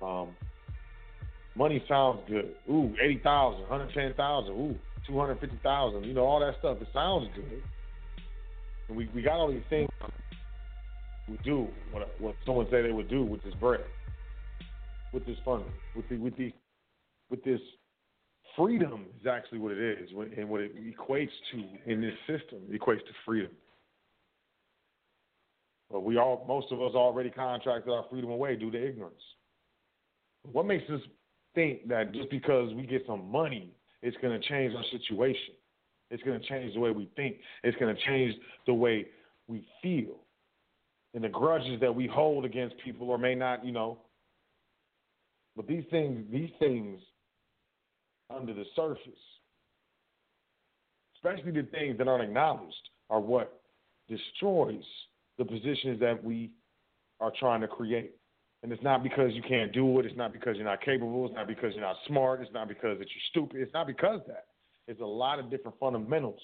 Um, 0.00 0.28
money 1.56 1.82
sounds 1.88 2.20
good. 2.28 2.54
Ooh, 2.70 2.94
eighty 3.02 3.20
thousand, 3.22 3.66
hundred 3.66 3.92
ten 3.92 4.14
thousand. 4.14 4.52
Ooh, 4.52 4.74
two 5.06 5.18
hundred 5.18 5.40
fifty 5.40 5.58
thousand. 5.62 6.04
You 6.04 6.14
know 6.14 6.24
all 6.24 6.40
that 6.40 6.54
stuff. 6.60 6.78
It 6.80 6.88
sounds 6.92 7.28
good. 7.34 7.62
And 8.88 8.96
we 8.96 9.08
we 9.14 9.22
got 9.22 9.34
all 9.34 9.50
these 9.50 9.62
things 9.68 9.90
we 11.30 11.38
do 11.44 11.68
what 11.92 12.14
what 12.18 12.34
someone 12.44 12.66
said 12.70 12.84
they 12.84 12.92
would 12.92 13.08
do 13.08 13.22
with 13.24 13.42
this 13.44 13.54
bread, 13.54 13.84
with 15.12 15.24
this 15.26 15.36
funding, 15.44 15.70
with 15.94 16.08
the 16.08 16.16
with 16.16 16.36
the 16.36 16.52
with 17.30 17.42
this 17.44 17.60
freedom 18.56 19.06
is 19.20 19.26
actually 19.26 19.58
what 19.58 19.72
it 19.72 19.78
is, 19.78 20.10
and 20.36 20.48
what 20.48 20.60
it 20.60 20.72
equates 20.76 21.30
to 21.52 21.90
in 21.90 22.00
this 22.00 22.14
system 22.26 22.60
equates 22.72 23.00
to 23.00 23.12
freedom. 23.24 23.50
But 25.90 26.00
we 26.00 26.18
all, 26.18 26.44
most 26.46 26.70
of 26.70 26.80
us, 26.80 26.92
already 26.94 27.30
contracted 27.30 27.92
our 27.92 28.04
freedom 28.10 28.30
away 28.30 28.56
due 28.56 28.70
to 28.70 28.88
ignorance. 28.88 29.20
What 30.52 30.66
makes 30.66 30.88
us 30.90 31.00
think 31.54 31.88
that 31.88 32.12
just 32.12 32.30
because 32.30 32.72
we 32.74 32.86
get 32.86 33.02
some 33.06 33.30
money, 33.30 33.72
it's 34.02 34.16
going 34.18 34.40
to 34.40 34.48
change 34.48 34.74
our 34.74 34.84
situation? 34.92 35.54
It's 36.10 36.22
going 36.22 36.40
to 36.40 36.46
change 36.46 36.74
the 36.74 36.80
way 36.80 36.90
we 36.90 37.10
think. 37.16 37.36
It's 37.64 37.76
going 37.78 37.94
to 37.94 38.00
change 38.02 38.34
the 38.66 38.74
way 38.74 39.06
we 39.48 39.66
feel, 39.82 40.16
and 41.14 41.24
the 41.24 41.28
grudges 41.28 41.80
that 41.80 41.94
we 41.94 42.06
hold 42.06 42.44
against 42.44 42.76
people, 42.84 43.10
or 43.10 43.18
may 43.18 43.34
not, 43.34 43.64
you 43.64 43.72
know. 43.72 43.98
But 45.56 45.66
these 45.66 45.84
things, 45.90 46.24
these 46.30 46.50
things 46.60 47.00
under 48.34 48.54
the 48.54 48.64
surface, 48.76 49.00
especially 51.16 51.52
the 51.52 51.68
things 51.68 51.98
that 51.98 52.08
aren't 52.08 52.24
acknowledged, 52.24 52.88
are 53.08 53.20
what 53.20 53.60
destroys 54.08 54.84
the 55.38 55.44
positions 55.44 56.00
that 56.00 56.22
we 56.22 56.50
are 57.20 57.32
trying 57.38 57.60
to 57.60 57.68
create. 57.68 58.12
And 58.62 58.70
it's 58.72 58.82
not 58.82 59.02
because 59.02 59.32
you 59.32 59.42
can't 59.42 59.72
do 59.72 59.98
it. 59.98 60.06
It's 60.06 60.16
not 60.16 60.32
because 60.32 60.56
you're 60.56 60.66
not 60.66 60.82
capable. 60.82 61.26
It's 61.26 61.34
not 61.34 61.46
because 61.46 61.72
you're 61.74 61.84
not 61.84 61.96
smart. 62.06 62.42
It's 62.42 62.52
not 62.52 62.68
because 62.68 62.98
that 62.98 63.08
you're 63.08 63.30
stupid. 63.30 63.60
It's 63.60 63.72
not 63.72 63.86
because 63.86 64.20
that. 64.26 64.46
It's 64.86 65.00
a 65.00 65.04
lot 65.04 65.38
of 65.38 65.50
different 65.50 65.78
fundamentals 65.78 66.40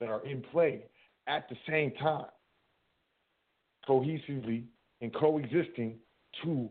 that 0.00 0.08
are 0.08 0.24
in 0.24 0.42
play 0.50 0.84
at 1.26 1.48
the 1.48 1.56
same 1.68 1.92
time, 1.92 2.26
cohesively 3.88 4.64
and 5.00 5.12
coexisting 5.12 5.96
to 6.42 6.70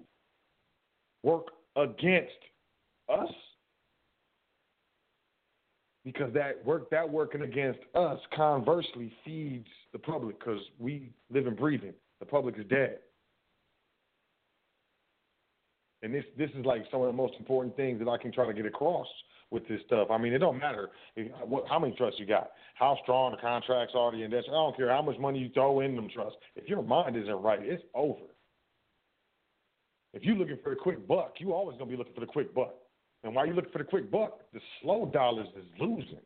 work 1.24 1.48
against 1.76 2.32
us 3.10 3.30
because 6.04 6.34
that 6.34 6.64
work 6.66 6.90
that 6.90 7.08
working 7.10 7.42
against 7.42 7.80
us 7.96 8.20
conversely 8.36 9.14
feeds 9.24 9.68
the 9.94 10.00
public 10.00 10.40
because 10.40 10.60
we 10.80 11.12
live 11.30 11.48
and 11.48 11.58
breathe 11.58 11.84
it. 11.84 11.98
The 12.20 12.26
public 12.26 12.58
is 12.58 12.66
dead. 12.70 13.00
And 16.04 16.14
this 16.14 16.26
this 16.38 16.50
is 16.58 16.66
like 16.66 16.84
some 16.92 17.02
of 17.02 17.08
the 17.08 17.14
most 17.14 17.34
important 17.38 17.76
things 17.76 18.00
that 18.00 18.10
I 18.10 18.18
can 18.18 18.32
try 18.32 18.48
to 18.48 18.54
get 18.54 18.66
across 18.66 19.08
with 19.52 19.68
this 19.68 19.82
stuff. 19.86 20.08
I 20.10 20.18
mean, 20.18 20.34
it 20.34 20.40
don't 20.40 20.58
matter 20.58 20.90
if, 21.16 21.30
what, 21.46 21.66
how 21.68 21.78
many 21.78 21.94
trusts 21.96 22.20
you 22.20 22.26
got, 22.26 22.52
how 22.76 22.98
strong 23.04 23.32
the 23.32 23.38
contracts 23.38 23.94
are, 23.96 24.12
the 24.12 24.24
index. 24.24 24.46
I 24.48 24.54
don't 24.54 24.76
care 24.76 24.90
how 24.90 25.02
much 25.02 25.20
money 25.20 25.40
you 25.40 25.50
throw 25.50 25.82
in 25.82 25.96
them 25.96 26.08
trusts. 26.12 26.40
If 26.56 26.70
your 26.70 26.82
mind 26.82 27.18
isn't 27.18 27.42
right, 27.42 27.60
it's 27.62 27.84
over. 27.94 28.22
If 30.14 30.24
you're 30.24 30.36
looking 30.36 30.58
for 30.64 30.72
a 30.72 30.76
quick 30.76 31.06
buck, 31.08 31.36
you 31.40 31.54
always 31.54 31.78
gonna 31.78 31.92
be 31.92 31.98
looking 31.98 32.14
for 32.14 32.22
the 32.22 32.26
quick 32.26 32.54
buck. 32.54 32.76
And 33.24 33.36
while 33.36 33.46
you're 33.46 33.56
looking 33.56 33.72
for 33.72 33.78
the 33.78 33.84
quick 33.84 34.10
buck, 34.10 34.40
the 34.54 34.60
slow 34.82 35.06
dollars 35.06 35.48
is 35.56 35.66
losing. 35.80 36.20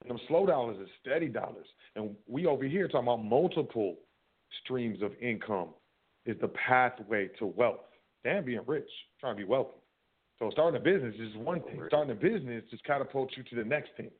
And 0.00 0.10
them 0.10 0.20
slow 0.28 0.46
dollars 0.46 0.76
is 0.80 0.88
steady 1.00 1.28
dollars. 1.28 1.66
And 1.96 2.14
we 2.28 2.46
over 2.46 2.64
here 2.64 2.86
talking 2.86 3.08
about 3.08 3.24
multiple 3.24 3.96
streams 4.62 5.02
of 5.02 5.12
income 5.20 5.70
is 6.26 6.36
the 6.40 6.48
pathway 6.48 7.28
to 7.38 7.46
wealth. 7.46 7.80
Damn 8.24 8.44
being 8.44 8.60
rich, 8.66 8.88
trying 9.20 9.36
to 9.36 9.38
be 9.38 9.48
wealthy. 9.48 9.78
So 10.38 10.50
starting 10.52 10.80
a 10.80 10.84
business 10.84 11.14
is 11.18 11.36
one 11.36 11.60
thing. 11.62 11.82
Starting 11.88 12.12
a 12.12 12.14
business 12.14 12.62
just 12.70 12.84
catapults 12.84 13.34
you 13.36 13.42
to 13.44 13.56
the 13.56 13.64
next 13.64 13.90
thing. 13.96 14.10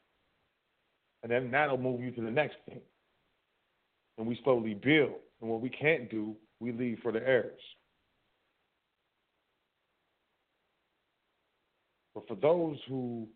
And 1.22 1.30
then 1.30 1.50
that'll 1.50 1.78
move 1.78 2.00
you 2.00 2.10
to 2.12 2.20
the 2.20 2.30
next 2.30 2.56
thing. 2.66 2.80
And 4.16 4.26
we 4.26 4.38
slowly 4.42 4.74
build. 4.74 5.14
And 5.40 5.48
what 5.48 5.60
we 5.60 5.68
can't 5.68 6.10
do, 6.10 6.34
we 6.58 6.72
leave 6.72 6.98
for 7.02 7.12
the 7.12 7.20
heirs. 7.20 7.60
But 12.18 12.26
for 12.26 12.40
those 12.40 12.78
who 12.88 13.28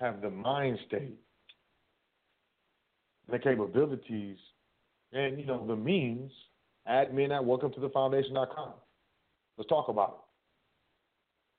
have 0.00 0.20
the 0.20 0.28
mind 0.28 0.78
state, 0.86 1.18
the 3.30 3.38
capabilities, 3.38 4.36
and 5.12 5.40
you 5.40 5.46
know 5.46 5.66
the 5.66 5.76
means, 5.76 6.30
admin 6.86 7.34
at 7.34 7.42
welcome 7.42 7.72
to 7.72 7.80
the 7.80 7.88
foundation.com. 7.88 8.72
Let's 9.56 9.68
talk 9.70 9.88
about 9.88 10.24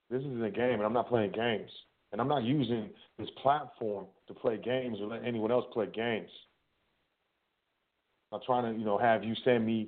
it. 0.09 0.13
This 0.13 0.21
isn't 0.21 0.43
a 0.43 0.51
game, 0.51 0.73
and 0.73 0.83
I'm 0.83 0.93
not 0.93 1.07
playing 1.09 1.31
games. 1.31 1.71
And 2.11 2.21
I'm 2.21 2.27
not 2.27 2.43
using 2.43 2.91
this 3.17 3.29
platform 3.41 4.05
to 4.27 4.33
play 4.35 4.57
games 4.57 4.99
or 5.01 5.07
let 5.07 5.25
anyone 5.25 5.51
else 5.51 5.65
play 5.73 5.87
games. 5.87 6.29
I'm 8.31 8.41
trying 8.45 8.71
to, 8.71 8.79
you 8.79 8.85
know, 8.85 8.99
have 8.99 9.23
you 9.23 9.33
send 9.43 9.65
me 9.65 9.87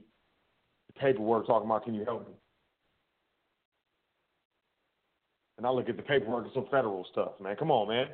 the 0.88 1.00
paperwork 1.00 1.46
talking 1.46 1.70
about 1.70 1.84
can 1.84 1.94
you 1.94 2.06
help 2.06 2.28
me? 2.28 2.34
And 5.58 5.68
I 5.68 5.70
look 5.70 5.90
at 5.90 5.98
the 5.98 6.04
paperwork 6.04 6.46
and 6.46 6.54
some 6.54 6.66
federal 6.72 7.06
stuff, 7.12 7.34
man. 7.42 7.56
Come 7.56 7.72
on, 7.72 7.88
man. 7.88 8.08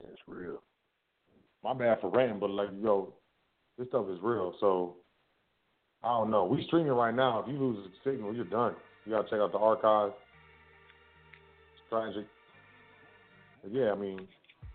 Yeah, 0.00 0.08
it's 0.12 0.22
real. 0.26 0.62
My 1.64 1.74
bad 1.74 2.00
for 2.00 2.10
ranting, 2.10 2.38
but 2.38 2.50
like, 2.50 2.68
yo, 2.80 3.12
this 3.78 3.88
stuff 3.88 4.06
is 4.08 4.18
real. 4.22 4.54
So 4.60 4.96
I 6.02 6.08
don't 6.08 6.30
know. 6.30 6.44
We 6.44 6.64
streaming 6.66 6.92
right 6.92 7.14
now. 7.14 7.40
If 7.40 7.48
you 7.48 7.58
lose 7.58 7.84
the 7.84 8.10
signal, 8.10 8.34
you're 8.34 8.44
done. 8.44 8.74
You 9.04 9.12
gotta 9.12 9.28
check 9.28 9.40
out 9.40 9.52
the 9.52 9.58
archive. 9.58 10.12
It's 11.74 11.90
tragic. 11.90 12.26
But 13.62 13.72
yeah, 13.74 13.90
I 13.90 13.96
mean, 13.96 14.28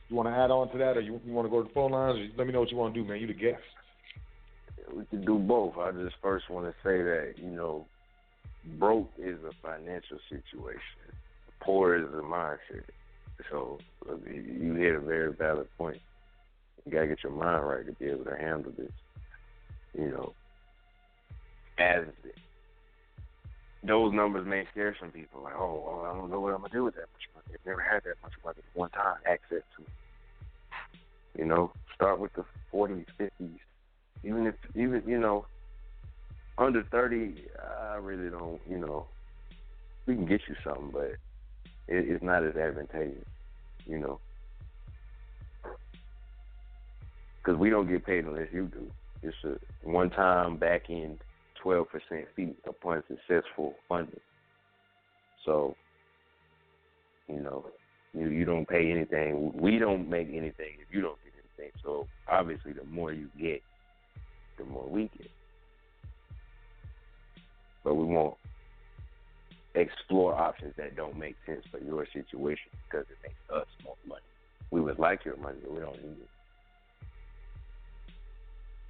you 0.10 0.16
want 0.16 0.28
to 0.28 0.34
add 0.34 0.52
on 0.52 0.70
to 0.72 0.78
that, 0.80 0.98
or 0.98 1.02
you, 1.02 1.22
you 1.26 1.32
want 1.32 1.46
to 1.46 1.50
go 1.50 1.62
to 1.62 1.68
the 1.68 1.74
phone 1.74 1.92
lines? 1.92 2.20
Or 2.20 2.28
let 2.38 2.48
me 2.48 2.52
know 2.52 2.60
what 2.60 2.72
you 2.72 2.78
want 2.78 2.94
to 2.94 3.02
do, 3.02 3.08
man. 3.08 3.22
You 3.22 3.28
the 3.28 3.34
guest. 3.34 3.62
We 4.94 5.06
can 5.06 5.26
do 5.26 5.38
both. 5.38 5.78
I 5.78 5.92
just 5.92 6.16
first 6.22 6.50
want 6.50 6.66
to 6.66 6.74
say 6.84 7.02
that 7.02 7.34
you 7.38 7.52
know, 7.52 7.86
broke 8.78 9.12
is 9.18 9.38
a 9.44 9.52
financial 9.62 10.18
situation. 10.30 10.82
Poor 11.62 11.96
is 11.96 12.06
a 12.14 12.22
mindset. 12.22 12.84
So 13.50 13.80
you 14.28 14.76
hit 14.76 14.96
a 14.96 15.00
very 15.00 15.34
valid 15.34 15.68
point. 15.78 16.00
You 16.86 16.92
gotta 16.92 17.08
get 17.08 17.24
your 17.24 17.32
mind 17.32 17.68
right 17.68 17.86
to 17.86 17.92
be 17.94 18.06
able 18.06 18.26
to 18.26 18.38
handle 18.38 18.72
this. 18.78 18.92
You 19.94 20.10
know, 20.10 20.34
as 21.78 22.06
those 23.84 24.14
numbers 24.14 24.46
may 24.48 24.66
scare 24.72 24.96
some 25.00 25.12
people, 25.12 25.42
like, 25.42 25.56
oh, 25.56 25.84
oh, 25.88 26.06
I 26.10 26.14
don't 26.14 26.30
know 26.30 26.40
what 26.40 26.54
I'm 26.54 26.62
gonna 26.62 26.74
do 26.74 26.84
with 26.84 26.96
that 26.96 27.08
much 27.14 27.28
money. 27.34 27.58
I've 27.60 27.66
never 27.66 27.82
had 27.82 28.04
that 28.04 28.16
much 28.22 28.34
money 28.44 28.60
one 28.74 28.90
time, 28.92 29.18
access 29.26 29.64
to 29.78 29.84
it. 29.84 31.40
You 31.40 31.46
know, 31.46 31.72
start 31.96 32.20
with 32.20 32.34
the 32.34 32.46
40s, 32.74 33.06
50s, 33.20 33.60
even 34.24 34.48
if 34.48 34.56
even 34.76 35.04
you 35.06 35.20
know 35.20 35.46
under 36.58 36.84
30, 36.92 37.36
I 37.92 37.96
really 37.96 38.30
don't. 38.30 38.62
You 38.70 38.78
know, 38.78 39.06
we 40.06 40.16
can 40.16 40.26
get 40.26 40.42
you 40.48 40.56
something, 40.64 40.92
but 40.92 41.04
it, 41.04 41.18
it's 41.88 42.24
not 42.24 42.44
as 42.44 42.56
advantageous. 42.56 43.26
You 43.86 43.98
know, 43.98 44.20
because 47.44 47.60
we 47.60 47.70
don't 47.70 47.90
get 47.90 48.06
paid 48.06 48.26
unless 48.26 48.48
you 48.54 48.68
do. 48.68 48.92
It's 49.24 49.36
a 49.44 49.58
one-time 49.90 50.58
back 50.58 50.84
end 50.90 51.20
12% 51.64 51.86
fee 52.36 52.56
upon 52.68 53.04
successful 53.08 53.76
funding. 53.88 54.20
So, 55.46 55.76
you 57.28 57.40
know, 57.40 57.66
you 58.14 58.30
you 58.30 58.46
don't 58.46 58.68
pay 58.68 58.92
anything. 58.92 59.52
We 59.56 59.80
don't 59.80 60.10
make 60.10 60.28
anything 60.30 60.78
if 60.80 60.94
you 60.94 61.02
don't 61.02 61.18
get 61.24 61.34
anything. 61.34 61.72
So 61.84 62.08
obviously, 62.28 62.74
the 62.74 62.84
more 62.84 63.14
you 63.14 63.30
get, 63.40 63.62
the 64.64 64.72
more 64.72 64.88
we 64.88 65.04
get. 65.18 65.32
But 67.84 67.96
we 67.96 68.06
won't 68.06 68.38
explore 69.74 70.36
options 70.36 70.74
that 70.78 70.96
don't 70.96 71.18
make 71.18 71.36
sense 71.46 71.64
for 71.72 71.80
your 71.80 72.06
situation 72.06 72.72
because 72.86 73.06
it 73.10 73.18
makes 73.24 73.40
us 73.54 73.68
more 73.84 73.96
money. 74.08 74.22
We 74.70 74.82
would 74.82 75.00
like 75.00 75.26
your 75.26 75.38
money, 75.38 75.58
but 75.64 75.74
we 75.74 75.80
don't 75.80 76.02
need 76.04 76.18
it. 76.22 76.30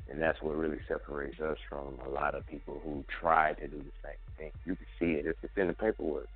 And 0.10 0.22
that's 0.22 0.42
what 0.42 0.58
really 0.58 0.80
separates 0.88 1.40
us 1.40 1.58
from 1.70 1.98
a 2.06 2.10
lot 2.10 2.36
of 2.36 2.46
people 2.46 2.82
who 2.84 3.06
try 3.22 3.54
to 3.54 3.68
do 3.68 3.78
the 3.78 3.92
same 4.04 4.18
thing. 4.38 4.52
You 4.66 4.76
can 4.76 4.86
see 5.00 5.14
it. 5.14 5.26
It's 5.26 5.54
in 5.56 5.68
the 5.68 5.74
paperwork. 5.74 6.28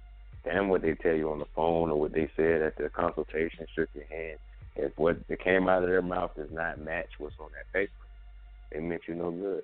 Damn 0.45 0.69
what 0.69 0.81
they 0.81 0.93
tell 0.93 1.15
you 1.15 1.31
on 1.31 1.39
the 1.39 1.47
phone 1.55 1.89
or 1.89 1.99
what 1.99 2.13
they 2.13 2.29
said 2.37 2.61
at 2.61 2.77
the 2.77 2.89
consultation, 2.89 3.65
shook 3.75 3.89
your 3.93 4.05
hand. 4.05 4.37
If 4.75 4.97
what 4.97 5.17
came 5.43 5.67
out 5.67 5.83
of 5.83 5.89
their 5.89 6.01
mouth 6.01 6.31
does 6.37 6.51
not 6.51 6.79
match 6.79 7.09
what's 7.17 7.35
on 7.39 7.49
that 7.55 7.71
paper, 7.73 7.91
it 8.71 8.81
meant 8.81 9.01
you 9.07 9.15
no 9.15 9.31
good. 9.31 9.63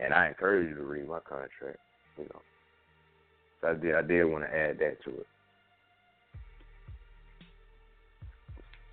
And 0.00 0.12
I 0.12 0.28
encourage 0.28 0.68
you 0.68 0.74
to 0.74 0.82
read 0.82 1.08
my 1.08 1.20
contract, 1.20 1.78
you 2.18 2.24
know. 2.24 2.42
So 3.60 3.68
I 3.68 3.74
did 3.74 3.94
I 3.94 4.02
did 4.02 4.24
want 4.24 4.44
to 4.44 4.54
add 4.54 4.78
that 4.78 5.02
to 5.04 5.10
it. 5.10 5.26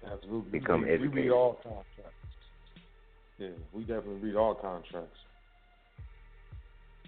Absolutely. 0.05 0.59
Become 0.59 0.81
we, 0.83 0.89
educated. 0.89 1.13
We 1.13 1.21
read 1.21 1.31
all 1.31 1.53
contracts. 1.63 2.15
Yeah, 3.37 3.47
we 3.73 3.81
definitely 3.81 4.29
read 4.29 4.35
all 4.35 4.53
contracts. 4.53 5.17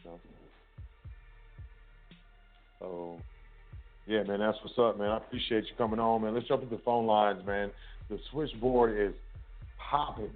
So, 0.04 0.20
so, 2.80 3.20
yeah, 4.08 4.24
man, 4.24 4.40
that's 4.40 4.58
what's 4.64 4.78
up, 4.80 4.98
man. 4.98 5.10
I 5.10 5.18
appreciate 5.18 5.66
you 5.66 5.76
coming 5.78 6.00
on, 6.00 6.24
man. 6.24 6.34
Let's 6.34 6.48
jump 6.48 6.64
into 6.64 6.76
the 6.78 6.82
phone 6.84 7.06
lines, 7.06 7.46
man. 7.46 7.72
The 8.10 8.18
switchboard 8.32 9.00
is 9.00 9.14
popping. 9.78 10.32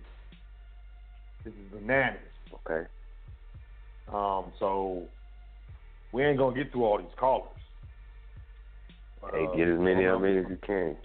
This 1.45 1.53
is 1.53 1.71
bananas. 1.71 2.19
Okay. 2.53 2.87
Um, 4.11 4.51
so 4.59 5.07
we 6.11 6.23
ain't 6.23 6.39
gonna 6.39 6.55
get 6.55 6.71
through 6.71 6.83
all 6.85 6.97
these 6.97 7.07
callers. 7.19 7.51
Hey, 9.31 9.45
Uh, 9.45 9.55
get 9.55 9.67
as 9.67 9.79
many 9.79 10.05
I'm 10.05 10.15
of 10.15 10.21
gonna- 10.21 10.39
as 10.41 10.49
you 10.49 10.57
can. 10.57 10.97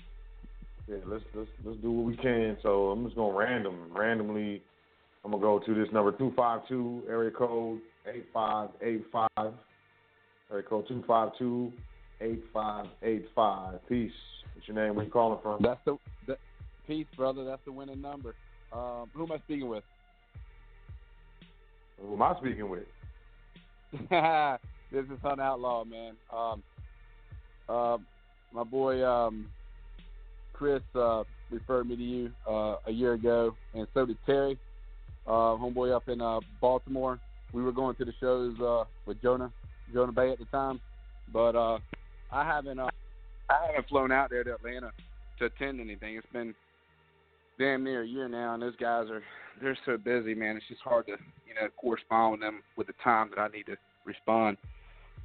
Yeah, 0.87 0.97
let's 1.05 1.25
let's 1.35 1.51
let's 1.63 1.79
do 1.81 1.93
what 1.93 2.07
we 2.07 2.17
can. 2.17 2.59
So 2.63 2.91
I'm 2.91 3.05
just 3.05 3.17
gonna 3.17 3.37
random 3.37 3.93
randomly. 3.93 4.65
I'm 5.25 5.31
gonna 5.31 5.43
go 5.43 5.59
to 5.59 5.75
this 5.75 5.93
number 5.93 6.11
two 6.13 6.33
five 6.33 6.67
two 6.67 7.05
area 7.09 7.31
code 7.31 7.83
eight 8.07 8.27
five 8.33 8.71
eight 8.81 9.05
five. 9.13 9.55
Area 10.51 10.63
code 10.65 10.89
two 10.89 11.03
five 11.07 11.37
two 11.37 11.73
eight 12.23 12.43
five 12.53 12.87
eight 13.03 13.29
five. 13.35 13.87
Peace. 13.87 14.13
What's 14.55 14.67
your 14.69 14.75
name? 14.75 14.95
Where 14.95 15.05
you 15.05 15.11
calling 15.11 15.41
from? 15.43 15.61
That's 15.63 15.81
the, 15.85 15.97
the 16.27 16.39
peace, 16.87 17.07
brother. 17.17 17.45
That's 17.45 17.65
the 17.65 17.73
winning 17.73 18.01
number. 18.01 18.35
Um, 18.73 19.11
who 19.15 19.25
am 19.25 19.33
I 19.33 19.39
speaking 19.39 19.69
with? 19.69 19.85
Who 22.01 22.15
am 22.15 22.23
I 22.23 22.35
speaking 22.39 22.69
with? 22.69 22.85
this 24.91 25.05
is 25.05 25.19
Hunt 25.23 25.41
Outlaw, 25.41 25.85
man. 25.85 26.15
Um, 26.35 26.63
uh, 27.69 27.99
my 28.53 28.65
boy 28.65 29.05
um, 29.07 29.49
Chris 30.53 30.83
uh, 30.95 31.25
referred 31.51 31.89
me 31.89 31.97
to 31.97 32.03
you 32.03 32.31
uh, 32.49 32.77
a 32.87 32.91
year 32.91 33.15
ago, 33.15 33.55
and 33.75 33.87
so 33.95 34.07
did 34.07 34.19
Terry, 34.27 34.59
uh, 35.27 35.57
homeboy 35.57 35.95
up 35.95 36.09
in 36.09 36.21
uh, 36.21 36.41
Baltimore. 36.61 37.19
We 37.53 37.63
were 37.63 37.73
going 37.73 37.97
to 37.97 38.05
the 38.05 38.15
shows 38.21 38.59
uh, 38.61 38.85
with 39.07 39.21
Jonah, 39.23 39.53
Jonah 39.93 40.13
Bay 40.13 40.31
at 40.31 40.39
the 40.39 40.45
time, 40.47 40.81
but 41.33 41.57
I 41.57 41.79
haven't, 42.33 42.79
I 42.79 42.89
haven't 43.67 43.89
flown 43.89 44.13
out 44.13 44.31
there 44.31 44.45
to 44.45 44.55
Atlanta 44.55 44.93
to 45.39 45.47
attend 45.47 45.81
anything. 45.81 46.17
It's 46.17 46.27
been 46.33 46.55
damn 47.59 47.85
near 47.85 48.03
a 48.03 48.07
year 48.07 48.29
now, 48.29 48.55
and 48.55 48.63
those 48.63 48.77
guys 48.77 49.09
are 49.11 49.23
they're 49.61 49.79
so 49.85 49.97
busy, 49.97 50.35
man. 50.35 50.57
It's 50.57 50.67
just 50.69 50.81
hard 50.83 51.07
to 51.07 51.17
you 51.51 51.61
know 51.61 51.69
correspond 51.77 52.33
with 52.33 52.41
them 52.41 52.63
with 52.77 52.87
the 52.87 52.95
time 53.03 53.31
that 53.35 53.41
I 53.41 53.49
need 53.49 53.67
to 53.67 53.77
respond. 54.07 54.57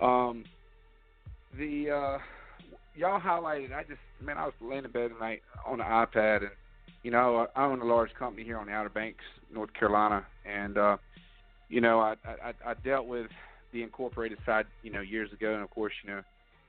Um, 0.02 0.44
the 1.58 1.92
uh, 1.92 2.18
y'all 2.96 3.20
highlighted. 3.20 3.74
I 3.74 3.84
just 3.84 4.00
man, 4.22 4.38
I 4.38 4.46
was 4.46 4.54
laying 4.60 4.86
in 4.86 4.92
bed 4.92 5.12
tonight 5.14 5.42
on 5.66 5.78
the 5.78 5.84
iPad, 5.84 6.38
and 6.38 6.52
you 7.04 7.12
know, 7.12 7.48
I 7.56 7.66
own 7.66 7.80
a 7.82 7.86
large 7.86 8.14
company 8.18 8.44
here 8.44 8.58
on 8.58 8.66
the 8.66 8.74
Outer 8.74 8.90
Banks, 8.90 9.24
North 9.54 9.74
Carolina, 9.74 10.26
and 10.46 10.78
uh, 10.78 10.98
you 11.70 11.80
know, 11.80 12.00
I, 12.00 12.16
I 12.26 12.54
I 12.66 12.74
dealt 12.84 13.08
with 13.08 13.28
the 13.72 13.84
incorporated 13.84 14.40
side, 14.46 14.66
you 14.84 14.92
know, 14.92 15.02
years 15.02 15.32
ago, 15.32 15.54
and 15.54 15.62
of 15.62 15.70
course, 15.70 15.94
you 16.04 16.10
know, 16.10 16.22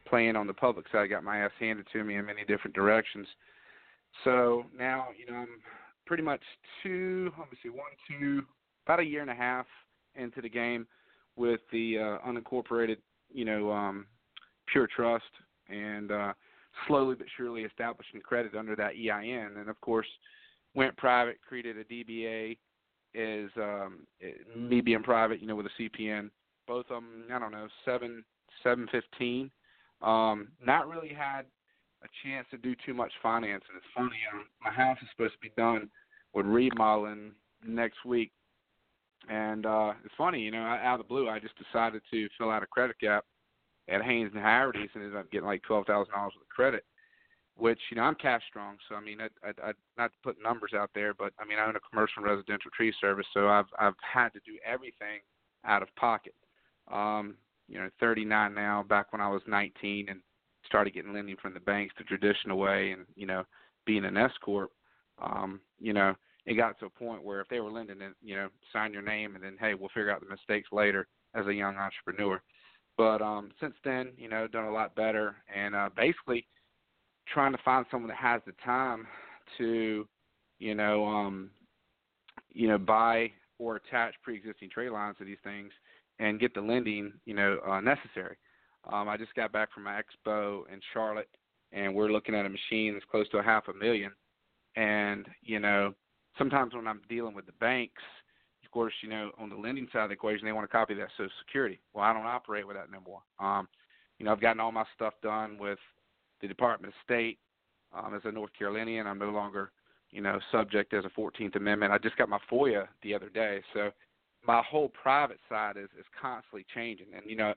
playing 0.06 0.36
on 0.36 0.46
the 0.46 0.54
public 0.54 0.86
side, 0.92 1.08
got 1.08 1.24
my 1.24 1.38
ass 1.38 1.52
handed 1.58 1.86
to 1.92 2.04
me 2.04 2.16
in 2.16 2.26
many 2.26 2.44
different 2.44 2.74
directions. 2.74 3.26
So 4.24 4.64
now, 4.76 5.08
you 5.18 5.30
know, 5.30 5.38
I'm 5.38 5.48
pretty 6.06 6.22
much 6.22 6.40
two, 6.82 7.30
let 7.38 7.50
me 7.50 7.58
see, 7.62 7.68
one, 7.68 7.86
two, 8.08 8.42
about 8.86 9.00
a 9.00 9.04
year 9.04 9.20
and 9.20 9.30
a 9.30 9.34
half 9.34 9.66
into 10.14 10.40
the 10.40 10.48
game 10.48 10.86
with 11.36 11.60
the 11.72 11.98
uh, 11.98 12.28
unincorporated, 12.28 12.96
you 13.32 13.44
know, 13.44 13.70
um, 13.70 14.06
pure 14.66 14.86
trust, 14.94 15.24
and 15.68 16.12
uh, 16.12 16.32
slowly 16.86 17.14
but 17.16 17.26
surely 17.36 17.62
establishing 17.62 18.20
credit 18.20 18.54
under 18.54 18.76
that 18.76 18.92
EIN, 18.92 19.56
and 19.58 19.68
of 19.68 19.80
course, 19.80 20.06
went 20.74 20.96
private, 20.96 21.38
created 21.46 21.76
a 21.76 21.84
DBA, 21.84 22.56
is 23.14 23.50
um, 23.56 24.06
me 24.56 24.80
being 24.80 25.02
private, 25.02 25.40
you 25.40 25.46
know, 25.46 25.56
with 25.56 25.66
a 25.66 25.82
CPN. 25.82 26.30
Both 26.68 26.86
of 26.90 27.02
them, 27.02 27.24
I 27.32 27.38
don't 27.38 27.52
know, 27.52 27.66
seven, 27.84 28.24
seven 28.62 28.86
fifteen. 28.92 29.50
Um, 30.02 30.48
not 30.64 30.88
really 30.88 31.08
had 31.08 31.42
a 32.02 32.08
chance 32.22 32.46
to 32.50 32.58
do 32.58 32.74
too 32.84 32.92
much 32.92 33.12
financing. 33.22 33.70
It's 33.76 33.86
funny, 33.94 34.16
um, 34.32 34.44
my 34.62 34.70
house 34.70 34.98
is 35.02 35.08
supposed 35.16 35.32
to 35.34 35.40
be 35.40 35.52
done 35.56 35.88
with 36.34 36.44
remodeling 36.44 37.32
next 37.66 38.04
week, 38.04 38.32
and 39.28 39.66
uh, 39.66 39.92
it's 40.04 40.14
funny, 40.16 40.40
you 40.40 40.50
know, 40.50 40.58
out 40.58 41.00
of 41.00 41.06
the 41.06 41.08
blue, 41.08 41.28
I 41.28 41.38
just 41.38 41.54
decided 41.56 42.02
to 42.10 42.28
fill 42.38 42.50
out 42.50 42.62
a 42.62 42.66
credit 42.66 42.96
gap 43.00 43.24
at 43.88 44.02
Haynes 44.02 44.30
and 44.34 44.42
Harrity's 44.42 44.90
and 44.94 45.02
ended 45.02 45.18
up 45.18 45.30
getting 45.30 45.46
like 45.46 45.62
twelve 45.62 45.86
thousand 45.86 46.12
dollars 46.12 46.32
of 46.40 46.48
credit. 46.48 46.84
Which 47.58 47.80
you 47.90 47.96
know 47.96 48.02
I'm 48.02 48.16
cash 48.16 48.42
strong, 48.48 48.76
so 48.88 48.96
I 48.96 49.00
mean 49.00 49.18
I, 49.20 49.28
I, 49.42 49.68
I 49.68 49.72
not 49.96 50.12
to 50.12 50.18
put 50.22 50.42
numbers 50.42 50.72
out 50.76 50.90
there, 50.94 51.14
but 51.14 51.32
I 51.40 51.46
mean 51.46 51.58
I 51.58 51.66
own 51.66 51.76
a 51.76 51.80
commercial 51.90 52.22
and 52.22 52.30
residential 52.30 52.70
tree 52.76 52.92
service, 53.00 53.26
so 53.32 53.48
I've 53.48 53.66
I've 53.78 53.94
had 54.00 54.32
to 54.34 54.40
do 54.44 54.58
everything 54.64 55.20
out 55.64 55.82
of 55.82 55.88
pocket. 55.96 56.34
Um, 56.92 57.36
you 57.68 57.78
know, 57.78 57.88
39 57.98 58.54
now. 58.54 58.84
Back 58.88 59.12
when 59.12 59.20
I 59.20 59.28
was 59.28 59.42
19 59.46 60.08
and 60.08 60.20
started 60.66 60.94
getting 60.94 61.12
lending 61.12 61.36
from 61.40 61.54
the 61.54 61.60
banks 61.60 61.94
the 61.96 62.04
traditional 62.04 62.58
way, 62.58 62.92
and 62.92 63.06
you 63.14 63.26
know, 63.26 63.44
being 63.86 64.04
an 64.04 64.16
S 64.16 64.32
corp, 64.42 64.70
um, 65.22 65.60
you 65.80 65.92
know, 65.92 66.14
it 66.46 66.54
got 66.54 66.78
to 66.78 66.86
a 66.86 66.90
point 66.90 67.24
where 67.24 67.40
if 67.40 67.48
they 67.48 67.60
were 67.60 67.70
lending, 67.70 68.00
it, 68.00 68.14
you 68.22 68.36
know, 68.36 68.48
sign 68.72 68.92
your 68.92 69.02
name 69.02 69.34
and 69.34 69.44
then 69.44 69.56
hey, 69.60 69.74
we'll 69.74 69.88
figure 69.88 70.10
out 70.10 70.20
the 70.20 70.28
mistakes 70.28 70.68
later 70.72 71.06
as 71.34 71.46
a 71.46 71.54
young 71.54 71.76
entrepreneur. 71.76 72.40
But 72.96 73.20
um, 73.20 73.50
since 73.60 73.74
then, 73.84 74.12
you 74.16 74.28
know, 74.28 74.46
done 74.46 74.64
a 74.64 74.72
lot 74.72 74.94
better, 74.94 75.36
and 75.54 75.74
uh, 75.74 75.90
basically 75.94 76.46
trying 77.28 77.52
to 77.52 77.58
find 77.64 77.84
someone 77.90 78.08
that 78.08 78.16
has 78.16 78.40
the 78.46 78.52
time 78.64 79.06
to, 79.58 80.08
you 80.58 80.74
know, 80.74 81.04
um, 81.04 81.50
you 82.52 82.68
know, 82.68 82.78
buy 82.78 83.30
or 83.58 83.76
attach 83.76 84.14
pre-existing 84.22 84.70
trade 84.70 84.90
lines 84.90 85.16
to 85.18 85.24
these 85.24 85.36
things 85.44 85.72
and 86.18 86.40
get 86.40 86.54
the 86.54 86.60
lending, 86.60 87.12
you 87.26 87.34
know, 87.34 87.58
uh, 87.68 87.80
necessary. 87.80 88.36
Um, 88.90 89.08
I 89.08 89.16
just 89.16 89.34
got 89.34 89.52
back 89.52 89.72
from 89.74 89.82
my 89.82 90.00
expo 90.00 90.62
in 90.72 90.80
Charlotte, 90.92 91.28
and 91.72 91.94
we're 91.94 92.12
looking 92.12 92.34
at 92.34 92.46
a 92.46 92.48
machine 92.48 92.94
that's 92.94 93.04
close 93.10 93.28
to 93.30 93.38
a 93.38 93.42
half 93.42 93.68
a 93.68 93.74
million. 93.74 94.12
And 94.76 95.26
you 95.42 95.58
know, 95.58 95.94
sometimes 96.38 96.74
when 96.74 96.86
I'm 96.86 97.00
dealing 97.08 97.34
with 97.34 97.46
the 97.46 97.52
banks, 97.52 98.02
of 98.64 98.70
course, 98.70 98.92
you 99.02 99.08
know, 99.08 99.30
on 99.38 99.48
the 99.48 99.56
lending 99.56 99.88
side 99.92 100.02
of 100.02 100.08
the 100.10 100.14
equation, 100.14 100.44
they 100.44 100.52
want 100.52 100.64
a 100.64 100.68
copy 100.68 100.94
that 100.94 101.08
Social 101.16 101.30
Security. 101.46 101.80
Well, 101.94 102.04
I 102.04 102.12
don't 102.12 102.26
operate 102.26 102.66
with 102.66 102.76
that 102.76 102.90
no 102.90 103.00
more. 103.00 103.20
Um, 103.38 103.68
you 104.18 104.24
know, 104.24 104.32
I've 104.32 104.40
gotten 104.40 104.60
all 104.60 104.72
my 104.72 104.84
stuff 104.94 105.14
done 105.22 105.58
with 105.58 105.78
the 106.40 106.48
Department 106.48 106.92
of 106.92 107.04
State. 107.04 107.38
Um, 107.94 108.14
as 108.14 108.22
a 108.24 108.32
North 108.32 108.50
Carolinian, 108.58 109.06
I'm 109.06 109.18
no 109.18 109.30
longer, 109.30 109.70
you 110.10 110.20
know, 110.20 110.40
subject 110.50 110.92
as 110.92 111.04
a 111.04 111.20
14th 111.20 111.56
Amendment. 111.56 111.92
I 111.92 111.98
just 111.98 112.16
got 112.16 112.28
my 112.28 112.40
FOIA 112.50 112.88
the 113.02 113.14
other 113.14 113.28
day, 113.28 113.62
so 113.72 113.90
my 114.46 114.62
whole 114.68 114.88
private 114.88 115.40
side 115.48 115.76
is 115.76 115.88
is 115.98 116.04
constantly 116.20 116.66
changing. 116.74 117.06
And 117.14 117.22
you 117.24 117.36
know, 117.36 117.54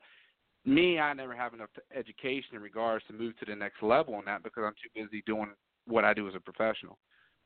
me, 0.66 1.00
I 1.00 1.14
never 1.14 1.36
have 1.36 1.54
enough 1.54 1.70
education 1.96 2.56
in 2.56 2.62
regards 2.62 3.04
to 3.08 3.14
move 3.14 3.38
to 3.40 3.46
the 3.46 3.56
next 3.56 3.82
level 3.82 4.16
on 4.16 4.26
that 4.26 4.44
because 4.44 4.64
I'm 4.66 4.74
too 4.74 5.04
busy 5.04 5.24
doing 5.26 5.50
what 5.88 6.06
I 6.06 6.14
do 6.14 6.28
as 6.28 6.36
a 6.36 6.40
professional. 6.40 6.98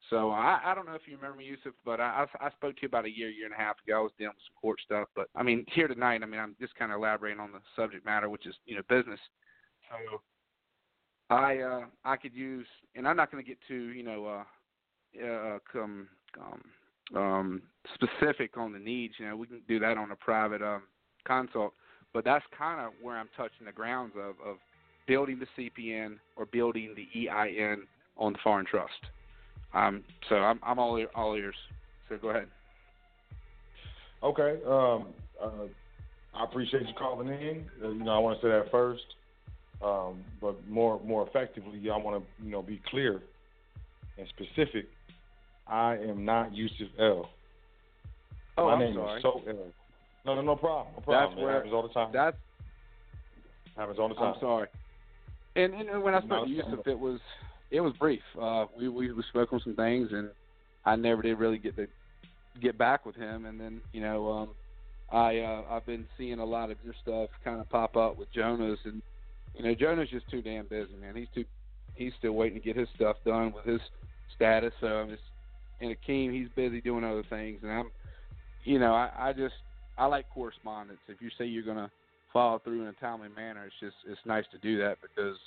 So 0.09 0.31
I, 0.31 0.59
I 0.63 0.75
don't 0.75 0.85
know 0.85 0.95
if 0.95 1.07
you 1.07 1.15
remember 1.15 1.37
me, 1.37 1.45
Yusuf, 1.45 1.73
but 1.85 1.99
I, 1.99 2.25
I, 2.41 2.47
I 2.47 2.49
spoke 2.51 2.75
to 2.75 2.81
you 2.81 2.87
about 2.87 3.05
a 3.05 3.09
year, 3.09 3.29
year 3.29 3.45
and 3.45 3.55
a 3.55 3.57
half 3.57 3.77
ago. 3.85 3.99
I 3.99 4.01
was 4.01 4.11
dealing 4.17 4.33
with 4.35 4.43
some 4.47 4.59
court 4.59 4.79
stuff, 4.83 5.07
but 5.15 5.29
I 5.35 5.43
mean, 5.43 5.65
here 5.73 5.87
tonight, 5.87 6.21
I 6.23 6.25
mean, 6.25 6.39
I'm 6.39 6.55
just 6.59 6.75
kind 6.75 6.91
of 6.91 6.97
elaborating 6.97 7.39
on 7.39 7.51
the 7.51 7.59
subject 7.75 8.05
matter, 8.05 8.29
which 8.29 8.45
is 8.45 8.55
you 8.65 8.75
know 8.75 8.81
business. 8.89 9.19
So 9.89 10.21
I 11.29 11.57
uh, 11.59 11.85
I 12.03 12.17
could 12.17 12.33
use, 12.33 12.67
and 12.95 13.07
I'm 13.07 13.15
not 13.15 13.31
going 13.31 13.43
to 13.43 13.47
get 13.47 13.57
too 13.67 13.91
you 13.91 14.03
know 14.03 14.25
uh, 15.21 15.25
uh, 15.25 15.59
come 15.71 16.07
um, 16.39 17.17
um, 17.17 17.61
specific 17.93 18.57
on 18.57 18.73
the 18.73 18.79
needs. 18.79 19.15
You 19.17 19.29
know, 19.29 19.37
we 19.37 19.47
can 19.47 19.61
do 19.67 19.79
that 19.79 19.97
on 19.97 20.11
a 20.11 20.15
private 20.15 20.61
um, 20.61 20.83
consult, 21.25 21.73
but 22.13 22.25
that's 22.25 22.45
kind 22.57 22.81
of 22.81 22.91
where 23.01 23.17
I'm 23.17 23.29
touching 23.37 23.65
the 23.65 23.71
grounds 23.71 24.13
of 24.17 24.35
of 24.45 24.57
building 25.07 25.39
the 25.39 25.47
CPN 25.57 26.17
or 26.35 26.45
building 26.45 26.93
the 26.95 27.29
EIN 27.29 27.83
on 28.17 28.33
the 28.33 28.39
foreign 28.43 28.65
trust. 28.65 28.93
Um, 29.73 30.03
so 30.29 30.35
I'm 30.35 30.59
I'm 30.63 30.79
all 30.79 30.97
ear, 30.97 31.07
all 31.15 31.35
ears. 31.35 31.55
So 32.09 32.17
go 32.17 32.29
ahead. 32.29 32.47
Okay. 34.21 34.59
Um, 34.65 35.07
uh, 35.41 35.67
I 36.33 36.43
appreciate 36.43 36.87
you 36.87 36.93
calling 36.97 37.27
in. 37.27 37.65
Uh, 37.83 37.89
you 37.89 38.03
know, 38.03 38.11
I 38.15 38.19
want 38.19 38.39
to 38.39 38.45
say 38.45 38.49
that 38.49 38.71
first. 38.71 39.03
Um, 39.83 40.23
but 40.39 40.65
more 40.67 41.01
more 41.03 41.27
effectively, 41.27 41.89
I 41.89 41.97
want 41.97 42.23
to 42.23 42.43
you 42.45 42.51
know 42.51 42.61
be 42.61 42.81
clear 42.89 43.21
and 44.17 44.27
specific. 44.29 44.89
I 45.67 45.95
am 45.95 46.23
not 46.25 46.53
Yusuf 46.55 46.87
El. 46.99 47.29
Oh, 48.57 48.65
My 48.65 48.73
I'm 48.73 48.79
name 48.79 48.95
sorry. 48.95 49.17
is 49.17 49.21
Sot 49.23 49.41
El. 49.47 49.73
No, 50.25 50.35
no, 50.35 50.41
no 50.41 50.55
problem. 50.55 50.93
No 50.95 51.01
problem. 51.01 51.29
That's 51.31 51.39
It 51.39 51.43
where 51.43 51.53
happens 51.55 51.73
all 51.73 51.83
the 51.83 51.93
time. 51.93 52.09
That's 52.13 52.37
happens 53.75 53.99
all 53.99 54.09
the 54.09 54.15
time. 54.15 54.33
I'm 54.35 54.39
sorry. 54.39 54.67
And, 55.55 55.73
and 55.73 56.03
when 56.03 56.15
I 56.15 56.19
spoke 56.19 56.29
No, 56.29 56.45
to 56.45 56.49
Yusuf, 56.49 56.87
it 56.87 56.97
was 56.97 57.19
it 57.73 57.81
was 57.81 57.91
brief. 57.99 58.21
Uh, 58.39 58.65
we 58.77 58.87
we 58.87 59.11
spoke 59.29 59.51
on 59.51 59.59
some 59.63 59.75
things, 59.75 60.09
and 60.11 60.29
I 60.85 60.95
never 60.95 61.23
did 61.23 61.39
really 61.39 61.57
get 61.57 61.75
to 61.75 61.87
get 62.61 62.77
back 62.77 63.03
with 63.05 63.15
him. 63.15 63.45
And 63.45 63.59
then 63.59 63.81
you 63.91 63.99
know, 63.99 64.31
um, 64.31 64.49
I 65.11 65.39
uh, 65.39 65.63
I've 65.71 65.85
been 65.85 66.05
seeing 66.15 66.39
a 66.39 66.45
lot 66.45 66.69
of 66.69 66.77
your 66.85 66.93
stuff 67.01 67.31
kind 67.43 67.59
of 67.59 67.67
pop 67.69 67.97
up 67.97 68.17
with 68.17 68.31
Jonas, 68.31 68.79
and 68.85 69.01
you 69.55 69.63
know, 69.63 69.73
Jonas 69.73 70.07
just 70.11 70.29
too 70.29 70.43
damn 70.43 70.67
busy, 70.67 70.93
man. 71.01 71.15
He's 71.15 71.27
too 71.33 71.45
he's 71.95 72.13
still 72.19 72.33
waiting 72.33 72.59
to 72.59 72.63
get 72.63 72.77
his 72.77 72.87
stuff 72.95 73.17
done 73.25 73.51
with 73.51 73.65
his 73.65 73.81
status. 74.35 74.71
So 74.79 74.87
I'm 74.87 75.09
just 75.09 75.23
and 75.81 75.95
Akeem, 75.97 76.31
he's 76.31 76.49
busy 76.55 76.79
doing 76.79 77.03
other 77.03 77.23
things, 77.27 77.59
and 77.63 77.71
I'm, 77.71 77.91
you 78.65 78.77
know, 78.77 78.93
I, 78.93 79.09
I 79.17 79.33
just 79.33 79.55
I 79.97 80.05
like 80.05 80.29
correspondence. 80.29 80.99
If 81.07 81.21
you 81.21 81.29
say 81.39 81.45
you're 81.45 81.63
gonna 81.63 81.89
follow 82.31 82.59
through 82.59 82.83
in 82.83 82.87
a 82.87 82.93
timely 82.93 83.29
manner, 83.29 83.65
it's 83.65 83.75
just 83.79 83.95
it's 84.07 84.21
nice 84.25 84.45
to 84.51 84.59
do 84.59 84.77
that 84.77 84.99
because, 85.01 85.37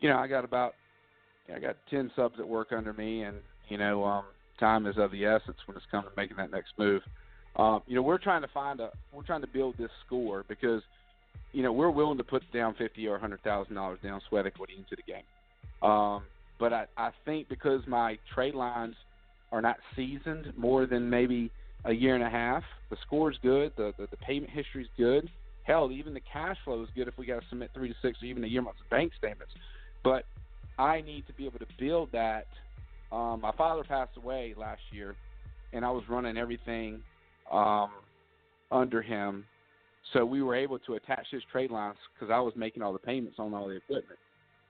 you 0.00 0.10
know, 0.10 0.18
I 0.18 0.26
got 0.28 0.44
about 0.44 0.74
I 1.54 1.58
got 1.58 1.76
ten 1.90 2.10
subs 2.14 2.36
that 2.38 2.46
work 2.46 2.68
under 2.72 2.92
me, 2.92 3.22
and 3.22 3.38
you 3.68 3.78
know, 3.78 4.04
um, 4.04 4.24
time 4.58 4.86
is 4.86 4.96
of 4.98 5.10
the 5.12 5.24
essence 5.24 5.56
when 5.66 5.76
it's 5.76 5.86
come 5.90 6.04
to 6.04 6.10
making 6.16 6.36
that 6.36 6.50
next 6.50 6.72
move. 6.78 7.02
Um, 7.56 7.82
you 7.86 7.96
know, 7.96 8.02
we're 8.02 8.18
trying 8.18 8.42
to 8.42 8.48
find 8.48 8.80
a 8.80 8.90
we're 9.12 9.22
trying 9.22 9.40
to 9.40 9.46
build 9.46 9.76
this 9.78 9.90
score 10.06 10.44
because, 10.48 10.82
you 11.52 11.62
know, 11.62 11.72
we're 11.72 11.90
willing 11.90 12.18
to 12.18 12.24
put 12.24 12.42
down 12.52 12.74
fifty 12.74 13.06
or 13.08 13.18
hundred 13.18 13.42
thousand 13.42 13.74
dollars 13.74 13.98
down 14.02 14.20
sweat 14.28 14.46
equity 14.46 14.74
into 14.76 14.96
the 14.96 15.02
game. 15.02 15.24
Um, 15.82 16.22
but 16.58 16.72
I, 16.72 16.86
I 16.96 17.10
think 17.24 17.48
because 17.48 17.80
my 17.86 18.18
trade 18.34 18.54
lines 18.54 18.94
are 19.52 19.62
not 19.62 19.76
seasoned 19.96 20.52
more 20.56 20.86
than 20.86 21.08
maybe 21.08 21.50
a 21.84 21.92
year 21.92 22.14
and 22.14 22.24
a 22.24 22.30
half, 22.30 22.62
the 22.90 22.96
score's 23.06 23.38
good, 23.42 23.72
the 23.76 23.92
the, 23.98 24.06
the 24.10 24.16
payment 24.18 24.50
history's 24.50 24.88
good. 24.96 25.30
Hell, 25.64 25.90
even 25.92 26.14
the 26.14 26.22
cash 26.32 26.56
flow 26.64 26.82
is 26.82 26.88
good 26.94 27.08
if 27.08 27.18
we 27.18 27.26
got 27.26 27.42
to 27.42 27.48
submit 27.48 27.70
three 27.74 27.88
to 27.88 27.94
six 28.00 28.22
or 28.22 28.26
even 28.26 28.42
a 28.44 28.46
year 28.46 28.62
months 28.62 28.80
bank 28.90 29.12
statements. 29.18 29.52
But 30.02 30.24
I 30.78 31.00
need 31.00 31.26
to 31.26 31.32
be 31.32 31.44
able 31.46 31.58
to 31.58 31.66
build 31.78 32.10
that. 32.12 32.46
Um, 33.10 33.40
my 33.40 33.52
father 33.52 33.82
passed 33.84 34.16
away 34.16 34.54
last 34.56 34.80
year, 34.92 35.16
and 35.72 35.84
I 35.84 35.90
was 35.90 36.04
running 36.08 36.36
everything 36.36 37.00
um, 37.52 37.90
under 38.70 39.02
him. 39.02 39.44
So 40.12 40.24
we 40.24 40.42
were 40.42 40.54
able 40.54 40.78
to 40.80 40.94
attach 40.94 41.26
his 41.30 41.42
trade 41.50 41.70
lines 41.70 41.96
because 42.14 42.32
I 42.32 42.38
was 42.38 42.52
making 42.56 42.82
all 42.82 42.92
the 42.92 42.98
payments 42.98 43.38
on 43.38 43.52
all 43.54 43.68
the 43.68 43.76
equipment. 43.76 44.18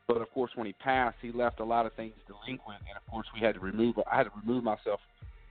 But 0.07 0.23
of 0.23 0.31
course, 0.33 0.51
when 0.55 0.67
he 0.67 0.73
passed, 0.73 1.17
he 1.21 1.31
left 1.31 1.61
a 1.61 1.65
lot 1.65 1.85
of 1.85 1.93
things 1.93 2.15
delinquent, 2.27 2.81
and 2.89 2.97
of 2.97 3.07
course, 3.11 3.27
we 3.35 3.41
had 3.41 3.55
to 3.55 3.61
remove. 3.61 3.97
I 4.11 4.17
had 4.17 4.25
to 4.25 4.31
remove 4.43 4.65
myself 4.65 5.01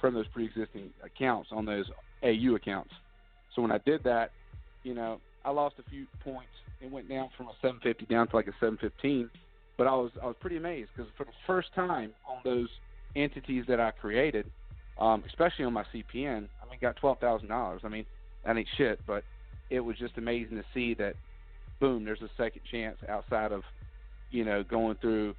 from 0.01 0.15
those 0.15 0.27
pre-existing 0.29 0.89
accounts 1.03 1.49
on 1.51 1.65
those 1.65 1.85
AU 2.23 2.55
accounts. 2.55 2.91
So 3.55 3.61
when 3.61 3.71
I 3.71 3.77
did 3.79 4.03
that, 4.03 4.31
you 4.83 4.95
know, 4.95 5.19
I 5.45 5.51
lost 5.51 5.75
a 5.77 5.89
few 5.89 6.07
points. 6.23 6.49
It 6.81 6.91
went 6.91 7.07
down 7.07 7.29
from 7.37 7.47
a 7.47 7.53
750 7.61 8.05
down 8.05 8.27
to 8.29 8.35
like 8.35 8.47
a 8.47 8.53
715 8.59 9.29
but 9.77 9.87
I 9.87 9.93
was 9.93 10.11
I 10.21 10.25
was 10.25 10.35
pretty 10.39 10.57
amazed 10.57 10.89
because 10.95 11.11
for 11.17 11.25
the 11.25 11.31
first 11.45 11.73
time 11.75 12.11
on 12.27 12.37
those 12.43 12.69
entities 13.15 13.65
that 13.67 13.79
I 13.79 13.91
created, 13.91 14.49
um, 14.99 15.23
especially 15.27 15.65
on 15.65 15.73
my 15.73 15.83
CPN, 15.93 16.47
I 16.61 16.69
mean, 16.69 16.79
got 16.81 16.95
twelve 16.95 17.19
thousand 17.19 17.49
dollars. 17.49 17.81
I 17.83 17.89
mean, 17.89 18.05
that 18.45 18.57
ain't 18.57 18.67
shit, 18.77 18.99
but 19.05 19.23
it 19.69 19.79
was 19.79 19.97
just 19.97 20.17
amazing 20.17 20.57
to 20.57 20.63
see 20.73 20.93
that, 20.95 21.15
boom, 21.79 22.05
there's 22.05 22.21
a 22.21 22.29
second 22.37 22.61
chance 22.71 22.97
outside 23.09 23.51
of, 23.51 23.63
you 24.31 24.45
know, 24.45 24.63
going 24.63 24.95
through, 25.01 25.35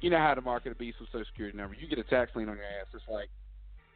you 0.00 0.10
know 0.10 0.18
how 0.18 0.34
to 0.34 0.40
market 0.40 0.72
a 0.72 0.74
beast 0.74 0.98
with 1.00 1.08
Social 1.08 1.24
Security 1.32 1.56
number. 1.56 1.74
You 1.74 1.88
get 1.88 1.98
a 1.98 2.08
tax 2.08 2.30
lien 2.34 2.48
on 2.48 2.56
your 2.56 2.64
ass. 2.64 2.86
It's 2.94 3.02
like, 3.10 3.28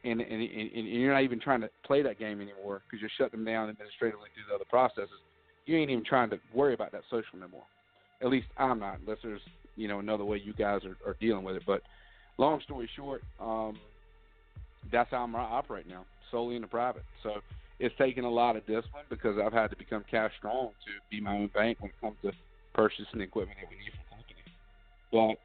and 0.03 0.21
and 0.21 0.41
and, 0.41 0.71
and 0.75 0.87
you're 0.87 1.13
not 1.13 1.23
even 1.23 1.39
trying 1.39 1.61
to 1.61 1.69
play 1.85 2.01
that 2.01 2.19
game 2.19 2.41
anymore 2.41 2.81
because 2.85 3.01
you're 3.01 3.11
shutting 3.17 3.39
them 3.39 3.45
down 3.45 3.69
administratively 3.69 4.29
through 4.35 4.45
the 4.49 4.55
other 4.55 4.69
processes. 4.69 5.09
You 5.65 5.77
ain't 5.77 5.91
even 5.91 6.05
trying 6.05 6.29
to 6.31 6.39
worry 6.53 6.73
about 6.73 6.91
that 6.93 7.01
social 7.09 7.39
anymore. 7.41 7.65
At 8.21 8.29
least 8.29 8.47
I'm 8.57 8.79
not, 8.79 8.99
unless 8.99 9.19
there's 9.23 9.41
you 9.79 9.87
know 9.87 9.99
another 9.99 10.25
way 10.25 10.41
you 10.43 10.53
guys 10.53 10.81
are, 10.83 10.97
are 11.09 11.15
dealing 11.21 11.43
with 11.43 11.55
it. 11.55 11.63
But 11.65 11.81
long 12.37 12.61
story 12.61 12.89
short, 12.95 13.23
um, 13.39 13.79
that's 14.91 15.09
how 15.11 15.23
I'm 15.23 15.35
operating 15.35 15.91
now, 15.91 16.05
solely 16.29 16.57
in 16.57 16.61
the 16.61 16.67
private. 16.67 17.03
So 17.23 17.35
it's 17.79 17.95
taken 17.97 18.25
a 18.25 18.29
lot 18.29 18.57
of 18.57 18.67
discipline 18.67 19.05
because 19.09 19.37
I've 19.43 19.53
had 19.53 19.69
to 19.69 19.77
become 19.77 20.03
cash 20.11 20.31
strong 20.37 20.71
to 20.85 20.91
be 21.09 21.21
my 21.21 21.33
own 21.33 21.49
bank 21.53 21.77
when 21.79 21.89
it 21.91 22.01
comes 22.01 22.17
to 22.23 22.31
purchasing 22.73 23.21
equipment 23.21 23.57
that 23.61 23.69
we 23.69 23.77
need 23.77 23.93
the 23.93 24.15
company. 24.15 24.43
But 25.11 25.39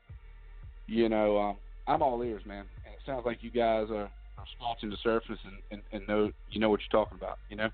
you 0.93 1.09
know, 1.09 1.39
um, 1.39 1.56
I'm 1.86 2.02
all 2.02 2.23
ears, 2.23 2.43
man. 2.44 2.65
And 2.85 2.94
it 2.94 3.01
sounds 3.06 3.24
like 3.24 3.39
you 3.43 3.51
guys 3.51 3.86
are, 3.90 4.11
are 4.39 4.47
scratching 4.56 4.90
the 4.90 4.97
surface 5.02 5.39
and, 5.44 5.56
and, 5.70 5.82
and 5.93 6.09
know 6.09 6.31
you 6.51 6.61
know 6.61 6.70
what 6.70 6.81
you're 6.81 7.05
talking 7.05 7.16
about. 7.16 7.39
You 7.48 7.56
know. 7.56 7.69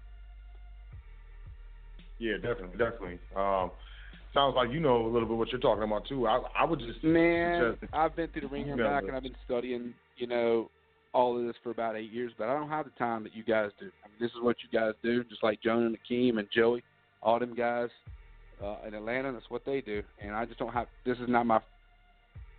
Yeah, 2.18 2.34
definitely, 2.34 2.76
definitely. 2.76 3.18
Um, 3.34 3.70
sounds 4.34 4.54
like 4.56 4.70
you 4.70 4.80
know 4.80 5.06
a 5.06 5.08
little 5.08 5.28
bit 5.28 5.36
what 5.36 5.50
you're 5.50 5.60
talking 5.60 5.82
about 5.82 6.06
too. 6.08 6.26
I, 6.26 6.40
I 6.58 6.64
would 6.64 6.78
just 6.80 7.02
man, 7.02 7.74
suggest- 7.74 7.92
I've 7.94 8.16
been 8.16 8.28
through 8.28 8.42
the 8.42 8.48
ringer 8.48 8.72
and 8.72 8.82
back, 8.82 9.04
and 9.04 9.16
I've 9.16 9.22
been 9.22 9.36
studying, 9.44 9.94
you 10.16 10.26
know, 10.26 10.70
all 11.12 11.38
of 11.38 11.46
this 11.46 11.56
for 11.62 11.70
about 11.70 11.96
eight 11.96 12.12
years. 12.12 12.32
But 12.38 12.48
I 12.48 12.54
don't 12.54 12.68
have 12.68 12.84
the 12.84 12.92
time 12.92 13.24
that 13.24 13.34
you 13.34 13.42
guys 13.42 13.70
do. 13.78 13.90
I 14.04 14.08
mean, 14.08 14.16
this 14.20 14.30
is 14.30 14.42
what 14.42 14.56
you 14.62 14.78
guys 14.78 14.94
do, 15.02 15.24
just 15.24 15.42
like 15.42 15.62
Jonah 15.62 15.86
and 15.86 15.98
Akeem 15.98 16.38
and 16.38 16.48
Joey, 16.54 16.82
all 17.22 17.38
them 17.38 17.54
guys 17.54 17.88
uh, 18.62 18.76
in 18.86 18.94
Atlanta. 18.94 19.32
That's 19.32 19.50
what 19.50 19.64
they 19.64 19.80
do, 19.80 20.02
and 20.22 20.34
I 20.34 20.44
just 20.44 20.58
don't 20.58 20.72
have. 20.72 20.86
This 21.04 21.18
is 21.18 21.28
not 21.28 21.46
my, 21.46 21.60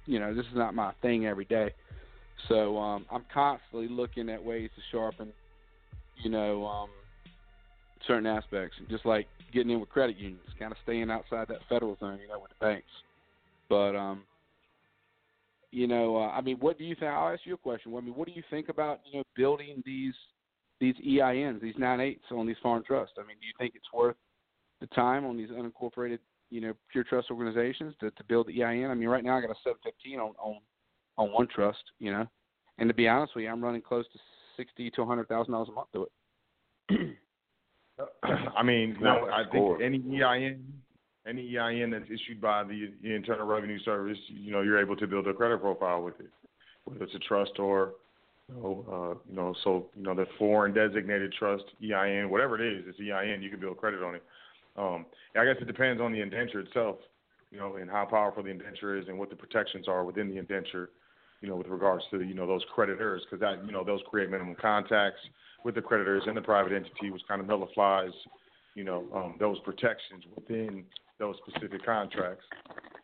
you 0.06 0.19
know, 0.19 0.34
this 0.34 0.45
is 0.45 0.56
not 0.56 0.73
my 0.73 0.93
thing 1.02 1.26
every 1.26 1.45
day. 1.45 1.73
So 2.49 2.77
um, 2.77 3.06
I'm 3.11 3.26
constantly 3.34 3.88
looking 3.88 4.30
at 4.30 4.43
ways 4.43 4.69
to 4.76 4.81
sharpen, 4.91 5.31
you 6.23 6.30
know, 6.30 6.65
um, 6.65 6.89
certain 8.07 8.26
aspects, 8.26 8.77
and 8.80 8.89
just 8.89 9.06
like 9.06 9.27
getting 9.52 9.72
in 9.72 9.80
with 9.80 9.90
credit 9.90 10.18
unions, 10.18 10.48
kind 10.60 10.72
of 10.72 10.78
staying 10.84 11.11
outside 11.11 11.48
that 11.49 11.60
federal 11.69 11.95
thing, 11.95 12.19
you 12.22 12.28
know, 12.28 12.40
with 12.40 12.52
the 12.52 12.65
banks. 12.65 12.90
But 13.69 13.95
um, 13.95 14.23
you 15.72 15.88
know, 15.88 16.18
uh, 16.18 16.30
I 16.30 16.41
mean, 16.41 16.57
what 16.57 16.78
do 16.78 16.84
you 16.84 16.95
think? 16.95 17.11
I'll 17.11 17.34
ask 17.34 17.41
you 17.45 17.53
a 17.53 17.57
question. 17.57 17.94
I 17.95 18.02
mean, 18.02 18.15
what 18.15 18.28
do 18.28 18.34
you 18.34 18.44
think 18.49 18.69
about 18.69 18.99
you 19.10 19.19
know 19.19 19.23
building 19.36 19.82
these 19.86 20.14
these 20.80 20.95
EINs, 21.07 21.61
these 21.61 21.76
nine 21.78 21.99
eights 21.99 22.26
on 22.32 22.45
these 22.45 22.57
foreign 22.61 22.84
trusts? 22.84 23.15
I 23.18 23.22
mean, 23.26 23.38
do 23.40 23.48
you 23.48 23.53
think 23.57 23.73
it's 23.76 23.94
worth 23.94 24.18
the 24.82 24.88
time 24.88 25.26
on 25.26 25.38
these 25.38 25.49
unincorporated, 25.49 26.19
you 26.49 26.60
know, 26.60 26.73
pure 26.91 27.03
trust 27.03 27.32
organizations 27.32 27.94
to, 28.02 28.11
to 28.11 28.23
build 28.26 28.48
the 28.48 28.64
EIN? 28.64 28.90
I 28.90 28.94
mean, 28.94 29.07
right 29.07 29.23
now 29.23 29.38
I 29.38 29.41
got 29.41 29.52
a 29.52 29.56
seven 29.64 29.80
fifteen 29.84 30.19
on 30.19 30.34
on 30.40 30.57
on 31.18 31.32
one 31.32 31.48
trust, 31.48 31.84
you 31.99 32.11
know, 32.11 32.28
and 32.78 32.90
to 32.90 32.94
be 32.94 33.07
honest 33.07 33.36
with 33.36 33.44
you, 33.44 33.49
I'm 33.49 33.64
running 33.64 33.82
close 33.82 34.06
to 34.11 34.19
sixty 34.57 34.91
to 34.91 35.06
hundred 35.06 35.30
thousand 35.30 35.53
dollars 35.53 35.69
a 35.69 35.72
month 35.72 35.88
to 35.94 36.07
it. 36.90 37.18
I 38.57 38.64
mean, 38.64 38.98
no, 39.02 39.30
I 39.32 39.44
think 39.52 39.82
any 39.82 40.22
EIN, 40.22 40.64
any 41.28 41.57
EIN 41.57 41.91
that's 41.91 42.06
issued 42.06 42.41
by 42.41 42.64
the, 42.64 42.94
the 43.02 43.14
Internal 43.14 43.45
Revenue 43.45 43.80
Service, 43.80 44.18
you 44.28 44.52
know, 44.52 44.61
you're 44.61 44.80
able 44.80 44.95
to 44.98 45.07
build 45.07 45.28
a 45.28 45.34
credit 45.34 45.61
profile 45.61 46.02
with 46.02 46.19
it, 46.19 46.30
whether 46.86 47.03
it's 47.03 47.15
a 47.15 47.19
trust 47.19 47.60
or, 47.60 47.94
you 48.49 48.61
know, 48.61 48.86
uh, 48.91 49.30
you 49.30 49.36
know, 49.36 49.56
so 49.64 49.88
you 49.95 50.03
know 50.03 50.14
the 50.14 50.26
foreign 50.38 50.73
designated 50.73 51.34
trust 51.38 51.64
EIN, 51.82 52.30
whatever 52.30 52.61
it 52.61 52.73
is, 52.73 52.84
it's 52.88 52.99
EIN. 52.99 53.41
You 53.41 53.49
can 53.49 53.60
build 53.60 53.78
credit 53.78 54.03
on 54.03 54.15
it. 54.15 54.23
Um, 54.78 55.06
I 55.36 55.45
guess 55.45 55.56
it 55.61 55.68
depends 55.68 56.02
on 56.02 56.11
the 56.11 56.22
indenture 56.22 56.60
itself, 56.60 56.98
you 57.52 57.60
know, 57.60 57.76
and 57.76 57.90
how 57.90 58.06
powerful 58.06 58.44
the 58.44 58.49
indenture 58.49 58.98
is 58.98 59.07
and 59.07 59.18
what 59.18 59.30
the 59.30 59.36
protections 59.36 59.88
are 59.88 60.03
within 60.06 60.30
the 60.30 60.38
indenture, 60.38 60.90
you 61.41 61.49
know, 61.49 61.56
with 61.56 61.68
regards 61.68 62.03
to 62.11 62.22
you 62.22 62.34
know 62.34 62.48
those 62.48 62.64
creditors, 62.73 63.22
because 63.26 63.40
that 63.41 63.65
you 63.65 63.72
know 63.72 63.84
those 63.84 64.02
create 64.10 64.30
minimum 64.30 64.56
contacts 64.56 65.19
with 65.63 65.75
the 65.75 65.81
creditors 65.81 66.23
and 66.27 66.35
the 66.35 66.41
private 66.41 66.73
entity, 66.73 67.11
which 67.11 67.21
kind 67.27 67.41
of 67.41 67.47
nullifies, 67.47 68.11
you 68.75 68.83
know, 68.83 69.05
um, 69.13 69.35
those 69.39 69.59
protections 69.59 70.23
within 70.35 70.83
those 71.19 71.35
specific 71.45 71.85
contracts. 71.85 72.45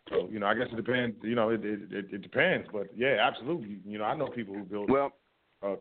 So, 0.09 0.27
you 0.31 0.39
know, 0.39 0.47
I 0.47 0.53
guess 0.55 0.67
it 0.71 0.75
depends. 0.75 1.17
You 1.21 1.35
know, 1.35 1.49
it 1.49 1.63
it, 1.65 1.79
it, 1.91 2.05
it 2.13 2.21
depends, 2.21 2.67
but 2.71 2.87
yeah, 2.95 3.17
absolutely. 3.21 3.79
You 3.85 3.97
know, 3.99 4.05
I 4.05 4.15
know 4.15 4.27
people 4.27 4.55
who 4.55 4.63
build 4.63 4.89
well 4.89 5.11
uh, 5.63 5.75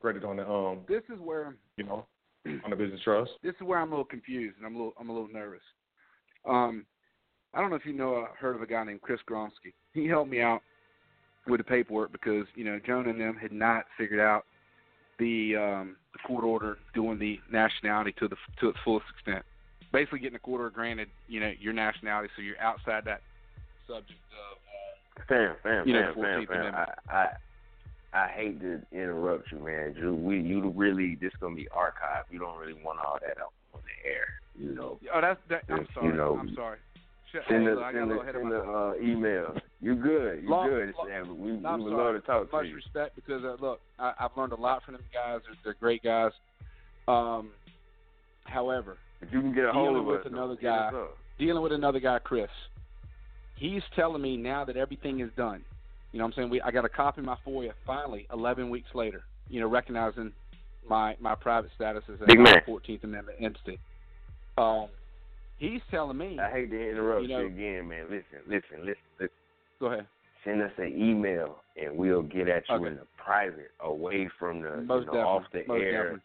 credit 0.00 0.24
on 0.24 0.36
the 0.36 0.48
um, 0.48 0.80
This 0.88 1.02
is 1.12 1.20
where 1.20 1.56
you 1.76 1.84
know, 1.84 2.06
on 2.46 2.70
the 2.70 2.76
business 2.76 3.00
trust. 3.04 3.30
this 3.42 3.54
is 3.60 3.66
where 3.66 3.78
I'm 3.78 3.88
a 3.88 3.90
little 3.90 4.04
confused 4.04 4.56
and 4.56 4.66
I'm 4.66 4.74
a 4.74 4.78
little 4.78 4.94
I'm 4.98 5.10
a 5.10 5.12
little 5.12 5.28
nervous. 5.28 5.62
Um, 6.48 6.86
I 7.52 7.60
don't 7.60 7.70
know 7.70 7.76
if 7.76 7.84
you 7.84 7.92
know 7.92 8.16
uh, 8.16 8.26
heard 8.38 8.56
of 8.56 8.62
a 8.62 8.66
guy 8.66 8.82
named 8.84 9.02
Chris 9.02 9.20
Gronsky. 9.28 9.74
He 9.92 10.06
helped 10.06 10.30
me 10.30 10.40
out 10.40 10.62
with 11.46 11.58
the 11.58 11.64
paperwork 11.64 12.12
because 12.12 12.46
you 12.54 12.64
know 12.64 12.80
Jonah 12.86 13.10
and 13.10 13.20
them 13.20 13.36
had 13.40 13.52
not 13.52 13.84
figured 13.98 14.20
out 14.20 14.44
the 15.20 15.56
um, 15.56 15.96
the 16.12 16.18
court 16.26 16.42
order 16.44 16.78
doing 16.94 17.18
the 17.18 17.38
nationality 17.52 18.12
to 18.18 18.26
the 18.26 18.36
to 18.60 18.70
its 18.70 18.78
fullest 18.84 19.06
extent. 19.14 19.44
Basically, 19.92 20.18
getting 20.18 20.32
the 20.34 20.38
court 20.40 20.60
order 20.60 20.74
granted, 20.74 21.08
you 21.28 21.38
know, 21.40 21.52
your 21.60 21.72
nationality, 21.72 22.28
so 22.34 22.42
you're 22.42 22.60
outside 22.60 23.04
that 23.04 23.20
subject 23.86 24.18
of. 24.32 24.58
Fam, 25.28 25.54
fam, 25.62 25.86
You 25.86 25.94
know, 25.94 26.12
fam, 26.14 26.46
14th 26.46 26.48
fam. 26.48 26.74
I, 26.74 27.12
I 27.14 27.26
I 28.12 28.28
hate 28.28 28.60
to 28.62 28.80
interrupt 28.92 29.52
you, 29.52 29.58
man. 29.58 29.94
You 29.96 30.14
we 30.14 30.40
you 30.40 30.68
really 30.70 31.16
this 31.20 31.32
gonna 31.40 31.54
be 31.54 31.68
archived. 31.76 32.24
You 32.30 32.38
don't 32.38 32.58
really 32.58 32.74
want 32.82 32.98
all 32.98 33.18
that 33.20 33.38
out 33.40 33.52
on 33.74 33.80
the 33.84 34.08
air, 34.08 34.26
you 34.58 34.74
know. 34.74 34.98
Oh, 35.14 35.20
that's 35.20 35.40
that. 35.50 35.62
I'm 35.68 35.78
You 35.80 35.86
sorry. 35.94 36.16
know, 36.16 36.36
I'm 36.40 36.54
sorry. 36.54 36.78
Send 37.48 37.66
the 37.66 37.72
look, 37.72 37.84
I 37.84 37.92
got 37.92 38.10
a 38.10 38.18
send 38.24 38.34
send 38.34 38.52
uh, 38.52 38.92
email. 39.00 39.54
You're 39.80 39.94
good? 39.94 40.42
You 40.42 40.50
Long- 40.50 40.68
good, 40.68 40.94
Sam. 41.06 41.28
We, 41.38 41.52
we 41.52 41.58
would 41.58 41.62
love 41.62 42.14
to 42.14 42.20
talk 42.20 42.52
Much 42.52 42.62
to 42.62 42.68
you. 42.68 42.74
Much 42.74 42.84
respect 42.84 43.16
because 43.16 43.44
uh, 43.44 43.56
look, 43.60 43.80
I, 43.98 44.12
I've 44.18 44.30
learned 44.36 44.52
a 44.52 44.60
lot 44.60 44.82
from 44.84 44.94
them 44.94 45.02
guys. 45.12 45.40
They're, 45.46 45.56
they're 45.64 45.74
great 45.74 46.02
guys. 46.02 46.32
Um, 47.08 47.50
however, 48.44 48.98
If 49.20 49.32
you 49.32 49.40
can 49.40 49.54
get 49.54 49.64
a 49.64 49.72
hold 49.72 49.88
dealing 49.88 50.00
of 50.00 50.06
with 50.06 50.20
us, 50.20 50.26
another 50.26 50.56
guy, 50.60 50.90
dealing 51.38 51.62
with 51.62 51.72
another 51.72 52.00
guy, 52.00 52.18
Chris. 52.18 52.48
He's 53.56 53.82
telling 53.94 54.22
me 54.22 54.36
now 54.36 54.64
that 54.64 54.76
everything 54.76 55.20
is 55.20 55.30
done. 55.36 55.62
You 56.12 56.18
know, 56.18 56.24
what 56.24 56.32
I'm 56.34 56.36
saying 56.36 56.50
we 56.50 56.60
I 56.62 56.70
got 56.70 56.84
a 56.84 56.88
copy 56.88 57.20
of 57.20 57.26
my 57.26 57.36
FOIA 57.46 57.72
finally, 57.86 58.26
11 58.32 58.70
weeks 58.70 58.88
later. 58.94 59.22
You 59.48 59.60
know, 59.60 59.68
recognizing 59.68 60.32
my 60.88 61.16
my 61.20 61.34
private 61.34 61.70
status 61.76 62.02
as 62.12 62.20
a 62.20 62.26
Big 62.26 62.38
man. 62.38 62.62
14th 62.66 63.04
Amendment 63.04 63.38
entity. 63.40 63.78
Um, 64.58 64.88
he's 65.60 65.80
telling 65.90 66.16
me. 66.18 66.38
I 66.40 66.50
hate 66.50 66.70
to 66.70 66.90
interrupt 66.90 67.26
You 67.26 67.38
you, 67.38 67.46
again, 67.46 67.88
man. 67.88 68.04
Listen, 68.10 68.40
listen, 68.48 68.80
listen, 68.80 68.96
listen. 69.20 69.34
Go 69.78 69.86
ahead. 69.86 70.06
Send 70.44 70.62
us 70.62 70.72
an 70.78 70.88
email 70.96 71.62
and 71.76 71.96
we'll 71.96 72.22
get 72.22 72.48
at 72.48 72.64
you 72.68 72.74
Okay. 72.76 72.86
in 72.88 72.96
the 72.96 73.06
private, 73.16 73.70
away 73.80 74.28
from 74.38 74.62
the 74.62 74.78
most 74.78 75.06
you 75.06 75.12
know, 75.12 75.20
off 75.20 75.44
the 75.52 75.62
most 75.68 75.80
air. 75.82 75.90
Definitely. 75.92 76.20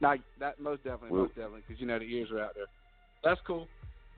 Now 0.00 0.14
that 0.40 0.58
most 0.60 0.82
definitely, 0.82 1.10
We'll- 1.10 1.22
most 1.24 1.34
definitely, 1.34 1.62
because 1.66 1.80
you 1.80 1.86
know 1.86 1.98
the 1.98 2.06
ears 2.06 2.30
are 2.32 2.40
out 2.40 2.54
there. 2.54 2.66
That's 3.22 3.40
cool. 3.46 3.68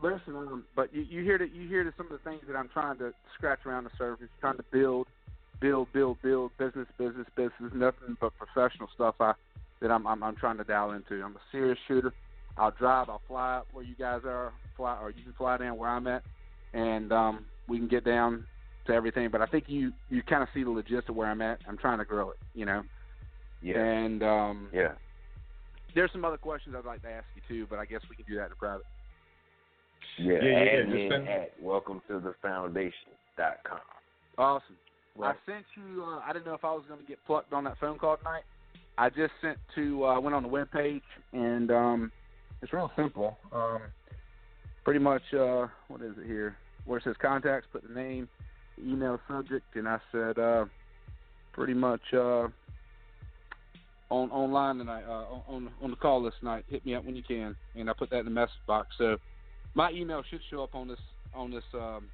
Listen, 0.01 0.35
um, 0.37 0.65
but 0.75 0.93
you, 0.95 1.03
you 1.03 1.23
hear 1.23 1.39
that 1.39 1.53
you 1.53 1.69
hear 1.69 1.85
that 1.85 1.97
some 1.97 2.07
of 2.07 2.13
the 2.13 2.19
things 2.31 2.43
that 2.47 2.57
I'm 2.57 2.69
trying 2.69 2.99
to 2.99 3.13
scratch 3.35 3.61
around 3.67 3.85
the 3.85 3.91
surface, 3.99 4.29
trying 4.41 4.57
to 4.57 4.65
build, 4.73 5.07
build, 5.61 5.93
build, 5.93 6.21
build, 6.23 6.51
business, 6.59 6.89
business, 6.99 7.27
business, 7.37 7.73
nothing 7.75 8.17
but 8.21 8.33
professional 8.37 8.89
stuff. 8.95 9.17
I 9.21 9.35
that 9.81 9.91
I'm 9.91 10.07
I'm, 10.07 10.23
I'm 10.23 10.37
trying 10.37 10.59
to 10.59 10.65
dial 10.65 10.93
into. 10.93 11.23
I'm 11.23 11.35
a 11.37 11.41
serious 11.51 11.79
shooter. 11.89 12.13
I'll 12.57 12.71
drive. 12.73 13.09
I'll 13.09 13.23
fly 13.27 13.57
up 13.57 13.69
where 13.73 13.85
you 13.85 13.95
guys 13.95 14.21
are, 14.25 14.53
fly, 14.77 14.99
or 15.01 15.11
you 15.11 15.23
can 15.23 15.33
fly 15.35 15.57
down 15.57 15.77
where 15.77 15.91
I'm 15.91 16.07
at, 16.07 16.23
and 16.75 17.13
um, 17.13 17.45
we 17.69 17.79
can 17.79 17.89
get 17.89 18.05
down 18.05 18.45
to 18.87 18.93
everything. 18.93 19.29
But 19.31 19.41
I 19.41 19.47
think 19.47 19.65
you 19.69 19.93
you 20.11 20.23
kind 20.23 20.43
of 20.43 20.49
see 20.53 20.65
the 20.65 20.71
logistics 20.71 21.09
of 21.09 21.17
where 21.17 21.29
I'm 21.29 21.43
at. 21.43 21.61
I'm 21.69 21.79
trying 21.79 21.99
to 21.99 22.05
grow 22.05 22.31
it, 22.31 22.39
you 22.55 22.67
know. 22.67 22.83
Yeah. 23.63 23.79
And 23.79 24.23
um, 24.23 24.69
Yeah. 24.73 24.93
there's 25.95 26.11
some 26.13 26.25
other 26.25 26.37
questions 26.37 26.75
I'd 26.77 26.85
like 26.85 27.03
to 27.03 27.11
ask 27.11 27.27
you 27.35 27.43
too, 27.49 27.67
but 27.71 27.79
I 27.79 27.85
guess 27.85 28.01
we 28.11 28.17
can 28.17 28.25
do 28.29 28.37
that 28.37 28.51
in 28.51 28.57
private. 28.59 28.83
Yeah, 30.19 30.33
Yeah, 30.43 30.65
yeah, 30.65 30.65
yeah, 30.65 30.79
admin 30.85 31.29
at 31.29 31.53
welcome 31.61 32.03
to 32.09 32.19
the 32.19 32.35
foundation 32.43 33.13
dot 33.37 33.59
com. 33.65 33.79
Awesome. 34.37 34.77
Right. 35.17 35.37
I 35.47 35.51
sent 35.51 35.65
you. 35.77 36.05
Uh, 36.05 36.21
I 36.27 36.33
didn't 36.33 36.47
know 36.47 36.55
if 36.55 36.65
I 36.65 36.73
was 36.73 36.85
going 36.89 37.01
to 37.01 37.07
get 37.07 37.19
plucked 37.27 37.53
on 37.53 37.65
that 37.65 37.79
phone 37.79 37.99
call 37.99 38.17
tonight. 38.17 38.43
I 38.99 39.09
just 39.09 39.33
sent 39.41 39.59
to. 39.75 40.05
I 40.05 40.17
uh, 40.17 40.21
went 40.21 40.35
on 40.35 40.43
the 40.43 40.49
web 40.49 40.71
page 40.71 41.03
and 41.33 41.71
um, 41.71 42.13
it's 42.63 42.73
real 42.73 42.91
simple. 42.97 43.39
Um, 43.53 43.81
pretty 44.85 45.01
much. 45.01 45.23
Uh, 45.33 45.67
what 45.89 46.01
is 46.03 46.13
it 46.19 46.27
here? 46.27 46.57
Where 46.85 46.99
it 46.99 47.05
says 47.05 47.17
contacts, 47.21 47.67
put 47.73 47.87
the 47.87 47.95
name, 47.95 48.29
email 48.83 49.21
subject, 49.29 49.65
and 49.77 49.89
I 49.89 49.99
said 50.11 50.39
uh, 50.39 50.65
pretty 51.53 51.75
much 51.75 52.01
uh, 52.13 52.49
on 54.11 54.31
online 54.31 54.79
tonight. 54.79 55.05
Uh, 55.07 55.27
on- 55.49 55.71
on 55.83 55.91
the 55.91 55.97
call 55.97 56.23
list 56.23 56.37
tonight. 56.41 56.65
Hit 56.69 56.85
me 56.87 56.95
up 56.95 57.05
when 57.05 57.17
you 57.17 57.23
can, 57.23 57.55
and 57.77 57.89
I 57.91 57.93
put 57.93 58.11
that 58.11 58.21
in 58.21 58.25
the 58.25 58.31
message 58.31 58.55
box. 58.67 58.89
So 58.99 59.17
my 59.75 59.91
email 59.91 60.23
should 60.31 60.41
show 60.51 60.63
up 60.63 60.75
on 60.75 60.89
this 60.89 60.99
on 61.35 61.51
this 61.51 61.65
um, 61.75 62.09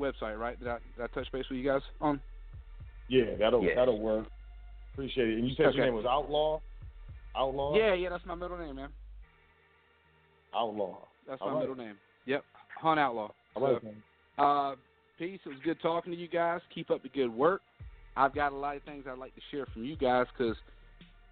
website, 0.00 0.38
right? 0.38 0.58
Did 0.58 0.68
I, 0.68 0.78
did 0.96 1.04
I 1.04 1.06
touch 1.14 1.30
base 1.32 1.44
with 1.50 1.58
you 1.58 1.64
guys 1.70 1.82
on? 2.00 2.20
Yeah, 3.08 3.36
that'll 3.38 3.62
Yeah. 3.62 3.74
that'll 3.76 4.00
work. 4.00 4.26
Appreciate 4.92 5.28
it. 5.28 5.38
And 5.38 5.48
you 5.48 5.54
said 5.54 5.66
Okay. 5.66 5.76
your 5.76 5.86
name 5.86 5.94
was 5.94 6.06
Outlaw. 6.06 6.60
Outlaw. 7.36 7.76
Yeah, 7.76 7.94
yeah, 7.94 8.08
that's 8.08 8.26
my 8.26 8.34
middle 8.34 8.58
name, 8.58 8.74
man. 8.76 8.88
Outlaw. 10.54 10.98
That's 11.26 11.40
All 11.40 11.48
my 11.48 11.54
right. 11.54 11.60
middle 11.60 11.76
name. 11.76 11.96
Yep, 12.26 12.44
Hunt 12.80 13.00
Outlaw. 13.00 13.30
All 13.54 13.62
right, 13.62 13.82
So, 14.36 14.42
uh, 14.42 14.74
peace. 15.18 15.40
It 15.44 15.48
was 15.48 15.58
good 15.64 15.80
talking 15.80 16.12
to 16.12 16.18
you 16.18 16.28
guys. 16.28 16.60
Keep 16.74 16.90
up 16.90 17.02
the 17.02 17.08
good 17.08 17.28
work. 17.32 17.62
I've 18.16 18.34
got 18.34 18.52
a 18.52 18.56
lot 18.56 18.76
of 18.76 18.82
things 18.82 19.04
I'd 19.10 19.18
like 19.18 19.34
to 19.34 19.40
share 19.50 19.66
from 19.72 19.84
you 19.84 19.96
guys 19.96 20.26
because 20.36 20.56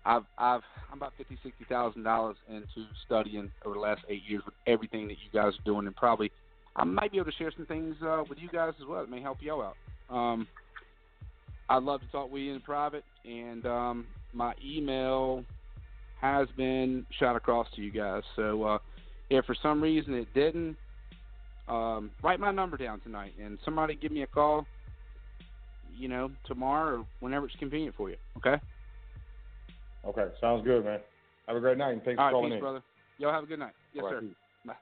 I've 0.05 0.23
I've 0.39 0.63
I'm 0.91 0.99
about 0.99 1.13
fifty 1.19 1.37
sixty 1.43 1.65
thousand 1.69 2.05
dollars 2.05 2.37
into 2.49 2.87
studying 3.05 3.51
over 3.65 3.75
the 3.75 3.81
last 3.81 4.03
eight 4.09 4.23
years 4.27 4.43
with 4.45 4.55
everything 4.67 5.09
that 5.09 5.17
you 5.25 5.31
guys 5.33 5.53
are 5.59 5.65
doing, 5.65 5.87
and 5.87 5.97
probably 5.97 6.31
I 6.77 6.85
might 6.85 7.11
be 7.11 7.19
able 7.19 7.31
to 7.31 7.37
share 7.37 7.53
some 7.57 7.67
things 7.67 7.97
uh, 8.03 8.23
with 8.29 8.39
you 8.39 8.49
guys 8.49 8.75
as 8.81 8.87
well 8.87 9.01
that 9.01 9.11
may 9.11 9.21
help 9.21 9.39
you 9.41 9.63
out. 9.63 9.77
Um, 10.11 10.47
I'd 11.69 11.83
love 11.83 12.01
to 12.03 12.07
talk 12.09 12.31
with 12.31 12.43
you 12.43 12.55
in 12.55 12.61
private, 12.61 13.05
and 13.25 13.67
um, 13.67 14.07
my 14.33 14.55
email 14.65 15.45
has 16.21 16.47
been 16.57 17.05
shot 17.19 17.35
across 17.35 17.67
to 17.75 17.83
you 17.83 17.91
guys. 17.91 18.23
So 18.37 18.63
uh, 18.63 18.79
if 19.31 19.45
for 19.45 19.55
some 19.63 19.81
reason 19.83 20.15
it 20.15 20.29
didn't, 20.35 20.77
um, 21.69 22.11
write 22.23 22.41
my 22.41 22.53
number 22.53 22.77
down 22.77 23.01
tonight, 23.01 23.33
and 23.43 23.59
somebody 23.65 23.95
give 23.95 24.13
me 24.13 24.23
a 24.23 24.27
call. 24.27 24.67
You 25.99 26.09
know, 26.09 26.31
tomorrow 26.45 26.99
or 26.99 27.07
whenever 27.21 27.47
it's 27.47 27.57
convenient 27.57 27.95
for 27.97 28.11
you. 28.11 28.17
Okay. 28.37 28.57
Okay, 30.07 30.27
sounds 30.41 30.63
good, 30.63 30.85
man. 30.85 31.01
Have 31.49 31.57
a 31.57 31.61
great 31.61 31.79
night, 31.79 31.93
and 31.93 32.03
thanks 32.03 32.19
All 32.21 32.27
for 32.27 32.27
right, 32.27 32.33
calling 32.33 32.51
peace, 32.51 32.57
in. 32.57 32.61
brother. 32.61 32.83
Y'all 33.19 33.33
have 33.33 33.45
a 33.45 33.47
good 33.47 33.59
night. 33.59 33.73
Yes, 33.95 34.05
right, 34.05 34.13
sir. 34.13 34.21
peace. 34.21 34.35
Bye. 34.67 34.75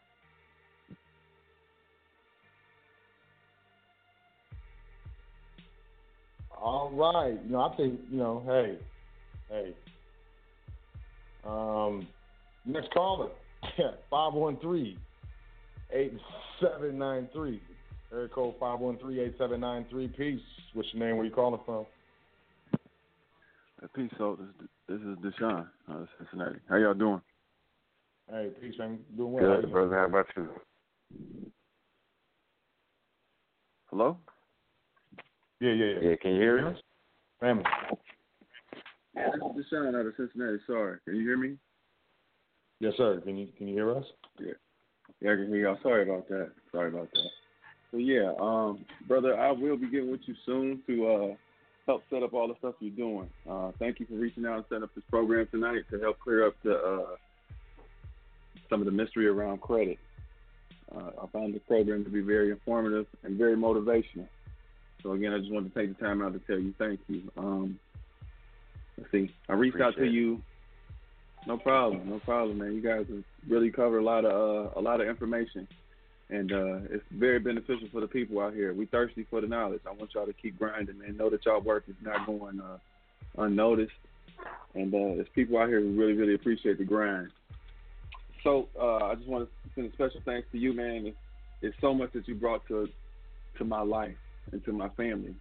All 6.60 6.90
right. 6.90 7.38
You 7.44 7.52
know, 7.52 7.60
I 7.60 7.76
think, 7.76 8.00
you 8.10 8.18
know, 8.18 8.42
hey, 8.46 8.78
hey. 9.48 9.74
Um, 11.46 12.06
next 12.64 12.90
caller, 12.92 13.28
513 14.10 14.98
8793. 15.90 17.62
Area 18.12 18.28
code 18.28 18.54
513 18.60 19.18
8793. 19.34 20.08
Peace. 20.08 20.40
What's 20.74 20.88
your 20.92 21.06
name? 21.06 21.16
Where 21.16 21.26
you 21.26 21.32
calling 21.32 21.60
from? 21.64 21.86
Peace, 23.94 24.10
so 24.16 24.38
this, 24.58 24.68
this 24.88 25.00
is 25.00 25.18
Deshaun, 25.18 25.66
uh, 25.90 26.06
Cincinnati. 26.18 26.58
How 26.70 26.76
y'all 26.76 26.94
doing? 26.94 27.20
Hey, 28.30 28.48
peace, 28.60 28.74
man. 28.78 28.98
Doing 29.16 29.32
well. 29.32 29.44
How 29.44 29.56
Good, 29.56 29.60
doing? 29.62 29.72
brother. 29.72 29.96
How 29.98 30.06
about 30.06 30.26
you? 30.36 30.48
Hello? 33.90 34.16
Yeah, 35.60 35.72
yeah, 35.72 35.84
yeah. 35.84 36.08
Yeah, 36.10 36.16
can 36.16 36.32
you 36.32 36.40
hear 36.40 36.66
us? 36.66 36.78
Family. 37.40 37.64
Yeah, 39.14 39.26
this 39.26 39.64
is 39.66 39.72
Deshaun 39.72 40.00
out 40.00 40.06
of 40.06 40.14
Cincinnati. 40.16 40.58
Sorry, 40.66 40.98
can 41.04 41.16
you 41.16 41.22
hear 41.22 41.36
me? 41.36 41.56
Yes, 42.84 42.92
sir. 42.98 43.18
Can 43.24 43.38
you 43.38 43.48
can 43.56 43.66
you 43.66 43.74
hear 43.74 43.96
us? 43.96 44.04
Yeah. 44.38 44.52
Yeah, 45.22 45.32
I 45.32 45.36
can 45.36 45.48
hear 45.48 45.56
y'all. 45.56 45.78
Sorry 45.82 46.02
about 46.02 46.28
that. 46.28 46.50
Sorry 46.70 46.88
about 46.90 47.10
that. 47.12 47.30
So 47.90 47.96
yeah, 47.96 48.34
um, 48.38 48.84
brother, 49.08 49.40
I 49.40 49.52
will 49.52 49.78
be 49.78 49.88
getting 49.90 50.10
with 50.10 50.20
you 50.26 50.34
soon 50.44 50.82
to 50.86 51.06
uh 51.06 51.34
help 51.86 52.02
set 52.10 52.22
up 52.22 52.34
all 52.34 52.46
the 52.46 52.56
stuff 52.58 52.74
you're 52.80 52.94
doing. 52.94 53.30
Uh, 53.48 53.72
thank 53.78 54.00
you 54.00 54.06
for 54.06 54.16
reaching 54.16 54.44
out 54.44 54.56
and 54.56 54.64
setting 54.68 54.84
up 54.84 54.94
this 54.94 55.04
program 55.08 55.48
tonight 55.50 55.84
to 55.90 55.98
help 55.98 56.20
clear 56.20 56.46
up 56.46 56.56
the 56.62 56.74
uh, 56.74 57.16
some 58.68 58.82
of 58.82 58.84
the 58.84 58.92
mystery 58.92 59.28
around 59.28 59.62
credit. 59.62 59.98
Uh, 60.94 61.10
I 61.22 61.26
found 61.32 61.54
the 61.54 61.60
program 61.60 62.04
to 62.04 62.10
be 62.10 62.20
very 62.20 62.50
informative 62.50 63.06
and 63.22 63.38
very 63.38 63.56
motivational. 63.56 64.28
So 65.02 65.12
again, 65.12 65.32
I 65.32 65.38
just 65.38 65.50
wanted 65.50 65.72
to 65.72 65.80
take 65.80 65.96
the 65.96 66.04
time 66.04 66.20
out 66.20 66.34
to 66.34 66.38
tell 66.40 66.58
you 66.58 66.74
thank 66.78 67.00
you. 67.08 67.22
Um, 67.38 67.78
let's 68.98 69.10
see, 69.10 69.34
I 69.48 69.54
reached 69.54 69.80
out 69.80 69.96
to 69.96 70.04
you. 70.04 70.42
No 71.46 71.58
problem, 71.58 72.08
no 72.08 72.18
problem, 72.20 72.58
man. 72.58 72.74
You 72.74 72.80
guys 72.80 73.06
have 73.08 73.22
really 73.48 73.70
covered 73.70 73.98
a 73.98 74.04
lot 74.04 74.24
of 74.24 74.32
uh, 74.32 74.80
a 74.80 74.82
lot 74.82 75.00
of 75.00 75.08
information, 75.08 75.68
and 76.30 76.50
uh, 76.52 76.76
it's 76.90 77.04
very 77.10 77.38
beneficial 77.38 77.86
for 77.92 78.00
the 78.00 78.06
people 78.06 78.40
out 78.40 78.54
here. 78.54 78.72
We 78.72 78.86
thirsty 78.86 79.26
for 79.28 79.42
the 79.42 79.46
knowledge. 79.46 79.82
I 79.86 79.92
want 79.92 80.14
y'all 80.14 80.26
to 80.26 80.32
keep 80.32 80.58
grinding, 80.58 80.98
man. 80.98 81.16
Know 81.18 81.28
that 81.28 81.44
y'all 81.44 81.60
work 81.60 81.84
is 81.86 81.96
not 82.02 82.26
going 82.26 82.60
uh, 82.60 82.78
unnoticed, 83.36 83.92
and 84.74 84.94
uh, 84.94 85.16
there's 85.16 85.28
people 85.34 85.58
out 85.58 85.68
here 85.68 85.80
who 85.80 85.92
really, 85.92 86.14
really 86.14 86.34
appreciate 86.34 86.78
the 86.78 86.84
grind. 86.84 87.28
So 88.42 88.68
uh, 88.80 89.06
I 89.06 89.14
just 89.14 89.28
want 89.28 89.46
to 89.48 89.70
send 89.74 89.90
a 89.90 89.92
special 89.92 90.20
thanks 90.24 90.48
to 90.52 90.58
you, 90.58 90.72
man. 90.72 91.06
It's, 91.06 91.16
it's 91.60 91.76
so 91.80 91.92
much 91.92 92.12
that 92.14 92.26
you 92.26 92.34
brought 92.34 92.66
to 92.68 92.88
to 93.58 93.64
my 93.64 93.82
life 93.82 94.16
and 94.52 94.64
to 94.64 94.72
my 94.72 94.88
family, 94.90 95.34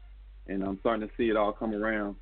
and 0.48 0.64
I'm 0.64 0.80
starting 0.82 1.08
to 1.08 1.14
see 1.16 1.30
it 1.30 1.38
all 1.38 1.54
come 1.54 1.74
around 1.74 2.18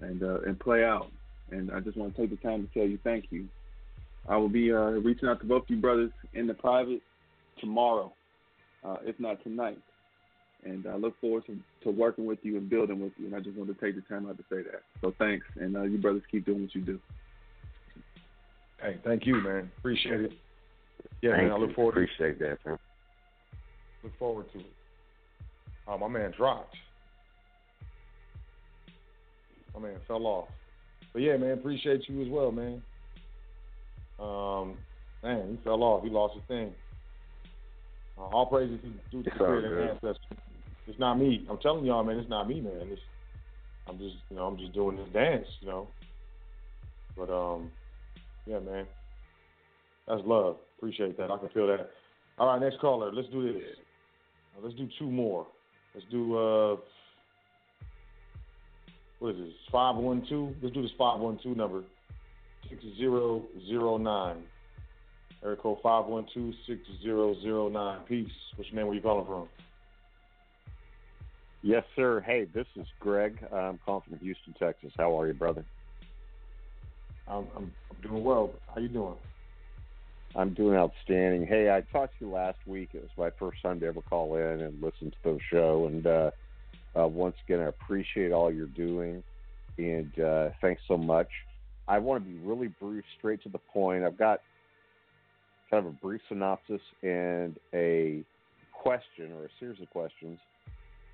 and 0.00 0.22
uh, 0.22 0.40
and 0.42 0.58
play 0.58 0.84
out. 0.84 1.10
And 1.50 1.70
I 1.70 1.80
just 1.80 1.96
want 1.96 2.14
to 2.14 2.20
take 2.20 2.30
the 2.30 2.48
time 2.48 2.66
to 2.66 2.78
tell 2.78 2.88
you 2.88 2.98
thank 3.04 3.26
you. 3.30 3.48
I 4.28 4.36
will 4.36 4.48
be 4.48 4.72
uh, 4.72 4.76
reaching 4.76 5.28
out 5.28 5.40
to 5.40 5.46
both 5.46 5.64
you 5.68 5.76
brothers 5.76 6.10
in 6.34 6.46
the 6.46 6.54
private 6.54 7.00
tomorrow, 7.60 8.12
uh, 8.84 8.96
if 9.04 9.18
not 9.18 9.42
tonight. 9.42 9.78
And 10.64 10.86
I 10.86 10.96
look 10.96 11.18
forward 11.20 11.46
to, 11.46 11.56
to 11.84 11.90
working 11.90 12.26
with 12.26 12.40
you 12.42 12.58
and 12.58 12.68
building 12.68 13.00
with 13.00 13.12
you. 13.16 13.26
And 13.26 13.34
I 13.34 13.40
just 13.40 13.56
want 13.56 13.70
to 13.70 13.84
take 13.84 13.94
the 13.94 14.02
time 14.02 14.28
out 14.28 14.36
to 14.36 14.44
say 14.50 14.62
that. 14.62 14.82
So 15.00 15.14
thanks, 15.18 15.46
and 15.56 15.76
uh, 15.76 15.82
you 15.82 15.98
brothers 15.98 16.22
keep 16.30 16.44
doing 16.44 16.62
what 16.62 16.74
you 16.74 16.82
do. 16.82 16.98
Hey, 18.82 18.98
thank 19.04 19.26
you, 19.26 19.36
man. 19.36 19.70
Appreciate 19.78 20.20
it. 20.20 20.32
Yeah, 21.22 21.32
Thank 21.32 21.44
man. 21.44 21.52
I 21.52 21.56
look 21.56 21.74
forward 21.74 21.94
to 21.94 22.02
Appreciate 22.02 22.38
that, 22.40 22.58
man. 22.64 22.78
look 24.04 24.18
forward 24.18 24.52
to 24.52 24.60
it. 24.60 24.66
Oh, 25.86 25.98
my 25.98 26.08
man 26.08 26.32
dropped. 26.36 26.76
My 29.74 29.80
man 29.80 29.96
fell 30.06 30.26
off. 30.26 30.48
But 31.18 31.24
yeah, 31.24 31.36
man, 31.36 31.50
appreciate 31.50 32.08
you 32.08 32.22
as 32.22 32.28
well, 32.28 32.52
man. 32.52 32.80
Um, 34.20 34.76
man, 35.24 35.48
he 35.50 35.64
fell 35.64 35.82
off. 35.82 36.04
He 36.04 36.10
lost 36.10 36.34
his 36.34 36.44
thing. 36.46 36.70
Uh, 38.16 38.26
all 38.26 38.46
praises 38.46 38.78
to, 39.10 39.24
the 39.24 39.30
spirit 39.34 39.64
and 39.64 39.90
ancestors. 39.90 40.38
It's 40.86 41.00
not 41.00 41.16
me. 41.16 41.44
I'm 41.50 41.58
telling 41.58 41.84
y'all, 41.84 42.04
man, 42.04 42.18
it's 42.18 42.30
not 42.30 42.46
me, 42.46 42.60
man. 42.60 42.82
It's, 42.82 43.00
I'm 43.88 43.98
just, 43.98 44.14
you 44.30 44.36
know, 44.36 44.44
I'm 44.44 44.56
just 44.58 44.72
doing 44.74 44.96
this 44.96 45.08
dance, 45.12 45.48
you 45.58 45.66
know. 45.66 45.88
But 47.16 47.30
um, 47.30 47.72
yeah, 48.46 48.60
man, 48.60 48.86
that's 50.06 50.22
love. 50.24 50.58
Appreciate 50.76 51.16
that. 51.16 51.32
I 51.32 51.38
can 51.38 51.48
feel 51.48 51.66
that. 51.66 51.90
All 52.38 52.46
right, 52.46 52.60
next 52.60 52.78
caller. 52.78 53.12
Let's 53.12 53.28
do 53.30 53.52
this. 53.52 53.64
Let's 54.62 54.76
do 54.76 54.88
two 55.00 55.10
more. 55.10 55.48
Let's 55.96 56.06
do 56.12 56.38
uh, 56.38 56.76
what 59.18 59.34
is 59.34 59.38
this? 59.38 59.52
Five 59.70 59.96
one 59.96 60.24
two. 60.28 60.54
Let's 60.62 60.74
do 60.74 60.82
this 60.82 60.90
five 60.98 61.20
one 61.20 61.38
two 61.42 61.54
number. 61.54 61.82
Six 62.68 62.82
zero 62.96 63.42
zero 63.66 63.96
nine. 63.96 64.42
Area 65.44 65.56
code 65.56 65.78
five 65.82 66.06
one 66.06 66.26
two 66.34 66.52
six 66.66 66.80
zero 67.02 67.34
zero 67.42 67.68
nine. 67.68 68.00
Peace. 68.08 68.30
What's 68.56 68.70
your 68.70 68.76
name? 68.76 68.86
Where 68.86 68.96
you 68.96 69.02
calling 69.02 69.26
from? 69.26 69.48
Yes, 71.62 71.84
sir. 71.96 72.20
Hey, 72.20 72.46
this 72.54 72.66
is 72.76 72.86
Greg. 73.00 73.38
I'm 73.52 73.78
calling 73.84 74.02
from 74.08 74.18
Houston, 74.18 74.54
Texas. 74.58 74.92
How 74.96 75.18
are 75.18 75.26
you, 75.26 75.34
brother? 75.34 75.64
I'm 77.26 77.46
I'm, 77.56 77.72
I'm 77.90 78.08
doing 78.08 78.24
well. 78.24 78.50
How 78.72 78.80
you 78.80 78.88
doing? 78.88 79.16
I'm 80.36 80.54
doing 80.54 80.76
outstanding. 80.76 81.46
Hey, 81.46 81.70
I 81.70 81.80
talked 81.92 82.18
to 82.18 82.26
you 82.26 82.30
last 82.30 82.58
week. 82.66 82.90
It 82.92 83.02
was 83.02 83.10
my 83.16 83.30
first 83.38 83.62
time 83.62 83.80
to 83.80 83.86
ever 83.86 84.02
call 84.02 84.36
in 84.36 84.60
and 84.60 84.80
listen 84.82 85.10
to 85.10 85.16
the 85.24 85.38
show. 85.50 85.86
And 85.86 86.06
uh, 86.06 86.30
uh, 86.98 87.06
once 87.06 87.36
again, 87.44 87.60
I 87.60 87.66
appreciate 87.66 88.32
all 88.32 88.52
you're 88.52 88.66
doing. 88.66 89.22
And 89.76 90.18
uh, 90.20 90.48
thanks 90.60 90.82
so 90.88 90.96
much. 90.96 91.28
I 91.86 91.98
want 91.98 92.24
to 92.24 92.30
be 92.30 92.38
really 92.38 92.68
brief, 92.68 93.04
straight 93.18 93.42
to 93.44 93.48
the 93.48 93.58
point. 93.58 94.04
I've 94.04 94.18
got 94.18 94.40
kind 95.70 95.86
of 95.86 95.92
a 95.92 95.96
brief 95.96 96.20
synopsis 96.28 96.80
and 97.02 97.56
a 97.72 98.24
question 98.72 99.32
or 99.32 99.44
a 99.44 99.48
series 99.60 99.80
of 99.80 99.88
questions. 99.90 100.38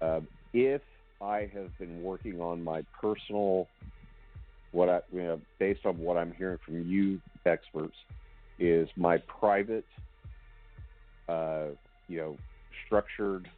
Uh, 0.01 0.20
if 0.52 0.82
I 1.20 1.51
have 1.55 1.77
been 1.78 2.02
working 2.02 2.40
on 2.40 2.62
my 2.62 2.82
personal, 3.01 3.69
what 4.73 4.89
I, 4.89 5.01
you 5.12 5.23
know, 5.23 5.40
based 5.59 5.85
on 5.85 5.98
what 5.98 6.16
I'm 6.16 6.32
hearing 6.32 6.59
from 6.65 6.82
you 6.89 7.20
experts, 7.47 7.97
is 8.59 8.89
my 8.97 9.19
private, 9.19 9.85
uh, 11.28 11.66
you 12.09 12.19
know, 12.19 12.36
structured 12.86 13.48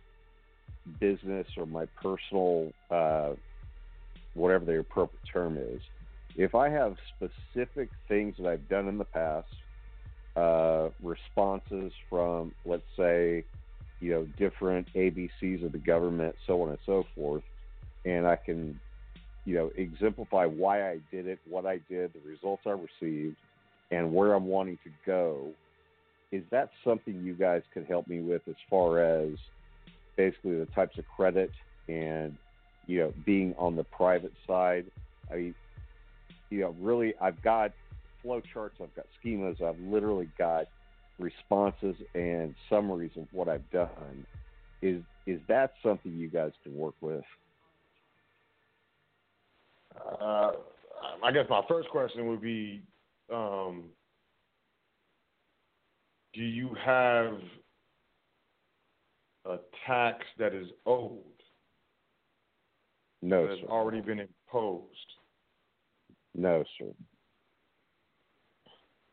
business 1.00 1.46
or 1.56 1.66
my 1.66 1.86
personal, 2.02 2.72
uh, 2.90 3.32
whatever 4.34 4.64
the 4.64 4.78
appropriate 4.78 5.22
term 5.32 5.56
is. 5.56 5.80
If 6.36 6.54
I 6.54 6.68
have 6.68 6.96
specific 7.16 7.88
things 8.08 8.34
that 8.38 8.46
I've 8.46 8.68
done 8.68 8.88
in 8.88 8.98
the 8.98 9.04
past, 9.04 9.48
uh, 10.36 10.90
responses 11.02 11.92
from, 12.10 12.52
let's 12.66 12.82
say, 12.96 13.44
you 14.00 14.10
know, 14.10 14.26
different 14.38 14.86
ABCs 14.94 15.64
of 15.64 15.72
the 15.72 15.78
government, 15.78 16.36
so 16.46 16.62
on 16.62 16.68
and 16.70 16.78
so 16.84 17.04
forth, 17.14 17.42
and 18.04 18.26
I 18.26 18.36
can, 18.36 18.78
you 19.46 19.54
know, 19.54 19.70
exemplify 19.76 20.44
why 20.44 20.90
I 20.90 20.98
did 21.10 21.26
it, 21.26 21.38
what 21.48 21.64
I 21.64 21.80
did, 21.88 22.12
the 22.12 22.28
results 22.28 22.64
I 22.66 22.70
received, 22.70 23.36
and 23.90 24.12
where 24.12 24.34
I'm 24.34 24.46
wanting 24.46 24.78
to 24.84 24.90
go. 25.06 25.52
Is 26.32 26.42
that 26.50 26.70
something 26.84 27.22
you 27.22 27.32
guys 27.32 27.62
could 27.72 27.86
help 27.86 28.06
me 28.08 28.20
with 28.20 28.42
as 28.48 28.56
far 28.68 29.00
as 29.00 29.30
basically 30.16 30.58
the 30.58 30.66
types 30.66 30.98
of 30.98 31.04
credit 31.14 31.50
and, 31.88 32.36
you 32.86 32.98
know, 33.00 33.12
being 33.24 33.54
on 33.58 33.76
the 33.76 33.84
private 33.84 34.32
side? 34.46 34.86
I 35.30 35.36
mean, 35.36 35.54
you 36.50 36.60
know, 36.60 36.74
really, 36.80 37.14
I've 37.20 37.40
got 37.42 37.72
flow 38.22 38.40
charts, 38.52 38.76
I've 38.82 38.94
got 38.94 39.06
schemas, 39.24 39.62
I've 39.62 39.80
literally 39.80 40.28
got 40.38 40.66
responses 41.18 41.96
and 42.14 42.54
summaries 42.68 43.12
of 43.16 43.26
what 43.32 43.48
I've 43.48 43.68
done. 43.70 44.26
Is 44.82 45.02
is 45.26 45.40
that 45.48 45.72
something 45.82 46.12
you 46.16 46.28
guys 46.28 46.52
can 46.62 46.76
work 46.76 46.94
with? 47.00 47.24
Uh, 50.20 50.52
I 51.24 51.32
guess 51.32 51.46
my 51.48 51.62
first 51.68 51.88
question 51.88 52.28
would 52.28 52.40
be, 52.40 52.82
um, 53.32 53.84
do 56.34 56.42
you 56.42 56.76
have 56.84 57.38
a 59.48 59.58
tax 59.86 60.24
that 60.38 60.54
is 60.54 60.68
owed 60.86 61.20
No, 63.22 63.46
that 63.46 63.58
has 63.58 63.68
already 63.68 64.00
been 64.00 64.20
imposed? 64.20 64.84
No, 66.34 66.64
sir. 66.78 66.86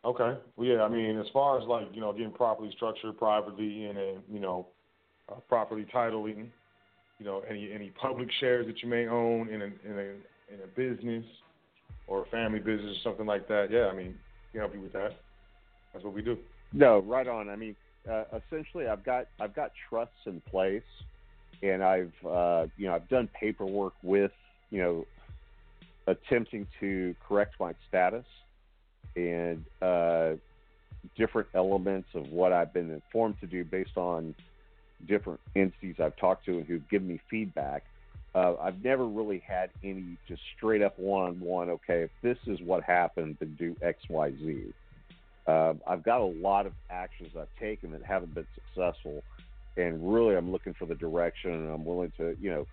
Okay. 0.06 0.38
Well, 0.58 0.68
yeah. 0.68 0.82
I 0.82 0.90
mean, 0.90 1.18
as 1.18 1.28
far 1.32 1.60
as 1.60 1.68
like 1.68 1.88
you 1.94 2.02
know, 2.02 2.12
getting 2.12 2.32
properly 2.32 2.72
structured 2.76 3.18
privately 3.18 3.86
and 3.86 3.98
you 4.32 4.40
know, 4.40 4.68
uh, 5.32 5.36
properly 5.48 5.86
titling, 5.94 6.48
you 7.20 7.26
know, 7.26 7.42
any 7.50 7.72
any 7.72 7.92
public 7.92 8.28
shares 8.40 8.68
that 8.68 8.84
you 8.84 8.90
may 8.90 9.08
own 9.08 9.50
in 9.50 9.62
a 9.62 9.66
in 9.66 9.98
a 9.98 10.54
in 10.54 10.60
a 10.64 10.68
business 10.76 11.24
or 12.08 12.24
a 12.24 12.26
family 12.26 12.60
business 12.60 12.98
or 12.98 13.10
something 13.10 13.26
like 13.26 13.48
that. 13.48 13.68
Yeah. 13.72 13.88
I 13.88 13.96
mean, 13.96 14.08
we 14.08 14.60
can 14.60 14.62
help 14.62 14.74
you 14.74 14.82
with 14.82 14.94
that. 14.94 15.12
That's 15.94 16.04
what 16.04 16.14
we 16.14 16.22
do. 16.22 16.38
No, 16.74 17.00
right 17.00 17.28
on. 17.28 17.50
I 17.50 17.56
mean, 17.56 17.76
uh, 18.10 18.24
essentially, 18.34 18.88
I've 18.88 19.04
got 19.04 19.28
I've 19.40 19.56
got 19.56 19.72
trusts 19.90 20.26
in 20.26 20.42
place, 20.42 20.84
and 21.62 21.84
I've 21.84 22.14
uh, 22.26 22.68
you 22.78 22.88
know 22.88 22.96
I've 22.96 23.08
done 23.10 23.30
paperwork 23.40 23.94
with 24.04 24.32
you 24.70 24.82
know 24.82 25.06
attempting 26.08 26.68
to 26.80 27.16
correct 27.26 27.56
my 27.60 27.74
status 27.88 28.26
and 29.16 29.64
uh, 29.82 30.34
different 31.16 31.48
elements 31.54 32.10
of 32.14 32.30
what 32.30 32.52
I've 32.52 32.74
been 32.74 32.92
informed 32.92 33.40
to 33.42 33.48
do 33.48 33.64
based 33.64 33.98
on 33.98 34.36
different 35.08 35.40
entities 35.56 35.96
I've 36.00 36.16
talked 36.18 36.46
to 36.46 36.58
and 36.58 36.66
who've 36.66 36.88
given 36.90 37.08
me 37.08 37.22
feedback. 37.30 37.84
Uh, 38.36 38.56
I've 38.60 38.84
never 38.84 39.06
really 39.06 39.44
had 39.46 39.70
any 39.84 40.18
just 40.28 40.42
straight 40.58 40.82
up 40.82 40.98
one 40.98 41.28
on 41.28 41.40
one. 41.40 41.70
Okay, 41.70 42.04
if 42.04 42.12
this 42.22 42.38
is 42.48 42.60
what 42.62 42.84
happened, 42.84 43.38
then 43.40 43.56
do 43.60 43.76
X, 43.82 44.02
Y, 44.10 44.32
Z. 44.32 44.74
Uh, 45.46 45.74
I've 45.88 46.04
got 46.04 46.22
a 46.22 46.26
lot 46.26 46.66
of 46.66 46.74
actions 46.90 47.32
I've 47.38 47.48
taken 47.60 47.92
that 47.92 48.04
haven't 48.04 48.34
been 48.34 48.48
successful, 48.56 49.24
and 49.76 50.14
really 50.14 50.36
I'm 50.36 50.52
looking 50.52 50.74
for 50.74 50.86
the 50.86 50.96
direction, 50.96 51.52
and 51.52 51.70
I'm 51.70 51.84
willing 51.84 52.14
to, 52.18 52.36
you 52.42 52.50
know, 52.50 52.68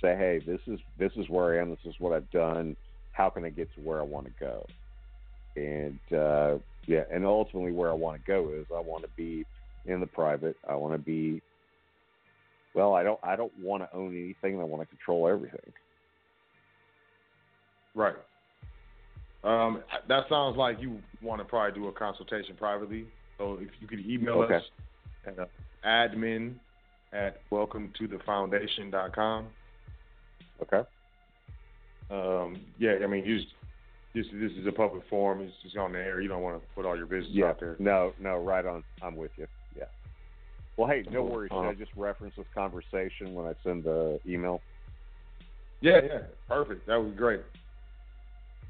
say, 0.00 0.16
hey, 0.16 0.40
this 0.46 0.60
is 0.66 0.80
this 0.98 1.12
is 1.16 1.28
where 1.28 1.54
I 1.54 1.62
am. 1.62 1.70
This 1.70 1.78
is 1.84 1.94
what 1.98 2.12
I've 2.12 2.30
done. 2.30 2.76
How 3.12 3.28
can 3.28 3.44
I 3.44 3.50
get 3.50 3.72
to 3.74 3.80
where 3.80 4.00
I 4.00 4.02
want 4.02 4.26
to 4.26 4.32
go? 4.40 4.66
And 5.56 5.98
uh, 6.12 6.58
yeah, 6.86 7.04
and 7.12 7.24
ultimately 7.24 7.72
where 7.72 7.90
I 7.90 7.94
want 7.94 8.22
to 8.22 8.26
go 8.26 8.50
is 8.54 8.66
I 8.74 8.80
want 8.80 9.02
to 9.04 9.10
be 9.16 9.44
in 9.86 10.00
the 10.00 10.06
private. 10.06 10.56
I 10.68 10.74
want 10.74 10.94
to 10.94 10.98
be. 10.98 11.42
Well, 12.74 12.94
I 12.94 13.02
don't. 13.02 13.20
I 13.22 13.36
don't 13.36 13.52
want 13.60 13.82
to 13.82 13.96
own 13.96 14.14
anything. 14.14 14.60
I 14.60 14.64
want 14.64 14.82
to 14.82 14.86
control 14.86 15.28
everything. 15.28 15.72
Right. 17.94 18.16
Um, 19.46 19.84
that 20.08 20.24
sounds 20.28 20.56
like 20.56 20.80
you 20.80 21.00
want 21.22 21.40
to 21.40 21.44
probably 21.44 21.80
do 21.80 21.86
a 21.86 21.92
consultation 21.92 22.56
privately. 22.56 23.06
So 23.38 23.58
if 23.60 23.68
you 23.80 23.86
could 23.86 24.00
email 24.00 24.40
Okay. 24.42 24.56
us 24.56 24.62
at 25.24 25.38
uh, 25.38 25.46
admin 25.84 26.54
at 27.12 27.42
welcome 27.50 27.92
to 27.98 28.08
the 28.08 28.18
foundation.com. 28.26 29.46
Okay. 30.62 30.82
Um, 32.10 32.60
yeah, 32.78 32.94
I 33.02 33.06
mean, 33.06 33.24
you 33.24 33.38
just, 33.38 33.52
this 34.14 34.26
this 34.32 34.52
is 34.52 34.66
a 34.66 34.72
public 34.72 35.02
forum. 35.08 35.40
It's 35.42 35.54
just 35.62 35.76
on 35.76 35.92
the 35.92 35.98
air. 35.98 36.20
You 36.20 36.28
don't 36.28 36.42
want 36.42 36.60
to 36.60 36.66
put 36.74 36.84
all 36.84 36.96
your 36.96 37.06
business 37.06 37.30
Yeah. 37.32 37.46
out 37.46 37.60
there. 37.60 37.76
No, 37.78 38.14
no, 38.18 38.38
right 38.38 38.66
on. 38.66 38.82
I'm 39.02 39.14
with 39.14 39.32
you. 39.36 39.46
Yeah. 39.76 39.84
Well, 40.76 40.88
hey, 40.88 41.04
no 41.10 41.22
worries. 41.22 41.50
Should 41.52 41.66
Uh, 41.66 41.70
I 41.70 41.74
just 41.74 41.92
reference 41.94 42.34
this 42.36 42.46
conversation 42.52 43.34
when 43.34 43.46
I 43.46 43.52
send 43.62 43.84
the 43.84 44.20
email? 44.26 44.62
Yeah, 45.80 46.00
yeah, 46.04 46.18
perfect. 46.48 46.86
That 46.86 46.96
would 47.00 47.12
be 47.12 47.16
great. 47.16 47.42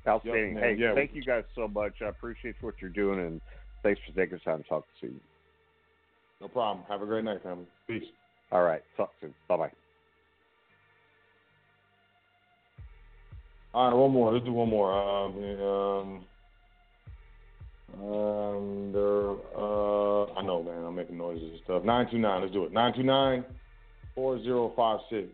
Outstanding. 0.09 0.55
man, 0.55 0.62
hey, 0.62 0.77
yeah, 0.78 0.95
thank 0.95 1.15
you 1.15 1.23
guys 1.23 1.45
so 1.55 1.66
much. 1.66 1.95
I 2.01 2.07
appreciate 2.07 2.55
what 2.61 2.74
you're 2.81 2.91
doing, 2.91 3.20
and 3.20 3.41
thanks 3.83 4.01
for 4.07 4.15
taking 4.16 4.39
the 4.39 4.51
time 4.51 4.62
to 4.62 4.69
talk 4.69 4.85
to 5.01 5.07
you. 5.09 5.20
No 6.41 6.49
problem. 6.49 6.85
Have 6.89 7.03
a 7.03 7.07
great 7.07 7.24
night, 7.24 7.43
family. 7.43 7.66
Peace. 7.87 8.05
All 8.53 8.62
right. 8.62 8.83
Talk 8.97 9.11
soon. 9.20 9.35
Bye 9.49 9.57
bye. 9.57 9.70
All 13.74 13.91
right, 13.91 13.97
one 13.97 14.12
more. 14.12 14.33
Let's 14.33 14.45
do 14.45 14.53
one 14.53 14.70
more. 14.70 14.93
Um, 14.93 15.37
um, 15.61 16.24
um, 18.03 18.93
there, 18.93 19.31
uh, 19.57 20.24
I 20.35 20.43
know, 20.43 20.62
man. 20.62 20.85
I'm 20.85 20.95
making 20.95 21.19
noises 21.19 21.51
and 21.51 21.61
stuff. 21.65 21.85
Nine 21.85 22.07
two 22.11 22.19
nine. 22.19 22.43
Let's 22.43 22.53
do 22.53 22.65
it. 22.65 22.73
Nine 22.73 22.95
two 22.95 23.03
nine 23.03 23.45
four 24.15 24.43
zero 24.43 24.73
five 24.77 25.01
six. 25.11 25.28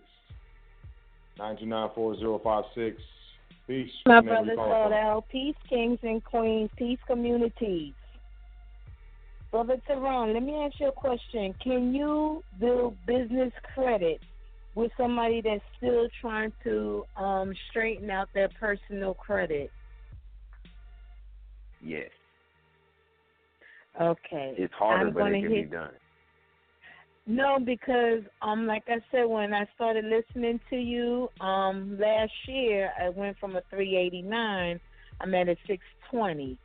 Nine 1.38 1.56
two 1.58 1.66
nine 1.66 1.90
four 1.94 2.16
zero 2.18 2.40
five 2.42 2.64
six. 2.74 3.00
Peace. 3.66 3.90
My 4.06 4.20
Whenever 4.20 4.50
you 4.50 4.56
brothers 4.56 4.56
call 4.56 4.92
out 4.92 5.24
peace 5.30 5.54
kings 5.68 5.98
and 6.02 6.22
queens, 6.24 6.70
peace 6.76 6.98
communities. 7.06 7.94
Brother 9.50 9.76
Toran, 9.88 10.32
let 10.32 10.42
me 10.42 10.54
ask 10.64 10.80
you 10.80 10.88
a 10.88 10.92
question. 10.92 11.54
Can 11.62 11.94
you 11.94 12.42
build 12.58 12.96
business 13.06 13.52
credit 13.74 14.20
with 14.74 14.90
somebody 14.96 15.42
that's 15.42 15.62
still 15.76 16.08
trying 16.20 16.52
to 16.64 17.04
um, 17.16 17.52
straighten 17.70 18.10
out 18.10 18.28
their 18.34 18.48
personal 18.58 19.12
credit? 19.14 19.70
Yes. 21.84 22.08
Okay. 24.00 24.54
It's 24.56 24.72
harder, 24.72 25.08
I'm 25.08 25.12
but 25.12 25.26
it 25.26 25.42
can 25.42 25.50
hit- 25.52 25.70
be 25.70 25.76
done. 25.76 25.90
No, 27.26 27.58
because 27.64 28.22
um, 28.42 28.66
like 28.66 28.82
I 28.88 28.98
said, 29.12 29.24
when 29.24 29.54
I 29.54 29.64
started 29.74 30.04
listening 30.04 30.58
to 30.70 30.76
you 30.76 31.28
um 31.40 31.98
last 32.00 32.32
year, 32.48 32.90
I 33.00 33.10
went 33.10 33.38
from 33.38 33.56
a 33.56 33.62
389. 33.70 34.80
I'm 35.20 35.34
at 35.34 35.48
a 35.48 35.56
620. 35.68 36.58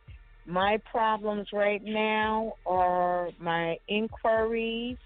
My 0.48 0.80
problems 0.90 1.50
right 1.54 1.82
now 1.84 2.54
are 2.66 3.32
my 3.40 3.78
inquiries 3.88 4.98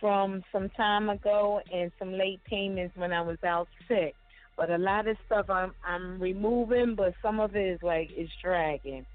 from 0.00 0.42
some 0.52 0.68
time 0.70 1.10
ago 1.10 1.60
and 1.72 1.92
some 1.98 2.12
late 2.12 2.42
payments 2.44 2.96
when 2.96 3.12
I 3.12 3.22
was 3.22 3.38
out 3.46 3.68
sick. 3.86 4.16
But 4.56 4.70
a 4.70 4.78
lot 4.78 5.06
of 5.06 5.16
stuff 5.26 5.46
I'm 5.48 5.74
I'm 5.84 6.20
removing, 6.20 6.96
but 6.96 7.14
some 7.22 7.38
of 7.38 7.54
it 7.54 7.74
is 7.74 7.80
like 7.82 8.08
it's 8.10 8.32
dragging. 8.42 9.06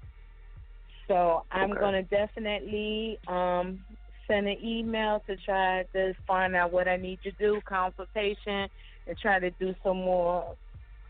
So 1.08 1.42
I'm 1.50 1.76
Okay. 1.76 1.76
gonna 1.76 2.04
definitely 2.04 3.18
um 3.26 3.84
send 4.32 4.48
an 4.48 4.56
email 4.64 5.22
to 5.26 5.36
try 5.36 5.84
to 5.92 6.14
find 6.26 6.56
out 6.56 6.72
what 6.72 6.88
I 6.88 6.96
need 6.96 7.18
to 7.24 7.32
do, 7.32 7.60
consultation, 7.68 8.68
and 9.06 9.18
try 9.20 9.38
to 9.38 9.50
do 9.50 9.74
some 9.82 9.98
more 9.98 10.54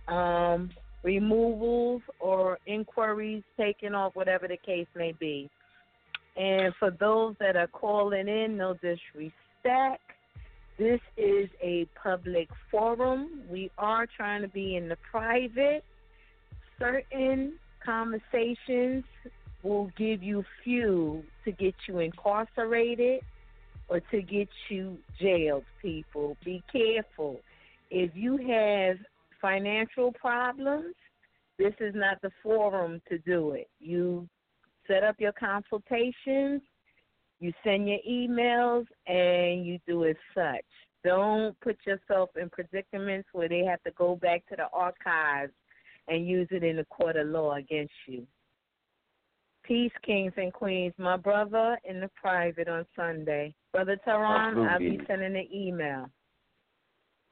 um, 0.09 0.71
removals 1.03 2.03
or 2.19 2.59
inquiries 2.67 3.43
taken 3.57 3.95
off, 3.95 4.15
whatever 4.15 4.49
the 4.49 4.57
case 4.57 4.87
may 4.97 5.13
be. 5.13 5.49
And 6.37 6.75
for 6.79 6.91
those 6.91 7.37
that 7.41 7.57
are 7.57 7.67
calling 7.67 8.29
in, 8.29 8.57
no 8.57 8.75
disrespect. 8.75 10.03
This 10.79 11.01
is 11.17 11.49
a 11.63 11.87
public 12.03 12.49
forum. 12.71 13.43
We 13.49 13.71
are 13.79 14.07
trying 14.17 14.43
to 14.43 14.49
be 14.49 14.77
in 14.77 14.89
the 14.89 14.97
private. 15.11 15.85
Certain 16.79 17.55
conversations 17.85 19.05
will 19.63 19.91
give 19.97 20.23
you 20.23 20.45
fuel 20.63 21.23
to 21.45 21.53
get 21.53 21.75
you 21.87 21.99
incarcerated 21.99 23.21
or 23.89 24.01
to 24.11 24.23
get 24.23 24.49
you 24.69 24.99
jailed, 25.21 25.65
people. 25.81 26.37
Be 26.45 26.63
careful. 26.73 27.41
If 27.91 28.11
you 28.15 28.37
have 28.39 28.97
financial 29.41 30.13
problems, 30.13 30.95
this 31.59 31.75
is 31.81 31.95
not 31.95 32.21
the 32.23 32.31
forum 32.43 33.01
to 33.09 33.19
do 33.19 33.53
it. 33.53 33.69
You 33.79 34.29
set 34.87 35.05
up 35.05 35.17
your 35.19 35.33
consultations, 35.33 36.63
you 37.39 37.53
send 37.63 37.89
your 37.89 37.99
emails, 38.09 38.87
and 39.07 39.67
you 39.67 39.79
do 39.87 40.05
as 40.07 40.17
such. 40.35 40.65
Don't 41.05 41.59
put 41.61 41.77
yourself 41.85 42.31
in 42.41 42.49
predicaments 42.49 43.29
where 43.33 43.49
they 43.49 43.65
have 43.65 43.83
to 43.83 43.91
go 43.93 44.17
back 44.17 44.47
to 44.49 44.57
the 44.57 44.69
archives 44.73 45.53
and 46.09 46.27
use 46.27 46.49
it 46.51 46.63
in 46.63 46.77
the 46.77 46.85
court 46.85 47.17
of 47.17 47.27
law 47.27 47.55
against 47.55 47.93
you. 48.07 48.27
Peace, 49.65 49.93
kings 50.05 50.33
and 50.37 50.53
queens. 50.53 50.93
My 50.99 51.17
brother 51.17 51.79
in 51.85 52.01
the 52.01 52.11
private 52.21 52.69
on 52.69 52.85
Sunday. 52.97 53.55
Brother 53.73 53.99
Toran, 54.07 54.69
I'll 54.69 54.79
be 54.79 55.01
sending 55.07 55.37
an 55.37 55.49
email. 55.55 56.07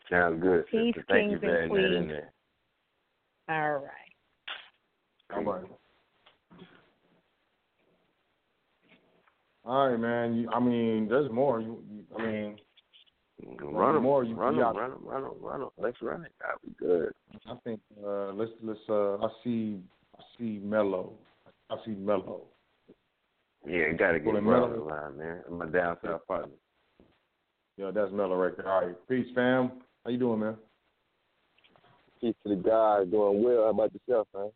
Sounds 0.08 0.40
good. 0.42 0.66
Peace, 0.66 0.94
sister. 0.94 1.04
Thank 1.08 1.32
you 1.32 1.38
kings 1.38 1.40
for 1.40 1.56
and 1.56 1.72
adding 1.72 2.02
in 2.02 2.08
queens. 2.08 2.22
there. 3.48 3.62
All 3.62 3.72
right. 3.78 3.86
All 5.34 5.52
right. 5.52 5.64
All 9.64 9.88
right, 9.90 10.00
man. 10.00 10.34
You, 10.34 10.50
I 10.50 10.60
mean, 10.60 11.08
there's 11.08 11.30
more. 11.30 11.60
You, 11.60 11.82
you, 11.90 12.04
I 12.18 12.26
mean, 12.26 12.56
Run 13.62 13.94
them, 13.94 14.02
more. 14.02 14.24
You, 14.24 14.34
run 14.34 14.56
them, 14.56 14.76
run 14.76 14.90
them, 14.90 15.00
run 15.02 15.22
them, 15.22 15.32
run 15.40 15.60
them. 15.60 15.70
Let's 15.78 15.96
run 16.02 16.24
it. 16.24 16.32
That'll 16.40 16.60
be 16.64 16.74
good. 16.78 17.12
I 17.46 17.54
think 17.64 17.80
uh, 18.04 18.32
let's 18.32 18.50
let's. 18.62 18.80
Uh, 18.88 19.16
I 19.16 19.28
see 19.42 19.80
I 20.18 20.22
see 20.38 20.60
Mello. 20.62 21.12
I 21.70 21.76
see 21.84 21.92
Mello. 21.92 22.42
Yeah, 23.66 23.88
you 23.90 23.96
got 23.96 24.12
to 24.12 24.18
get 24.18 24.24
Pulling 24.24 24.44
Bro 24.44 24.64
on 24.64 24.70
Mello. 24.70 24.84
the 24.84 24.94
line, 24.94 25.18
man. 25.18 25.42
My 25.50 25.66
down 25.66 25.96
south 26.04 26.26
partner. 26.26 26.52
Yeah, 27.76 27.90
that's 27.92 28.12
Mellow 28.12 28.36
right 28.36 28.56
there. 28.56 28.68
All 28.68 28.86
right, 28.86 28.96
peace, 29.08 29.26
fam. 29.34 29.72
How 30.04 30.10
you 30.10 30.18
doing, 30.18 30.40
man? 30.40 30.56
Peace 32.20 32.34
to 32.42 32.54
the 32.54 32.60
guys. 32.60 33.10
Doing 33.10 33.42
well. 33.42 33.64
How 33.64 33.70
about 33.70 33.92
yourself, 33.94 34.28
man? 34.34 34.50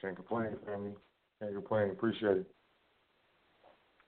Can't 0.00 0.16
complain, 0.16 0.56
family. 0.64 0.92
Can't 1.40 1.54
complain. 1.54 1.90
Appreciate 1.90 2.38
it. 2.38 2.46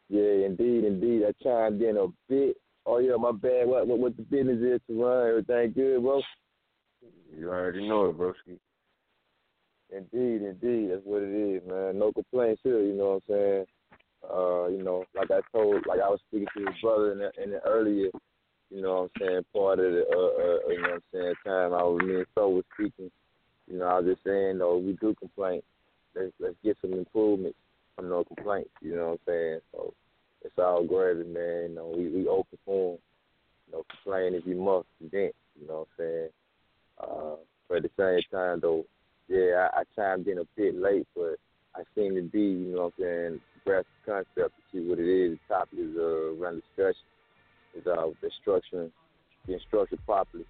Yeah, 0.09 0.47
indeed, 0.47 0.85
indeed. 0.85 1.23
I 1.27 1.33
chimed 1.43 1.83
in 1.83 1.97
a 1.97 2.07
bit. 2.29 2.57
Oh 2.85 2.99
yeah, 2.99 3.17
my 3.17 3.33
bad. 3.33 3.67
What 3.67 3.87
what, 3.87 3.99
what 3.99 4.17
the 4.17 4.23
business 4.23 4.59
is 4.59 4.81
to 4.89 5.03
run? 5.03 5.29
Everything 5.29 5.73
good, 5.73 6.03
bro? 6.03 6.21
You 7.37 7.49
already 7.49 7.89
know 7.89 8.07
it, 8.07 8.19
broski. 8.19 8.59
Indeed, 9.95 10.43
indeed. 10.43 10.91
That's 10.91 11.05
what 11.05 11.23
it 11.23 11.33
is, 11.35 11.63
man. 11.69 11.99
No 11.99 12.13
complaints 12.13 12.63
here. 12.65 12.81
You 12.81 12.95
know 12.95 13.21
what 13.21 13.37
I'm 13.37 13.37
saying? 13.37 13.67
Uh, 14.25 14.69
you 14.69 14.83
know, 14.83 15.05
like 15.15 15.31
I 15.31 15.41
told, 15.53 15.85
like 15.87 16.01
I 16.01 16.09
was 16.09 16.21
speaking 16.29 16.47
to 16.57 16.67
his 16.67 16.81
brother 16.81 17.13
in 17.13 17.19
the, 17.19 17.31
in 17.43 17.51
the 17.51 17.61
earlier, 17.63 18.09
you 18.71 18.81
know 18.81 18.95
what 18.95 19.03
I'm 19.03 19.29
saying, 19.29 19.45
part 19.53 19.81
of 19.81 19.93
the, 19.93 20.05
uh, 20.09 20.69
uh, 20.69 20.73
you 20.73 20.81
know 20.81 20.89
what 20.89 20.95
I'm 20.95 21.03
saying, 21.13 21.35
time 21.45 21.75
I 21.75 21.83
was 21.83 22.01
me 22.05 22.15
and 22.17 22.27
so 22.35 22.49
was 22.49 22.65
speaking. 22.75 23.11
You 23.69 23.79
know, 23.79 23.87
I 23.87 23.99
was 23.99 24.07
just 24.15 24.25
saying, 24.25 24.59
though, 24.59 24.79
we 24.79 24.93
do 25.01 25.15
complain. 25.15 25.61
Let's 26.15 26.33
let's 26.39 26.55
get 26.63 26.77
some 26.81 26.93
improvements 26.93 27.59
from 27.97 28.09
no 28.11 28.25
complaints. 28.25 28.71
You 28.81 28.97
know 28.97 29.07
what 29.11 29.13
I'm 29.13 29.19
saying? 29.27 29.61
So 29.73 29.95
it's 30.45 30.59
all 30.59 30.85
gravy, 30.87 31.25
man. 31.25 31.71
You 31.71 31.75
know, 31.77 31.95
we 31.97 32.09
we 32.09 32.29
open 32.29 32.59
for 32.65 32.95
'em. 32.95 32.99
You 33.67 33.73
know, 33.73 33.85
complain 33.91 34.35
if 34.35 34.47
you 34.47 34.57
must, 34.57 34.87
vent. 35.01 35.35
You 35.61 35.67
know 35.69 35.87
what 35.87 35.89
I'm 35.99 36.05
saying? 36.05 36.29
Uh, 37.01 37.37
but 37.69 37.79
at 37.79 37.83
the 37.85 37.91
same 37.97 38.21
time, 38.31 38.61
though, 38.61 38.85
yeah, 39.33 39.69
I, 39.75 39.81
I 39.81 39.83
chimed 39.97 40.29
in 40.29 40.39
a 40.39 40.45
bit 40.57 40.77
late, 40.77 41.07
but 41.17 41.37
I 41.75 41.83
seem 41.95 42.15
to 42.17 42.23
be, 42.23 42.41
you 42.41 42.75
know 42.77 42.93
what 42.95 42.95
I'm 42.99 43.05
saying, 43.05 43.41
grasp 43.65 43.87
the 44.05 44.13
concept 44.13 44.55
to 44.57 44.63
see 44.73 44.87
what 44.87 44.99
it 44.99 45.09
is. 45.09 45.39
The 45.49 45.55
topic 45.55 45.79
is 45.79 45.97
uh, 45.97 46.35
around 46.37 46.63
discussion. 46.63 47.09
Is 47.75 47.87
uh, 47.87 48.09
the 48.21 48.31
structuring, 48.45 48.91
being 49.47 49.59
structured 49.67 50.05
properly. 50.05 50.45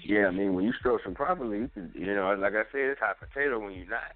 Yeah, 0.00 0.26
I 0.26 0.30
mean, 0.30 0.52
when 0.54 0.64
you 0.66 0.74
structure 0.78 1.10
properly, 1.12 1.58
you 1.58 1.70
can, 1.72 1.90
you 1.94 2.14
know, 2.14 2.36
like 2.38 2.52
I 2.52 2.64
said, 2.70 2.92
it's 2.92 3.00
hot 3.00 3.16
potato 3.18 3.58
when 3.58 3.72
you're 3.72 3.88
not. 3.88 4.12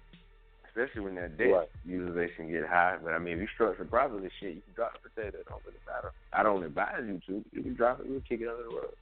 Especially 0.67 1.01
when 1.01 1.15
that 1.15 1.37
debt 1.39 1.51
Right. 1.51 1.69
utilization 1.85 2.51
get 2.51 2.67
high. 2.67 2.97
But 3.03 3.13
I 3.13 3.19
mean, 3.19 3.33
if 3.35 3.39
you 3.39 3.47
structure 3.55 3.85
properly, 3.85 4.29
shit, 4.39 4.55
you 4.55 4.61
can 4.61 4.73
drop 4.75 4.93
the 5.01 5.09
potato. 5.09 5.39
It 5.39 5.47
don't 5.49 5.65
really 5.65 5.79
matter. 5.87 6.11
I 6.33 6.43
don't 6.43 6.63
advise 6.63 7.01
you 7.07 7.19
to. 7.25 7.45
You 7.51 7.63
can 7.63 7.73
drop 7.73 7.99
it. 8.01 8.05
You 8.05 8.21
can 8.21 8.21
kick 8.29 8.41
it 8.41 8.49
under 8.49 8.61
the 8.61 8.75
rug. 8.75 8.93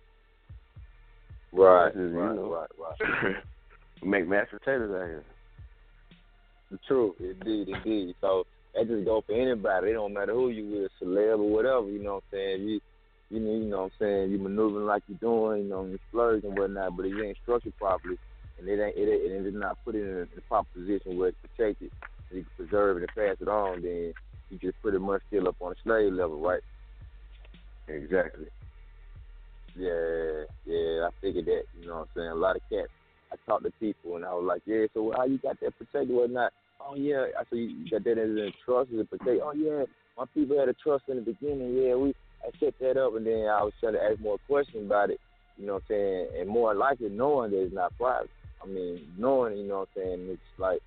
Right, 1.55 1.89
is, 1.89 1.95
you 1.95 2.19
right, 2.19 2.35
know. 2.35 2.51
right, 2.51 2.69
right. 2.77 3.35
we 4.01 4.09
make 4.09 4.27
mashed 4.27 4.51
potatoes 4.51 4.91
out 4.91 5.07
here. 5.07 5.23
The 6.69 6.79
True, 6.87 7.15
indeed, 7.19 7.69
indeed. 7.69 8.15
So 8.19 8.45
that 8.73 8.87
just 8.87 9.05
go 9.05 9.23
for 9.25 9.33
anybody. 9.33 9.91
It 9.91 9.93
don't 9.93 10.13
matter 10.13 10.33
who 10.33 10.49
you 10.49 10.83
is, 10.83 10.91
celeb 11.01 11.39
or 11.39 11.49
whatever. 11.49 11.89
You 11.89 12.03
know 12.03 12.15
what 12.15 12.23
I'm 12.33 12.37
saying? 12.37 12.67
You, 12.67 12.81
you 13.29 13.39
know, 13.39 13.51
you 13.51 13.65
know 13.65 13.77
what 13.77 13.83
I'm 13.85 13.91
saying. 13.99 14.31
You 14.31 14.39
maneuvering 14.39 14.85
like 14.85 15.03
you're 15.07 15.17
doing, 15.19 15.63
you 15.63 15.69
know, 15.69 15.85
you 15.85 15.97
splurge 16.09 16.43
and 16.43 16.57
whatnot, 16.57 16.97
but 16.97 17.05
if 17.05 17.13
you 17.13 17.23
ain't 17.23 17.37
structured 17.41 17.77
properly, 17.77 18.17
and 18.59 18.67
it 18.67 18.79
ain't, 18.83 18.97
it, 18.97 19.31
and 19.31 19.45
it 19.45 19.49
is 19.49 19.55
not 19.55 19.77
put 19.85 19.95
it 19.95 20.01
in 20.01 20.13
a, 20.13 20.21
in 20.21 20.37
a 20.37 20.41
proper 20.49 20.67
position 20.73 21.17
where 21.17 21.29
it's 21.29 21.37
protected, 21.41 21.91
so 22.29 22.35
you 22.35 22.43
can 22.43 22.67
preserve 22.67 22.97
it 22.97 23.09
and 23.09 23.15
pass 23.15 23.37
it 23.39 23.47
on, 23.47 23.81
then 23.81 24.13
you 24.49 24.57
just 24.59 24.81
pretty 24.81 24.99
much 24.99 25.21
still 25.27 25.47
up 25.47 25.55
on 25.61 25.71
a 25.71 25.75
slave 25.83 26.11
level, 26.11 26.41
right? 26.41 26.61
Exactly. 27.87 28.47
Yeah, 29.77 30.45
yeah, 30.65 31.07
I 31.07 31.09
figured 31.21 31.45
that. 31.45 31.63
You 31.79 31.87
know 31.87 31.95
what 31.95 32.01
I'm 32.01 32.07
saying? 32.15 32.29
A 32.29 32.35
lot 32.35 32.55
of 32.55 32.61
cats. 32.69 32.89
I 33.31 33.35
talked 33.45 33.63
to 33.63 33.71
people 33.79 34.15
and 34.15 34.25
I 34.25 34.33
was 34.33 34.45
like, 34.47 34.61
yeah, 34.65 34.85
so 34.93 35.11
how 35.15 35.25
you 35.25 35.37
got 35.37 35.59
that 35.59 35.77
protected 35.77 36.11
or 36.11 36.27
not? 36.27 36.53
Oh 36.79 36.95
yeah, 36.95 37.25
I 37.37 37.43
said 37.49 37.57
you 37.57 37.89
got 37.89 38.03
that 38.03 38.17
as 38.17 38.29
a 38.29 38.51
trust 38.63 38.91
as 38.93 38.99
a 38.99 39.03
protect. 39.03 39.41
Oh 39.43 39.53
yeah, 39.53 39.83
my 40.17 40.25
people 40.33 40.59
had 40.59 40.69
a 40.69 40.73
trust 40.73 41.05
in 41.09 41.17
the 41.17 41.21
beginning. 41.21 41.75
Yeah, 41.75 41.95
we 41.95 42.13
I 42.45 42.51
set 42.59 42.75
that 42.79 42.97
up 42.97 43.15
and 43.15 43.25
then 43.25 43.47
I 43.49 43.63
was 43.63 43.73
trying 43.79 43.93
to 43.93 44.03
ask 44.03 44.19
more 44.19 44.37
questions 44.47 44.85
about 44.85 45.09
it. 45.09 45.19
You 45.57 45.65
know 45.65 45.73
what 45.75 45.83
I'm 45.89 45.95
saying? 45.95 46.27
And 46.39 46.49
more 46.49 46.75
likely 46.75 47.09
knowing 47.09 47.51
that 47.51 47.63
it's 47.63 47.73
not 47.73 47.97
private. 47.97 48.29
I 48.63 48.67
mean, 48.67 49.01
knowing, 49.17 49.57
you 49.57 49.67
know 49.67 49.79
what 49.79 49.89
I'm 49.95 50.03
saying, 50.03 50.27
it's 50.29 50.59
like 50.59 50.81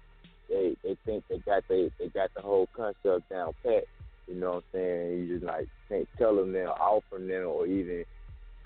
they 0.48 0.76
they 0.82 0.96
think 1.04 1.24
they 1.28 1.38
got 1.38 1.64
they 1.68 1.90
they 1.98 2.08
got 2.08 2.30
the 2.34 2.42
whole 2.42 2.68
concept 2.74 3.28
down 3.28 3.52
pat. 3.62 3.84
You 4.26 4.34
know 4.34 4.52
what 4.52 4.56
I'm 4.56 4.62
saying? 4.72 5.18
You 5.18 5.34
just 5.34 5.44
like 5.44 5.68
can't 5.88 6.08
tell 6.16 6.36
them 6.36 6.52
them, 6.52 6.68
offer 6.68 7.18
them, 7.18 7.46
or 7.46 7.66
even 7.66 8.04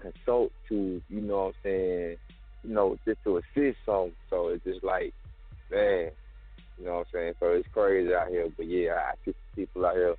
consult 0.02 0.52
to, 0.70 1.02
you 1.08 1.22
know 1.22 1.38
what 1.38 1.46
I'm 1.48 1.52
saying, 1.64 2.18
you 2.64 2.74
know, 2.74 2.98
just 3.08 3.20
to 3.24 3.38
assist 3.38 3.78
some. 3.86 4.12
So 4.30 4.48
it's 4.50 4.64
just 4.64 4.84
like, 4.84 5.14
man, 5.70 6.10
you 6.78 6.86
know 6.86 6.92
what 6.94 6.98
I'm 7.00 7.04
saying? 7.14 7.34
So 7.40 7.46
it's 7.52 7.68
crazy 7.72 8.14
out 8.14 8.28
here. 8.30 8.48
But 8.56 8.68
yeah, 8.68 8.94
I 8.96 9.14
see 9.24 9.34
people 9.56 9.86
out 9.86 9.96
here 9.96 10.16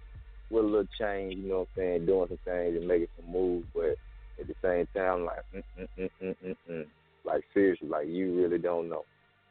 with 0.52 0.64
a 0.66 0.68
little 0.68 0.88
change, 1.00 1.36
you 1.38 1.50
know 1.50 1.60
what 1.62 1.70
I'm 1.78 1.84
saying, 1.84 2.06
doing 2.08 2.28
some 2.30 2.40
things 2.46 2.78
and 2.78 2.88
making 2.88 3.10
some 3.18 3.32
moves. 3.32 3.68
But 3.76 3.98
at 4.40 4.48
the 4.48 4.56
same 4.64 4.88
time, 4.96 5.26
like, 5.26 5.42
mm, 5.56 5.64
mm, 5.80 5.88
mm, 6.00 6.10
mm, 6.24 6.36
mm, 6.46 6.56
mm. 6.72 6.88
like 7.26 7.44
seriously, 7.54 7.90
like 7.90 8.08
you 8.08 8.36
really 8.42 8.60
don't 8.60 8.90
know. 8.90 9.06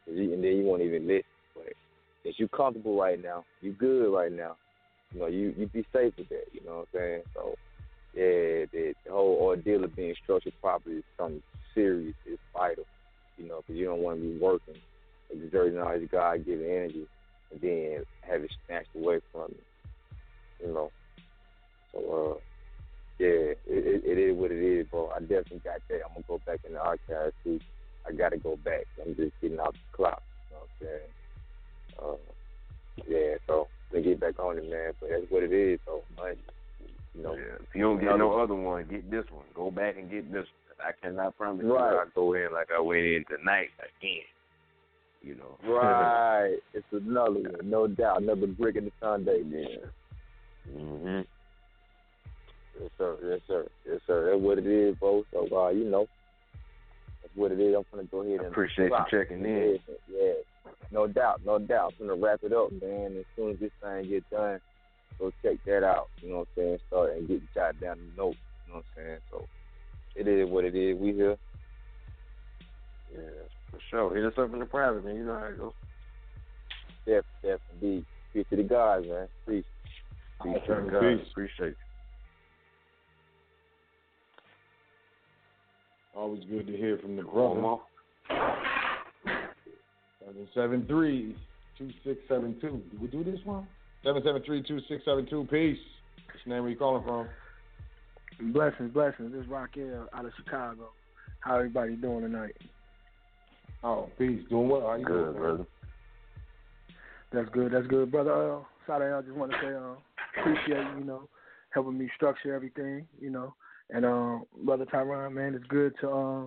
you- 0.07 0.33
And 0.33 0.43
then 0.43 0.57
you 0.57 0.65
won't 0.65 0.83
even 0.83 1.07
listen. 1.07 1.23
But 1.55 1.73
if 2.25 2.39
you 2.39 2.47
comfortable 2.49 2.99
right 2.99 3.21
now, 3.21 3.45
you 3.61 3.73
good 3.73 4.13
right 4.13 4.31
now. 4.33 4.57
You 5.13 5.21
know, 5.21 5.27
you 5.27 5.53
you 5.57 5.67
be 5.67 5.85
safe 5.93 6.13
with 6.17 6.29
that. 6.29 6.45
You 6.53 6.61
know 6.65 6.77
what 6.79 6.87
I'm 6.93 6.99
saying? 6.99 7.23
So 7.35 7.55
yeah, 8.13 8.65
the, 8.71 8.93
whole 9.09 9.37
ordeal 9.41 9.83
of 9.83 9.95
being 9.95 10.15
structured 10.23 10.53
properly 10.61 10.97
is 10.97 11.03
something 11.17 11.41
serious. 11.73 12.15
It's 12.25 12.41
vital, 12.53 12.85
you 13.37 13.47
know, 13.47 13.61
because 13.61 13.75
you 13.79 13.85
don't 13.85 14.01
want 14.01 14.21
to 14.21 14.27
be 14.27 14.37
working, 14.37 14.75
exerting 15.31 15.79
all 15.79 15.97
this 15.97 16.09
God-given 16.11 16.65
energy, 16.65 17.07
and 17.51 17.61
then 17.61 18.03
have 18.21 18.43
it 18.43 18.51
snatched 18.65 18.95
away 18.95 19.19
from 19.31 19.49
you. 19.49 20.67
You 20.67 20.73
know, 20.73 20.91
so 21.91 21.99
uh, 21.99 22.39
yeah, 23.19 23.27
it, 23.27 23.57
it, 23.67 24.03
it 24.05 24.17
is 24.17 24.37
what 24.37 24.51
it 24.51 24.63
is, 24.63 24.87
bro. 24.87 25.11
I 25.15 25.19
definitely 25.19 25.61
got 25.63 25.81
that. 25.89 26.01
I'm 26.05 26.13
gonna 26.13 26.25
go 26.27 26.41
back 26.45 26.59
in 26.65 26.73
the 26.73 26.79
archives 26.79 27.33
too. 27.43 27.59
I 28.07 28.11
gotta 28.11 28.37
go 28.37 28.57
back. 28.57 28.85
I'm 29.01 29.15
just 29.15 29.33
getting 29.41 29.59
out 29.59 29.73
the 29.73 29.97
clock. 29.97 30.21
You 30.49 30.55
know 30.55 30.61
what 30.61 32.09
I'm 32.09 32.17
saying? 32.17 32.19
Uh, 32.19 32.33
yeah, 33.07 33.35
so 33.47 33.67
to 33.91 34.01
get 34.01 34.19
back 34.19 34.39
on 34.39 34.57
it, 34.57 34.69
man. 34.69 34.93
But 34.99 35.09
that's 35.09 35.25
what 35.29 35.43
it 35.43 35.53
is, 35.53 35.79
though. 35.85 36.03
Money. 36.17 36.37
You 37.15 37.23
know, 37.23 37.35
Yeah, 37.35 37.55
if 37.61 37.75
you 37.75 37.81
don't 37.83 37.99
get 37.99 38.17
no 38.17 38.39
other 38.39 38.55
one, 38.55 38.85
get 38.89 39.09
this 39.09 39.25
one. 39.31 39.45
Go 39.53 39.69
back 39.69 39.97
and 39.97 40.09
get 40.09 40.31
this 40.31 40.45
one. 40.45 40.87
I 40.87 40.91
cannot 41.01 41.37
promise 41.37 41.63
you 41.63 41.73
Right. 41.75 41.93
I 41.93 42.05
go 42.15 42.33
in 42.33 42.51
like 42.51 42.69
I 42.75 42.79
went 42.79 43.05
in 43.05 43.23
tonight 43.29 43.69
again. 43.79 44.23
You 45.21 45.35
know. 45.35 45.57
Right. 45.63 46.57
it's 46.73 46.85
another 46.91 47.31
one, 47.39 47.69
no 47.69 47.87
doubt. 47.87 48.21
Another 48.21 48.47
brick 48.47 48.75
in 48.75 48.85
the 48.85 48.91
Sunday, 48.99 49.43
man. 49.43 49.77
hmm 50.71 51.21
Yes, 52.81 52.89
sir. 52.97 53.17
Yes, 53.23 53.39
sir. 53.47 53.67
Yes, 53.87 53.99
sir. 54.07 54.31
That's 54.31 54.41
what 54.41 54.57
it 54.57 54.65
is, 54.65 54.95
bro. 54.95 55.23
So, 55.31 55.47
uh, 55.55 55.69
you 55.69 55.85
know, 55.85 56.07
that's 57.21 57.35
what 57.35 57.51
it 57.51 57.59
is. 57.59 57.75
I'm 57.75 57.85
gonna 57.91 58.07
go 58.07 58.21
ahead 58.21 58.39
and 58.39 58.47
Appreciate 58.47 58.89
you 58.89 59.05
checking 59.11 59.45
in. 59.45 59.79
Yeah, 59.87 59.95
yeah. 60.11 60.71
No 60.91 61.07
doubt, 61.07 61.41
no 61.45 61.59
doubt. 61.59 61.93
I'm 61.99 62.07
gonna 62.07 62.19
wrap 62.19 62.39
it 62.43 62.51
up, 62.51 62.71
man. 62.71 63.15
As 63.19 63.25
soon 63.35 63.51
as 63.51 63.59
this 63.59 63.71
thing 63.81 64.09
gets 64.09 64.25
done, 64.31 64.59
go 65.19 65.31
check 65.41 65.57
that 65.65 65.83
out. 65.83 66.07
You 66.21 66.29
know 66.29 66.37
what 66.39 66.47
I'm 66.57 66.63
saying? 66.63 66.77
Start 66.87 67.13
and 67.17 67.27
get 67.27 67.41
jot 67.53 67.79
down 67.79 67.97
the 67.99 68.21
notes. 68.21 68.37
You 68.67 68.73
know 68.73 68.79
what 68.79 68.85
I'm 68.97 69.03
saying? 69.05 69.17
So, 69.31 69.47
it 70.15 70.27
is 70.27 70.49
what 70.49 70.65
it 70.65 70.75
is. 70.75 70.97
We 70.97 71.13
here. 71.13 71.37
Yeah, 73.13 73.19
for 73.71 73.79
sure. 73.89 74.15
Hit 74.15 74.25
us 74.25 74.33
up 74.37 74.53
in 74.53 74.59
the 74.59 74.65
private, 74.65 75.05
man. 75.05 75.15
You 75.15 75.25
know 75.25 75.37
how 75.39 75.45
it 75.45 75.57
goes. 75.57 75.73
Def, 77.05 77.25
def, 77.43 77.59
indeed. 77.73 78.05
Peace 78.33 78.45
to 78.49 78.55
the 78.55 78.63
guys, 78.63 79.03
man. 79.07 79.27
Peace. 79.47 79.63
Peace, 80.43 80.53
Peace. 80.61 80.61
God. 80.67 80.99
Peace. 81.01 81.27
Appreciate 81.31 81.67
you. 81.69 81.75
Always 86.15 86.43
good 86.49 86.67
to 86.67 86.77
hear 86.77 86.97
from 86.99 87.15
the 87.15 87.23
One 87.23 87.33
brother. 87.33 87.61
more. 87.61 87.81
Seven 90.19 90.47
seven 90.53 90.85
three 90.87 91.35
two 91.77 91.89
six 92.05 92.19
seven 92.27 92.55
two. 92.61 92.81
Did 92.91 93.01
we 93.01 93.07
do 93.07 93.23
this 93.23 93.39
one? 93.43 93.67
Seven 94.03 94.21
seven 94.25 94.43
three 94.43 94.61
two 94.61 94.79
six 94.89 95.05
seven 95.05 95.25
two. 95.29 95.47
Peace. 95.49 95.77
What's 96.25 96.45
your 96.45 96.55
name? 96.55 96.63
Where 96.63 96.71
you 96.71 96.77
calling 96.77 97.03
from? 97.05 97.29
Blessings, 98.51 98.91
blessings. 98.93 99.31
This 99.31 99.43
is 99.43 99.47
Raquel 99.47 100.09
out 100.13 100.25
of 100.25 100.31
Chicago. 100.35 100.89
How 101.39 101.55
everybody 101.55 101.95
doing 101.95 102.21
tonight? 102.21 102.55
Oh, 103.81 104.09
peace. 104.17 104.41
Doing 104.49 104.67
well. 104.67 104.81
How 104.81 104.95
you 104.95 105.05
Good, 105.05 105.23
doing, 105.23 105.37
brother. 105.37 105.65
That's 107.31 107.49
good. 107.51 107.71
That's 107.71 107.87
good, 107.87 108.11
brother. 108.11 108.55
Uh, 108.55 108.59
sorry, 108.85 109.13
I 109.13 109.21
just 109.21 109.37
want 109.37 109.51
to 109.51 109.57
say, 109.61 109.73
uh, 109.73 110.41
appreciate 110.41 110.97
you 110.99 111.05
know 111.05 111.29
helping 111.69 111.97
me 111.97 112.09
structure 112.17 112.53
everything. 112.53 113.07
You 113.21 113.29
know, 113.29 113.53
and 113.89 114.05
um, 114.05 114.43
brother 114.65 114.85
Toran, 114.85 115.31
man, 115.31 115.55
it's 115.55 115.67
good 115.67 115.93
to 116.01 116.09
uh, 116.09 116.45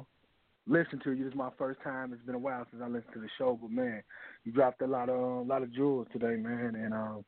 listen 0.66 1.00
to 1.04 1.12
you. 1.12 1.24
This 1.24 1.32
is 1.32 1.38
my 1.38 1.50
first 1.56 1.80
time. 1.82 2.12
It's 2.12 2.26
been 2.26 2.34
a 2.34 2.38
while 2.38 2.66
since 2.70 2.82
I 2.84 2.88
listened 2.88 3.14
to 3.14 3.20
the 3.20 3.30
show, 3.38 3.58
but 3.58 3.70
man, 3.70 4.02
you 4.44 4.52
dropped 4.52 4.82
a 4.82 4.86
lot 4.86 5.08
of 5.08 5.18
a 5.18 5.48
lot 5.48 5.62
of 5.62 5.72
jewels 5.72 6.06
today, 6.12 6.36
man. 6.36 6.74
And 6.74 6.92
um, 6.92 7.24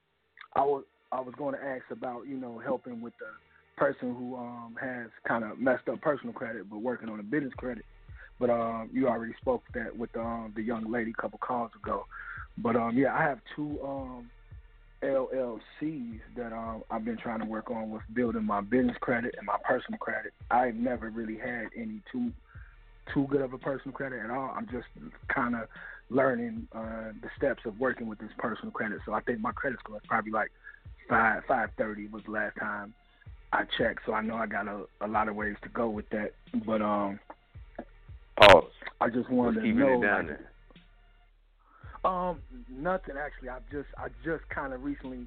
I 0.59 0.63
was 0.63 0.85
I 1.13 1.21
was 1.21 1.35
going 1.39 1.55
to 1.55 1.65
ask 1.65 1.85
about 1.91 2.27
you 2.27 2.37
know 2.37 2.59
helping 2.59 3.01
with 3.01 3.15
the 3.21 3.27
person 3.77 4.15
who 4.15 4.37
um 4.37 4.77
has 4.81 5.09
kind 5.27 5.45
of 5.45 5.59
messed 5.59 5.89
up 5.89 6.01
personal 6.01 6.35
credit, 6.35 6.69
but 6.69 6.79
working 6.79 7.09
on 7.09 7.21
a 7.21 7.23
business 7.23 7.53
credit. 7.57 7.85
But 8.41 8.51
um, 8.51 8.91
you 8.93 9.09
already 9.09 9.35
spoke 9.41 9.63
that 9.75 9.97
with 9.97 10.15
um, 10.17 10.53
the 10.55 10.63
young 10.63 10.91
lady 10.91 11.13
a 11.17 11.21
couple 11.21 11.39
calls 11.39 11.71
ago. 11.77 12.07
But 12.57 12.75
um, 12.77 12.97
yeah, 12.97 13.15
I 13.15 13.23
have 13.23 13.39
two 13.55 13.79
um, 13.85 14.31
LLCs 15.05 16.21
that 16.37 16.53
um 16.53 16.83
I've 16.91 17.05
been 17.05 17.19
trying 17.19 17.39
to 17.39 17.47
work 17.47 17.71
on 17.71 17.91
with 17.91 18.03
building 18.13 18.45
my 18.45 18.61
business 18.61 18.97
credit 19.01 19.37
and 19.39 19.47
my 19.47 19.57
personal 19.65 19.99
credit. 19.99 20.33
I've 20.51 20.75
never 20.75 21.11
really 21.11 21.39
had 21.39 21.69
any 21.77 22.03
too 22.11 22.33
too 23.15 23.27
good 23.31 23.43
of 23.43 23.53
a 23.53 23.59
personal 23.59 23.95
credit 23.95 24.21
at 24.25 24.31
all. 24.31 24.53
I'm 24.57 24.67
just 24.67 24.87
kind 25.33 25.55
of 25.55 25.69
learning 26.11 26.69
uh, 26.75 27.13
the 27.23 27.29
steps 27.37 27.63
of 27.67 27.79
working 27.79 28.07
with 28.07 28.19
this 28.19 28.31
personal 28.39 28.71
credit. 28.73 29.01
So 29.05 29.13
I 29.13 29.21
think 29.21 29.41
my 29.41 29.53
credit 29.53 29.79
score 29.81 29.97
is 29.97 30.03
probably 30.07 30.33
like 30.33 30.51
five 31.09 31.43
five 31.47 31.71
thirty 31.77 32.07
was 32.09 32.23
the 32.25 32.33
last 32.33 32.57
time 32.59 32.95
I 33.53 33.65
checked. 33.77 34.01
So 34.07 34.13
I 34.13 34.23
know 34.23 34.37
I 34.37 34.47
got 34.47 34.69
a, 34.69 34.85
a 35.01 35.09
lot 35.09 35.29
of 35.29 35.37
ways 35.37 35.57
to 35.63 35.69
go 35.69 35.89
with 35.89 36.09
that. 36.11 36.33
But 36.67 36.83
um, 36.83 37.19
Pause. 38.41 38.65
I 39.01 39.09
just 39.09 39.31
wanted 39.31 39.61
to 39.61 39.73
know. 39.73 39.99
it 39.99 40.03
down 40.03 40.27
like. 40.29 40.39
Um, 42.05 42.41
nothing 42.69 43.17
actually. 43.19 43.49
I 43.49 43.59
just 43.71 43.89
I 43.99 44.09
just 44.25 44.49
kind 44.49 44.73
of 44.73 44.85
recently 44.85 45.27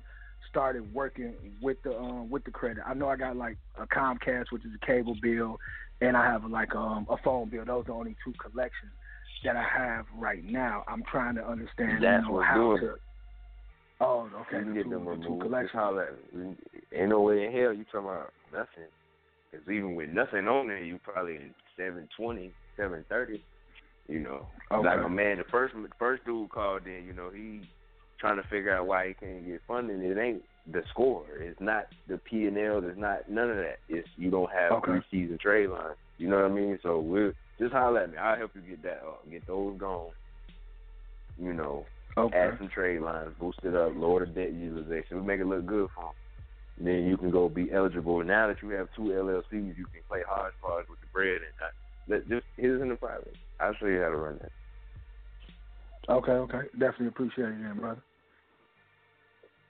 started 0.49 0.93
working 0.93 1.33
with 1.61 1.81
the 1.83 1.97
um 1.97 2.29
with 2.29 2.43
the 2.45 2.51
credit. 2.51 2.83
I 2.85 2.93
know 2.93 3.09
I 3.09 3.17
got 3.17 3.35
like 3.35 3.57
a 3.77 3.85
Comcast, 3.85 4.45
which 4.51 4.65
is 4.65 4.71
a 4.81 4.85
cable 4.85 5.15
bill, 5.21 5.59
and 5.99 6.15
I 6.15 6.25
have 6.25 6.45
like 6.45 6.73
um 6.73 7.05
a 7.09 7.17
phone 7.17 7.49
bill. 7.49 7.65
Those 7.65 7.85
are 7.87 7.93
only 7.93 8.15
two 8.23 8.33
collections 8.33 8.91
that 9.43 9.55
I 9.55 9.63
have 9.63 10.05
right 10.15 10.43
now. 10.43 10.83
I'm 10.87 11.03
trying 11.11 11.35
to 11.35 11.47
understand 11.47 12.03
That's 12.03 12.25
you 12.25 12.31
know, 12.33 12.41
how 12.41 12.77
to. 12.77 12.95
Oh, 13.99 14.29
okay. 14.41 14.59
You 14.59 14.65
the 14.65 14.73
get 14.73 14.83
two, 14.85 14.89
them 14.89 15.05
the 15.05 15.11
removed. 15.11 15.43
Just 15.61 15.73
holler. 15.73 16.15
Ain't 16.93 17.09
no 17.09 17.21
way 17.21 17.45
in 17.45 17.51
hell 17.51 17.73
you 17.73 17.85
talking 17.85 17.99
about 18.09 18.33
nothing. 18.51 18.89
Because 19.51 19.67
even 19.67 19.95
with 19.95 20.09
nothing 20.09 20.47
on 20.47 20.67
there, 20.67 20.83
you 20.83 20.99
probably 21.03 21.35
in 21.35 21.53
seven 21.77 22.07
twenty, 22.17 22.51
seven 22.77 23.05
thirty. 23.09 23.43
You 24.07 24.19
know, 24.19 24.47
Okay. 24.71 24.87
like 24.87 25.01
my 25.01 25.07
man, 25.07 25.37
the 25.37 25.43
first 25.51 25.73
the 25.75 25.87
first 25.99 26.25
dude 26.25 26.49
called 26.49 26.87
in. 26.87 27.05
You 27.05 27.13
know, 27.13 27.29
he 27.29 27.61
trying 28.19 28.37
to 28.37 28.47
figure 28.49 28.75
out 28.75 28.87
why 28.87 29.09
he 29.09 29.13
can't 29.13 29.45
get 29.45 29.61
funding. 29.67 30.01
It 30.01 30.17
ain't 30.17 30.43
the 30.71 30.83
score. 30.89 31.25
It's 31.39 31.59
not 31.59 31.85
the 32.07 32.17
P 32.17 32.45
and 32.45 32.57
L. 32.57 32.81
It's 32.83 32.97
not 32.97 33.29
none 33.29 33.49
of 33.51 33.57
that. 33.57 33.77
It's 33.87 34.07
you 34.17 34.31
don't 34.31 34.51
have 34.51 34.71
Okay. 34.73 34.91
three 34.91 35.01
season 35.11 35.37
trade 35.39 35.69
lines. 35.69 35.97
You 36.17 36.29
know 36.29 36.37
what 36.37 36.45
I 36.51 36.53
mean? 36.53 36.79
So 36.83 36.99
we'll 36.99 37.33
just 37.61 37.73
holler 37.73 38.01
at 38.01 38.11
me. 38.11 38.17
I'll 38.17 38.37
help 38.37 38.51
you 38.55 38.61
get 38.61 38.81
that 38.83 39.03
up, 39.05 39.29
get 39.29 39.45
those 39.45 39.77
gone. 39.77 40.09
You 41.39 41.53
know, 41.53 41.85
Okay. 42.17 42.37
add 42.37 42.57
some 42.57 42.69
trade 42.69 43.01
lines, 43.01 43.33
boost 43.39 43.59
it 43.63 43.75
up, 43.75 43.93
lower 43.95 44.25
the 44.25 44.31
debt 44.31 44.53
utilization. 44.53 45.17
We 45.17 45.27
make 45.27 45.39
it 45.39 45.45
look 45.45 45.65
good 45.65 45.89
for 45.95 46.05
them. 46.05 46.85
Then 46.85 47.05
you 47.05 47.17
can 47.17 47.29
go 47.29 47.47
be 47.47 47.71
eligible. 47.71 48.23
Now 48.23 48.47
that 48.47 48.61
you 48.61 48.69
have 48.69 48.87
two 48.95 49.03
LLCs, 49.03 49.77
you 49.77 49.85
can 49.85 50.01
play 50.09 50.21
hodgepodge 50.27 50.85
with 50.89 50.99
the 51.01 51.07
bread 51.13 51.35
and 51.35 51.53
not. 51.59 51.71
Let, 52.07 52.27
just 52.27 52.45
hit 52.57 52.71
us 52.71 52.81
in 52.81 52.89
the 52.89 52.95
private. 52.95 53.35
I'll 53.59 53.75
show 53.75 53.85
you 53.85 54.01
how 54.01 54.09
to 54.09 54.15
run 54.15 54.39
that. 54.41 54.51
Okay, 56.11 56.31
okay. 56.31 56.67
Definitely 56.73 57.07
appreciate 57.07 57.49
it, 57.49 57.61
then, 57.61 57.77
brother. 57.79 58.01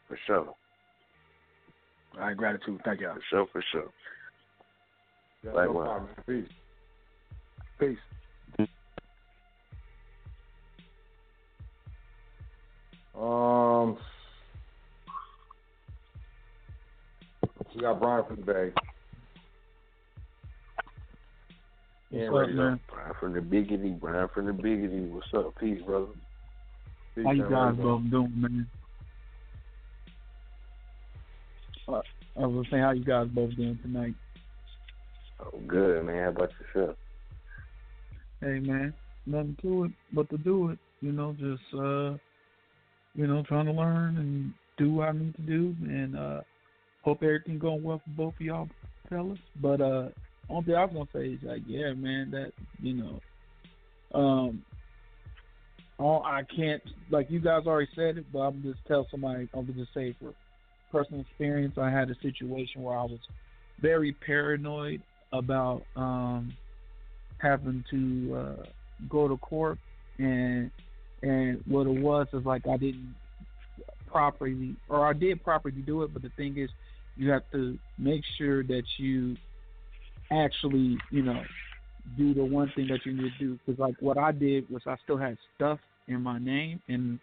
For 0.08 0.18
sure. 0.26 0.56
All 2.16 2.20
right, 2.20 2.36
gratitude. 2.38 2.80
Thank 2.86 3.02
y'all. 3.02 3.16
For 3.16 3.22
sure, 3.30 3.48
for 3.52 3.64
sure. 3.72 3.90
Yeah, 5.44 5.52
Likewise. 5.52 5.76
no 5.76 5.82
problem. 5.84 6.10
Peace. 6.28 6.61
Peace. 7.82 7.98
Um, 13.20 13.98
we 17.74 17.82
got 17.82 17.99
Brian 17.99 18.24
from 18.28 18.36
the 18.36 18.41
Bay. 18.44 18.72
Yeah, 22.12 22.30
What's 22.30 22.49
up, 22.49 22.56
man? 22.56 22.80
Brian 22.88 23.14
from 23.20 23.34
the 23.34 23.40
biggity, 23.40 23.99
Brian 23.99 24.28
from 24.32 24.45
the 24.45 24.52
biggity. 24.52 25.10
What's 25.10 25.26
up? 25.34 25.56
Peace, 25.60 25.82
brother. 25.84 26.06
Peace, 27.16 27.26
How 27.26 27.32
you 27.32 27.49
guys 27.49 27.76
both 27.78 28.03
doing, 28.12 28.32
man? 28.36 28.68
Uh, 31.88 32.02
I 32.40 32.45
was 32.45 32.68
saying, 32.70 32.84
how 32.84 32.91
you 32.91 33.03
guys 33.03 33.28
both 33.30 33.56
doing 33.56 33.80
tonight? 33.82 34.14
Oh, 35.40 35.60
good, 35.66 36.06
man. 36.06 36.26
How 36.26 36.30
about 36.30 36.52
yourself? 36.76 36.95
Hey, 38.42 38.60
man, 38.60 38.94
nothing 39.28 39.56
to 39.62 39.86
it 39.86 39.92
but 40.14 40.30
to 40.32 40.38
do 40.38 40.70
it. 40.72 40.80
You 41.02 41.12
know, 41.12 41.34
just 41.34 41.62
uh, 41.74 42.18
you 43.14 43.28
know, 43.28 43.44
trying 43.48 43.68
to 43.68 43.72
learn 43.72 44.18
and 44.18 44.54
do 44.78 44.96
what 44.96 45.10
I 45.10 45.12
need 45.12 45.36
to 45.36 45.42
do, 45.42 45.76
and 45.84 46.18
uh, 46.18 46.42
hope 47.04 47.22
everything 47.22 47.60
going 47.60 47.84
well 47.84 48.02
for 48.04 48.10
both 48.18 48.34
of 48.34 48.42
y'all 48.42 48.70
fellas. 49.10 49.38
But 49.62 49.82
uh, 49.82 50.10
only 50.50 50.66
thing 50.66 50.76
I 50.76 50.86
was 50.86 50.94
gonna 50.94 51.08
say 51.14 51.34
is 51.34 51.40
like, 51.44 51.62
yeah, 51.68 51.94
man, 51.94 52.32
that 52.32 52.52
you 52.82 52.96
know, 52.96 54.20
um, 54.20 54.64
all 56.00 56.24
I 56.26 56.42
can't 56.56 56.82
like 57.12 57.30
you 57.30 57.40
guys 57.40 57.68
already 57.68 57.90
said 57.96 58.18
it, 58.18 58.26
but 58.34 58.40
I'm 58.40 58.64
just 58.64 58.80
tell 58.88 59.08
somebody. 59.12 59.48
I'm 59.54 59.68
just 59.76 59.94
say 59.94 60.16
for 60.20 60.34
personal 60.92 61.22
experience, 61.22 61.76
I 61.78 61.92
had 61.92 62.10
a 62.10 62.16
situation 62.22 62.82
where 62.82 62.98
I 62.98 63.04
was 63.04 63.20
very 63.82 64.14
paranoid 64.14 65.02
about 65.32 65.84
um 65.96 66.54
having 67.42 67.84
to 67.90 68.36
uh 68.36 68.66
go 69.10 69.28
to 69.28 69.38
court 69.38 69.78
and 70.20 70.70
and 71.24 71.62
what 71.68 71.88
it 71.88 72.02
was 72.02 72.28
is 72.34 72.46
like 72.46 72.68
I 72.68 72.78
didn't 72.78 73.16
properly 74.08 74.76
or 74.90 75.08
I 75.08 75.14
did 75.14 75.44
properly 75.44 75.82
do 75.82 76.04
it, 76.04 76.14
but 76.14 76.22
the 76.22 76.32
thing 76.38 76.58
is 76.58 76.70
you 77.16 77.30
have 77.32 77.44
to 77.52 77.78
make 77.98 78.24
sure 78.38 78.64
that 78.64 78.84
you 78.98 79.36
actually, 80.32 80.98
you 81.12 81.22
know, 81.22 81.42
do 82.18 82.34
the 82.34 82.44
one 82.44 82.72
thing 82.76 82.88
that 82.88 83.06
you 83.06 83.14
need 83.14 83.32
to 83.38 83.46
do. 83.46 83.60
Because 83.66 83.80
like 83.80 83.96
what 84.00 84.18
I 84.18 84.32
did 84.32 84.70
was 84.70 84.82
I 84.86 84.96
still 85.04 85.18
had 85.18 85.38
stuff 85.56 85.80
in 86.08 86.22
my 86.22 86.40
name, 86.40 86.82
and 86.88 87.20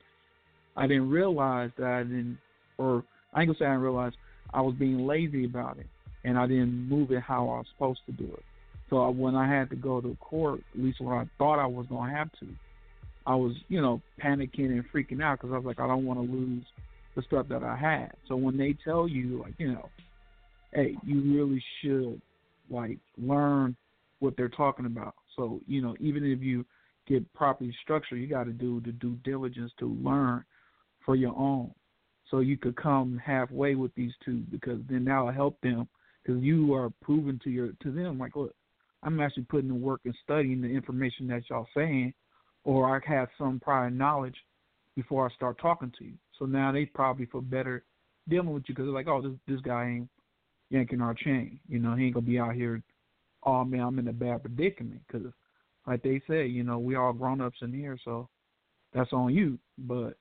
I 0.76 0.86
didn't 0.86 1.10
realize 1.10 1.70
that 1.78 1.86
I 1.86 2.02
didn't, 2.02 2.38
or 2.78 3.02
I 3.34 3.42
ain't 3.42 3.48
gonna 3.48 3.58
say 3.58 3.64
I 3.64 3.70
didn't 3.70 3.82
realize 3.82 4.12
I 4.52 4.60
was 4.60 4.74
being 4.74 5.06
lazy 5.06 5.44
about 5.44 5.78
it, 5.78 5.86
and 6.24 6.38
I 6.38 6.46
didn't 6.46 6.88
move 6.88 7.10
it 7.10 7.22
how 7.22 7.48
I 7.48 7.58
was 7.58 7.66
supposed 7.74 8.00
to 8.06 8.12
do 8.12 8.24
it. 8.24 8.44
So 8.90 9.10
when 9.10 9.34
I 9.34 9.48
had 9.48 9.70
to 9.70 9.76
go 9.76 10.00
to 10.00 10.16
court, 10.20 10.60
at 10.74 10.80
least 10.80 11.00
when 11.00 11.16
I 11.16 11.28
thought 11.36 11.58
I 11.58 11.66
was 11.66 11.86
gonna 11.88 12.12
have 12.12 12.30
to, 12.40 12.46
I 13.26 13.34
was, 13.34 13.54
you 13.68 13.82
know, 13.82 14.00
panicking 14.22 14.70
and 14.70 14.84
freaking 14.92 15.22
out 15.22 15.38
because 15.38 15.52
I 15.52 15.58
was 15.58 15.66
like, 15.66 15.80
I 15.80 15.86
don't 15.86 16.06
want 16.06 16.18
to 16.20 16.32
lose 16.32 16.64
the 17.14 17.22
stuff 17.22 17.48
that 17.48 17.62
I 17.62 17.76
had. 17.76 18.12
So 18.26 18.36
when 18.36 18.56
they 18.56 18.74
tell 18.84 19.06
you, 19.06 19.42
like, 19.42 19.54
you 19.58 19.72
know, 19.72 19.88
hey, 20.72 20.96
you 21.02 21.20
really 21.36 21.62
should 21.82 22.20
like 22.70 22.98
learn 23.18 23.76
what 24.20 24.34
they're 24.36 24.48
talking 24.48 24.86
about. 24.86 25.14
So 25.36 25.60
you 25.66 25.82
know, 25.82 25.94
even 26.00 26.24
if 26.24 26.40
you 26.40 26.64
get 27.06 27.32
properly 27.34 27.74
structured, 27.82 28.20
you 28.20 28.26
got 28.26 28.44
to 28.44 28.52
do 28.52 28.80
the 28.84 28.92
due 28.92 29.16
diligence 29.24 29.72
to 29.80 29.86
learn 30.02 30.44
for 31.04 31.16
your 31.16 31.36
own. 31.36 31.72
So 32.30 32.40
you 32.40 32.56
could 32.58 32.76
come 32.76 33.20
halfway 33.24 33.74
with 33.74 33.94
these 33.94 34.12
two 34.24 34.42
because 34.50 34.80
then 34.88 35.04
that'll 35.04 35.32
help 35.32 35.60
them 35.62 35.88
because 36.22 36.42
you 36.42 36.74
are 36.74 36.90
proving 37.02 37.40
to 37.44 37.50
your 37.50 37.72
to 37.82 37.90
them 37.90 38.18
like, 38.18 38.36
look, 38.36 38.54
I'm 39.02 39.20
actually 39.20 39.44
putting 39.44 39.68
the 39.68 39.74
work 39.74 40.00
and 40.04 40.14
studying 40.24 40.60
the 40.60 40.68
information 40.68 41.28
that 41.28 41.42
y'all 41.48 41.66
saying, 41.74 42.12
or 42.64 42.94
I 42.96 43.00
have 43.10 43.28
some 43.38 43.60
prior 43.60 43.90
knowledge 43.90 44.36
before 44.96 45.28
I 45.28 45.34
start 45.34 45.58
talking 45.60 45.92
to 45.98 46.04
you. 46.04 46.14
So 46.38 46.44
now 46.44 46.72
they 46.72 46.84
probably 46.86 47.26
feel 47.26 47.40
better 47.40 47.84
dealing 48.28 48.52
with 48.52 48.64
you 48.66 48.74
because 48.74 48.86
they're 48.86 48.94
like, 48.94 49.08
oh, 49.08 49.22
this 49.22 49.32
this 49.46 49.60
guy 49.60 49.88
ain't 49.88 50.08
yanking 50.70 51.00
our 51.00 51.14
chain. 51.14 51.60
You 51.68 51.78
know, 51.78 51.94
he 51.94 52.06
ain't 52.06 52.14
gonna 52.14 52.26
be 52.26 52.38
out 52.38 52.54
here. 52.54 52.82
Oh 53.44 53.64
man, 53.64 53.80
I'm 53.80 53.98
in 53.98 54.08
a 54.08 54.12
bad 54.12 54.42
predicament 54.42 55.00
because, 55.06 55.26
like 55.86 56.02
they 56.02 56.20
say, 56.28 56.46
you 56.46 56.64
know, 56.64 56.78
we 56.78 56.96
all 56.96 57.12
grown 57.12 57.40
ups 57.40 57.58
in 57.62 57.72
here, 57.72 57.98
so 58.04 58.28
that's 58.92 59.12
on 59.12 59.34
you. 59.34 59.58
But 59.78 60.16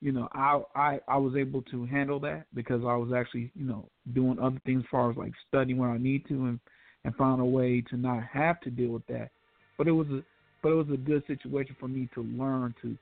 you 0.00 0.12
know, 0.12 0.28
I 0.32 0.60
I 0.74 1.00
I 1.08 1.16
was 1.16 1.34
able 1.36 1.62
to 1.62 1.86
handle 1.86 2.20
that 2.20 2.44
because 2.54 2.82
I 2.82 2.96
was 2.96 3.12
actually 3.14 3.50
you 3.54 3.64
know 3.64 3.88
doing 4.12 4.38
other 4.38 4.60
things 4.64 4.80
as 4.80 4.90
far 4.90 5.10
as 5.10 5.16
like 5.16 5.32
studying 5.48 5.78
where 5.78 5.90
I 5.90 5.98
need 5.98 6.26
to 6.28 6.46
and 6.46 6.60
and 7.04 7.14
found 7.16 7.40
a 7.40 7.44
way 7.44 7.82
to 7.90 7.96
not 7.96 8.22
have 8.24 8.60
to 8.60 8.70
deal 8.70 8.90
with 8.90 9.06
that. 9.08 9.30
But 9.78 9.88
it 9.88 9.92
was 9.92 10.06
a 10.08 10.22
but 10.62 10.72
it 10.72 10.74
was 10.74 10.88
a 10.92 10.96
good 10.96 11.22
situation 11.26 11.74
for 11.80 11.88
me 11.88 12.08
to 12.14 12.22
learn 12.22 12.74
to 12.82 12.96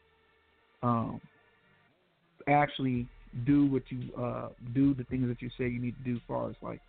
um 0.83 1.21
actually 2.47 3.07
do 3.45 3.67
what 3.67 3.83
you 3.89 4.11
uh 4.17 4.49
do 4.75 4.95
the 4.95 5.05
things 5.05 5.29
that 5.29 5.43
you 5.43 5.51
say 5.59 5.65
you 5.65 5.81
need 5.81 5.97
to 5.99 6.11
do 6.11 6.17
as 6.17 6.23
far 6.29 6.49
as 6.49 6.57
like 6.63 6.81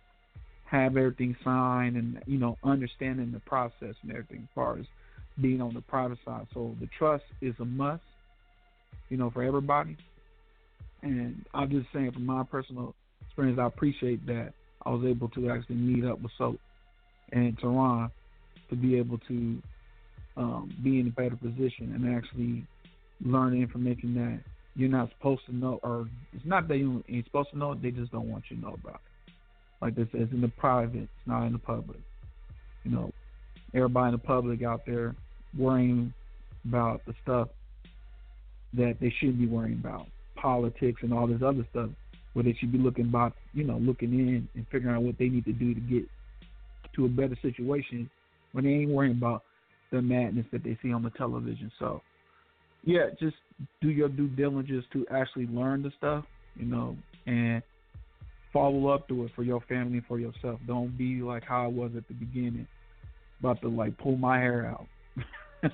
have 0.64 0.96
everything 0.96 1.36
signed 1.42 1.96
and 1.96 2.22
you 2.26 2.38
know 2.38 2.56
understanding 2.62 3.32
the 3.32 3.40
process 3.40 3.94
and 4.02 4.10
everything 4.12 4.38
as 4.42 4.48
far 4.54 4.78
as 4.78 4.86
being 5.40 5.60
on 5.60 5.74
the 5.74 5.80
private 5.80 6.18
side. 6.24 6.46
So 6.54 6.74
the 6.80 6.88
trust 6.98 7.24
is 7.40 7.54
a 7.60 7.64
must, 7.64 8.02
you 9.08 9.16
know, 9.16 9.30
for 9.30 9.42
everybody. 9.42 9.96
And 11.02 11.44
I'm 11.54 11.70
just 11.70 11.86
saying 11.92 12.12
from 12.12 12.26
my 12.26 12.42
personal 12.44 12.94
experience, 13.26 13.58
I 13.58 13.66
appreciate 13.66 14.26
that 14.26 14.52
I 14.84 14.90
was 14.90 15.04
able 15.06 15.28
to 15.30 15.50
actually 15.50 15.76
meet 15.76 16.04
up 16.04 16.20
with 16.20 16.32
Sot 16.36 16.56
and 17.32 17.58
Toran 17.58 18.10
to 18.68 18.76
be 18.76 18.96
able 18.96 19.18
to 19.28 19.62
um, 20.36 20.74
be 20.82 21.00
in 21.00 21.08
a 21.08 21.10
better 21.10 21.36
position 21.36 21.92
and 21.94 22.16
actually 22.16 22.64
learn 23.24 23.54
information 23.54 24.14
that 24.14 24.40
you're 24.76 24.88
not 24.88 25.10
supposed 25.10 25.44
to 25.46 25.54
know, 25.54 25.80
or 25.82 26.08
it's 26.32 26.46
not 26.46 26.68
that 26.68 26.78
you 26.78 27.04
ain't 27.08 27.24
supposed 27.26 27.50
to 27.50 27.58
know, 27.58 27.74
they 27.74 27.90
just 27.90 28.12
don't 28.12 28.30
want 28.30 28.44
you 28.48 28.56
to 28.56 28.62
know 28.62 28.74
about 28.82 29.00
it. 29.26 29.32
Like 29.82 29.94
this, 29.96 30.08
it's 30.12 30.32
in 30.32 30.40
the 30.40 30.48
private, 30.48 31.02
it's 31.02 31.26
not 31.26 31.44
in 31.46 31.52
the 31.52 31.58
public. 31.58 31.98
You 32.84 32.92
know, 32.92 33.12
everybody 33.74 34.06
in 34.06 34.12
the 34.12 34.18
public 34.18 34.62
out 34.62 34.82
there 34.86 35.14
worrying 35.58 36.12
about 36.66 37.02
the 37.06 37.14
stuff 37.22 37.48
that 38.74 38.96
they 39.00 39.12
shouldn't 39.18 39.38
be 39.38 39.46
worrying 39.46 39.78
about, 39.80 40.06
politics 40.36 41.00
and 41.02 41.12
all 41.12 41.26
this 41.26 41.42
other 41.44 41.66
stuff. 41.70 41.90
where 42.32 42.44
they 42.44 42.56
should 42.58 42.70
be 42.70 42.78
looking 42.78 43.06
about, 43.06 43.32
you 43.52 43.64
know, 43.64 43.78
looking 43.78 44.12
in 44.12 44.48
and 44.54 44.66
figuring 44.70 44.94
out 44.94 45.02
what 45.02 45.18
they 45.18 45.28
need 45.28 45.44
to 45.44 45.52
do 45.52 45.74
to 45.74 45.80
get 45.80 46.04
to 47.00 47.06
a 47.06 47.08
better 47.08 47.36
situation 47.42 48.08
when 48.52 48.64
they 48.64 48.70
ain't 48.70 48.90
worrying 48.90 49.16
about 49.16 49.42
the 49.90 50.02
madness 50.02 50.46
that 50.52 50.62
they 50.62 50.76
see 50.82 50.92
on 50.92 51.02
the 51.02 51.10
television. 51.10 51.72
So, 51.78 52.02
yeah, 52.84 53.06
just 53.18 53.36
do 53.80 53.88
your 53.88 54.08
due 54.08 54.28
diligence 54.28 54.84
to 54.92 55.06
actually 55.10 55.46
learn 55.46 55.82
the 55.82 55.92
stuff, 55.98 56.24
you 56.56 56.66
know, 56.66 56.96
and 57.26 57.62
follow 58.52 58.88
up 58.88 59.08
to 59.08 59.24
it 59.24 59.32
for 59.34 59.42
your 59.42 59.60
family 59.62 59.98
and 59.98 60.06
for 60.06 60.18
yourself. 60.18 60.60
Don't 60.66 60.96
be 60.96 61.22
like 61.22 61.44
how 61.44 61.64
I 61.64 61.68
was 61.68 61.92
at 61.96 62.06
the 62.08 62.14
beginning, 62.14 62.66
about 63.40 63.60
to 63.62 63.68
like 63.68 63.96
pull 63.98 64.16
my 64.16 64.38
hair 64.38 64.66
out. 64.66 64.86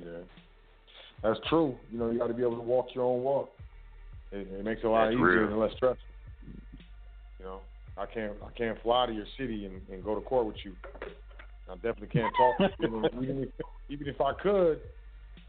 Yeah, 0.00 0.18
that's 1.22 1.40
true. 1.48 1.74
You 1.90 1.98
know, 1.98 2.10
you 2.10 2.18
got 2.18 2.28
to 2.28 2.34
be 2.34 2.42
able 2.42 2.56
to 2.56 2.62
walk 2.62 2.88
your 2.94 3.04
own 3.04 3.22
walk. 3.22 3.50
It, 4.30 4.46
it 4.52 4.64
makes 4.64 4.80
it 4.82 4.86
a 4.86 4.90
lot 4.90 5.06
That's 5.06 5.14
easier 5.14 5.44
real. 5.44 5.48
and 5.48 5.58
less 5.58 5.72
stressful. 5.76 6.07
You 7.38 7.44
know, 7.44 7.60
I 7.96 8.06
can't 8.06 8.32
I 8.46 8.50
can't 8.56 8.80
fly 8.82 9.06
to 9.06 9.12
your 9.12 9.26
city 9.38 9.66
and, 9.66 9.80
and 9.92 10.02
go 10.04 10.14
to 10.14 10.20
court 10.20 10.46
with 10.46 10.56
you. 10.64 10.74
I 11.70 11.74
definitely 11.76 12.08
can't 12.08 12.32
talk. 12.36 12.58
To 12.58 12.70
you 12.80 12.88
know, 12.90 13.08
even 13.22 13.42
if 13.42 13.48
even 13.88 14.08
if 14.08 14.20
I 14.20 14.32
could, 14.42 14.80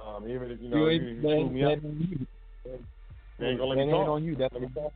um, 0.06 0.28
even 0.28 0.52
if 0.52 0.62
you 0.62 0.70
know, 0.70 0.88
You 0.88 0.90
even 0.90 1.08
ain't- 1.08 1.18
if 1.18 1.24
you 1.24 1.30
screw 1.30 1.50
me 1.50 1.64
up, 1.64 1.80
you. 1.84 2.28
they 3.40 3.46
ain't 3.48 3.60
gonna 3.60 3.70
let 3.70 3.86
me 3.86 3.92
talk. 3.92 4.08
on 4.08 4.24
you. 4.24 4.36
That's 4.36 4.54
Let 4.54 4.62
me 4.62 4.68
talk. 4.74 4.94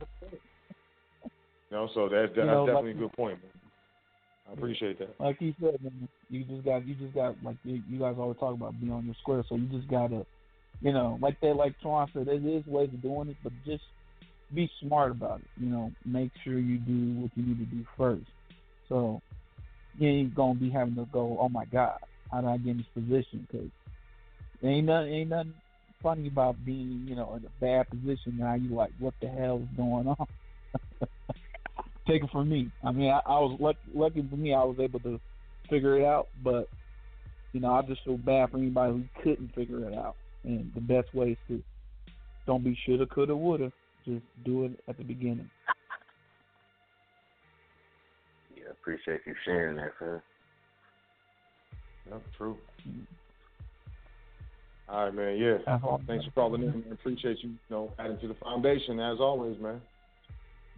You 1.70 1.76
know, 1.80 1.88
so 1.94 2.08
that's, 2.08 2.28
that's 2.28 2.36
You 2.36 2.44
know, 2.44 2.66
definitely 2.66 2.92
like- 2.94 2.96
a 2.96 3.04
good 3.04 3.12
point. 3.14 3.42
Man. 3.42 3.50
I 4.48 4.52
appreciate 4.52 4.98
that. 4.98 5.18
like 5.18 5.38
he 5.38 5.56
said, 5.58 5.82
man, 5.82 6.06
you 6.28 6.44
just 6.44 6.64
got 6.66 6.86
you 6.86 6.94
just 6.96 7.14
got 7.14 7.34
like 7.42 7.56
you, 7.64 7.82
you 7.88 7.98
guys 7.98 8.14
always 8.18 8.38
talk 8.38 8.52
about 8.54 8.78
being 8.78 8.92
on 8.92 9.06
your 9.06 9.14
square, 9.22 9.42
so 9.48 9.54
you 9.56 9.66
just 9.68 9.88
gotta, 9.88 10.26
you 10.82 10.92
know, 10.92 11.18
like 11.22 11.40
that, 11.40 11.54
like 11.56 11.74
Twan 11.82 12.12
said, 12.12 12.26
there 12.26 12.34
is 12.34 12.66
ways 12.66 12.90
of 12.92 13.00
doing 13.00 13.30
it, 13.30 13.36
but 13.42 13.52
just 13.64 13.82
be 14.52 14.70
smart 14.80 15.10
about 15.10 15.40
it. 15.40 15.62
You 15.62 15.68
know, 15.68 15.92
make 16.04 16.30
sure 16.42 16.58
you 16.58 16.78
do 16.78 17.20
what 17.20 17.30
you 17.34 17.44
need 17.44 17.58
to 17.58 17.76
do 17.76 17.84
first. 17.96 18.26
So 18.88 19.20
you 19.98 20.08
ain't 20.08 20.34
gonna 20.34 20.58
be 20.58 20.70
having 20.70 20.96
to 20.96 21.06
go, 21.12 21.38
oh 21.40 21.48
my 21.48 21.64
God, 21.66 21.98
how 22.30 22.40
did 22.40 22.50
I 22.50 22.56
get 22.58 22.70
in 22.70 22.76
this 22.78 22.86
position? 22.94 23.46
Because 23.50 23.68
ain't 24.62 24.86
nothing, 24.86 25.12
ain't 25.12 25.30
nothing 25.30 25.54
funny 26.02 26.28
about 26.28 26.62
being, 26.64 27.06
you 27.08 27.14
know, 27.14 27.34
in 27.34 27.44
a 27.44 27.60
bad 27.60 27.88
position. 27.90 28.36
Now 28.38 28.54
you 28.54 28.70
like, 28.70 28.90
what 28.98 29.14
the 29.20 29.28
hell 29.28 29.58
is 29.62 29.76
going 29.76 30.08
on? 30.08 30.26
Take 32.06 32.22
it 32.22 32.30
from 32.30 32.48
me. 32.50 32.70
I 32.84 32.92
mean, 32.92 33.10
I, 33.10 33.20
I 33.24 33.38
was 33.38 33.56
lucky. 33.58 33.78
Lucky 33.94 34.26
for 34.28 34.36
me, 34.36 34.52
I 34.52 34.62
was 34.62 34.76
able 34.78 35.00
to 35.00 35.18
figure 35.70 35.98
it 35.98 36.04
out. 36.04 36.28
But 36.42 36.68
you 37.52 37.60
know, 37.60 37.72
I 37.72 37.82
just 37.82 38.04
feel 38.04 38.18
bad 38.18 38.50
for 38.50 38.58
anybody 38.58 38.92
who 38.92 39.22
couldn't 39.22 39.54
figure 39.54 39.88
it 39.88 39.96
out. 39.96 40.16
And 40.44 40.70
the 40.74 40.80
best 40.80 41.14
way 41.14 41.30
is 41.30 41.38
to 41.48 41.62
don't 42.46 42.62
be 42.62 42.78
shoulda, 42.84 43.06
coulda, 43.06 43.34
woulda. 43.34 43.72
Just 44.04 44.24
do 44.44 44.64
it 44.64 44.80
at 44.88 44.96
the 44.96 45.04
beginning. 45.04 45.50
Yeah, 48.56 48.70
appreciate 48.70 49.20
you 49.26 49.34
sharing 49.44 49.76
that, 49.76 49.90
fam. 49.98 50.22
Yep, 52.10 52.22
true. 52.38 52.56
All 54.88 55.04
right, 55.04 55.14
man. 55.14 55.36
Yeah. 55.38 55.58
That's. 55.66 55.82
Thanks 56.06 56.24
for 56.26 56.30
calling 56.32 56.62
in. 56.62 56.70
man. 56.70 56.84
Appreciate 56.92 57.42
you, 57.42 57.50
you 57.50 57.58
know, 57.68 57.92
adding 57.98 58.18
to 58.20 58.28
the 58.28 58.34
foundation 58.34 59.00
as 59.00 59.18
always, 59.20 59.58
man. 59.60 59.80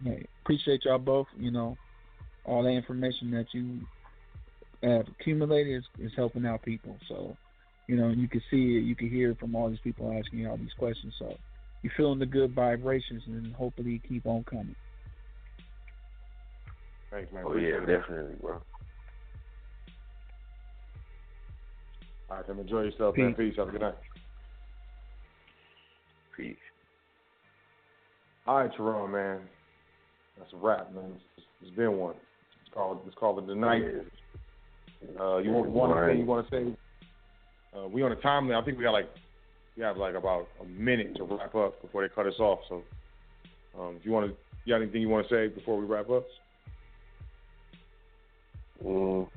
Hey, 0.03 0.25
appreciate 0.43 0.85
y'all 0.85 0.97
both. 0.97 1.27
You 1.37 1.51
know, 1.51 1.77
all 2.45 2.63
the 2.63 2.69
information 2.69 3.31
that 3.31 3.47
you 3.51 3.79
have 4.83 5.07
accumulated 5.19 5.77
is, 5.77 6.05
is 6.05 6.11
helping 6.15 6.45
out 6.45 6.61
people. 6.63 6.95
So, 7.07 7.35
you 7.87 7.97
know, 7.97 8.09
you 8.09 8.27
can 8.27 8.41
see 8.49 8.77
it, 8.77 8.83
you 8.83 8.95
can 8.95 9.09
hear 9.09 9.31
it 9.31 9.39
from 9.39 9.55
all 9.55 9.69
these 9.69 9.79
people 9.83 10.11
asking 10.17 10.39
you 10.39 10.49
all 10.49 10.57
these 10.57 10.73
questions. 10.77 11.13
So, 11.19 11.35
you're 11.87 11.93
feeling 11.95 12.19
the 12.19 12.25
good 12.25 12.53
vibrations, 12.53 13.23
and 13.27 13.53
hopefully 13.55 13.91
you 13.91 13.99
keep 13.99 14.25
on 14.25 14.43
coming. 14.43 14.75
Thanks, 17.09 17.31
man. 17.31 17.45
Oh 17.47 17.55
yeah, 17.55 17.77
it. 17.77 17.79
definitely, 17.85 18.35
bro. 18.41 18.61
All 22.29 22.37
right, 22.37 22.45
Tim. 22.45 22.59
Enjoy 22.59 22.81
yourself, 22.81 23.15
man. 23.15 23.33
Peace. 23.35 23.53
Have 23.57 23.69
a 23.69 23.71
good 23.71 23.81
night. 23.81 23.95
Peace. 26.35 26.55
All 28.45 28.57
right, 28.57 28.71
Jerome, 28.75 29.11
man. 29.11 29.39
That's 30.37 30.51
a 30.53 30.57
wrap, 30.57 30.93
man. 30.93 31.13
It's, 31.37 31.45
it's 31.61 31.75
been 31.75 31.97
one. 31.97 32.15
It's 32.65 32.73
called 32.73 32.99
it's 33.07 33.15
called 33.15 33.47
the 33.47 33.55
night. 33.55 33.83
Uh, 35.17 35.37
you 35.37 35.51
want 35.51 35.69
one 35.69 36.07
thing 36.07 36.19
you 36.19 36.25
want 36.25 36.49
to 36.49 36.55
say? 36.55 36.77
Uh, 37.77 37.87
we 37.87 38.03
on 38.03 38.11
a 38.11 38.15
time 38.17 38.47
limit. 38.47 38.61
I 38.61 38.65
think 38.65 38.77
we 38.77 38.83
got 38.83 38.91
like 38.91 39.09
we 39.77 39.83
have 39.83 39.97
like 39.97 40.15
about 40.15 40.47
a 40.61 40.65
minute 40.65 41.15
to 41.15 41.23
wrap 41.23 41.53
up 41.55 41.81
before 41.81 42.01
they 42.01 42.13
cut 42.13 42.25
us 42.25 42.39
off. 42.39 42.59
So, 42.67 42.83
um, 43.79 43.97
if 43.99 44.05
you 44.05 44.11
want 44.11 44.27
to, 44.27 44.37
you 44.65 44.73
got 44.73 44.81
anything 44.81 45.01
you 45.01 45.09
want 45.09 45.29
to 45.29 45.33
say 45.33 45.47
before 45.47 45.77
we 45.77 45.85
wrap 45.85 46.09
up? 46.09 46.25
Mm. 48.83 49.27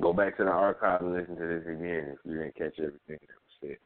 Go 0.00 0.12
back 0.12 0.36
to 0.36 0.44
the 0.44 0.50
archive 0.50 1.00
and 1.00 1.14
listen 1.14 1.36
to 1.36 1.46
this 1.46 1.62
again 1.62 2.12
if 2.12 2.18
you 2.24 2.36
didn't 2.36 2.54
catch 2.54 2.78
everything 2.78 3.18
that 3.20 3.40
was 3.40 3.56
said. 3.60 3.76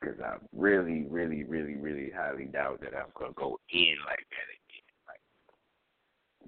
Because 0.00 0.20
I 0.20 0.36
really, 0.56 1.06
really, 1.10 1.42
really, 1.42 1.74
really 1.74 2.10
highly 2.16 2.44
doubt 2.44 2.80
that 2.82 2.94
I'm 2.96 3.10
gonna 3.18 3.32
go 3.34 3.58
in 3.72 3.96
like 4.06 4.26
that 4.30 4.48
again. 4.54 4.86
Like, 5.08 5.20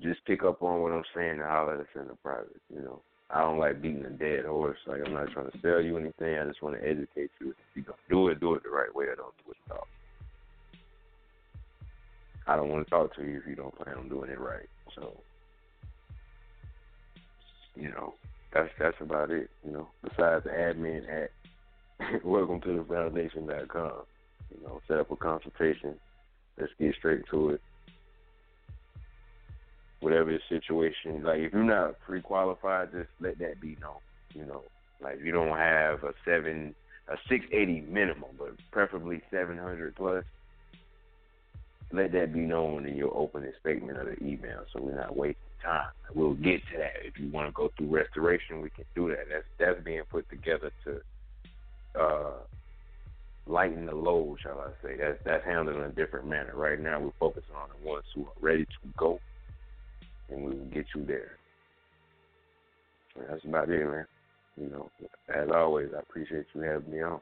just 0.03 0.25
pick 0.25 0.45
up 0.45 0.63
on 0.63 0.83
what 0.83 0.93
I'm 0.93 1.03
saying 1.15 1.33
and 1.33 1.43
holler 1.43 1.75
at 1.75 1.81
us 1.81 1.87
in 1.97 2.07
the 2.07 2.15
private. 2.15 2.61
You 2.73 2.83
know, 2.83 3.03
I 3.33 3.43
don't 3.43 3.59
like 3.59 3.81
beating 3.81 4.05
a 4.05 4.11
dead 4.11 4.45
horse. 4.45 4.79
Like 4.87 5.01
I'm 5.05 5.15
not 5.15 5.31
trying 5.31 5.51
to 5.51 5.59
sell 5.61 5.81
you 5.81 5.97
anything. 5.97 6.39
I 6.39 6.45
just 6.47 6.63
want 6.63 6.81
to 6.81 6.87
educate 6.87 7.31
you. 7.41 7.51
If 7.51 7.57
you 7.75 7.83
gonna 7.83 7.99
do 8.09 8.29
it, 8.29 8.41
do 8.41 8.55
it 8.55 8.63
the 8.65 8.71
right 8.71 8.95
way, 8.95 9.07
I 9.13 9.15
don't 9.15 9.35
do 9.45 9.53
it 9.53 9.57
at 9.71 9.77
all. 9.77 9.87
I 12.47 12.57
don't 12.57 12.69
want 12.69 12.85
to 12.85 12.91
talk 12.91 13.15
to 13.17 13.23
you 13.23 13.39
if 13.39 13.47
you 13.47 13.55
don't 13.55 13.77
plan 13.77 13.97
on 13.97 14.09
doing 14.09 14.31
it 14.31 14.41
right. 14.41 14.69
So 14.97 15.17
you 17.77 17.91
know, 17.91 18.15
that's 18.53 18.71
that's 18.79 18.97
about 19.01 19.31
it. 19.31 19.49
You 19.65 19.73
know, 19.73 19.89
besides 20.03 20.45
the 20.45 20.51
admin 20.51 21.03
at 21.09 21.31
welcometothefoundation.com. 22.25 23.93
You 24.51 24.67
know, 24.67 24.81
set 24.89 24.99
up 24.99 25.11
a 25.11 25.17
consultation. 25.17 25.95
Let's 26.59 26.73
get 26.79 26.95
straight 26.99 27.23
to 27.31 27.51
it. 27.51 27.61
Whatever 30.01 30.33
the 30.33 30.41
situation, 30.49 31.23
like 31.23 31.41
if 31.41 31.53
you're 31.53 31.63
not 31.63 32.01
pre-qualified, 32.01 32.93
just 32.93 33.11
let 33.21 33.39
that 33.39 33.61
be 33.61 33.77
known. 33.81 34.01
You 34.35 34.47
know, 34.47 34.63
like 35.03 35.21
you 35.23 35.33
don't 35.33 35.57
have 35.57 36.03
a 36.05 36.15
seven, 36.25 36.75
a 37.09 37.17
six 37.29 37.45
eighty 37.53 37.83
minimum, 37.83 38.31
but 38.39 38.53
preferably 38.71 39.23
seven 39.31 39.59
hundred 39.59 39.95
plus. 39.97 40.25
Let 41.93 42.13
that 42.13 42.33
be 42.33 42.41
known 42.41 42.87
in 42.87 42.97
your 42.97 43.15
opening 43.17 43.53
statement 43.61 43.99
of 43.99 44.07
the 44.07 44.25
email, 44.25 44.65
so 44.73 44.81
we're 44.81 44.95
not 44.95 45.17
wasting 45.17 45.43
time. 45.63 45.91
We'll 46.15 46.35
get 46.35 46.63
to 46.73 46.79
that. 46.79 47.05
If 47.05 47.19
you 47.19 47.29
want 47.31 47.49
to 47.49 47.53
go 47.53 47.71
through 47.77 47.89
restoration, 47.89 48.63
we 48.63 48.71
can 48.71 48.85
do 48.95 49.09
that. 49.09 49.27
That's 49.31 49.45
that's 49.59 49.85
being 49.85 50.03
put 50.09 50.31
together 50.31 50.71
to 50.85 52.01
uh, 52.01 52.33
lighten 53.47 53.87
the 53.87 53.95
load, 53.95 54.39
shall 54.43 54.61
I 54.61 54.71
say. 54.87 54.97
That's 54.97 55.19
that's 55.25 55.45
handled 55.45 55.77
in 55.77 55.83
a 55.83 55.89
different 55.91 56.27
manner. 56.27 56.53
Right 56.55 56.81
now, 56.81 57.01
we're 57.01 57.11
focusing 57.19 57.55
on 57.57 57.69
the 57.79 57.89
ones 57.89 58.05
who 58.15 58.23
are 58.23 58.41
ready 58.41 58.65
to 58.65 58.89
go, 58.97 59.21
and 60.31 60.45
we 60.45 60.51
will 60.51 60.67
get 60.67 60.87
you 60.95 61.05
there. 61.05 61.33
So 63.15 63.23
that's 63.29 63.45
about 63.45 63.69
it, 63.69 63.85
man. 63.85 64.07
You 64.57 64.69
know, 64.69 64.91
as 65.35 65.49
always, 65.55 65.89
I 65.97 66.01
appreciate 66.01 66.47
you 66.55 66.61
having 66.63 66.91
me 66.91 67.03
on. 67.03 67.21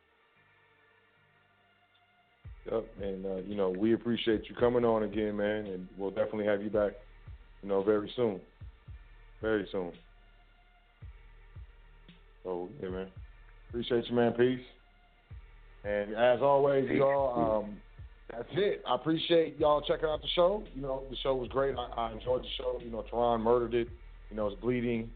Yep. 2.70 2.86
And 3.02 3.26
uh, 3.26 3.36
you 3.46 3.54
know, 3.54 3.70
we 3.70 3.94
appreciate 3.94 4.42
you 4.48 4.54
coming 4.56 4.84
on 4.84 5.04
again, 5.04 5.36
man, 5.36 5.66
and 5.66 5.88
we'll 5.96 6.10
definitely 6.10 6.46
have 6.46 6.62
you 6.62 6.70
back. 6.70 6.92
You 7.62 7.68
know, 7.68 7.82
very 7.82 8.10
soon. 8.14 8.40
Very 9.40 9.66
soon. 9.72 9.92
So 12.44 12.68
yeah, 12.82 12.88
man. 12.88 13.06
Appreciate 13.68 14.06
you, 14.08 14.16
man. 14.16 14.32
Peace. 14.32 14.60
And 15.84 16.14
as 16.14 16.40
always, 16.42 16.88
y'all, 16.90 17.62
um, 17.62 17.76
that's 18.30 18.48
it. 18.52 18.82
I 18.86 18.94
appreciate 18.94 19.58
y'all 19.58 19.80
checking 19.80 20.08
out 20.08 20.20
the 20.20 20.28
show. 20.34 20.62
You 20.74 20.82
know, 20.82 21.02
the 21.10 21.16
show 21.22 21.34
was 21.34 21.48
great. 21.48 21.74
I, 21.76 21.88
I 21.96 22.12
enjoyed 22.12 22.42
the 22.42 22.48
show. 22.56 22.80
You 22.84 22.90
know, 22.90 23.04
Toran 23.10 23.40
murdered 23.40 23.74
it. 23.74 23.88
You 24.30 24.36
know, 24.36 24.48
it's 24.48 24.60
bleeding. 24.60 25.10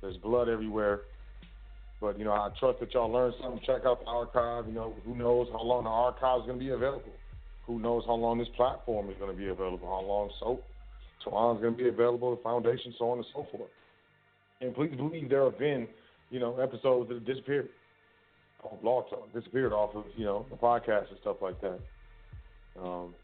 There's 0.00 0.16
blood 0.18 0.48
everywhere. 0.48 1.02
But, 2.00 2.18
you 2.18 2.24
know, 2.24 2.32
I 2.32 2.50
trust 2.58 2.80
that 2.80 2.92
y'all 2.94 3.10
learned 3.10 3.34
something. 3.40 3.60
Check 3.64 3.82
out 3.86 4.00
the 4.00 4.06
archive. 4.06 4.66
You 4.66 4.74
know, 4.74 4.94
who 5.04 5.14
knows 5.14 5.48
how 5.52 5.62
long 5.62 5.84
the 5.84 5.90
archive 5.90 6.40
is 6.40 6.46
going 6.46 6.58
to 6.58 6.64
be 6.64 6.70
available. 6.70 7.12
Who 7.66 7.78
knows 7.78 8.02
how 8.06 8.14
long 8.14 8.38
this 8.38 8.48
platform 8.56 9.08
is 9.10 9.16
going 9.18 9.30
to 9.30 9.36
be 9.36 9.48
available. 9.48 9.86
How 9.86 10.06
long 10.06 10.30
Sot, 10.40 10.58
Toran's 11.24 11.60
going 11.60 11.76
to 11.76 11.82
be 11.82 11.88
available, 11.88 12.34
the 12.34 12.42
foundation, 12.42 12.92
so 12.98 13.10
on 13.10 13.18
and 13.18 13.26
so 13.32 13.46
forth. 13.52 13.70
And 14.60 14.74
please 14.74 14.94
believe 14.96 15.30
there 15.30 15.44
have 15.44 15.58
been, 15.58 15.86
you 16.30 16.40
know, 16.40 16.56
episodes 16.58 17.08
that 17.08 17.14
have 17.14 17.26
disappeared 17.26 17.68
on 18.64 18.78
Blog 18.82 19.08
Talk, 19.10 19.32
disappeared 19.32 19.72
off 19.72 19.94
of, 19.94 20.04
you 20.16 20.24
know, 20.24 20.46
the 20.50 20.56
podcast 20.56 21.08
and 21.10 21.18
stuff 21.20 21.36
like 21.40 21.60
that. 21.60 21.78
Um, 22.80 23.14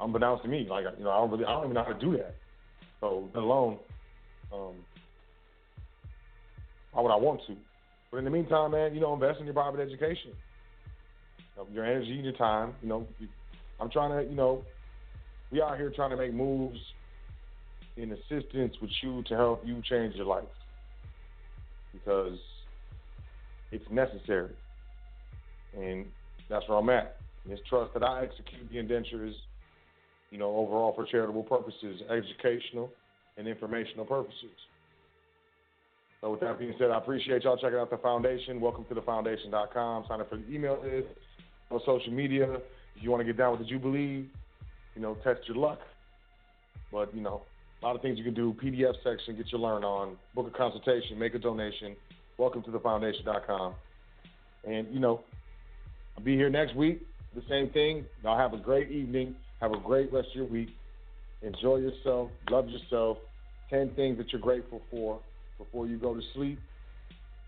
unbeknownst 0.00 0.44
to 0.44 0.48
me, 0.48 0.66
like, 0.68 0.84
you 0.98 1.04
know, 1.04 1.10
I 1.10 1.18
don't 1.18 1.30
really, 1.30 1.44
I 1.44 1.52
don't 1.52 1.64
even 1.64 1.74
know 1.74 1.84
how 1.84 1.92
to 1.92 1.98
do 1.98 2.16
that. 2.16 2.34
So, 3.00 3.28
let 3.34 3.42
alone, 3.42 3.78
um, 4.52 4.74
why 6.92 7.02
would 7.02 7.12
I 7.12 7.16
want 7.16 7.40
to? 7.46 7.56
But 8.10 8.18
in 8.18 8.24
the 8.24 8.30
meantime, 8.30 8.72
man, 8.72 8.94
you 8.94 9.00
know, 9.00 9.14
invest 9.14 9.40
in 9.40 9.46
your 9.46 9.54
private 9.54 9.80
education. 9.80 10.32
your 11.72 11.84
energy 11.84 12.10
your 12.10 12.32
time. 12.32 12.74
You 12.82 12.88
know, 12.88 13.06
I'm 13.78 13.90
trying 13.90 14.10
to, 14.10 14.28
you 14.28 14.36
know, 14.36 14.62
we 15.52 15.62
out 15.62 15.76
here 15.76 15.92
trying 15.94 16.10
to 16.10 16.16
make 16.16 16.34
moves 16.34 16.78
in 17.96 18.12
assistance 18.12 18.74
with 18.80 18.90
you 19.02 19.22
to 19.28 19.36
help 19.36 19.62
you 19.66 19.80
change 19.88 20.14
your 20.14 20.26
life 20.26 20.44
because 21.92 22.38
it's 23.72 23.84
necessary. 23.90 24.50
And 25.76 26.06
that's 26.48 26.68
where 26.68 26.78
I'm 26.78 26.90
at. 26.90 27.19
It's 27.48 27.60
trust 27.68 27.94
that 27.94 28.02
I 28.02 28.22
execute 28.22 28.70
the 28.70 28.78
indentures, 28.78 29.34
you 30.30 30.38
know, 30.38 30.54
overall 30.56 30.92
for 30.94 31.06
charitable 31.06 31.42
purposes, 31.44 32.02
educational 32.10 32.90
and 33.36 33.48
informational 33.48 34.04
purposes. 34.04 34.50
So 36.20 36.30
with 36.30 36.40
that 36.40 36.58
being 36.58 36.74
said, 36.78 36.90
I 36.90 36.98
appreciate 36.98 37.44
y'all 37.44 37.56
checking 37.56 37.78
out 37.78 37.90
the 37.90 37.96
foundation. 37.96 38.60
welcometothefoundation.com. 38.60 40.04
Sign 40.06 40.20
up 40.20 40.28
for 40.28 40.36
the 40.36 40.52
email 40.52 40.78
list 40.82 41.08
on 41.70 41.80
social 41.86 42.12
media. 42.12 42.56
If 42.96 43.02
you 43.02 43.10
want 43.10 43.22
to 43.22 43.24
get 43.24 43.38
down 43.38 43.52
with 43.52 43.60
the 43.60 43.66
Jubilee, 43.66 44.26
you 44.94 45.02
know, 45.02 45.16
test 45.24 45.40
your 45.46 45.56
luck. 45.56 45.78
But, 46.92 47.14
you 47.14 47.22
know, 47.22 47.42
a 47.82 47.86
lot 47.86 47.96
of 47.96 48.02
things 48.02 48.18
you 48.18 48.24
can 48.24 48.34
do. 48.34 48.54
PDF 48.62 48.94
section, 49.02 49.36
get 49.36 49.50
your 49.50 49.60
learn 49.60 49.82
on, 49.84 50.16
book 50.34 50.46
a 50.52 50.56
consultation, 50.56 51.18
make 51.18 51.34
a 51.34 51.38
donation. 51.38 51.96
welcometothefoundation.com. 52.38 53.74
And, 54.64 54.92
you 54.92 55.00
know, 55.00 55.22
I'll 56.18 56.24
be 56.24 56.34
here 56.34 56.50
next 56.50 56.76
week. 56.76 57.00
The 57.34 57.42
same 57.48 57.70
thing. 57.70 58.04
Y'all 58.22 58.38
have 58.38 58.52
a 58.52 58.62
great 58.62 58.90
evening. 58.90 59.34
Have 59.60 59.72
a 59.72 59.78
great 59.78 60.12
rest 60.12 60.28
of 60.30 60.36
your 60.36 60.46
week. 60.46 60.70
Enjoy 61.42 61.76
yourself. 61.76 62.30
Love 62.50 62.68
yourself. 62.68 63.18
10 63.70 63.90
things 63.94 64.18
that 64.18 64.32
you're 64.32 64.40
grateful 64.40 64.82
for 64.90 65.20
before 65.58 65.86
you 65.86 65.96
go 65.96 66.14
to 66.14 66.20
sleep. 66.34 66.58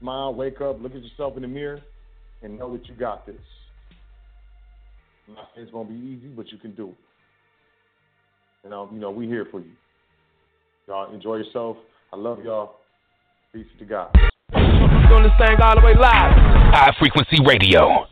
Smile, 0.00 0.34
wake 0.34 0.60
up, 0.60 0.80
look 0.80 0.94
at 0.94 1.02
yourself 1.02 1.36
in 1.36 1.42
the 1.42 1.48
mirror, 1.48 1.80
and 2.42 2.58
know 2.58 2.76
that 2.76 2.86
you 2.86 2.94
got 2.94 3.26
this. 3.26 3.36
It's 5.56 5.70
going 5.70 5.86
to 5.86 5.92
be 5.92 5.98
easy, 5.98 6.28
but 6.28 6.50
you 6.50 6.58
can 6.58 6.74
do 6.74 6.88
it. 6.88 6.94
And, 8.64 8.74
um, 8.74 8.90
you 8.92 9.00
know, 9.00 9.10
we're 9.10 9.28
here 9.28 9.46
for 9.50 9.60
you. 9.60 9.72
Y'all 10.86 11.12
enjoy 11.12 11.36
yourself. 11.36 11.76
I 12.12 12.16
love 12.16 12.44
y'all. 12.44 12.76
Peace 13.52 13.66
to 13.78 13.84
God. 13.84 14.12
Doing 14.52 15.22
this 15.24 15.32
thing 15.38 15.56
all 15.62 15.74
the 15.74 15.82
way 15.84 15.94
live. 15.94 16.32
High 16.72 16.94
frequency 16.98 17.38
radio. 17.46 18.06